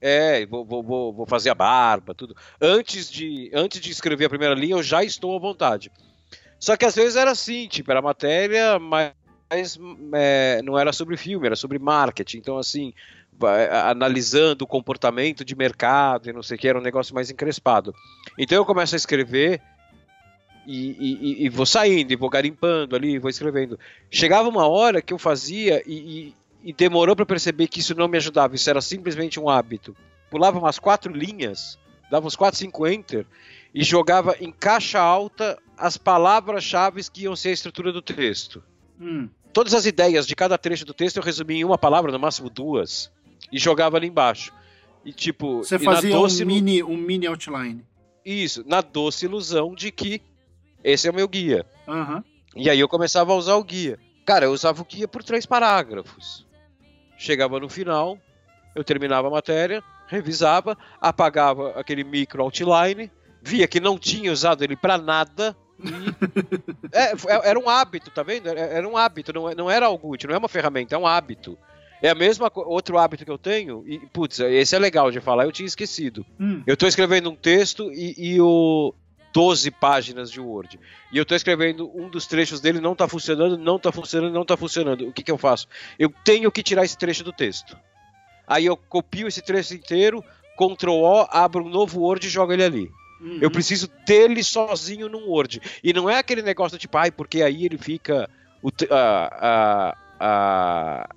é, 0.00 0.44
vou, 0.46 0.64
vou, 0.64 1.12
vou, 1.12 1.26
fazer 1.26 1.50
a 1.50 1.54
barba, 1.54 2.12
tudo. 2.12 2.36
Antes 2.60 3.08
de, 3.08 3.50
antes 3.54 3.80
de 3.80 3.90
escrever 3.90 4.24
a 4.24 4.28
primeira 4.28 4.54
linha, 4.54 4.74
eu 4.74 4.82
já 4.82 5.04
estou 5.04 5.36
à 5.36 5.38
vontade. 5.38 5.92
Só 6.58 6.76
que 6.76 6.84
às 6.84 6.94
vezes 6.94 7.14
era 7.14 7.30
assim, 7.30 7.68
tipo, 7.68 7.90
era 7.90 8.02
matéria, 8.02 8.78
mas 9.52 9.78
é, 10.14 10.62
não 10.62 10.78
era 10.78 10.92
sobre 10.92 11.16
filme, 11.16 11.46
era 11.46 11.56
sobre 11.56 11.78
marketing. 11.78 12.38
Então, 12.38 12.56
assim, 12.56 12.94
analisando 13.84 14.64
o 14.64 14.66
comportamento 14.66 15.44
de 15.44 15.54
mercado 15.54 16.30
e 16.30 16.32
não 16.32 16.42
sei 16.42 16.56
o 16.56 16.60
que, 16.60 16.68
era 16.68 16.78
um 16.78 16.82
negócio 16.82 17.14
mais 17.14 17.30
encrespado. 17.30 17.94
Então 18.38 18.56
eu 18.56 18.64
começo 18.64 18.94
a 18.94 18.96
escrever 18.96 19.60
e, 20.66 20.96
e, 20.98 21.44
e, 21.44 21.48
vou 21.50 21.66
saindo, 21.66 22.12
e 22.12 22.16
vou 22.16 22.30
garimpando 22.30 22.96
ali, 22.96 23.18
vou 23.18 23.28
escrevendo. 23.28 23.78
Chegava 24.10 24.48
uma 24.48 24.66
hora 24.66 25.02
que 25.02 25.12
eu 25.12 25.18
fazia 25.18 25.82
e, 25.86 26.34
e 26.64 26.72
demorou 26.72 27.14
para 27.14 27.26
perceber 27.26 27.66
que 27.66 27.80
isso 27.80 27.94
não 27.94 28.08
me 28.08 28.16
ajudava, 28.16 28.54
isso 28.54 28.70
era 28.70 28.80
simplesmente 28.80 29.38
um 29.38 29.50
hábito. 29.50 29.94
Pulava 30.30 30.58
umas 30.58 30.78
quatro 30.78 31.12
linhas, 31.12 31.78
dava 32.10 32.26
uns 32.26 32.36
quatro, 32.36 32.58
cinco 32.58 32.86
enter 32.86 33.26
e 33.74 33.82
jogava 33.82 34.36
em 34.40 34.50
caixa 34.50 35.00
alta 35.00 35.58
as 35.76 35.96
palavras-chave 35.96 37.02
que 37.10 37.22
iam 37.22 37.34
ser 37.34 37.48
a 37.48 37.52
estrutura 37.52 37.92
do 37.92 38.00
texto. 38.00 38.62
Hum. 39.00 39.28
Todas 39.52 39.74
as 39.74 39.86
ideias 39.86 40.26
de 40.26 40.34
cada 40.34 40.56
trecho 40.56 40.84
do 40.84 40.94
texto 40.94 41.18
eu 41.18 41.22
resumia 41.22 41.58
em 41.58 41.64
uma 41.64 41.78
palavra, 41.78 42.10
no 42.10 42.18
máximo 42.18 42.48
duas, 42.48 43.10
e 43.52 43.58
jogava 43.58 43.96
ali 43.96 44.08
embaixo. 44.08 44.52
E 45.04 45.12
tipo, 45.12 45.58
você 45.58 45.78
fazia 45.78 46.18
um 46.18 46.46
mini, 46.46 46.82
um 46.82 46.96
mini 46.96 47.26
outline. 47.26 47.84
Isso, 48.24 48.62
na 48.66 48.80
doce 48.80 49.26
ilusão 49.26 49.74
de 49.74 49.90
que 49.90 50.22
esse 50.82 51.08
é 51.08 51.10
o 51.10 51.14
meu 51.14 51.28
guia. 51.28 51.66
Uhum. 51.86 52.22
E 52.54 52.70
aí 52.70 52.78
eu 52.78 52.88
começava 52.88 53.32
a 53.32 53.36
usar 53.36 53.56
o 53.56 53.64
guia. 53.64 53.98
Cara, 54.24 54.46
eu 54.46 54.52
usava 54.52 54.80
o 54.82 54.84
guia 54.84 55.08
por 55.08 55.24
três 55.24 55.44
parágrafos. 55.44 56.46
Chegava 57.16 57.58
no 57.58 57.68
final, 57.68 58.18
eu 58.74 58.84
terminava 58.84 59.28
a 59.28 59.30
matéria, 59.30 59.82
revisava, 60.06 60.76
apagava 61.00 61.70
aquele 61.70 62.04
micro 62.04 62.42
outline, 62.42 63.10
via 63.42 63.66
que 63.66 63.80
não 63.80 63.98
tinha 63.98 64.32
usado 64.32 64.62
ele 64.62 64.76
para 64.76 64.98
nada. 64.98 65.56
E... 65.82 66.96
é, 66.96 67.12
é, 67.12 67.50
era 67.50 67.58
um 67.58 67.68
hábito, 67.68 68.10
tá 68.10 68.22
vendo? 68.22 68.48
Era 68.48 68.88
um 68.88 68.96
hábito, 68.96 69.32
não, 69.32 69.50
não 69.54 69.70
era 69.70 69.86
algo 69.86 70.10
útil, 70.10 70.28
não 70.28 70.36
é 70.36 70.38
uma 70.38 70.48
ferramenta, 70.48 70.94
é 70.94 70.98
um 70.98 71.06
hábito. 71.06 71.58
É 72.00 72.10
a 72.10 72.14
mesma 72.14 72.50
outro 72.54 72.98
hábito 72.98 73.24
que 73.24 73.30
eu 73.30 73.38
tenho, 73.38 73.84
e 73.86 73.98
putz, 73.98 74.40
esse 74.40 74.74
é 74.74 74.78
legal 74.78 75.10
de 75.10 75.20
falar, 75.20 75.44
eu 75.44 75.52
tinha 75.52 75.66
esquecido. 75.66 76.26
Hum. 76.38 76.62
Eu 76.66 76.76
tô 76.76 76.86
escrevendo 76.86 77.30
um 77.30 77.36
texto 77.36 77.92
e, 77.92 78.14
e 78.18 78.40
o, 78.40 78.92
12 79.32 79.70
páginas 79.70 80.30
de 80.30 80.40
Word. 80.40 80.78
E 81.10 81.16
eu 81.16 81.22
estou 81.22 81.36
escrevendo 81.36 81.90
um 81.94 82.08
dos 82.08 82.26
trechos 82.26 82.60
dele, 82.60 82.80
não 82.80 82.92
está 82.92 83.08
funcionando, 83.08 83.56
não 83.56 83.76
está 83.76 83.90
funcionando, 83.90 84.32
não 84.32 84.42
está 84.42 84.56
funcionando. 84.56 85.08
O 85.08 85.12
que, 85.12 85.22
que 85.22 85.30
eu 85.30 85.38
faço? 85.38 85.66
Eu 85.98 86.12
tenho 86.24 86.52
que 86.52 86.62
tirar 86.62 86.84
esse 86.84 86.96
trecho 86.96 87.24
do 87.24 87.32
texto. 87.32 87.76
Aí 88.46 88.66
eu 88.66 88.76
copio 88.76 89.26
esse 89.26 89.40
trecho 89.40 89.74
inteiro, 89.74 90.22
Ctrl 90.56 90.92
O, 90.92 91.26
abro 91.30 91.64
um 91.64 91.68
novo 91.68 92.00
Word 92.00 92.26
e 92.26 92.30
jogo 92.30 92.52
ele 92.52 92.64
ali. 92.64 92.90
Uhum. 93.22 93.38
Eu 93.40 93.50
preciso 93.50 93.88
dele 94.04 94.42
sozinho 94.42 95.08
num 95.08 95.28
Word. 95.28 95.62
E 95.82 95.92
não 95.92 96.10
é 96.10 96.18
aquele 96.18 96.42
negócio 96.42 96.76
tipo, 96.76 96.98
ai, 96.98 97.10
porque 97.10 97.40
aí 97.42 97.64
ele 97.64 97.78
fica 97.78 98.28
o, 98.60 98.68
a, 98.90 99.38
a, 99.40 99.96
a, 100.18 101.08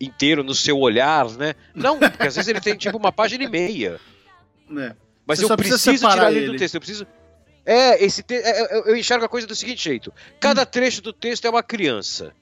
inteiro 0.00 0.44
no 0.44 0.54
seu 0.54 0.78
olhar, 0.78 1.28
né? 1.32 1.54
Não, 1.74 1.98
porque 1.98 2.28
às 2.28 2.36
vezes 2.36 2.48
ele 2.48 2.60
tem 2.60 2.76
tipo 2.76 2.96
uma 2.96 3.10
página 3.10 3.42
e 3.42 3.48
meia. 3.48 4.00
É. 4.70 4.94
Mas 5.26 5.40
Você 5.40 5.52
eu 5.52 5.56
preciso 5.56 6.08
tirar 6.08 6.32
ele 6.32 6.46
do 6.46 6.56
texto, 6.56 6.76
eu 6.76 6.80
preciso 6.80 7.06
é, 7.68 8.02
esse 8.02 8.22
te... 8.22 8.34
É, 8.34 8.62
é, 8.62 8.90
eu 8.90 8.96
enxergo 8.96 9.26
a 9.26 9.28
coisa 9.28 9.46
do 9.46 9.54
seguinte 9.54 9.84
jeito: 9.84 10.10
cada 10.40 10.62
hum. 10.62 10.66
trecho 10.66 11.02
do 11.02 11.12
texto 11.12 11.44
é 11.44 11.50
uma 11.50 11.62
criança. 11.62 12.32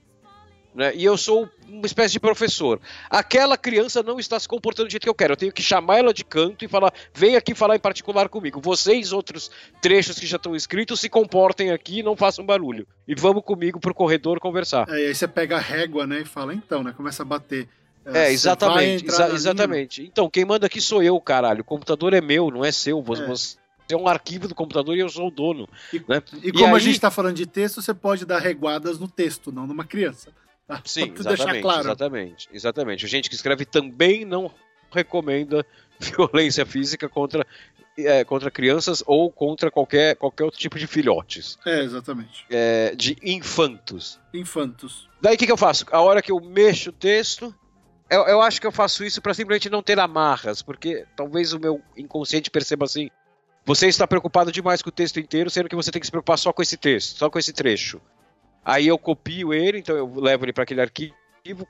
Né? 0.76 0.94
E 0.94 1.04
eu 1.04 1.16
sou 1.16 1.48
uma 1.66 1.86
espécie 1.86 2.12
de 2.12 2.20
professor. 2.20 2.78
Aquela 3.08 3.56
criança 3.56 4.02
não 4.02 4.20
está 4.20 4.38
se 4.38 4.46
comportando 4.46 4.88
do 4.88 4.90
jeito 4.90 5.04
que 5.04 5.08
eu 5.08 5.14
quero. 5.14 5.32
Eu 5.32 5.36
tenho 5.36 5.52
que 5.52 5.62
chamar 5.62 5.98
ela 5.98 6.12
de 6.12 6.22
canto 6.22 6.64
e 6.64 6.68
falar: 6.68 6.92
vem 7.14 7.34
aqui 7.34 7.54
falar 7.54 7.76
em 7.76 7.80
particular 7.80 8.28
comigo. 8.28 8.60
Vocês, 8.60 9.12
outros 9.12 9.50
trechos 9.80 10.18
que 10.18 10.26
já 10.26 10.36
estão 10.36 10.54
escritos, 10.54 11.00
se 11.00 11.08
comportem 11.08 11.70
aqui, 11.70 12.02
não 12.02 12.14
façam 12.14 12.44
barulho. 12.44 12.86
E 13.08 13.14
vamos 13.14 13.42
comigo 13.42 13.80
pro 13.80 13.94
corredor 13.94 14.38
conversar. 14.38 14.86
É, 14.90 15.04
e 15.04 15.06
aí 15.06 15.14
você 15.14 15.26
pega 15.26 15.56
a 15.56 15.60
régua, 15.60 16.06
né? 16.06 16.20
E 16.20 16.24
fala, 16.26 16.52
então, 16.52 16.82
né? 16.82 16.92
Começa 16.94 17.22
a 17.22 17.26
bater. 17.26 17.66
É, 18.04 18.30
exatamente, 18.30 19.06
exa 19.06 19.30
exatamente. 19.30 20.02
Então, 20.02 20.30
quem 20.30 20.44
manda 20.44 20.66
aqui 20.66 20.80
sou 20.80 21.02
eu, 21.02 21.18
caralho. 21.20 21.62
O 21.62 21.64
computador 21.64 22.12
é 22.14 22.20
meu, 22.20 22.50
não 22.50 22.64
é 22.64 22.70
seu. 22.70 23.02
Você, 23.02 23.22
é. 23.22 23.26
você 23.26 23.56
é 23.90 23.96
um 23.96 24.06
arquivo 24.06 24.46
do 24.46 24.54
computador 24.54 24.94
e 24.94 25.00
eu 25.00 25.08
sou 25.08 25.28
o 25.28 25.30
dono. 25.30 25.68
E, 25.92 25.98
né? 26.06 26.22
e 26.42 26.52
como 26.52 26.66
e 26.66 26.68
aí... 26.68 26.74
a 26.74 26.78
gente 26.78 26.94
está 26.94 27.10
falando 27.10 27.34
de 27.34 27.46
texto, 27.46 27.80
você 27.80 27.94
pode 27.94 28.24
dar 28.24 28.38
reguadas 28.38 28.98
no 28.98 29.08
texto, 29.08 29.50
não 29.50 29.66
numa 29.66 29.84
criança. 29.84 30.30
Tá? 30.66 30.82
Sim, 30.84 31.12
exatamente, 31.18 31.62
claro. 31.62 31.80
exatamente, 31.80 32.48
exatamente. 32.52 33.04
A 33.04 33.08
gente 33.08 33.28
que 33.28 33.34
escreve 33.34 33.64
também 33.64 34.24
não 34.24 34.50
recomenda 34.90 35.64
violência 35.98 36.66
física 36.66 37.08
contra, 37.08 37.46
é, 37.98 38.24
contra 38.24 38.50
crianças 38.50 39.02
ou 39.06 39.30
contra 39.30 39.70
qualquer, 39.70 40.16
qualquer 40.16 40.44
outro 40.44 40.58
tipo 40.58 40.78
de 40.78 40.86
filhotes. 40.86 41.58
É, 41.64 41.82
exatamente. 41.82 42.44
É, 42.50 42.94
de 42.94 43.16
infantos. 43.22 44.20
Infantos. 44.34 45.08
Daí 45.20 45.34
o 45.34 45.38
que, 45.38 45.46
que 45.46 45.52
eu 45.52 45.56
faço? 45.56 45.86
A 45.90 46.00
hora 46.00 46.22
que 46.22 46.32
eu 46.32 46.40
mexo 46.40 46.90
o 46.90 46.92
texto, 46.92 47.54
eu, 48.08 48.22
eu 48.26 48.40
acho 48.40 48.60
que 48.60 48.66
eu 48.66 48.72
faço 48.72 49.04
isso 49.04 49.20
para 49.20 49.34
simplesmente 49.34 49.70
não 49.70 49.82
ter 49.82 49.98
amarras, 49.98 50.62
porque 50.62 51.04
talvez 51.16 51.52
o 51.52 51.60
meu 51.60 51.80
inconsciente 51.96 52.50
perceba 52.50 52.84
assim. 52.84 53.10
Você 53.64 53.88
está 53.88 54.06
preocupado 54.06 54.52
demais 54.52 54.80
com 54.80 54.90
o 54.90 54.92
texto 54.92 55.18
inteiro, 55.18 55.50
sendo 55.50 55.68
que 55.68 55.74
você 55.74 55.90
tem 55.90 55.98
que 55.98 56.06
se 56.06 56.10
preocupar 56.10 56.38
só 56.38 56.52
com 56.52 56.62
esse 56.62 56.76
texto, 56.76 57.18
só 57.18 57.28
com 57.28 57.36
esse 57.36 57.52
trecho. 57.52 58.00
Aí 58.66 58.88
eu 58.88 58.98
copio 58.98 59.54
ele, 59.54 59.78
então 59.78 59.96
eu 59.96 60.12
levo 60.16 60.44
ele 60.44 60.52
para 60.52 60.64
aquele 60.64 60.80
arquivo, 60.80 61.14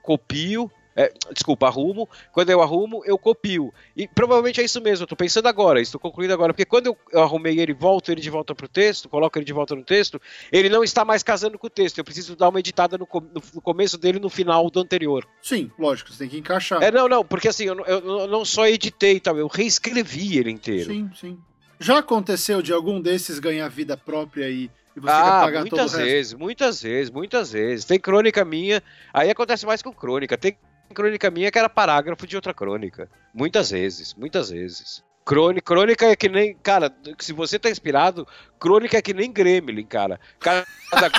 copio, 0.01 0.71
é, 0.95 1.13
desculpa, 1.31 1.67
arrumo. 1.67 2.09
Quando 2.31 2.49
eu 2.49 2.59
arrumo, 2.59 3.03
eu 3.05 3.19
copio. 3.19 3.71
E 3.95 4.07
provavelmente 4.07 4.59
é 4.59 4.63
isso 4.63 4.81
mesmo, 4.81 5.03
eu 5.03 5.07
tô 5.07 5.15
pensando 5.15 5.45
agora, 5.45 5.79
estou 5.79 6.01
concluindo 6.01 6.33
agora, 6.33 6.53
porque 6.53 6.65
quando 6.65 6.87
eu, 6.87 6.97
eu 7.13 7.21
arrumei 7.21 7.59
ele, 7.59 7.71
volto 7.71 8.11
ele 8.11 8.19
de 8.19 8.31
volta 8.31 8.55
pro 8.55 8.67
texto, 8.67 9.07
coloco 9.07 9.37
ele 9.37 9.45
de 9.45 9.53
volta 9.53 9.75
no 9.75 9.83
texto, 9.83 10.19
ele 10.51 10.69
não 10.69 10.83
está 10.83 11.05
mais 11.05 11.21
casando 11.21 11.59
com 11.59 11.67
o 11.67 11.69
texto. 11.69 11.99
Eu 11.99 12.03
preciso 12.03 12.35
dar 12.35 12.49
uma 12.49 12.59
editada 12.59 12.97
no, 12.97 13.07
no, 13.13 13.41
no 13.53 13.61
começo 13.61 13.95
dele 13.95 14.17
no 14.17 14.29
final 14.29 14.67
do 14.71 14.79
anterior. 14.79 15.23
Sim, 15.39 15.69
lógico, 15.77 16.11
você 16.11 16.17
tem 16.17 16.29
que 16.29 16.37
encaixar. 16.39 16.81
É, 16.81 16.89
não, 16.89 17.07
não, 17.07 17.23
porque 17.23 17.47
assim, 17.47 17.65
eu, 17.65 17.77
eu, 17.85 18.21
eu 18.21 18.27
não 18.27 18.43
só 18.43 18.65
editei, 18.65 19.19
tá, 19.19 19.29
eu 19.33 19.45
reescrevi 19.45 20.39
ele 20.39 20.49
inteiro. 20.49 20.91
Sim, 20.91 21.11
sim. 21.13 21.37
Já 21.79 21.99
aconteceu 21.99 22.59
de 22.63 22.73
algum 22.73 22.99
desses 22.99 23.37
ganhar 23.37 23.67
vida 23.67 23.95
própria 23.95 24.49
e 24.49 24.71
e 24.97 24.99
você 24.99 25.11
ah, 25.11 25.41
pagar 25.43 25.61
muitas 25.61 25.93
vezes, 25.93 26.33
muitas 26.33 26.81
vezes, 26.81 27.11
muitas 27.11 27.51
vezes. 27.51 27.85
Tem 27.85 27.99
crônica 27.99 28.43
minha, 28.43 28.81
aí 29.13 29.29
acontece 29.29 29.63
mais 29.63 29.83
com 29.83 29.93
crônica. 29.93 30.35
Tem 30.35 30.57
crônica 30.91 31.29
minha 31.29 31.51
que 31.51 31.59
era 31.59 31.69
parágrafo 31.69 32.25
de 32.25 32.35
outra 32.35 32.51
crônica. 32.51 33.07
Muitas 33.31 33.69
vezes, 33.69 34.15
muitas 34.15 34.49
vezes. 34.49 35.03
Crônica, 35.23 35.61
crônica 35.61 36.05
é 36.07 36.15
que 36.15 36.27
nem. 36.27 36.55
Cara, 36.55 36.91
se 37.19 37.31
você 37.31 37.59
tá 37.59 37.69
inspirado, 37.69 38.25
crônica 38.59 38.97
é 38.97 39.01
que 39.01 39.13
nem 39.13 39.31
Gremlin, 39.31 39.85
cara. 39.85 40.19
Cada 40.39 40.65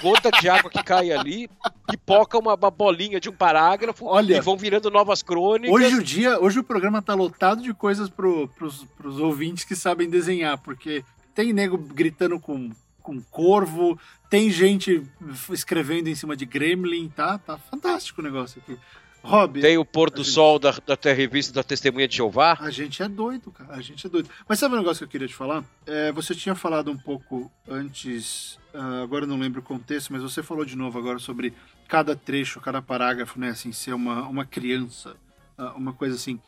gota 0.01 0.31
de 0.33 0.49
água 0.49 0.69
que 0.69 0.83
cai 0.83 1.13
ali 1.13 1.49
pipoca 1.89 2.37
uma, 2.37 2.55
uma 2.55 2.71
bolinha 2.73 3.21
de 3.21 3.29
um 3.29 3.35
parágrafo 3.35 4.07
Olha, 4.07 4.39
e 4.39 4.41
vão 4.41 4.57
virando 4.57 4.91
novas 4.91 5.23
crônicas. 5.23 5.71
Hoje 5.71 5.95
o 5.95 6.03
dia, 6.03 6.43
hoje 6.43 6.59
o 6.59 6.65
programa 6.65 7.01
tá 7.01 7.15
lotado 7.15 7.63
de 7.63 7.73
coisas 7.73 8.09
pro, 8.09 8.49
pros, 8.49 8.85
pros 8.97 9.21
ouvintes 9.21 9.65
que 9.65 9.77
sabem 9.77 10.11
desenhar, 10.11 10.59
porque 10.59 11.05
tem 11.33 11.53
nego 11.53 11.79
gritando 11.79 12.41
com 12.41 12.73
com 13.09 13.23
corvo, 13.23 13.99
tem 14.29 14.51
gente 14.51 15.03
escrevendo 15.51 16.09
em 16.09 16.15
cima 16.15 16.37
de 16.37 16.45
gremlin, 16.45 17.09
tá? 17.09 17.39
Tá 17.39 17.57
fantástico 17.57 18.21
o 18.21 18.25
negócio 18.25 18.61
aqui. 18.61 18.79
Rob. 19.23 19.63
Tem 19.63 19.79
o 19.79 19.85
pôr 19.85 20.11
do 20.11 20.23
gente... 20.23 20.35
sol 20.35 20.59
da, 20.59 20.71
da 20.71 21.13
revista 21.15 21.53
da 21.55 21.63
Testemunha 21.63 22.07
de 22.07 22.17
Jeová. 22.17 22.59
A 22.61 22.71
gente 22.71 23.03
é 23.03 23.09
doido, 23.09 23.51
cara. 23.51 23.75
A 23.75 23.81
gente 23.81 24.07
é 24.07 24.11
doido. 24.11 24.29
Mas 24.47 24.59
sabe 24.59 24.75
um 24.75 24.79
negócio 24.79 24.99
que 24.99 25.05
eu 25.05 25.09
queria 25.09 25.27
te 25.27 25.35
falar? 25.35 25.65
É, 25.87 26.13
você 26.13 26.35
tinha 26.35 26.55
falado 26.55 26.91
um 26.91 26.99
pouco 26.99 27.51
antes, 27.67 28.59
uh, 28.75 29.03
agora 29.03 29.25
eu 29.25 29.29
não 29.29 29.39
lembro 29.39 29.61
o 29.61 29.65
contexto, 29.65 30.13
mas 30.13 30.23
você 30.23 30.43
falou 30.43 30.67
de 30.67 30.77
novo 30.77 30.99
agora 30.99 31.19
sobre 31.19 31.55
cada 31.89 32.15
trecho, 32.15 32.61
cada 32.61 32.83
parágrafo, 32.83 33.41
né? 33.41 33.49
Assim, 33.49 33.73
ser 33.73 33.95
uma, 33.95 34.29
uma 34.29 34.45
criança, 34.45 35.17
uh, 35.59 35.77
uma 35.77 35.95
coisa 35.95 36.15
assim. 36.15 36.39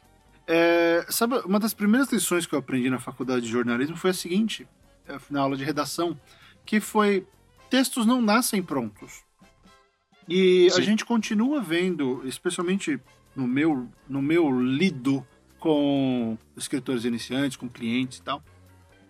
É, 0.47 1.07
sabe, 1.09 1.37
uma 1.47 1.59
das 1.59 1.73
primeiras 1.73 2.13
lições 2.13 2.45
que 2.45 2.55
eu 2.55 2.59
aprendi 2.59 2.91
na 2.91 2.99
faculdade 2.99 3.47
de 3.47 3.49
jornalismo 3.49 3.97
foi 3.97 4.11
a 4.11 4.15
seguinte, 4.15 4.69
é, 5.09 5.19
na 5.31 5.41
aula 5.41 5.57
de 5.57 5.65
redação 5.65 6.17
que 6.65 6.81
foi 6.81 7.27
textos 7.69 8.07
não 8.07 8.21
nascem 8.21 8.63
prontos. 8.63 9.23
E 10.29 10.69
Sim. 10.71 10.79
a 10.79 10.85
gente 10.85 11.05
continua 11.05 11.61
vendo, 11.61 12.23
especialmente 12.25 13.01
no 13.35 13.47
meu, 13.47 13.89
no 14.09 14.23
meu 14.23 14.61
lido 14.61 15.27
com 15.59 16.39
escritores 16.57 17.05
iniciantes, 17.05 17.57
com 17.57 17.69
clientes 17.69 18.19
e 18.19 18.23
tal. 18.23 18.43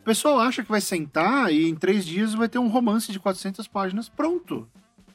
O 0.01 0.05
pessoal 0.05 0.41
acha 0.41 0.63
que 0.63 0.71
vai 0.71 0.81
sentar 0.81 1.53
e 1.53 1.69
em 1.69 1.75
três 1.75 2.07
dias 2.07 2.35
vai 2.35 2.49
ter 2.49 2.59
um 2.59 2.69
romance 2.69 3.13
de 3.13 3.21
400 3.21 3.69
páginas 3.69 4.09
pronto. 4.09 4.69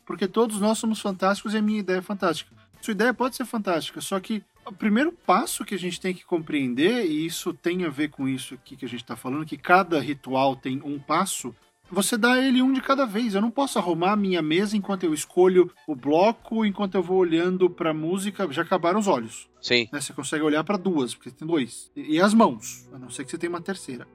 Porque 0.05 0.27
todos 0.27 0.59
nós 0.59 0.77
somos 0.77 1.01
fantásticos 1.01 1.53
e 1.53 1.57
a 1.57 1.61
minha 1.61 1.79
ideia 1.79 1.97
é 1.97 2.01
fantástica. 2.01 2.55
Sua 2.79 2.91
ideia 2.91 3.13
pode 3.13 3.35
ser 3.35 3.45
fantástica, 3.45 3.99
só 3.99 4.19
que 4.19 4.43
o 4.63 4.71
primeiro 4.71 5.11
passo 5.11 5.65
que 5.65 5.73
a 5.73 5.79
gente 5.79 5.99
tem 5.99 6.13
que 6.13 6.23
compreender, 6.23 7.05
e 7.05 7.25
isso 7.25 7.51
tem 7.51 7.83
a 7.83 7.89
ver 7.89 8.09
com 8.09 8.27
isso 8.27 8.53
aqui 8.53 8.75
que 8.75 8.85
a 8.85 8.87
gente 8.87 9.01
está 9.01 9.15
falando, 9.15 9.45
que 9.45 9.57
cada 9.57 9.99
ritual 9.99 10.55
tem 10.55 10.79
um 10.83 10.99
passo, 10.99 11.55
você 11.89 12.17
dá 12.17 12.37
ele 12.37 12.61
um 12.61 12.73
de 12.73 12.81
cada 12.81 13.05
vez. 13.05 13.35
Eu 13.35 13.41
não 13.41 13.51
posso 13.51 13.77
arrumar 13.77 14.13
a 14.13 14.15
minha 14.15 14.41
mesa 14.41 14.75
enquanto 14.75 15.03
eu 15.03 15.13
escolho 15.13 15.71
o 15.87 15.95
bloco, 15.95 16.65
enquanto 16.65 16.95
eu 16.95 17.03
vou 17.03 17.17
olhando 17.17 17.69
para 17.69 17.93
música. 17.93 18.51
Já 18.51 18.63
acabaram 18.63 18.99
os 18.99 19.07
olhos. 19.07 19.49
Sim. 19.61 19.87
Né? 19.91 20.01
Você 20.01 20.13
consegue 20.13 20.43
olhar 20.43 20.63
para 20.63 20.77
duas, 20.77 21.13
porque 21.13 21.31
tem 21.31 21.47
dois. 21.47 21.91
E, 21.95 22.15
e, 22.15 22.21
as 22.21 22.33
mãos, 22.33 22.89
a 22.93 22.99
não 22.99 23.09
ser 23.09 23.23
que 23.23 23.31
você 23.31 23.37
tenha 23.37 23.51
uma 23.51 23.61
terceira. 23.61 24.07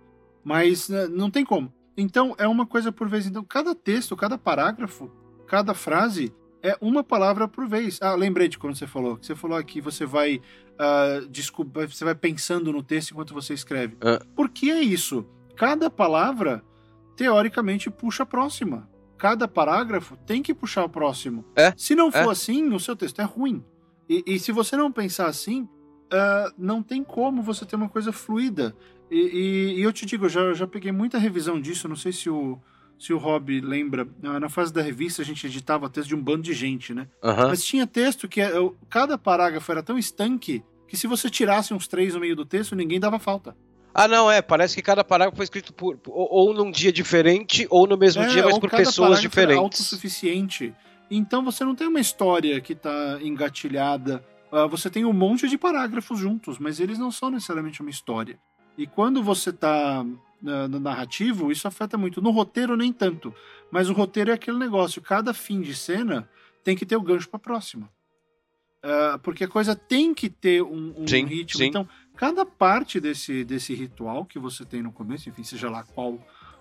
Mas 0.44 0.88
né, 0.88 1.06
não 1.08 1.30
tem 1.30 1.44
como. 1.44 1.72
Então 1.96 2.34
é 2.38 2.46
uma 2.46 2.66
coisa 2.66 2.90
por 2.90 3.08
vez. 3.08 3.26
Então 3.26 3.44
cada 3.44 3.74
texto, 3.74 4.16
cada 4.16 4.36
parágrafo, 4.36 5.10
cada 5.46 5.74
frase 5.74 6.32
é 6.62 6.76
uma 6.80 7.02
palavra 7.02 7.46
por 7.46 7.68
vez. 7.68 7.98
Ah, 8.02 8.14
lembrei 8.14 8.48
de 8.48 8.58
quando 8.58 8.76
você 8.76 8.86
falou. 8.86 9.16
Que 9.16 9.26
você 9.26 9.34
falou 9.34 9.56
aqui, 9.56 9.80
você 9.80 10.04
vai 10.04 10.36
uh, 10.36 11.26
desculpa, 11.28 11.86
você 11.86 12.04
vai 12.04 12.14
pensando 12.14 12.72
no 12.72 12.82
texto 12.82 13.12
enquanto 13.12 13.34
você 13.34 13.54
escreve. 13.54 13.94
Uh. 13.96 14.24
Por 14.34 14.48
que 14.48 14.70
é 14.70 14.80
isso? 14.80 15.26
Cada 15.56 15.90
palavra 15.90 16.64
teoricamente 17.20 17.90
puxa 17.90 18.22
a 18.22 18.26
próxima. 18.26 18.88
Cada 19.18 19.46
parágrafo 19.46 20.16
tem 20.24 20.42
que 20.42 20.54
puxar 20.54 20.86
o 20.86 20.88
próximo. 20.88 21.44
É? 21.54 21.74
Se 21.76 21.94
não 21.94 22.10
for 22.10 22.30
é? 22.30 22.30
assim, 22.30 22.72
o 22.72 22.80
seu 22.80 22.96
texto 22.96 23.20
é 23.20 23.24
ruim. 23.24 23.62
E, 24.08 24.24
e 24.26 24.38
se 24.38 24.50
você 24.50 24.74
não 24.74 24.90
pensar 24.90 25.26
assim, 25.26 25.64
uh, 25.64 26.50
não 26.56 26.82
tem 26.82 27.04
como 27.04 27.42
você 27.42 27.66
ter 27.66 27.76
uma 27.76 27.90
coisa 27.90 28.10
fluida. 28.10 28.74
E, 29.10 29.18
e, 29.18 29.80
e 29.80 29.82
eu 29.82 29.92
te 29.92 30.06
digo, 30.06 30.24
eu 30.24 30.28
já, 30.30 30.54
já 30.54 30.66
peguei 30.66 30.90
muita 30.92 31.18
revisão 31.18 31.60
disso, 31.60 31.86
não 31.86 31.94
sei 31.94 32.10
se 32.10 32.30
o, 32.30 32.58
se 32.98 33.12
o 33.12 33.18
Rob 33.18 33.60
lembra, 33.60 34.08
na 34.22 34.48
fase 34.48 34.72
da 34.72 34.80
revista 34.80 35.20
a 35.20 35.24
gente 35.24 35.46
editava 35.46 35.90
texto 35.90 36.08
de 36.08 36.14
um 36.14 36.22
bando 36.22 36.44
de 36.44 36.54
gente, 36.54 36.94
né? 36.94 37.06
Uhum. 37.22 37.48
Mas 37.48 37.62
tinha 37.62 37.86
texto 37.86 38.26
que 38.26 38.40
cada 38.88 39.18
parágrafo 39.18 39.70
era 39.70 39.82
tão 39.82 39.98
estanque 39.98 40.64
que 40.88 40.96
se 40.96 41.06
você 41.06 41.28
tirasse 41.28 41.74
uns 41.74 41.86
três 41.86 42.14
no 42.14 42.20
meio 42.20 42.34
do 42.34 42.46
texto, 42.46 42.74
ninguém 42.74 42.98
dava 42.98 43.18
falta. 43.18 43.54
Ah, 43.94 44.06
não, 44.06 44.30
é. 44.30 44.40
Parece 44.40 44.74
que 44.74 44.82
cada 44.82 45.02
parágrafo 45.02 45.36
foi 45.36 45.44
escrito 45.44 45.72
por, 45.72 45.98
ou, 46.06 46.54
num 46.54 46.70
dia 46.70 46.92
diferente, 46.92 47.66
ou 47.70 47.86
no 47.86 47.96
mesmo 47.96 48.22
é, 48.22 48.28
dia, 48.28 48.44
mas 48.44 48.58
por 48.58 48.70
pessoas 48.70 49.20
diferentes. 49.20 49.56
É 49.56 49.60
autossuficiente. 49.60 50.74
Então 51.10 51.44
você 51.44 51.64
não 51.64 51.74
tem 51.74 51.88
uma 51.88 52.00
história 52.00 52.60
que 52.60 52.72
está 52.72 53.18
engatilhada. 53.20 54.24
Uh, 54.52 54.68
você 54.68 54.88
tem 54.88 55.04
um 55.04 55.12
monte 55.12 55.48
de 55.48 55.58
parágrafos 55.58 56.18
juntos, 56.18 56.58
mas 56.58 56.78
eles 56.78 56.98
não 56.98 57.10
são 57.10 57.30
necessariamente 57.30 57.80
uma 57.80 57.90
história. 57.90 58.38
E 58.78 58.86
quando 58.86 59.22
você 59.22 59.50
está 59.50 60.02
uh, 60.02 60.68
no 60.68 60.78
narrativo, 60.78 61.50
isso 61.50 61.66
afeta 61.66 61.98
muito. 61.98 62.22
No 62.22 62.30
roteiro, 62.30 62.76
nem 62.76 62.92
tanto. 62.92 63.34
Mas 63.70 63.90
o 63.90 63.92
roteiro 63.92 64.30
é 64.30 64.34
aquele 64.34 64.58
negócio: 64.58 65.02
cada 65.02 65.34
fim 65.34 65.60
de 65.60 65.74
cena 65.74 66.28
tem 66.62 66.76
que 66.76 66.86
ter 66.86 66.96
o 66.96 67.02
gancho 67.02 67.28
para 67.28 67.38
a 67.38 67.42
próxima. 67.42 67.90
Uh, 68.82 69.18
porque 69.22 69.44
a 69.44 69.48
coisa 69.48 69.76
tem 69.76 70.14
que 70.14 70.30
ter 70.30 70.62
um, 70.62 70.94
um 70.96 71.06
sim, 71.06 71.26
ritmo. 71.26 71.58
Sim. 71.58 71.66
Então, 71.66 71.88
cada 72.20 72.44
parte 72.44 73.00
desse, 73.00 73.44
desse 73.44 73.74
ritual 73.74 74.26
que 74.26 74.38
você 74.38 74.62
tem 74.62 74.82
no 74.82 74.92
começo, 74.92 75.30
enfim, 75.30 75.42
seja 75.42 75.70
lá 75.70 75.82
qual 75.82 76.12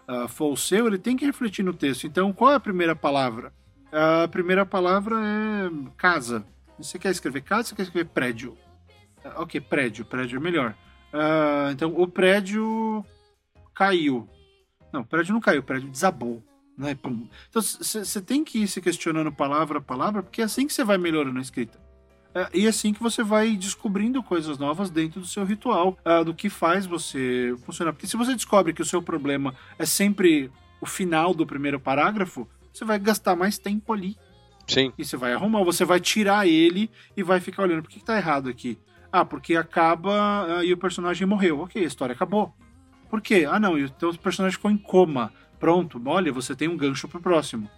uh, 0.07 0.26
for 0.30 0.53
o 0.53 0.55
seu, 0.55 0.88
ele 0.88 0.97
tem 0.97 1.18
que 1.18 1.26
refletir 1.26 1.64
no 1.64 1.74
texto. 1.74 2.07
Então, 2.07 2.32
qual 2.32 2.53
é 2.53 2.55
a 2.55 2.60
primeira 2.62 2.95
palavra? 2.95 3.51
A 3.91 4.26
primeira 4.30 4.66
palavra 4.66 5.18
é 5.18 5.70
casa. 5.97 6.45
Você 6.78 6.97
quer 6.97 7.12
escrever 7.12 7.41
casa 7.41 7.68
você 7.68 7.76
quer 7.76 7.82
escrever 7.82 8.07
prédio? 8.07 8.57
Uh, 9.18 9.41
ok, 9.41 9.60
prédio. 9.60 10.05
Prédio 10.05 10.38
é 10.38 10.39
melhor. 10.39 10.74
Uh, 11.14 11.72
então, 11.74 11.93
o 11.93 12.07
prédio 12.07 13.03
caiu. 13.76 14.30
Não, 14.93 15.01
o 15.01 15.05
prédio 15.05 15.34
não 15.34 15.41
caiu, 15.41 15.60
o 15.60 15.64
prédio 15.64 15.89
desabou. 15.89 16.41
Né? 16.78 16.91
Então, 16.91 17.62
você 17.62 18.22
tem 18.22 18.45
que 18.45 18.60
ir 18.60 18.68
se 18.70 18.80
questionando 18.80 19.30
palavra 19.30 19.80
a 19.80 19.82
palavra, 19.82 20.24
porque 20.24 20.41
é 20.41 20.45
assim 20.45 20.66
que 20.66 20.72
você 20.72 20.86
vai 20.86 20.97
melhorando 20.97 21.38
a 21.38 21.41
escrita. 21.41 21.89
É, 22.34 22.48
e 22.54 22.66
é 22.66 22.70
assim 22.70 22.94
que 22.94 23.02
você 23.02 23.24
vai 23.24 23.56
descobrindo 23.56 24.22
coisas 24.22 24.58
novas 24.58 24.90
dentro 24.90 25.20
do 25.20 25.26
seu 25.26 25.44
ritual, 25.44 25.98
uh, 26.06 26.24
do 26.24 26.34
que 26.34 26.50
faz 26.50 26.86
você 26.86 27.56
funcionar. 27.66 27.94
Porque 27.94 28.08
se 28.08 28.18
você 28.18 28.34
descobre 28.34 28.74
que 28.74 28.82
o 28.82 28.86
seu 28.86 29.02
problema 29.02 29.56
é 29.78 29.86
sempre 29.86 30.52
o 30.80 30.86
final 30.86 31.34
do 31.34 31.46
primeiro 31.46 31.80
parágrafo, 31.80 32.48
você 32.72 32.86
vai 32.86 33.00
gastar 33.00 33.36
mais 33.36 33.58
tempo 33.58 33.92
ali. 33.92 34.16
Sim. 34.68 34.94
E 34.98 35.04
você 35.04 35.18
vai 35.18 35.34
arrumar, 35.34 35.64
você 35.64 35.84
vai 35.84 36.00
tirar 36.00 36.48
ele 36.48 36.92
e 37.18 37.24
vai 37.24 37.40
ficar 37.40 37.64
olhando. 37.64 37.82
Por 37.82 37.90
que, 37.90 38.00
que 38.00 38.06
tá 38.06 38.18
errado 38.18 38.48
aqui? 38.48 38.78
Ah, 39.12 39.26
porque 39.26 39.56
acaba 39.56 40.60
ah, 40.60 40.64
e 40.64 40.72
o 40.72 40.78
personagem 40.78 41.26
morreu. 41.26 41.62
Ok, 41.62 41.84
a 41.84 41.88
história 41.88 42.14
acabou. 42.14 42.54
Por 43.10 43.22
quê? 43.22 43.48
Ah, 43.50 43.60
não, 43.60 43.78
e 43.78 43.86
o 43.86 44.18
personagem 44.20 44.56
ficou 44.56 44.70
em 44.70 44.78
coma. 44.78 45.34
Pronto, 45.60 46.02
olha, 46.06 46.32
você 46.32 46.56
tem 46.56 46.68
um 46.68 46.78
gancho 46.78 47.08
pro 47.08 47.20
próximo. 47.20 47.70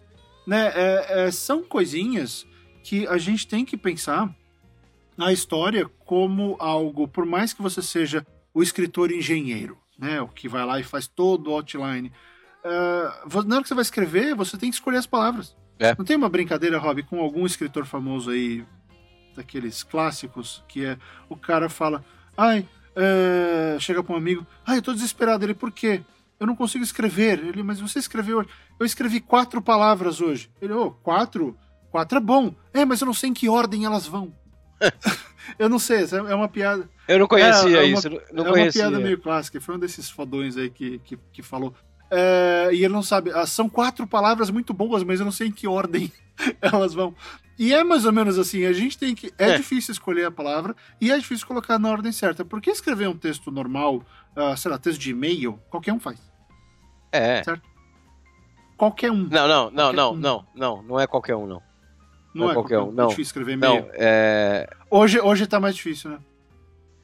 Né? 0.45 0.72
É, 0.76 1.28
é, 1.28 1.32
são 1.32 1.64
coisinhas 1.64 2.45
que 2.84 3.08
a 3.08 3.18
gente 3.18 3.47
tem 3.47 3.64
que 3.64 3.78
pensar 3.78 4.36
na 5.22 5.32
história 5.32 5.88
como 6.03 6.55
algo, 6.59 7.07
por 7.07 7.28
mais 7.28 7.53
que 7.53 7.61
você 7.61 7.80
seja 7.80 8.26
o 8.51 8.63
escritor 8.63 9.11
engenheiro, 9.11 9.78
né, 9.99 10.19
o 10.19 10.28
que 10.28 10.49
vai 10.49 10.65
lá 10.65 10.80
e 10.80 10.84
faz 10.84 11.05
todo 11.05 11.51
o 11.51 11.53
outline, 11.53 12.11
uh, 12.65 13.43
na 13.43 13.57
hora 13.57 13.61
que 13.61 13.67
você 13.67 13.76
vai 13.76 13.84
escrever, 13.84 14.34
você 14.34 14.57
tem 14.57 14.72
que 14.72 14.76
escolher 14.76 14.97
as 14.97 15.05
palavras. 15.05 15.55
É. 15.78 15.93
Não 15.95 16.03
tem 16.03 16.17
uma 16.17 16.28
brincadeira, 16.28 16.80
Rob, 16.80 17.03
com 17.03 17.19
algum 17.19 17.45
escritor 17.45 17.86
famoso 17.86 18.32
aí, 18.32 18.65
daqueles 19.36 19.84
clássicos, 19.84 20.63
que 20.67 20.84
é 20.84 20.97
o 21.30 21.38
cara 21.38 21.69
fala, 21.69 22.03
ai, 22.36 22.67
é, 22.95 23.78
chega 23.80 24.03
para 24.03 24.15
um 24.15 24.17
amigo, 24.17 24.43
ai, 24.65 24.80
eu 24.80 24.82
tô 24.82 24.91
desesperado. 24.91 25.45
Ele, 25.45 25.53
por 25.53 25.72
quê? 25.72 26.01
Eu 26.39 26.47
não 26.47 26.55
consigo 26.55 26.84
escrever. 26.84 27.39
Ele, 27.39 27.61
mas 27.61 27.80
você 27.80 27.99
escreveu 27.99 28.43
Eu 28.80 28.86
escrevi 28.86 29.22
quatro 29.22 29.61
palavras 29.61 30.19
hoje. 30.19 30.51
Ele, 30.59 30.74
oh, 30.74 30.91
quatro? 30.91 31.55
Quatro 31.91 32.17
é 32.17 32.22
bom. 32.22 32.53
É, 32.74 32.84
mas 32.84 33.01
eu 33.01 33.05
não 33.05 33.13
sei 33.13 33.30
em 33.30 33.34
que 33.34 33.47
ordem 33.47 33.86
elas 33.86 34.05
vão. 34.07 34.34
eu 35.59 35.69
não 35.69 35.79
sei, 35.79 36.05
é 36.27 36.36
uma 36.36 36.47
piada. 36.47 36.89
Eu 37.07 37.19
não 37.19 37.27
conhecia 37.27 37.69
é, 37.69 37.73
é 37.73 37.88
uma, 37.88 37.99
isso. 37.99 38.09
Não 38.32 38.45
é 38.45 38.49
conhecia. 38.49 38.84
uma 38.84 38.91
piada 38.91 39.03
meio 39.03 39.19
clássica. 39.19 39.61
Foi 39.61 39.75
um 39.75 39.79
desses 39.79 40.09
fodões 40.09 40.57
aí 40.57 40.69
que, 40.69 40.99
que, 40.99 41.17
que 41.32 41.41
falou. 41.41 41.73
É, 42.09 42.69
e 42.73 42.84
ele 42.84 42.93
não 42.93 43.01
sabe. 43.01 43.32
Ah, 43.32 43.45
são 43.45 43.69
quatro 43.69 44.05
palavras 44.05 44.49
muito 44.49 44.73
boas, 44.73 45.03
mas 45.03 45.19
eu 45.19 45.25
não 45.25 45.32
sei 45.32 45.47
em 45.47 45.51
que 45.51 45.67
ordem 45.67 46.11
elas 46.61 46.93
vão. 46.93 47.15
E 47.57 47.73
é 47.73 47.84
mais 47.84 48.05
ou 48.05 48.11
menos 48.11 48.38
assim, 48.38 48.65
a 48.65 48.73
gente 48.73 48.97
tem 48.97 49.15
que. 49.15 49.32
É, 49.38 49.51
é, 49.51 49.57
difícil 49.57 49.91
escolher 49.93 50.25
a 50.25 50.32
palavra 50.32 50.75
e 50.99 51.11
é 51.11 51.17
difícil 51.17 51.47
colocar 51.47 51.79
na 51.79 51.89
ordem 51.89 52.11
certa. 52.11 52.43
Porque 52.43 52.69
escrever 52.69 53.07
um 53.07 53.15
texto 53.15 53.49
normal, 53.49 54.03
uh, 54.36 54.57
sei 54.57 54.71
lá, 54.71 54.77
texto 54.77 54.99
de 54.99 55.11
e-mail, 55.11 55.59
qualquer 55.69 55.93
um 55.93 55.99
faz. 55.99 56.19
É. 57.11 57.43
Certo? 57.43 57.69
Qualquer 58.75 59.11
um. 59.11 59.27
Não, 59.29 59.47
não, 59.47 59.71
não, 59.71 59.93
não, 59.93 60.11
um. 60.13 60.15
não, 60.15 60.45
não, 60.55 60.84
não 60.84 60.99
é 60.99 61.05
qualquer 61.07 61.36
um, 61.36 61.45
não. 61.45 61.61
Não, 62.34 62.45
não 62.45 62.51
é 62.51 62.53
qualquer 62.53 62.79
um, 62.79 62.91
não. 62.91 63.05
É 63.05 63.07
difícil 63.07 63.29
escrever 63.29 63.53
e-mail. 63.53 63.82
Não, 63.82 63.89
é... 63.93 64.67
hoje, 64.89 65.19
hoje 65.19 65.47
tá 65.47 65.59
mais 65.59 65.75
difícil, 65.75 66.11
né? 66.11 66.19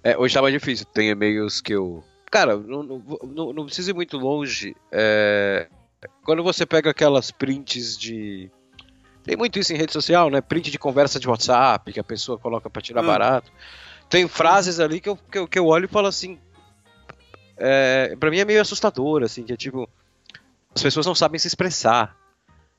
É, 0.03 0.17
hoje 0.17 0.33
tá 0.33 0.41
mais 0.41 0.53
difícil. 0.53 0.85
Tem 0.85 1.09
e-mails 1.09 1.59
que 1.59 1.73
eu. 1.73 2.03
Cara, 2.31 2.57
não, 2.57 2.83
não, 2.83 3.53
não 3.53 3.65
precisa 3.65 3.91
ir 3.91 3.93
muito 3.93 4.17
longe. 4.17 4.75
É... 4.91 5.67
Quando 6.23 6.43
você 6.43 6.65
pega 6.65 6.91
aquelas 6.91 7.31
prints 7.31 7.97
de. 7.97 8.49
Tem 9.23 9.35
muito 9.35 9.59
isso 9.59 9.73
em 9.73 9.77
rede 9.77 9.91
social, 9.91 10.29
né? 10.29 10.39
Print 10.39 10.71
de 10.71 10.79
conversa 10.79 11.19
de 11.19 11.27
WhatsApp 11.27 11.91
que 11.91 11.99
a 11.99 12.03
pessoa 12.03 12.37
coloca 12.37 12.69
pra 12.69 12.81
tirar 12.81 13.03
hum. 13.03 13.07
barato. 13.07 13.51
Tem 14.09 14.27
frases 14.27 14.79
ali 14.79 15.01
que 15.01 15.09
eu, 15.09 15.17
que 15.17 15.37
eu, 15.37 15.47
que 15.47 15.59
eu 15.59 15.65
olho 15.65 15.85
e 15.85 15.89
falo 15.89 16.07
assim. 16.07 16.39
É, 17.57 18.15
pra 18.17 18.29
mim 18.29 18.39
é 18.39 18.45
meio 18.45 18.61
assustador, 18.61 19.23
assim, 19.23 19.43
que 19.43 19.51
é 19.51 19.57
tipo. 19.57 19.89
As 20.73 20.81
pessoas 20.81 21.05
não 21.05 21.15
sabem 21.15 21.39
se 21.39 21.47
expressar. 21.47 22.15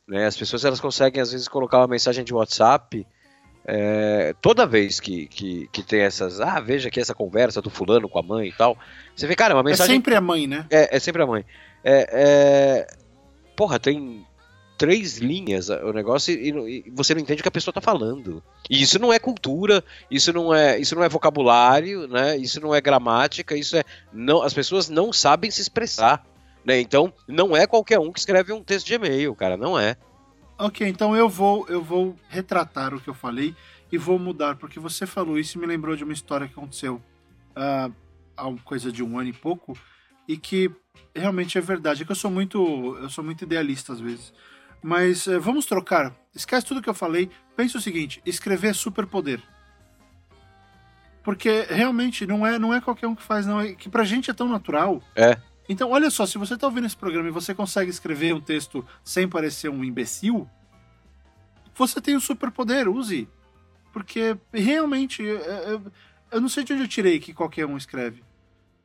Né? 0.09 0.27
As 0.27 0.37
pessoas 0.37 0.65
elas 0.65 0.81
conseguem 0.81 1.21
às 1.21 1.33
vezes 1.33 1.47
colocar 1.47 1.79
uma 1.79 1.87
mensagem 1.87 2.25
de 2.25 2.33
WhatsApp 2.33 3.07
é, 3.71 4.35
toda 4.41 4.67
vez 4.67 4.99
que, 4.99 5.27
que, 5.27 5.69
que, 5.71 5.83
tem 5.83 6.01
essas, 6.01 6.41
ah, 6.41 6.59
veja 6.59 6.89
aqui 6.89 6.99
essa 6.99 7.15
conversa 7.15 7.61
do 7.61 7.69
fulano 7.69 8.09
com 8.09 8.19
a 8.19 8.23
mãe 8.23 8.49
e 8.49 8.53
tal, 8.53 8.79
você 9.15 9.27
vê, 9.27 9.37
cara, 9.37 9.55
uma 9.55 9.61
é 9.61 9.65
mensagem. 9.65 9.93
É 9.93 9.97
sempre 9.97 10.15
a 10.15 10.21
mãe, 10.23 10.47
né? 10.47 10.65
É, 10.71 10.97
é 10.97 10.99
sempre 10.99 11.23
a 11.23 11.27
mãe. 11.27 11.45
É, 11.85 12.09
é... 12.11 12.87
Porra, 13.55 13.79
tem 13.79 14.27
três 14.79 15.19
linhas 15.19 15.69
o 15.69 15.93
negócio 15.93 16.33
e, 16.33 16.49
e, 16.87 16.91
você 16.93 17.13
não 17.13 17.21
entende 17.21 17.41
o 17.41 17.43
que 17.43 17.49
a 17.49 17.53
pessoa 17.53 17.75
tá 17.75 17.81
falando. 17.81 18.43
E 18.71 18.81
isso 18.81 18.99
não 18.99 19.13
é 19.13 19.19
cultura, 19.19 19.85
isso 20.11 20.33
não 20.33 20.55
é, 20.55 20.79
isso 20.79 20.95
não 20.95 21.05
é 21.05 21.09
vocabulário, 21.09 22.09
né? 22.09 22.39
Isso 22.39 22.61
não 22.61 22.75
é 22.75 22.81
gramática, 22.81 23.55
isso 23.55 23.77
é 23.77 23.85
não, 24.11 24.43
as 24.43 24.55
pessoas 24.55 24.89
não 24.89 25.13
sabem 25.13 25.51
se 25.51 25.61
expressar. 25.61 26.25
Né? 26.69 26.81
Então, 26.81 27.11
não 27.27 27.57
é 27.57 27.66
qualquer 27.66 27.99
um 27.99 28.12
que 28.12 28.19
escreve 28.19 28.53
um 28.53 28.62
texto 28.62 28.87
de 28.87 28.93
e-mail, 28.93 29.35
cara, 29.35 29.57
não 29.57 29.79
é. 29.79 29.97
Ok, 30.59 30.87
então 30.87 31.16
eu 31.16 31.27
vou, 31.27 31.66
eu 31.66 31.83
vou 31.83 32.14
retratar 32.29 32.93
o 32.93 33.01
que 33.01 33.09
eu 33.09 33.14
falei 33.14 33.57
e 33.91 33.97
vou 33.97 34.19
mudar, 34.19 34.57
porque 34.57 34.79
você 34.79 35.07
falou 35.07 35.39
isso 35.39 35.57
e 35.57 35.61
me 35.61 35.66
lembrou 35.66 35.97
de 35.97 36.05
uma 36.05 36.12
história 36.12 36.47
que 36.47 36.53
aconteceu 36.53 36.97
uh, 37.57 37.91
há 38.37 38.55
coisa 38.64 38.93
de 38.93 39.03
um 39.03 39.19
ano 39.19 39.31
e 39.31 39.33
pouco 39.33 39.79
e 40.29 40.37
que 40.37 40.71
realmente 41.14 41.57
é 41.57 41.61
verdade. 41.62 42.03
É 42.03 42.05
que 42.05 42.12
eu 42.12 42.16
sou 42.16 42.31
muito, 42.31 42.99
eu 43.01 43.09
sou 43.09 43.25
muito 43.25 43.45
idealista 43.45 43.95
às 43.95 44.01
vezes. 44.01 44.35
Mas 44.83 45.27
uh, 45.27 45.41
vamos 45.41 45.64
trocar. 45.64 46.14
Esquece 46.35 46.66
tudo 46.66 46.83
que 46.83 46.91
eu 46.91 46.95
falei. 46.95 47.31
Pensa 47.57 47.79
o 47.79 47.81
seguinte: 47.81 48.21
escrever 48.27 48.69
é 48.69 48.75
superpoder. 48.75 49.41
Porque 51.25 51.66
realmente 51.71 52.27
não 52.27 52.47
é, 52.47 52.59
não 52.59 52.75
é 52.75 52.81
qualquer 52.81 53.07
um 53.07 53.14
que 53.14 53.23
faz, 53.23 53.47
não. 53.47 53.59
É 53.59 53.73
que 53.73 53.89
pra 53.89 54.05
gente 54.05 54.31
é 54.31 54.35
tão 54.35 54.49
natural. 54.49 55.03
É. 55.16 55.39
Então, 55.69 55.91
olha 55.91 56.11
só, 56.11 56.25
se 56.25 56.39
você 56.39 56.55
está 56.55 56.66
ouvindo 56.66 56.87
esse 56.87 56.97
programa 56.97 57.29
e 57.29 57.33
você 57.33 57.55
consegue 57.55 57.91
escrever 57.91 58.35
um 58.35 58.41
texto 58.41 58.85
sem 59.05 59.29
parecer 59.29 59.69
um 59.69 59.85
imbecil, 59.85 60.49
você 61.75 62.01
tem 62.01 62.14
o 62.14 62.19
um 62.19 62.21
superpoder, 62.21 62.89
use. 62.89 63.29
Porque 63.93 64.37
realmente, 64.53 65.23
eu, 65.23 65.39
é, 65.39 65.81
eu, 66.33 66.41
não 66.41 66.49
sei 66.49 66.64
de 66.64 66.73
onde 66.73 66.83
eu 66.83 66.89
tirei 66.89 67.19
que 67.19 67.35
qualquer 67.35 67.66
um 67.66 67.77
escreve. 67.77 68.23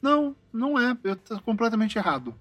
Não, 0.01 0.35
não 0.51 0.77
é. 0.77 0.97
Eu 1.03 1.15
tô 1.15 1.39
completamente 1.41 1.97
errado. 1.97 2.35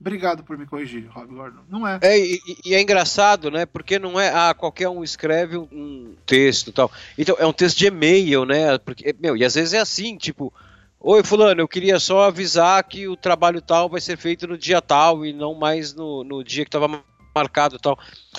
Obrigado 0.00 0.44
por 0.44 0.56
me 0.56 0.64
corrigir, 0.64 1.08
Rob 1.08 1.34
Gordon. 1.34 1.60
Não 1.68 1.86
é. 1.86 1.98
É, 2.02 2.16
e, 2.16 2.40
e, 2.64 2.74
é 2.74 2.80
engraçado, 2.80 3.50
né? 3.50 3.66
Porque 3.66 3.98
não 3.98 4.18
é, 4.18 4.32
ah, 4.32 4.54
qualquer 4.54 4.88
um 4.88 5.02
escreve 5.02 5.56
um 5.56 6.14
texto 6.24 6.68
e 6.68 6.72
tal. 6.72 6.92
Então, 7.16 7.36
é 7.38 7.44
um 7.44 7.52
texto 7.52 7.78
de 7.78 7.86
e-mail, 7.86 8.44
né? 8.44 8.78
Porque, 8.78 9.14
meu, 9.18 9.36
e 9.36 9.44
às 9.44 9.56
vezes 9.56 9.74
é 9.74 9.80
assim, 9.80 10.16
tipo, 10.16 10.54
Oi, 11.00 11.22
Fulano, 11.22 11.60
eu 11.60 11.68
queria 11.68 12.00
só 12.00 12.24
avisar 12.24 12.82
que 12.82 13.06
o 13.06 13.16
trabalho 13.16 13.62
tal 13.62 13.88
vai 13.88 14.00
ser 14.00 14.16
feito 14.16 14.48
no 14.48 14.58
dia 14.58 14.82
tal 14.82 15.24
e 15.24 15.32
não 15.32 15.54
mais 15.54 15.94
no, 15.94 16.24
no 16.24 16.42
dia 16.42 16.64
que 16.64 16.68
estava 16.68 17.02
marcado 17.34 17.78
tal. 17.78 17.96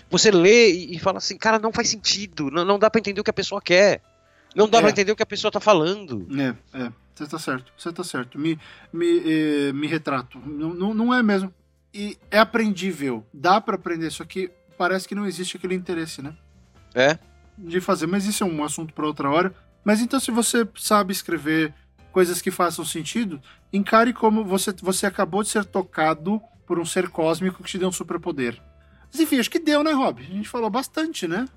Você 0.09 0.29
lê 0.29 0.71
e, 0.71 0.95
e, 0.95 0.99
fala 0.99 1.19
assim, 1.19 1.37
cara, 1.37 1.57
não 1.57 1.71
faz 1.71 1.89
sentido, 1.89 2.51
não, 2.51 2.65
não 2.65 2.77
dá 2.77 2.89
para 2.89 2.99
entender 2.99 3.21
o 3.21 3.23
que 3.23 3.29
a 3.29 3.33
pessoa 3.33 3.61
quer. 3.61 4.01
Não 4.53 4.67
dá 4.67 4.79
é. 4.79 4.81
para 4.81 4.89
entender 4.89 5.11
o 5.11 5.15
que 5.15 5.23
a 5.23 5.27
pessoa 5.27 5.51
tá 5.51 5.59
falando. 5.59 6.27
É, 6.37 6.79
é. 6.85 6.91
Você 7.15 7.27
tá 7.27 7.39
certo, 7.39 7.71
você 7.77 7.91
tá 7.91 8.03
certo. 8.03 8.39
Me, 8.39 8.57
me, 8.93 9.21
eh, 9.25 9.73
me 9.73 9.87
retrato. 9.87 10.39
Não, 10.39 10.73
não, 10.73 10.93
não 10.93 11.13
é 11.13 11.21
mesmo. 11.21 11.53
E 11.93 12.17
é 12.31 12.39
aprendível. 12.39 13.25
Dá 13.33 13.59
para 13.59 13.75
aprender, 13.75 14.09
só 14.09 14.23
que 14.23 14.49
parece 14.77 15.07
que 15.07 15.15
não 15.15 15.25
existe 15.25 15.57
aquele 15.57 15.75
interesse, 15.75 16.21
né? 16.21 16.33
É. 16.95 17.19
De 17.57 17.81
fazer. 17.81 18.07
Mas 18.07 18.25
isso 18.25 18.43
é 18.43 18.47
um 18.47 18.63
assunto 18.63 18.93
para 18.93 19.05
outra 19.05 19.29
hora. 19.29 19.53
Mas 19.83 19.99
então, 19.99 20.17
se 20.17 20.31
você 20.31 20.65
sabe 20.75 21.11
escrever 21.11 21.73
coisas 22.11 22.41
que 22.41 22.51
façam 22.51 22.83
sentido, 22.83 23.41
encare 23.71 24.13
como 24.13 24.43
você, 24.43 24.73
você 24.81 25.05
acabou 25.05 25.43
de 25.43 25.49
ser 25.49 25.65
tocado 25.65 26.41
por 26.65 26.79
um 26.79 26.85
ser 26.85 27.09
cósmico 27.09 27.63
que 27.63 27.69
te 27.69 27.77
deu 27.77 27.89
um 27.89 27.91
superpoder. 27.91 28.61
Mas 29.11 29.19
enfim, 29.19 29.39
acho 29.39 29.49
que 29.49 29.59
deu, 29.59 29.83
né, 29.83 29.91
Rob? 29.91 30.21
A 30.21 30.25
gente 30.25 30.47
falou 30.47 30.69
bastante, 30.69 31.27
né? 31.27 31.47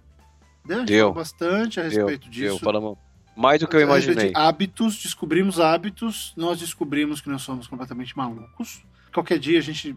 Deu. 0.65 0.85
deu. 0.85 1.13
bastante 1.13 1.81
a 1.81 1.83
respeito 1.83 2.23
deu, 2.23 2.31
disso. 2.31 2.57
Deu, 2.57 2.59
falamos 2.59 2.97
mais 3.37 3.61
do 3.61 3.69
que 3.69 3.77
eu 3.77 3.81
imaginei. 3.81 4.33
Hábitos, 4.35 5.03
descobrimos 5.03 5.59
hábitos, 5.59 6.33
nós 6.37 6.61
descobrimos 6.61 7.21
que 7.21 7.29
nós 7.29 7.43
somos 7.43 7.67
completamente 7.67 8.17
malucos. 8.17 8.83
Qualquer 9.13 9.39
dia 9.39 9.59
a 9.59 9.63
gente, 9.63 9.97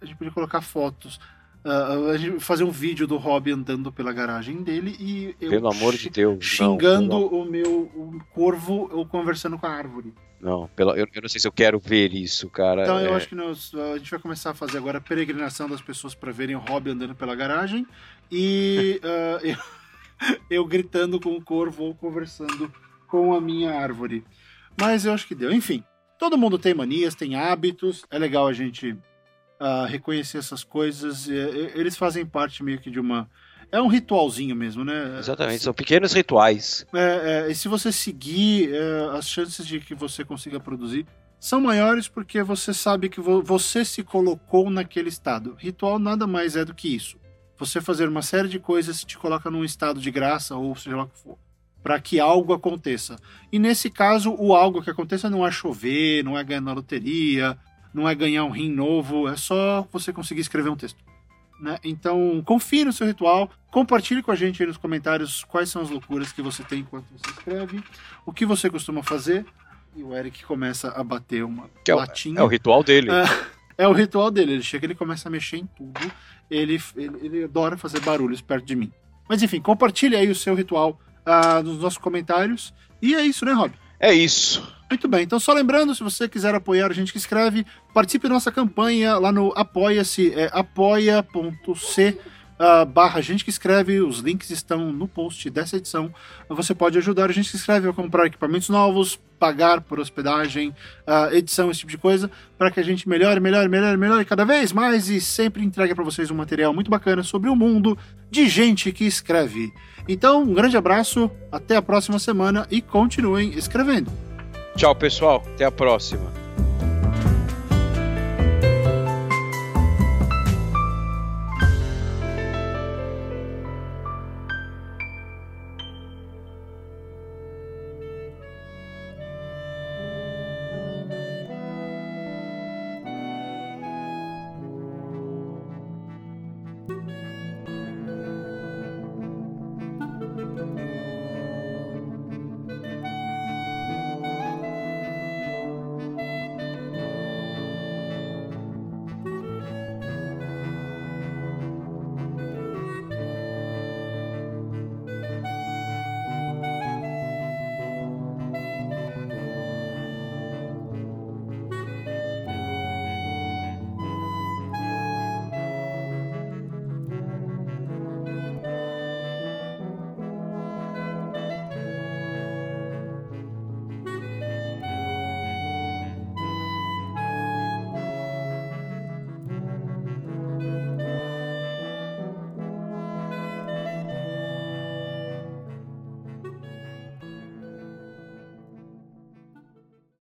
a 0.00 0.04
gente 0.04 0.16
podia 0.16 0.32
colocar 0.32 0.60
fotos 0.60 1.18
Uh, 1.64 2.10
a 2.10 2.16
gente 2.18 2.40
fazer 2.40 2.62
um 2.62 2.70
vídeo 2.70 3.06
do 3.06 3.16
Rob 3.16 3.50
andando 3.50 3.90
pela 3.90 4.12
garagem 4.12 4.62
dele 4.62 4.94
e 5.00 5.34
eu 5.40 5.48
pelo 5.48 5.72
amor 5.72 5.96
de 5.96 6.10
Deus 6.10 6.44
xingando 6.44 7.08
não, 7.08 7.26
o 7.26 7.44
meu 7.46 7.90
o 7.94 8.20
corvo 8.34 8.90
ou 8.92 9.06
conversando 9.06 9.58
com 9.58 9.66
a 9.66 9.70
árvore. 9.70 10.12
Não 10.38 10.68
pela, 10.76 10.92
eu, 10.92 11.08
eu 11.14 11.22
não 11.22 11.28
sei 11.28 11.40
se 11.40 11.48
eu 11.48 11.52
quero 11.52 11.78
ver 11.78 12.12
isso 12.12 12.50
cara 12.50 12.82
então 12.82 12.98
é... 12.98 13.06
eu 13.06 13.14
acho 13.14 13.28
que 13.28 13.34
nós, 13.34 13.72
a 13.74 13.96
gente 13.96 14.10
vai 14.10 14.20
começar 14.20 14.50
a 14.50 14.54
fazer 14.54 14.76
agora 14.76 14.98
a 14.98 15.00
peregrinação 15.00 15.66
das 15.66 15.80
pessoas 15.80 16.14
para 16.14 16.30
verem 16.30 16.54
o 16.54 16.58
Rob 16.58 16.90
andando 16.90 17.14
pela 17.14 17.34
garagem 17.34 17.86
e 18.30 19.00
uh, 19.02 19.46
eu, 19.48 20.38
eu 20.50 20.64
gritando 20.66 21.18
com 21.18 21.34
o 21.34 21.42
corvo 21.42 21.84
ou 21.84 21.94
conversando 21.94 22.70
com 23.08 23.32
a 23.32 23.40
minha 23.40 23.72
árvore. 23.72 24.22
Mas 24.78 25.06
eu 25.06 25.14
acho 25.14 25.26
que 25.26 25.34
deu. 25.34 25.50
Enfim 25.50 25.82
todo 26.18 26.38
mundo 26.38 26.58
tem 26.58 26.74
manias 26.74 27.14
tem 27.14 27.36
hábitos 27.36 28.04
é 28.10 28.18
legal 28.18 28.46
a 28.46 28.52
gente 28.52 28.96
a 29.58 29.86
reconhecer 29.86 30.38
essas 30.38 30.64
coisas. 30.64 31.28
Eles 31.28 31.96
fazem 31.96 32.26
parte 32.26 32.62
meio 32.62 32.78
que 32.78 32.90
de 32.90 33.00
uma. 33.00 33.28
É 33.72 33.80
um 33.80 33.88
ritualzinho 33.88 34.54
mesmo, 34.54 34.84
né? 34.84 35.16
Exatamente, 35.18 35.62
são 35.62 35.74
pequenos 35.74 36.12
rituais. 36.12 36.86
É, 36.94 37.46
é, 37.48 37.50
e 37.50 37.54
se 37.54 37.66
você 37.66 37.90
seguir, 37.90 38.72
é, 38.72 39.16
as 39.16 39.28
chances 39.28 39.66
de 39.66 39.80
que 39.80 39.94
você 39.94 40.24
consiga 40.24 40.60
produzir 40.60 41.06
são 41.40 41.60
maiores 41.60 42.08
porque 42.08 42.42
você 42.42 42.72
sabe 42.72 43.08
que 43.08 43.20
vo 43.20 43.42
você 43.42 43.84
se 43.84 44.02
colocou 44.02 44.70
naquele 44.70 45.08
estado. 45.08 45.54
Ritual 45.58 45.98
nada 45.98 46.26
mais 46.26 46.56
é 46.56 46.64
do 46.64 46.74
que 46.74 46.94
isso. 46.94 47.18
Você 47.58 47.80
fazer 47.80 48.08
uma 48.08 48.22
série 48.22 48.48
de 48.48 48.58
coisas 48.58 49.04
te 49.04 49.18
coloca 49.18 49.50
num 49.50 49.64
estado 49.64 50.00
de 50.00 50.10
graça, 50.10 50.56
ou 50.56 50.74
seja 50.74 50.96
lá 50.96 51.04
o 51.04 51.08
que 51.08 51.18
for, 51.18 51.38
para 51.82 52.00
que 52.00 52.18
algo 52.18 52.52
aconteça. 52.52 53.16
E 53.52 53.58
nesse 53.58 53.90
caso, 53.90 54.34
o 54.38 54.54
algo 54.54 54.82
que 54.82 54.90
aconteça 54.90 55.28
não 55.28 55.46
é 55.46 55.50
chover, 55.50 56.24
não 56.24 56.38
é 56.38 56.42
ganhar 56.42 56.62
na 56.62 56.72
loteria, 56.72 57.58
não 57.94 58.08
é 58.08 58.14
ganhar 58.14 58.44
um 58.44 58.50
rim 58.50 58.70
novo, 58.70 59.28
é 59.28 59.36
só 59.36 59.86
você 59.92 60.12
conseguir 60.12 60.40
escrever 60.40 60.68
um 60.68 60.76
texto. 60.76 60.98
Né? 61.60 61.78
Então, 61.84 62.42
confie 62.44 62.84
no 62.84 62.92
seu 62.92 63.06
ritual, 63.06 63.48
compartilhe 63.70 64.22
com 64.22 64.32
a 64.32 64.34
gente 64.34 64.60
aí 64.60 64.66
nos 64.66 64.76
comentários 64.76 65.44
quais 65.44 65.68
são 65.68 65.80
as 65.80 65.88
loucuras 65.88 66.32
que 66.32 66.42
você 66.42 66.64
tem 66.64 66.80
enquanto 66.80 67.06
você 67.16 67.30
escreve, 67.30 67.82
o 68.26 68.32
que 68.32 68.44
você 68.44 68.68
costuma 68.68 69.02
fazer. 69.02 69.46
E 69.96 70.02
o 70.02 70.12
Eric 70.12 70.44
começa 70.44 70.88
a 70.88 71.04
bater 71.04 71.44
uma 71.44 71.70
que 71.84 71.90
é 71.92 71.94
latinha. 71.94 72.40
O, 72.40 72.42
é 72.42 72.42
o 72.42 72.48
ritual 72.48 72.82
dele. 72.82 73.10
É, 73.12 73.84
é, 73.84 73.88
o 73.88 73.92
ritual 73.92 74.28
dele. 74.28 74.54
Ele 74.54 74.62
chega, 74.62 74.84
ele 74.86 74.94
começa 74.94 75.28
a 75.28 75.30
mexer 75.30 75.58
em 75.58 75.66
tudo. 75.66 76.00
Ele, 76.50 76.82
ele, 76.96 77.16
ele 77.22 77.44
adora 77.44 77.76
fazer 77.76 78.00
barulhos 78.00 78.40
perto 78.40 78.66
de 78.66 78.74
mim. 78.74 78.92
Mas 79.28 79.40
enfim, 79.40 79.60
compartilhe 79.60 80.16
aí 80.16 80.28
o 80.28 80.34
seu 80.34 80.52
ritual 80.56 81.00
uh, 81.24 81.62
nos 81.62 81.78
nossos 81.78 81.98
comentários. 81.98 82.74
E 83.00 83.14
é 83.14 83.24
isso, 83.24 83.44
né, 83.44 83.52
Rob? 83.52 83.72
É 84.04 84.12
isso. 84.12 84.62
Muito 84.90 85.08
bem, 85.08 85.22
então 85.22 85.40
só 85.40 85.54
lembrando, 85.54 85.94
se 85.94 86.02
você 86.02 86.28
quiser 86.28 86.54
apoiar 86.54 86.90
a 86.90 86.92
gente 86.92 87.10
que 87.10 87.16
escreve, 87.16 87.64
participe 87.94 88.28
da 88.28 88.34
nossa 88.34 88.52
campanha 88.52 89.16
lá 89.16 89.32
no 89.32 89.50
apoia-se, 89.56 90.30
é 90.34 90.50
apoia.c 90.52 92.18
uh, 92.58 92.84
barra 92.84 93.22
gente 93.22 93.44
que 93.44 93.50
escreve, 93.50 94.00
os 94.00 94.18
links 94.18 94.50
estão 94.50 94.92
no 94.92 95.08
post 95.08 95.48
dessa 95.48 95.78
edição. 95.78 96.12
Você 96.48 96.74
pode 96.74 96.98
ajudar 96.98 97.30
a 97.30 97.32
gente 97.32 97.50
que 97.50 97.56
escreve 97.56 97.88
a 97.88 97.94
comprar 97.94 98.26
equipamentos 98.26 98.68
novos, 98.68 99.18
pagar 99.38 99.80
por 99.80 99.98
hospedagem, 99.98 100.74
uh, 101.06 101.34
edição, 101.34 101.70
esse 101.70 101.80
tipo 101.80 101.90
de 101.90 101.98
coisa, 101.98 102.30
para 102.56 102.70
que 102.70 102.80
a 102.80 102.82
gente 102.82 103.08
melhore, 103.08 103.40
melhore, 103.40 103.68
melhore, 103.68 103.96
melhore 103.96 104.24
cada 104.24 104.44
vez 104.44 104.70
mais 104.70 105.08
e 105.08 105.18
sempre 105.20 105.64
entregue 105.64 105.94
para 105.94 106.04
vocês 106.04 106.30
um 106.30 106.34
material 106.34 106.72
muito 106.72 106.90
bacana 106.90 107.22
sobre 107.22 107.48
o 107.50 107.56
mundo 107.56 107.96
de 108.30 108.48
gente 108.48 108.92
que 108.92 109.04
escreve. 109.04 109.72
Então, 110.08 110.42
um 110.42 110.52
grande 110.52 110.76
abraço, 110.76 111.30
até 111.50 111.76
a 111.76 111.82
próxima 111.82 112.18
semana 112.18 112.66
e 112.70 112.82
continuem 112.82 113.50
escrevendo. 113.56 114.10
Tchau, 114.76 114.94
pessoal. 114.94 115.42
Até 115.54 115.64
a 115.64 115.70
próxima. 115.70 116.43